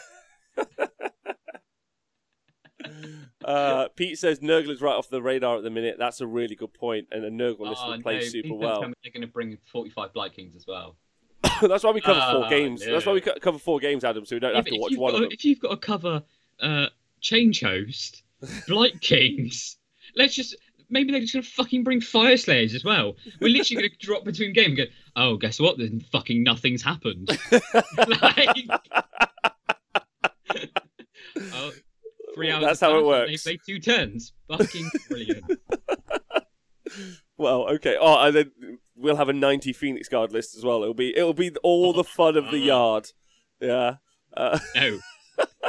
uh, 3.46 3.88
Pete 3.96 4.18
says 4.18 4.40
Nurgler's 4.40 4.82
right 4.82 4.96
off 4.96 5.10
the 5.10 5.22
radar 5.22 5.58
at 5.58 5.64
the 5.64 5.70
minute. 5.70 5.96
That's 6.00 6.22
a 6.22 6.28
really 6.28 6.56
good 6.56 6.74
point, 6.74 7.08
and 7.12 7.24
a 7.24 7.30
Nurgle 7.32 7.68
list 7.68 7.82
Oh, 7.86 7.92
will 7.92 8.02
play 8.02 8.16
no, 8.16 8.22
super 8.22 8.54
well. 8.54 8.82
They're 8.82 9.12
going 9.12 9.22
to 9.22 9.28
bring 9.28 9.58
45 9.72 10.14
Blight 10.14 10.34
Kings 10.34 10.56
as 10.56 10.66
well. 10.68 10.96
That's 11.62 11.84
why 11.84 11.92
we 11.92 12.02
cover 12.02 12.22
four 12.32 12.46
Ah, 12.46 12.50
games. 12.50 12.86
That's 12.86 13.06
why 13.06 13.14
we 13.14 13.22
cover 13.22 13.60
four 13.60 13.80
games, 13.80 14.04
Adam, 14.04 14.26
so 14.26 14.36
we 14.36 14.40
don't 14.40 14.52
Yeah, 14.52 14.58
have 14.58 14.66
to 14.66 14.78
watch 14.78 14.96
one 14.96 15.12
got 15.12 15.18
of 15.18 15.22
them. 15.24 15.32
If 15.34 15.44
you've 15.46 15.60
got 15.60 15.70
to 15.72 15.78
cover 15.78 16.24
uh, 16.62 16.88
Change 17.20 17.62
Host, 17.62 18.24
Blight 18.68 19.02
Kings, 19.02 19.78
let's 20.16 20.36
just 20.36 20.56
maybe 20.90 21.12
they're 21.12 21.22
just 21.22 21.34
gonna 21.34 21.44
fucking 21.44 21.84
bring 21.84 22.00
Fyreslayers 22.02 22.76
as 22.76 22.84
well. 22.84 23.16
We're 23.42 23.50
literally 23.50 23.82
gonna 23.82 23.96
drop 24.00 24.24
between 24.26 24.54
game 24.54 24.68
and 24.72 24.78
go, 24.78 24.84
oh, 25.16 25.38
guess 25.38 25.60
what? 25.60 25.78
Then 25.78 26.00
fucking 26.12 26.44
nothing's 26.44 26.82
happened. 26.84 27.30
like, 27.98 28.68
oh, 31.54 31.72
three 32.36 32.52
hours. 32.52 32.64
That's 32.64 32.80
how 32.80 32.98
it 32.98 33.06
works. 33.06 33.44
They 33.44 33.58
play 33.58 33.60
two 33.66 33.80
turns. 33.80 34.34
Fucking 34.50 34.90
brilliant. 35.10 35.44
Well, 37.38 37.68
okay. 37.76 37.98
Oh, 38.00 38.24
and 38.26 38.36
then 38.36 38.52
we'll 38.96 39.16
have 39.16 39.30
a 39.30 39.34
90 39.34 39.74
Phoenix 39.74 40.08
Guard 40.08 40.32
list 40.32 40.56
as 40.56 40.64
well. 40.64 40.82
It'll 40.84 40.94
be 40.94 41.16
it'll 41.18 41.34
be 41.34 41.52
all 41.64 41.92
the 41.94 42.04
fun 42.04 42.38
of 42.38 42.46
the 42.46 42.58
Uh-huh. 42.58 42.58
yard. 42.66 43.12
Yeah. 43.60 43.96
Uh, 44.36 44.60
No. 44.76 45.00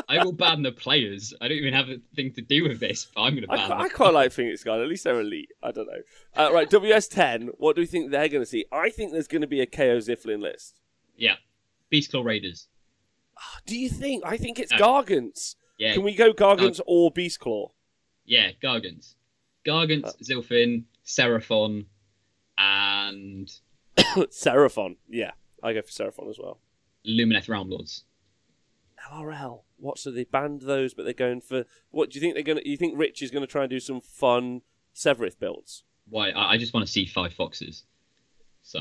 I 0.08 0.22
will 0.22 0.32
ban 0.32 0.62
the 0.62 0.72
players. 0.72 1.32
I 1.40 1.48
don't 1.48 1.56
even 1.56 1.72
have 1.72 1.88
a 1.88 1.96
thing 2.14 2.32
to 2.34 2.42
do 2.42 2.64
with 2.68 2.80
this, 2.80 3.06
but 3.14 3.22
I'm 3.22 3.34
going 3.34 3.46
to 3.46 3.52
I, 3.52 3.56
ban 3.56 3.72
I 3.72 3.82
them. 3.84 3.90
quite 3.96 4.12
like 4.12 4.32
Phoenix 4.32 4.62
Guard. 4.62 4.82
At 4.82 4.88
least 4.88 5.04
they're 5.04 5.18
elite. 5.18 5.48
I 5.62 5.70
don't 5.70 5.86
know. 5.86 6.02
Uh, 6.36 6.52
right, 6.52 6.68
WS10. 6.68 7.48
What 7.56 7.74
do 7.76 7.80
we 7.82 7.86
think 7.86 8.10
they're 8.10 8.28
going 8.28 8.42
to 8.42 8.46
see? 8.46 8.66
I 8.70 8.90
think 8.90 9.12
there's 9.12 9.28
going 9.28 9.40
to 9.40 9.46
be 9.46 9.62
a 9.62 9.66
KO 9.66 9.96
Zilfin 9.98 10.40
list. 10.42 10.80
Yeah. 11.16 11.36
Beast 11.88 12.10
Claw 12.10 12.22
Raiders. 12.22 12.68
Do 13.64 13.78
you 13.78 13.88
think? 13.88 14.22
I 14.26 14.36
think 14.36 14.58
it's 14.58 14.72
No. 14.72 14.78
Gargants. 14.78 15.54
Yeah. 15.78 15.94
Can 15.94 16.02
we 16.02 16.14
go 16.14 16.32
Gargants 16.32 16.80
or 16.86 17.10
Beast 17.10 17.40
Claw? 17.40 17.72
Yeah, 18.24 18.50
Gargants. 18.62 19.14
Gargants, 19.66 20.06
Uh. 20.06 20.12
Zilfin, 20.22 20.84
Seraphon, 21.06 21.86
and 22.58 23.50
Seraphon. 23.98 24.96
Yeah, 25.08 25.32
I 25.62 25.72
go 25.72 25.82
for 25.82 25.88
Seraphon 25.90 26.28
as 26.30 26.38
well. 26.38 26.60
Lumineth 27.06 27.48
Realm 27.48 27.70
Lords. 27.70 28.04
LRL. 29.12 29.62
What? 29.78 29.98
So 29.98 30.10
they 30.10 30.24
banned 30.24 30.62
those, 30.62 30.94
but 30.94 31.04
they're 31.04 31.12
going 31.12 31.40
for 31.40 31.64
what? 31.90 32.10
Do 32.10 32.14
you 32.16 32.20
think 32.20 32.34
they're 32.34 32.42
going 32.42 32.58
to? 32.58 32.68
You 32.68 32.76
think 32.76 32.98
Rich 32.98 33.22
is 33.22 33.30
going 33.30 33.42
to 33.42 33.46
try 33.50 33.62
and 33.64 33.70
do 33.70 33.80
some 33.80 34.00
fun 34.00 34.62
Sevireth 34.94 35.38
builds? 35.38 35.82
Why? 36.08 36.30
I, 36.30 36.52
I 36.52 36.58
just 36.58 36.72
want 36.72 36.86
to 36.86 36.92
see 36.92 37.04
five 37.06 37.32
foxes. 37.34 37.84
So 38.62 38.78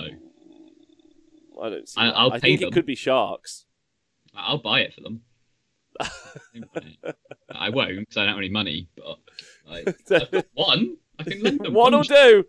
I 1.62 1.70
don't 1.70 1.90
see. 1.90 2.00
I- 2.00 2.10
I'll 2.10 2.32
I 2.34 2.40
pay 2.40 2.58
think 2.58 2.62
it 2.62 2.74
could 2.74 2.86
be 2.86 2.96
sharks. 2.96 3.66
I'll 4.36 4.58
buy 4.60 4.80
it 4.82 4.94
for 4.94 5.02
them. 5.02 5.22
I 7.52 7.70
won't 7.70 8.00
because 8.00 8.18
I 8.18 8.22
don't 8.22 8.30
have 8.30 8.38
any 8.38 8.50
money, 8.50 8.88
but 8.96 9.18
like, 9.70 9.96
I've 10.12 10.46
one. 10.54 10.98
I 11.20 11.24
can 11.24 11.42
lend 11.42 11.60
them. 11.60 11.74
One 11.74 11.92
will 11.94 12.00
One- 12.00 12.08
do. 12.08 12.46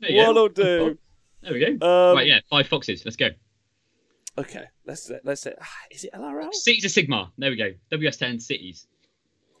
One 0.00 0.34
go. 0.34 0.42
will 0.42 0.48
do. 0.48 0.98
There 1.42 1.52
we 1.52 1.76
go. 1.78 1.86
Um, 1.86 2.16
right, 2.16 2.26
yeah, 2.26 2.40
five 2.48 2.66
foxes. 2.68 3.04
Let's 3.04 3.16
go. 3.16 3.28
Okay, 4.38 4.64
let's 4.86 5.10
let's 5.24 5.42
say. 5.42 5.54
Is 5.90 6.04
it 6.04 6.12
LRL? 6.12 6.52
Cities 6.52 6.84
of 6.84 6.90
Sigmar. 6.90 7.30
There 7.38 7.50
we 7.50 7.56
go. 7.56 7.72
WS10 7.92 8.40
cities. 8.42 8.86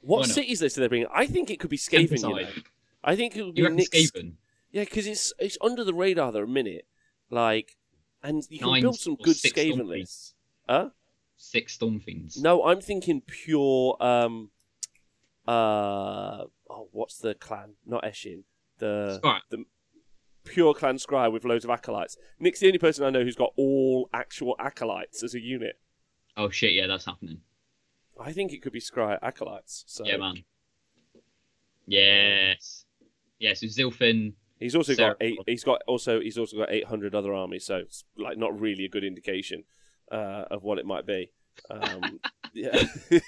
What 0.00 0.26
cities 0.26 0.60
list 0.60 0.76
are 0.78 0.82
they 0.82 0.88
bringing? 0.88 1.08
I 1.14 1.26
think 1.26 1.50
it 1.50 1.60
could 1.60 1.70
be 1.70 1.78
Skaven. 1.78 2.20
You 2.20 2.42
know? 2.44 2.48
I 3.02 3.16
think 3.16 3.36
it 3.36 3.42
would 3.44 3.54
be 3.54 3.68
Nick's. 3.68 3.90
Skaven? 3.90 4.32
Yeah, 4.72 4.84
because 4.84 5.06
it's 5.06 5.32
it's 5.38 5.56
under 5.60 5.84
the 5.84 5.94
radar 5.94 6.32
there 6.32 6.44
a 6.44 6.48
minute, 6.48 6.86
like, 7.30 7.76
and 8.22 8.42
you 8.50 8.58
can 8.58 8.68
Nine 8.68 8.82
build 8.82 8.98
some 8.98 9.16
good 9.16 9.36
Skaven 9.36 9.86
lists. 9.86 10.34
Huh? 10.68 10.90
Six 11.36 11.76
Stormfiends. 11.76 12.40
No, 12.40 12.64
I'm 12.64 12.80
thinking 12.80 13.20
pure. 13.20 13.96
Um, 14.00 14.50
uh, 15.46 16.44
oh, 16.70 16.88
what's 16.92 17.18
the 17.18 17.34
clan? 17.34 17.74
Not 17.86 18.04
Eshin. 18.04 18.44
The 18.78 19.20
the 19.50 19.64
pure 20.44 20.74
clan 20.74 20.96
Skryre 20.96 21.32
with 21.32 21.44
loads 21.44 21.64
of 21.64 21.70
acolytes. 21.70 22.16
Nick's 22.38 22.60
the 22.60 22.66
only 22.66 22.78
person 22.78 23.04
I 23.04 23.10
know 23.10 23.22
who's 23.22 23.36
got 23.36 23.52
all 23.56 24.08
actual 24.12 24.56
acolytes 24.58 25.22
as 25.22 25.34
a 25.34 25.40
unit. 25.40 25.78
Oh 26.36 26.50
shit! 26.50 26.72
Yeah, 26.72 26.86
that's 26.86 27.04
happening. 27.04 27.40
I 28.20 28.32
think 28.32 28.52
it 28.52 28.62
could 28.62 28.72
be 28.72 28.80
Skryre 28.80 29.18
acolytes. 29.22 29.84
So 29.86 30.04
Yeah, 30.04 30.16
man. 30.18 30.44
Yes. 31.86 32.84
Yeah, 33.38 33.54
so 33.54 33.66
Zilfin. 33.66 34.34
He's 34.58 34.74
also 34.74 34.94
Sarah- 34.94 35.10
got 35.10 35.16
eight. 35.20 35.38
He's 35.46 35.64
got 35.64 35.82
also 35.86 36.20
he's 36.20 36.38
also 36.38 36.56
got 36.56 36.70
eight 36.70 36.84
hundred 36.86 37.14
other 37.14 37.34
armies. 37.34 37.66
So 37.66 37.76
it's 37.76 38.04
like 38.16 38.38
not 38.38 38.58
really 38.58 38.84
a 38.84 38.88
good 38.88 39.04
indication 39.04 39.64
uh, 40.10 40.44
of 40.50 40.62
what 40.62 40.78
it 40.78 40.86
might 40.86 41.06
be. 41.06 41.30
Um, 41.70 42.20
yeah. 42.54 42.84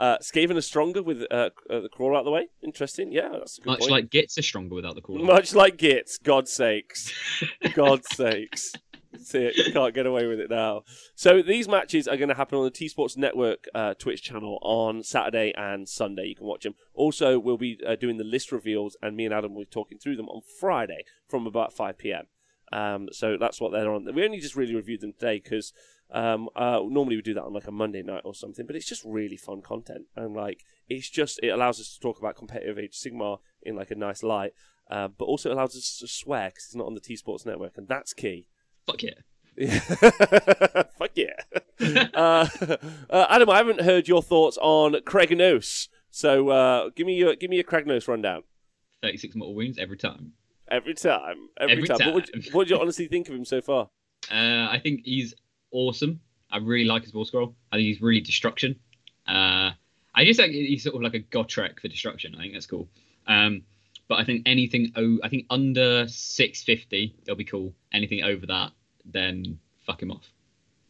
uh, 0.00 0.18
Skaven 0.18 0.56
is 0.56 0.66
stronger 0.66 1.02
with 1.02 1.22
uh, 1.30 1.50
uh, 1.70 1.80
the 1.80 1.88
crawl 1.90 2.16
out 2.16 2.20
of 2.20 2.24
the 2.24 2.30
way. 2.30 2.48
Interesting. 2.62 3.12
Yeah, 3.12 3.30
that's 3.32 3.58
a 3.58 3.62
good 3.62 3.70
Much 3.70 3.80
point. 3.80 3.90
like 3.90 4.10
Gits 4.10 4.38
are 4.38 4.42
stronger 4.42 4.74
without 4.74 4.94
the 4.94 5.00
crawl. 5.00 5.18
Much 5.18 5.54
like 5.54 5.76
Gits, 5.76 6.18
God's 6.18 6.52
sakes. 6.52 7.12
God's 7.74 8.08
sakes. 8.14 8.72
That's 9.12 9.34
it. 9.34 9.56
You 9.56 9.72
can't 9.72 9.94
get 9.94 10.06
away 10.06 10.26
with 10.26 10.40
it 10.40 10.50
now. 10.50 10.82
So 11.14 11.40
these 11.40 11.68
matches 11.68 12.08
are 12.08 12.16
going 12.16 12.30
to 12.30 12.34
happen 12.34 12.58
on 12.58 12.64
the 12.64 12.70
T 12.70 12.88
Sports 12.88 13.16
Network 13.16 13.66
uh, 13.72 13.94
Twitch 13.94 14.22
channel 14.22 14.58
on 14.62 15.04
Saturday 15.04 15.52
and 15.56 15.88
Sunday. 15.88 16.26
You 16.26 16.34
can 16.34 16.46
watch 16.46 16.64
them. 16.64 16.74
Also, 16.94 17.38
we'll 17.38 17.56
be 17.56 17.78
uh, 17.86 17.94
doing 17.94 18.16
the 18.16 18.24
list 18.24 18.50
reveals, 18.50 18.96
and 19.00 19.16
me 19.16 19.24
and 19.24 19.32
Adam 19.32 19.54
will 19.54 19.62
be 19.62 19.66
talking 19.66 19.98
through 19.98 20.16
them 20.16 20.28
on 20.28 20.42
Friday 20.58 21.04
from 21.28 21.46
about 21.46 21.72
5 21.72 21.96
p.m. 21.96 22.24
Um, 22.72 23.08
so 23.12 23.36
that's 23.38 23.60
what 23.60 23.72
they're 23.72 23.92
on. 23.92 24.12
We 24.14 24.24
only 24.24 24.40
just 24.40 24.56
really 24.56 24.74
reviewed 24.74 25.00
them 25.00 25.12
today 25.12 25.40
because 25.42 25.72
um, 26.10 26.48
uh, 26.54 26.80
normally 26.86 27.16
we 27.16 27.22
do 27.22 27.34
that 27.34 27.44
on 27.44 27.52
like 27.52 27.66
a 27.66 27.72
Monday 27.72 28.02
night 28.02 28.22
or 28.24 28.34
something, 28.34 28.66
but 28.66 28.76
it's 28.76 28.88
just 28.88 29.04
really 29.04 29.36
fun 29.36 29.62
content. 29.62 30.06
And 30.16 30.34
like, 30.34 30.64
it's 30.88 31.08
just, 31.08 31.40
it 31.42 31.48
allows 31.48 31.80
us 31.80 31.94
to 31.94 32.00
talk 32.00 32.18
about 32.18 32.36
competitive 32.36 32.78
Age 32.78 32.98
Sigmar 32.98 33.38
in 33.62 33.76
like 33.76 33.90
a 33.90 33.96
nice 33.96 34.22
light, 34.22 34.52
uh, 34.90 35.08
but 35.08 35.24
also 35.24 35.52
allows 35.52 35.76
us 35.76 35.98
to 36.00 36.08
swear 36.08 36.50
because 36.50 36.64
it's 36.66 36.74
not 36.74 36.86
on 36.86 36.94
the 36.94 37.00
T 37.00 37.16
Sports 37.16 37.46
Network, 37.46 37.76
and 37.76 37.88
that's 37.88 38.12
key. 38.12 38.48
Fuck 38.86 39.02
yeah. 39.02 39.10
Yeah. 39.56 39.78
Fuck 40.98 41.12
yeah. 41.14 41.40
uh, 42.14 42.48
uh, 43.10 43.26
Adam, 43.30 43.50
I 43.50 43.56
haven't 43.56 43.82
heard 43.82 44.08
your 44.08 44.22
thoughts 44.22 44.58
on 44.60 44.94
Kragnos. 45.06 45.88
So 46.10 46.48
uh, 46.48 46.90
give 46.94 47.06
me 47.06 47.14
your 47.14 47.34
give 47.34 47.50
me 47.50 47.56
your 47.56 47.64
Kragnos 47.64 48.08
rundown. 48.08 48.42
36 49.02 49.34
mortal 49.36 49.54
wounds 49.54 49.78
every 49.78 49.96
time. 49.96 50.32
Every 50.70 50.94
time, 50.94 51.48
every, 51.60 51.72
Every 51.76 51.88
time. 51.88 51.98
What, 52.06 52.14
would 52.14 52.28
you, 52.46 52.52
what 52.52 52.68
do 52.68 52.74
you 52.74 52.80
honestly 52.82 53.06
think 53.06 53.28
of 53.28 53.34
him 53.34 53.44
so 53.44 53.60
far? 53.60 53.88
Uh, 54.30 54.68
I 54.70 54.80
think 54.82 55.02
he's 55.04 55.34
awesome. 55.70 56.20
I 56.50 56.58
really 56.58 56.84
like 56.84 57.02
his 57.04 57.12
warscroll. 57.12 57.54
I 57.72 57.76
think 57.76 57.86
he's 57.86 58.00
really 58.00 58.20
destruction. 58.20 58.76
Uh, 59.28 59.70
I 60.14 60.24
just 60.24 60.38
think 60.38 60.52
he's 60.52 60.84
sort 60.84 60.94
of 60.96 61.02
like 61.02 61.14
a 61.14 61.20
Gotrek 61.20 61.80
for 61.80 61.88
destruction. 61.88 62.34
I 62.34 62.38
think 62.42 62.52
that's 62.54 62.66
cool. 62.66 62.88
Um, 63.26 63.62
but 64.08 64.16
I 64.16 64.24
think 64.24 64.42
anything 64.46 64.92
oh, 64.96 65.18
I 65.22 65.28
think 65.28 65.46
under 65.50 66.06
650, 66.06 67.16
it'll 67.22 67.36
be 67.36 67.44
cool. 67.44 67.74
Anything 67.92 68.22
over 68.22 68.46
that, 68.46 68.72
then 69.04 69.58
fuck 69.86 70.02
him 70.02 70.10
off. 70.10 70.30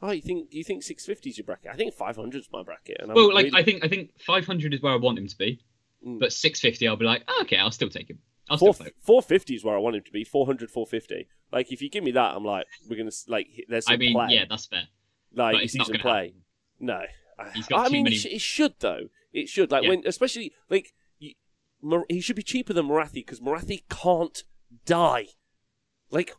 Oh, 0.02 0.10
you 0.10 0.20
think 0.20 0.52
you 0.52 0.62
think 0.64 0.82
650 0.82 1.30
is 1.30 1.38
your 1.38 1.44
bracket? 1.44 1.70
I 1.72 1.76
think 1.76 1.94
500 1.94 2.38
is 2.38 2.48
my 2.52 2.62
bracket. 2.62 2.98
And 3.00 3.10
I'm 3.10 3.14
Well, 3.14 3.32
like 3.32 3.46
really- 3.46 3.58
I 3.58 3.62
think 3.62 3.84
I 3.84 3.88
think 3.88 4.10
500 4.20 4.74
is 4.74 4.82
where 4.82 4.92
I 4.92 4.96
want 4.96 5.18
him 5.18 5.26
to 5.26 5.38
be, 5.38 5.60
Mm. 6.06 6.18
but 6.20 6.32
650, 6.34 6.86
I'll 6.86 6.96
be 6.96 7.06
like, 7.06 7.24
oh, 7.28 7.38
okay, 7.42 7.56
I'll 7.56 7.70
still 7.70 7.88
take 7.88 8.10
him. 8.10 8.18
I'll 8.51 8.59
Four, 8.59 8.74
450 8.74 9.55
is 9.55 9.64
where 9.64 9.74
I 9.74 9.78
want 9.78 9.97
him 9.97 10.03
to 10.03 10.12
be. 10.12 10.22
400, 10.24 10.70
450. 10.70 11.28
Like, 11.53 11.72
if 11.72 11.80
you 11.80 11.88
give 11.88 12.05
me 12.05 12.11
that, 12.12 12.34
I'm 12.34 12.45
like, 12.45 12.66
we're 12.88 12.97
gonna 12.97 13.11
like, 13.28 13.49
there's 13.68 13.86
some 13.86 13.95
I 13.95 13.97
mean, 13.97 14.14
play. 14.14 14.26
yeah, 14.30 14.45
that's 14.49 14.66
fair. 14.66 14.84
like 15.34 15.55
but 15.55 15.59
you 15.59 15.64
it's 15.64 15.72
see 15.72 15.78
not 15.78 15.86
gonna 15.88 15.99
play. 16.01 16.26
happen. 16.26 16.40
No, 16.80 17.01
He's 17.55 17.66
got 17.66 17.86
I 17.86 17.88
mean, 17.88 18.05
many- 18.05 18.16
it, 18.16 18.40
should 18.40 18.74
though. 18.80 19.09
It 19.32 19.49
should 19.49 19.70
like 19.72 19.84
Yeah. 19.84 19.88
when, 19.90 20.03
especially 20.07 20.53
like 20.70 20.92
you, 21.18 21.32
Mar- 21.82 22.05
he 22.09 22.20
should 22.20 22.36
be 22.36 22.42
cheaper 22.42 22.72
than 22.72 22.86
Morathi 22.86 23.14
because 23.14 23.40
Morathi 23.40 23.82
can't 23.88 24.42
die. 24.84 25.26
Like, 26.11 26.34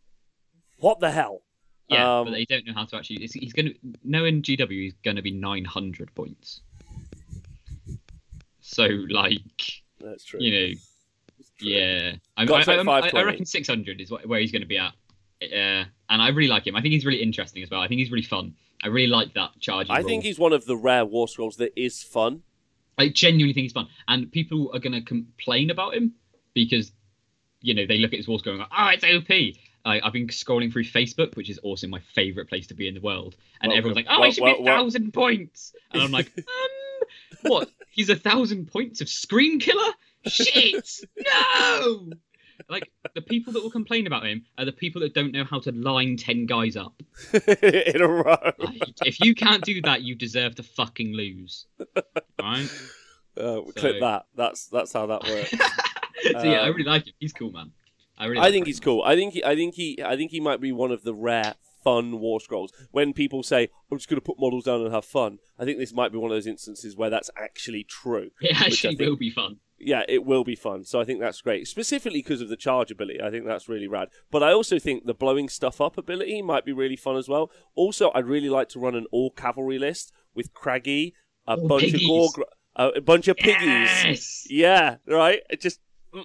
what 0.78 0.99
the 0.99 1.12
hell? 1.12 1.41
Yeah, 1.89 2.20
Um, 2.20 2.26
but 2.28 2.32
they 2.32 2.45
don't 2.45 2.66
know 2.66 2.74
how 2.74 2.86
to 2.86 2.95
actually. 2.97 3.18
He's, 3.18 3.34
he's 3.34 3.53
going 3.53 3.68
to 3.68 3.76
knowing 4.03 4.41
GW. 4.41 4.70
He's 4.72 4.93
going 5.03 5.18
to 5.18 5.22
be 5.22 5.32
900 5.32 6.14
points. 6.16 6.62
So 8.62 8.86
like, 9.10 9.41
That's 9.99 10.24
true. 10.24 10.39
you 10.41 10.51
know. 10.51 10.74
Yeah, 11.60 12.14
I, 12.38 12.45
to 12.45 12.53
I, 12.53 12.58
like 12.58 13.14
I, 13.14 13.18
I, 13.18 13.22
I 13.22 13.24
reckon 13.24 13.45
600 13.45 14.01
is 14.01 14.12
what, 14.12 14.26
where 14.28 14.39
he's 14.39 14.51
going 14.51 14.62
to 14.62 14.68
be 14.68 14.78
at. 14.78 14.93
Uh, 15.41 15.86
and 16.10 16.22
I 16.22 16.30
really 16.30 16.47
like 16.49 16.66
him. 16.66 16.76
I 16.76 16.82
think 16.82 16.93
he's 16.93 17.06
really 17.06 17.22
interesting 17.22 17.62
as 17.64 17.70
well. 17.70 17.82
I 17.82 17.88
think 17.88 17.99
he's 17.99 18.12
really 18.12 18.24
fun. 18.26 18.56
I 18.84 18.88
really 18.88 19.08
like 19.08 19.34
that 19.34 19.51
charging. 19.60 19.91
I 19.91 19.99
rule. 19.99 20.08
think 20.08 20.24
he's 20.24 20.39
one 20.39 20.53
of 20.53 20.66
the 20.66 20.76
rare 20.78 21.06
War 21.06 21.28
Scrolls 21.28 21.58
that 21.58 21.74
is 21.80 22.03
fun. 22.03 22.43
I 22.97 23.10
genuinely 23.10 23.53
think 23.53 23.64
he's 23.66 23.74
fun, 23.74 23.88
and 24.08 24.32
people 24.32 24.72
are 24.74 24.80
going 24.80 24.93
to 24.93 25.01
complain 25.01 25.70
about 25.70 25.95
him 25.95 26.14
because, 26.53 26.91
you 27.62 27.74
know, 27.74 27.86
they 27.86 27.97
look 27.97 28.14
at 28.14 28.18
his 28.18 28.28
war 28.28 28.34
walls 28.36 28.41
going, 28.41 28.62
"Oh, 28.62 28.88
it's 28.93 29.03
OP." 29.03 29.56
I, 29.84 30.01
I've 30.01 30.14
been 30.14 30.28
scrolling 30.28 30.72
through 30.72 30.86
Facebook, 30.86 31.36
which 31.36 31.49
is 31.49 31.58
also 31.60 31.88
my 31.88 31.99
favorite 32.14 32.47
place 32.47 32.68
to 32.68 32.74
be 32.74 32.88
in 32.88 32.93
the 32.93 33.01
world, 33.01 33.36
and 33.62 33.70
Welcome. 33.70 33.78
everyone's 33.78 33.95
like, 33.97 34.06
"Oh, 34.10 34.20
Well- 34.20 34.30
he 34.30 34.34
should 34.34 34.43
well- 34.43 34.53
be 34.56 34.60
a 34.60 34.64
well- 34.64 34.78
thousand 34.84 35.14
points," 35.14 35.74
and 35.91 36.01
I'm 36.01 36.12
like, 36.12 36.32
um, 36.38 36.43
"What? 37.41 37.70
He's 37.91 38.10
a 38.10 38.16
thousand 38.16 38.72
points 38.72 39.01
of 39.01 39.10
screen 39.10 39.60
killer? 39.60 39.91
Shit! 40.28 40.89
no!" 41.17 42.09
Like 42.69 42.89
the 43.13 43.21
people 43.21 43.51
that 43.53 43.61
will 43.63 43.69
complain 43.69 44.07
about 44.07 44.26
him 44.26 44.45
are 44.57 44.63
the 44.65 44.71
people 44.71 45.01
that 45.01 45.13
don't 45.13 45.34
know 45.34 45.43
how 45.43 45.59
to 45.59 45.71
line 45.73 46.15
ten 46.17 46.45
guys 46.45 46.78
up. 46.78 47.01
in 47.34 48.01
a 48.01 48.07
row. 48.07 48.38
Like, 48.59 48.82
if 49.05 49.19
you 49.19 49.36
can't 49.36 49.63
do 49.63 49.82
that, 49.82 50.03
you 50.03 50.15
deserve 50.15 50.55
to 50.55 50.63
fucking 50.63 51.13
lose. 51.13 51.65
Right? 52.41 52.69
Uh, 53.38 53.61
clip 53.76 53.99
that. 53.99 54.28
That's 54.36 54.67
that's 54.67 54.93
how 54.93 55.05
that 55.07 55.23
works. 55.23 55.49
so 56.32 56.43
yeah, 56.43 56.61
I 56.61 56.69
Um, 56.69 56.76
really 56.76 56.84
like 56.89 57.07
him. 57.07 57.13
He's 57.19 57.34
cool, 57.34 57.51
man. 57.51 57.71
I 58.17 58.26
really. 58.28 58.38
I 58.39 58.43
like 58.43 58.51
think 58.53 58.63
him. 58.63 58.67
he's 58.67 58.80
cool. 58.80 59.03
I 59.03 59.15
think 59.15 59.34
he, 59.34 59.43
I 59.43 59.55
think 59.55 59.76
he, 59.76 59.99
I 60.03 60.15
think 60.15 60.32
he 60.32 60.39
might 60.39 60.61
be 60.61 60.71
one 60.71 60.91
of 60.91 61.03
the 61.03 61.13
rare 61.13 61.55
fun 61.84 62.19
war 62.21 62.39
scrolls. 62.39 62.71
When 62.91 63.11
people 63.11 63.43
say, 63.43 63.67
"I'm 63.91 63.97
just 63.97 64.07
going 64.09 64.17
to 64.17 64.26
put 64.26 64.39
models 64.39 64.63
down 64.63 64.82
and 64.82 64.93
have 64.93 65.03
fun," 65.03 65.39
I 65.59 65.65
think 65.65 65.78
this 65.78 65.93
might 65.93 66.13
be 66.13 66.17
one 66.17 66.32
of 66.32 66.36
those 66.38 66.47
instances 66.47 66.95
where 66.95 67.09
that's 67.09 67.30
actually 67.38 67.84
true. 67.84 68.32
It 68.39 68.55
actually 68.61 68.95
think- 68.95 69.09
will 69.09 69.17
be 69.17 69.30
fun. 69.30 69.57
Yeah, 69.86 70.01
it 70.09 70.25
will 70.25 70.43
be 70.43 70.55
fun. 70.55 70.83
So 70.83 70.99
I 70.99 71.03
think 71.05 71.19
that's 71.19 71.41
great, 71.41 71.67
specifically 71.67 72.19
because 72.19 72.41
of 72.41 72.49
the 72.49 72.57
charge 72.57 72.89
ability. 72.89 73.21
I 73.21 73.29
think 73.29 73.45
that's 73.45 73.69
really 73.69 73.88
rad. 73.88 74.09
But 74.31 74.41
I 74.41 74.51
also 74.51 74.79
think 74.79 75.05
the 75.05 75.13
blowing 75.13 75.47
stuff 75.47 75.79
up 75.79 75.95
ability 75.97 76.41
might 76.41 76.65
be 76.65 76.71
really 76.73 76.95
fun 76.95 77.17
as 77.17 77.29
well. 77.29 77.51
Also, 77.75 78.11
I'd 78.15 78.25
really 78.25 78.49
like 78.49 78.67
to 78.69 78.79
run 78.79 78.95
an 78.95 79.05
all 79.11 79.29
cavalry 79.29 79.77
list 79.77 80.11
with 80.33 80.53
Craggy, 80.55 81.13
a 81.47 81.51
Oh, 81.51 81.67
bunch 81.67 81.83
piggies. 81.83 82.01
of 82.03 82.09
Gorgr, 82.09 82.41
uh, 82.75 82.91
a 82.95 83.01
bunch 83.01 83.27
of 83.27 83.38
piggies. 83.38 83.61
Yes. 84.03 84.47
Yeah, 84.49 84.95
right. 85.07 85.41
It 85.51 85.61
just. 85.61 85.79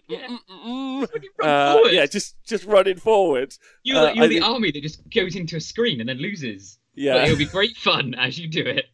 Yeah. 0.08 0.18
Mm, 0.26 0.38
mm, 0.48 0.64
mm, 0.66 1.06
mm. 1.06 1.22
Run 1.38 1.48
Uh, 1.86 1.88
yeah, 1.90 2.06
just 2.06 2.36
just 2.46 2.64
running 2.64 2.96
forward. 2.96 3.54
You're, 3.82 3.98
uh, 3.98 4.12
you're 4.14 4.28
the 4.28 4.34
think- 4.36 4.46
army 4.46 4.70
that 4.70 4.82
just 4.82 5.02
goes 5.10 5.36
into 5.36 5.56
a 5.56 5.60
screen 5.60 6.00
and 6.00 6.08
then 6.08 6.18
loses. 6.18 6.78
Yeah, 6.94 7.24
it'll 7.24 7.36
be 7.36 7.44
great 7.44 7.76
fun 7.76 8.14
as 8.14 8.38
you 8.38 8.48
do 8.48 8.62
it. 8.64 8.86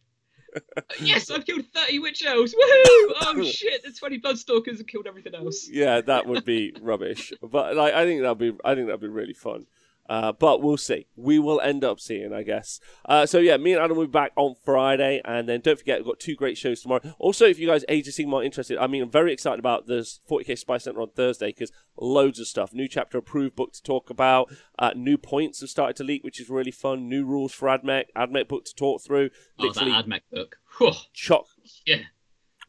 Yes, 1.01 1.29
I've 1.31 1.45
killed 1.45 1.65
30 1.73 1.99
witch 1.99 2.23
elves. 2.25 2.53
Woohoo! 2.53 3.13
Oh 3.21 3.43
shit, 3.49 3.83
the 3.83 3.91
20 3.91 4.19
bloodstalkers 4.19 4.77
have 4.77 4.87
killed 4.87 5.07
everything 5.07 5.35
else. 5.35 5.69
yeah, 5.69 6.01
that 6.01 6.25
would 6.25 6.45
be 6.45 6.73
rubbish. 6.81 7.33
But 7.41 7.75
like, 7.75 7.93
I 7.93 8.05
think 8.05 8.21
that'd 8.21 8.37
be, 8.37 8.53
I 8.63 8.75
think 8.75 8.87
that'd 8.87 9.01
be 9.01 9.07
really 9.07 9.33
fun. 9.33 9.65
Uh, 10.09 10.31
but 10.31 10.61
we'll 10.61 10.77
see. 10.77 11.07
We 11.15 11.37
will 11.39 11.59
end 11.59 11.83
up 11.83 11.99
seeing, 11.99 12.31
I 12.33 12.43
guess. 12.43 12.79
Uh, 13.05 13.25
so 13.25 13.39
yeah, 13.39 13.57
me 13.57 13.73
and 13.73 13.81
Adam 13.81 13.97
will 13.97 14.05
be 14.05 14.11
back 14.11 14.31
on 14.35 14.55
Friday, 14.63 15.21
and 15.25 15.49
then 15.49 15.59
don't 15.61 15.77
forget 15.77 15.99
we've 15.99 16.05
got 16.07 16.19
two 16.19 16.35
great 16.35 16.57
shows 16.57 16.81
tomorrow. 16.81 17.01
Also, 17.19 17.45
if 17.45 17.59
you 17.59 17.67
guys 17.67 17.83
Age 17.89 18.07
of 18.07 18.13
Sigmar 18.13 18.45
interested, 18.45 18.77
I 18.77 18.87
mean, 18.87 19.03
I'm 19.03 19.09
very 19.11 19.33
excited 19.33 19.59
about 19.59 19.87
this 19.87 20.19
40k 20.29 20.57
Spy 20.57 20.77
Center 20.77 21.01
on 21.01 21.09
Thursday 21.09 21.47
because 21.47 21.71
loads 21.97 22.39
of 22.39 22.47
stuff. 22.47 22.73
New 22.73 22.87
chapter 22.87 23.17
approved 23.17 23.55
book 23.55 23.73
to 23.73 23.83
talk 23.83 24.09
about. 24.09 24.49
Uh, 24.79 24.91
new 24.95 25.17
points 25.17 25.59
have 25.61 25.69
started 25.69 25.95
to 25.97 26.03
leak, 26.03 26.23
which 26.23 26.39
is 26.39 26.49
really 26.49 26.71
fun. 26.71 27.09
New 27.09 27.25
rules 27.25 27.51
for 27.53 27.67
AdMech, 27.67 28.05
AdMech 28.15 28.47
book 28.47 28.65
to 28.65 28.75
talk 28.75 29.01
through. 29.03 29.29
Oh, 29.59 29.71
that 29.73 29.81
Literally 29.81 29.91
AdMech 29.91 30.21
book. 30.31 30.57
Whew. 30.77 30.91
chock 31.13 31.47
Yeah. 31.85 32.03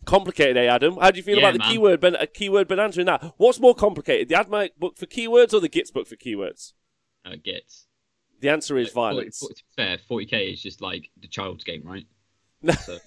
complicated, 0.06 0.56
eh, 0.56 0.64
Adam? 0.66 0.96
How 0.96 1.10
do 1.10 1.18
you 1.18 1.22
feel 1.22 1.36
Yeah, 1.38 1.42
about 1.48 1.52
the 1.52 1.58
man. 1.60 1.70
keyword 1.72 2.00
ben- 2.00 2.14
a 2.16 2.26
keyword 2.26 2.68
bonanza 2.68 3.00
in 3.00 3.06
that? 3.06 3.34
What's 3.36 3.60
more 3.60 3.74
complicated, 3.74 4.28
the 4.28 4.34
AdMech 4.34 4.70
book 4.78 4.96
for 4.96 5.06
keywords 5.06 5.52
or 5.52 5.60
the 5.60 5.68
Gitz 5.68 5.92
book 5.92 6.06
for 6.06 6.16
keywords? 6.16 6.72
Uh, 7.32 7.36
gets. 7.42 7.86
The 8.40 8.48
answer 8.50 8.78
is 8.78 8.88
Like, 8.88 8.94
violence. 8.94 9.38
40, 9.38 9.54
to 9.54 9.62
be 9.64 9.82
fair, 9.82 9.98
40k 10.10 10.52
is 10.52 10.62
just 10.62 10.80
like 10.80 11.10
the 11.20 11.28
child's 11.28 11.64
game, 11.64 11.82
right? 11.84 12.06
So, 12.84 12.98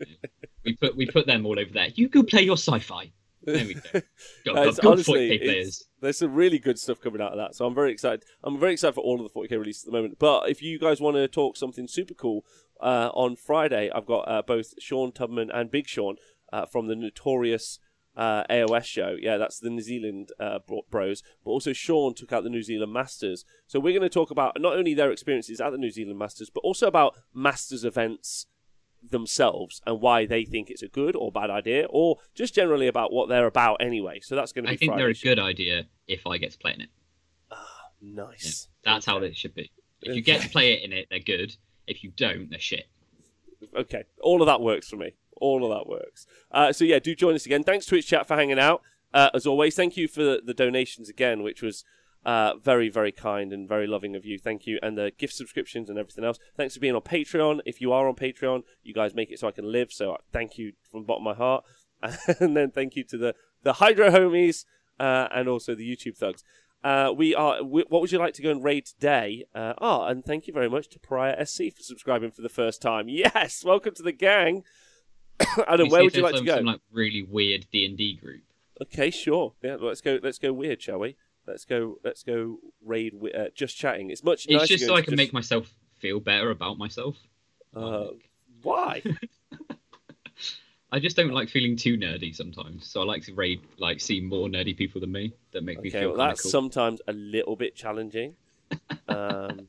yeah. 0.00 0.16
We 0.64 0.76
put 0.76 0.96
we 0.96 1.06
put 1.06 1.26
them 1.26 1.44
all 1.46 1.58
over 1.58 1.70
there. 1.72 1.88
You 1.94 2.08
go 2.08 2.22
play 2.22 2.42
your 2.42 2.56
sci-fi. 2.56 3.12
There 3.44 3.64
we 3.66 3.74
go. 3.74 3.80
Uh, 3.94 4.00
got 4.44 4.76
good 4.76 4.86
honestly, 4.86 5.30
40k 5.30 5.44
players. 5.44 5.84
there's 6.00 6.18
some 6.18 6.34
really 6.34 6.58
good 6.58 6.78
stuff 6.78 7.00
coming 7.00 7.20
out 7.20 7.32
of 7.32 7.38
that, 7.38 7.54
so 7.56 7.66
I'm 7.66 7.74
very 7.74 7.90
excited. 7.92 8.24
I'm 8.44 8.58
very 8.58 8.72
excited 8.72 8.94
for 8.94 9.00
all 9.00 9.24
of 9.24 9.32
the 9.32 9.38
40k 9.40 9.58
releases 9.58 9.84
at 9.84 9.92
the 9.92 9.96
moment. 9.96 10.18
But 10.18 10.48
if 10.48 10.62
you 10.62 10.78
guys 10.78 11.00
want 11.00 11.16
to 11.16 11.26
talk 11.28 11.56
something 11.56 11.88
super 11.88 12.14
cool, 12.14 12.44
uh, 12.80 13.10
on 13.14 13.34
Friday 13.36 13.90
I've 13.92 14.06
got 14.06 14.22
uh, 14.28 14.42
both 14.42 14.74
Sean 14.80 15.10
Tubman 15.12 15.50
and 15.50 15.70
Big 15.70 15.88
Sean 15.88 16.16
uh, 16.52 16.66
from 16.66 16.86
the 16.86 16.94
notorious 16.94 17.78
uh, 18.16 18.44
AOS 18.50 18.84
show. 18.84 19.16
Yeah, 19.20 19.36
that's 19.36 19.58
the 19.58 19.70
New 19.70 19.82
Zealand 19.82 20.30
uh, 20.38 20.58
bros. 20.90 21.22
But 21.44 21.50
also 21.50 21.72
Sean 21.72 22.14
took 22.14 22.32
out 22.32 22.44
the 22.44 22.50
New 22.50 22.62
Zealand 22.62 22.92
Masters. 22.92 23.44
So 23.66 23.80
we're 23.80 23.98
going 23.98 24.02
to 24.02 24.08
talk 24.08 24.30
about 24.30 24.60
not 24.60 24.76
only 24.76 24.94
their 24.94 25.10
experiences 25.10 25.60
at 25.60 25.70
the 25.70 25.78
New 25.78 25.90
Zealand 25.90 26.18
Masters, 26.18 26.50
but 26.50 26.60
also 26.60 26.86
about 26.86 27.16
Masters 27.34 27.84
events 27.84 28.46
themselves 29.02 29.80
and 29.84 30.00
why 30.00 30.26
they 30.26 30.44
think 30.44 30.70
it's 30.70 30.82
a 30.82 30.88
good 30.88 31.16
or 31.16 31.32
bad 31.32 31.50
idea, 31.50 31.86
or 31.90 32.18
just 32.34 32.54
generally 32.54 32.86
about 32.86 33.12
what 33.12 33.28
they're 33.28 33.46
about 33.46 33.76
anyway. 33.80 34.20
So 34.20 34.36
that's 34.36 34.52
going 34.52 34.64
to 34.64 34.70
be 34.70 34.74
I 34.74 34.76
think 34.76 34.96
they're 34.96 35.08
a 35.08 35.14
good 35.14 35.38
idea 35.38 35.86
if 36.06 36.26
I 36.26 36.38
get 36.38 36.52
to 36.52 36.58
play 36.58 36.74
in 36.74 36.82
it. 36.82 36.88
Nice. 38.02 38.68
That's 38.84 39.06
how 39.06 39.20
they 39.20 39.32
should 39.32 39.54
be. 39.54 39.70
If 40.02 40.16
you 40.16 40.22
get 40.22 40.42
to 40.42 40.48
play 40.48 40.72
it 40.72 40.82
in 40.82 40.92
it, 40.92 41.06
they're 41.08 41.20
good. 41.20 41.54
If 41.86 42.02
you 42.02 42.12
don't, 42.16 42.50
they're 42.50 42.58
shit. 42.58 42.86
Okay, 43.76 44.02
all 44.20 44.42
of 44.42 44.46
that 44.46 44.60
works 44.60 44.88
for 44.88 44.96
me. 44.96 45.12
All 45.42 45.64
of 45.64 45.76
that 45.76 45.88
works. 45.88 46.26
Uh, 46.50 46.72
so 46.72 46.84
yeah, 46.84 47.00
do 47.00 47.14
join 47.14 47.34
us 47.34 47.46
again. 47.46 47.64
Thanks 47.64 47.86
Twitch 47.86 48.06
chat 48.06 48.28
for 48.28 48.36
hanging 48.36 48.58
out. 48.58 48.80
Uh, 49.12 49.30
as 49.34 49.46
always, 49.46 49.74
thank 49.74 49.96
you 49.96 50.08
for 50.08 50.22
the, 50.22 50.40
the 50.44 50.54
donations 50.54 51.08
again, 51.08 51.42
which 51.42 51.60
was 51.60 51.84
uh, 52.24 52.54
very 52.62 52.88
very 52.88 53.10
kind 53.10 53.52
and 53.52 53.68
very 53.68 53.86
loving 53.86 54.14
of 54.14 54.24
you. 54.24 54.38
Thank 54.38 54.66
you, 54.66 54.78
and 54.82 54.96
the 54.96 55.10
gift 55.18 55.34
subscriptions 55.34 55.90
and 55.90 55.98
everything 55.98 56.24
else. 56.24 56.38
Thanks 56.56 56.74
for 56.74 56.80
being 56.80 56.94
on 56.94 57.02
Patreon. 57.02 57.60
If 57.66 57.80
you 57.80 57.92
are 57.92 58.08
on 58.08 58.14
Patreon, 58.14 58.62
you 58.84 58.94
guys 58.94 59.14
make 59.14 59.30
it 59.30 59.40
so 59.40 59.48
I 59.48 59.52
can 59.52 59.70
live. 59.70 59.92
So 59.92 60.16
thank 60.32 60.56
you 60.56 60.72
from 60.90 61.00
the 61.00 61.06
bottom 61.06 61.26
of 61.26 61.36
my 61.36 61.44
heart. 61.44 61.64
and 62.40 62.56
then 62.56 62.70
thank 62.70 62.96
you 62.96 63.04
to 63.04 63.18
the 63.18 63.34
the 63.62 63.74
Hydro 63.74 64.10
homies 64.10 64.64
uh, 64.98 65.28
and 65.32 65.48
also 65.48 65.74
the 65.74 65.88
YouTube 65.88 66.16
thugs. 66.16 66.44
Uh, 66.84 67.12
we 67.14 67.34
are. 67.34 67.58
W- 67.58 67.86
what 67.88 68.00
would 68.00 68.10
you 68.10 68.18
like 68.18 68.34
to 68.34 68.42
go 68.42 68.50
and 68.50 68.64
raid 68.64 68.86
today? 68.86 69.44
Uh, 69.54 69.74
oh, 69.78 70.04
and 70.04 70.24
thank 70.24 70.46
you 70.46 70.52
very 70.52 70.68
much 70.68 70.88
to 70.90 70.98
Prior 70.98 71.44
SC 71.44 71.72
for 71.74 71.82
subscribing 71.82 72.30
for 72.30 72.42
the 72.42 72.48
first 72.48 72.82
time. 72.82 73.08
Yes, 73.12 73.64
welcome 73.64 73.94
to 73.94 74.02
the 74.02 74.12
gang. 74.12 74.64
Adam, 75.68 75.88
where 75.88 76.02
would 76.02 76.14
you 76.14 76.22
like 76.22 76.34
to 76.34 76.42
go? 76.42 76.56
Some 76.56 76.66
like 76.66 76.80
really 76.92 77.22
weird 77.22 77.66
D 77.72 77.86
and 77.86 77.96
D 77.96 78.14
group. 78.14 78.42
Okay, 78.80 79.10
sure. 79.10 79.52
Yeah, 79.62 79.76
let's 79.80 80.00
go. 80.00 80.18
Let's 80.22 80.38
go 80.38 80.52
weird, 80.52 80.82
shall 80.82 80.98
we? 80.98 81.16
Let's 81.46 81.64
go. 81.64 81.98
Let's 82.04 82.22
go 82.22 82.58
raid. 82.84 83.14
Uh, 83.34 83.46
just 83.54 83.76
chatting. 83.76 84.10
It's 84.10 84.24
much. 84.24 84.46
It's 84.48 84.68
just 84.68 84.86
so 84.86 84.94
I 84.94 85.02
can 85.02 85.16
make 85.16 85.32
myself 85.32 85.68
feel 85.98 86.20
better 86.20 86.50
about 86.50 86.78
myself. 86.78 87.16
Uh, 87.74 88.08
why? 88.62 89.02
I 90.92 90.98
just 90.98 91.16
don't 91.16 91.30
like 91.30 91.48
feeling 91.48 91.74
too 91.74 91.96
nerdy 91.96 92.36
sometimes, 92.36 92.86
so 92.86 93.00
I 93.00 93.04
like 93.04 93.24
to 93.24 93.34
raid, 93.34 93.62
like 93.78 93.98
see 93.98 94.20
more 94.20 94.46
nerdy 94.48 94.76
people 94.76 95.00
than 95.00 95.10
me 95.10 95.32
that 95.52 95.64
make 95.64 95.80
me 95.80 95.88
Okay, 95.88 96.00
feel 96.00 96.10
well, 96.10 96.18
that's 96.18 96.42
cool. 96.42 96.50
sometimes 96.50 97.00
a 97.08 97.14
little 97.14 97.56
bit 97.56 97.74
challenging. 97.74 98.36
um, 99.08 99.68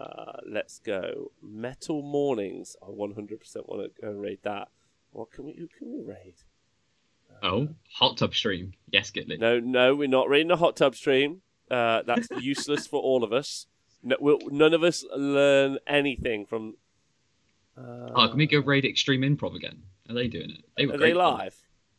uh, 0.00 0.40
let's 0.48 0.78
go. 0.78 1.30
Metal 1.42 2.02
Mornings. 2.02 2.76
I 2.82 2.86
100% 2.86 3.68
want 3.68 3.94
to 3.94 4.00
go 4.00 4.12
raid 4.12 4.38
that. 4.42 4.68
What 5.12 5.30
can 5.32 5.46
we? 5.46 5.54
Who 5.54 5.66
can 5.66 5.92
we 5.92 6.02
raid? 6.02 6.34
Oh, 7.42 7.68
hot 7.94 8.16
tub 8.18 8.34
stream. 8.34 8.72
Yes, 8.90 9.10
get 9.10 9.28
lit. 9.28 9.40
No, 9.40 9.58
no, 9.60 9.94
we're 9.94 10.08
not 10.08 10.28
raiding 10.28 10.50
a 10.50 10.56
hot 10.56 10.76
tub 10.76 10.94
stream. 10.94 11.42
Uh, 11.70 12.02
that's 12.06 12.28
useless 12.40 12.86
for 12.86 13.00
all 13.00 13.24
of 13.24 13.32
us. 13.32 13.66
No, 14.02 14.16
we'll, 14.20 14.38
none 14.50 14.74
of 14.74 14.82
us 14.82 15.04
learn 15.16 15.78
anything 15.86 16.46
from. 16.46 16.76
Uh, 17.76 18.10
oh, 18.14 18.28
can 18.28 18.38
we 18.38 18.46
go 18.46 18.60
raid 18.60 18.84
Extreme 18.84 19.22
Improv 19.22 19.54
again? 19.54 19.82
Are 20.08 20.14
they 20.14 20.28
doing 20.28 20.50
it? 20.50 20.64
They 20.76 20.86
were 20.86 20.94
Are 20.94 20.98
great 20.98 21.14
they 21.14 21.18
fun. 21.18 21.38
live? 21.38 21.56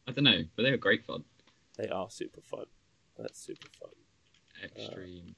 I 0.08 0.12
don't 0.12 0.24
know, 0.24 0.44
but 0.56 0.64
they 0.64 0.72
were 0.72 0.78
great 0.78 1.06
fun. 1.06 1.24
They 1.78 1.88
are 1.88 2.10
super 2.10 2.42
fun. 2.42 2.66
That's 3.18 3.40
super 3.40 3.68
fun. 3.80 3.90
Extreme 4.64 5.36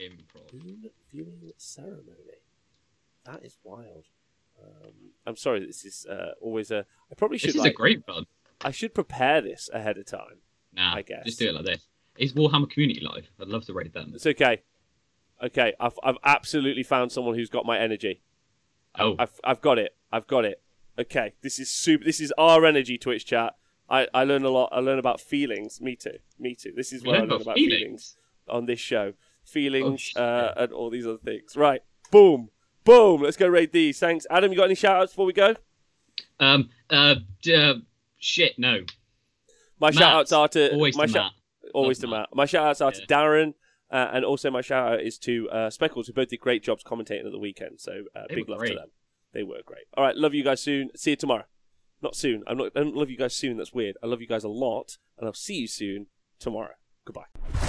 improv. 0.00 0.50
Viewing 1.10 1.52
ceremony. 1.56 2.42
That 3.24 3.44
is 3.44 3.58
wild. 3.62 4.04
Um, 4.62 4.92
I'm 5.26 5.36
sorry. 5.36 5.66
This 5.66 5.84
is 5.84 6.06
uh, 6.06 6.32
always 6.40 6.70
a. 6.70 6.86
I 7.10 7.14
probably 7.14 7.38
should 7.38 7.48
This 7.48 7.56
is 7.56 7.62
like. 7.62 7.72
a 7.72 7.76
great 7.76 8.04
fun. 8.06 8.26
I 8.62 8.70
should 8.70 8.94
prepare 8.94 9.40
this 9.40 9.68
ahead 9.72 9.98
of 9.98 10.06
time. 10.06 10.40
Nah, 10.72 10.94
I 10.94 11.02
guess. 11.02 11.24
just 11.24 11.38
do 11.38 11.48
it 11.48 11.54
like 11.54 11.64
this. 11.64 11.86
It's 12.16 12.32
Warhammer 12.32 12.70
Community 12.70 13.00
Live? 13.00 13.30
I'd 13.40 13.48
love 13.48 13.66
to 13.66 13.74
rate 13.74 13.92
them. 13.92 14.12
It's 14.14 14.26
okay. 14.26 14.62
Okay, 15.42 15.74
I've 15.78 15.98
I've 16.02 16.16
absolutely 16.24 16.82
found 16.82 17.12
someone 17.12 17.34
who's 17.34 17.50
got 17.50 17.66
my 17.66 17.78
energy. 17.78 18.22
Oh, 18.98 19.16
I've 19.18 19.38
I've 19.44 19.60
got 19.60 19.78
it. 19.78 19.94
I've 20.10 20.26
got 20.26 20.44
it. 20.46 20.62
Okay, 20.98 21.34
this 21.42 21.58
is 21.58 21.70
super. 21.70 22.04
This 22.04 22.20
is 22.20 22.32
our 22.38 22.64
energy 22.64 22.96
Twitch 22.96 23.26
chat. 23.26 23.54
I, 23.88 24.08
I 24.14 24.24
learn 24.24 24.44
a 24.44 24.48
lot. 24.48 24.70
I 24.72 24.80
learn 24.80 24.98
about 24.98 25.20
feelings. 25.20 25.80
Me 25.80 25.94
too. 25.94 26.18
Me 26.38 26.54
too. 26.54 26.72
This 26.74 26.92
is 26.92 27.04
where 27.04 27.16
I 27.16 27.18
learn 27.20 27.28
about 27.28 27.42
about 27.42 27.54
feelings. 27.56 27.78
feelings. 27.78 28.16
on 28.48 28.66
this 28.66 28.80
show. 28.80 29.12
Feelings 29.46 30.00
shit. 30.00 30.16
uh, 30.16 30.52
and 30.56 30.72
all 30.72 30.90
these 30.90 31.06
other 31.06 31.18
things. 31.18 31.56
Right. 31.56 31.80
Boom. 32.10 32.50
Boom. 32.84 33.22
Let's 33.22 33.36
go 33.36 33.46
raid 33.48 33.72
these. 33.72 33.98
Thanks. 33.98 34.26
Adam, 34.30 34.50
you 34.52 34.58
got 34.58 34.64
any 34.64 34.74
shout 34.74 35.02
outs 35.02 35.12
before 35.12 35.26
we 35.26 35.32
go? 35.32 35.54
Um, 36.38 36.70
uh, 36.90 37.16
uh, 37.54 37.74
shit, 38.18 38.58
no. 38.58 38.80
My 39.80 39.88
Matt. 39.88 39.94
shout 39.94 40.14
outs 40.14 40.32
are 40.32 40.48
to 40.48 40.72
Always 40.72 40.96
my 40.96 41.06
to 41.06 41.12
Matt. 41.12 41.32
always 41.74 42.02
Love 42.02 42.10
to 42.10 42.16
Matt. 42.16 42.28
My 42.34 42.46
shout 42.46 42.66
outs 42.66 42.80
are 42.80 42.92
to 42.92 43.06
Darren. 43.06 43.54
Uh, 43.90 44.10
and 44.12 44.24
also, 44.24 44.50
my 44.50 44.60
shout 44.62 44.94
out 44.94 45.00
is 45.00 45.16
to 45.18 45.48
uh, 45.50 45.70
Speckles, 45.70 46.06
who 46.08 46.12
both 46.12 46.28
did 46.28 46.40
great 46.40 46.62
jobs 46.64 46.82
commentating 46.82 47.24
at 47.24 47.30
the 47.32 47.38
weekend. 47.38 47.80
So, 47.80 48.04
uh, 48.16 48.22
big 48.28 48.48
love 48.48 48.64
to 48.64 48.74
them. 48.74 48.88
They 49.32 49.44
were 49.44 49.60
great. 49.64 49.84
All 49.96 50.02
right, 50.02 50.16
love 50.16 50.34
you 50.34 50.42
guys 50.42 50.60
soon. 50.60 50.90
See 50.96 51.10
you 51.10 51.16
tomorrow. 51.16 51.44
Not 52.02 52.16
soon. 52.16 52.42
I'm 52.46 52.58
not. 52.58 52.72
I 52.74 52.80
don't 52.80 52.96
love 52.96 53.10
you 53.10 53.16
guys 53.16 53.36
soon. 53.36 53.58
That's 53.58 53.72
weird. 53.72 53.96
I 54.02 54.06
love 54.06 54.20
you 54.20 54.26
guys 54.26 54.42
a 54.44 54.48
lot, 54.48 54.98
and 55.18 55.26
I'll 55.26 55.34
see 55.34 55.54
you 55.56 55.68
soon 55.68 56.06
tomorrow. 56.40 56.74
Goodbye. 57.04 57.65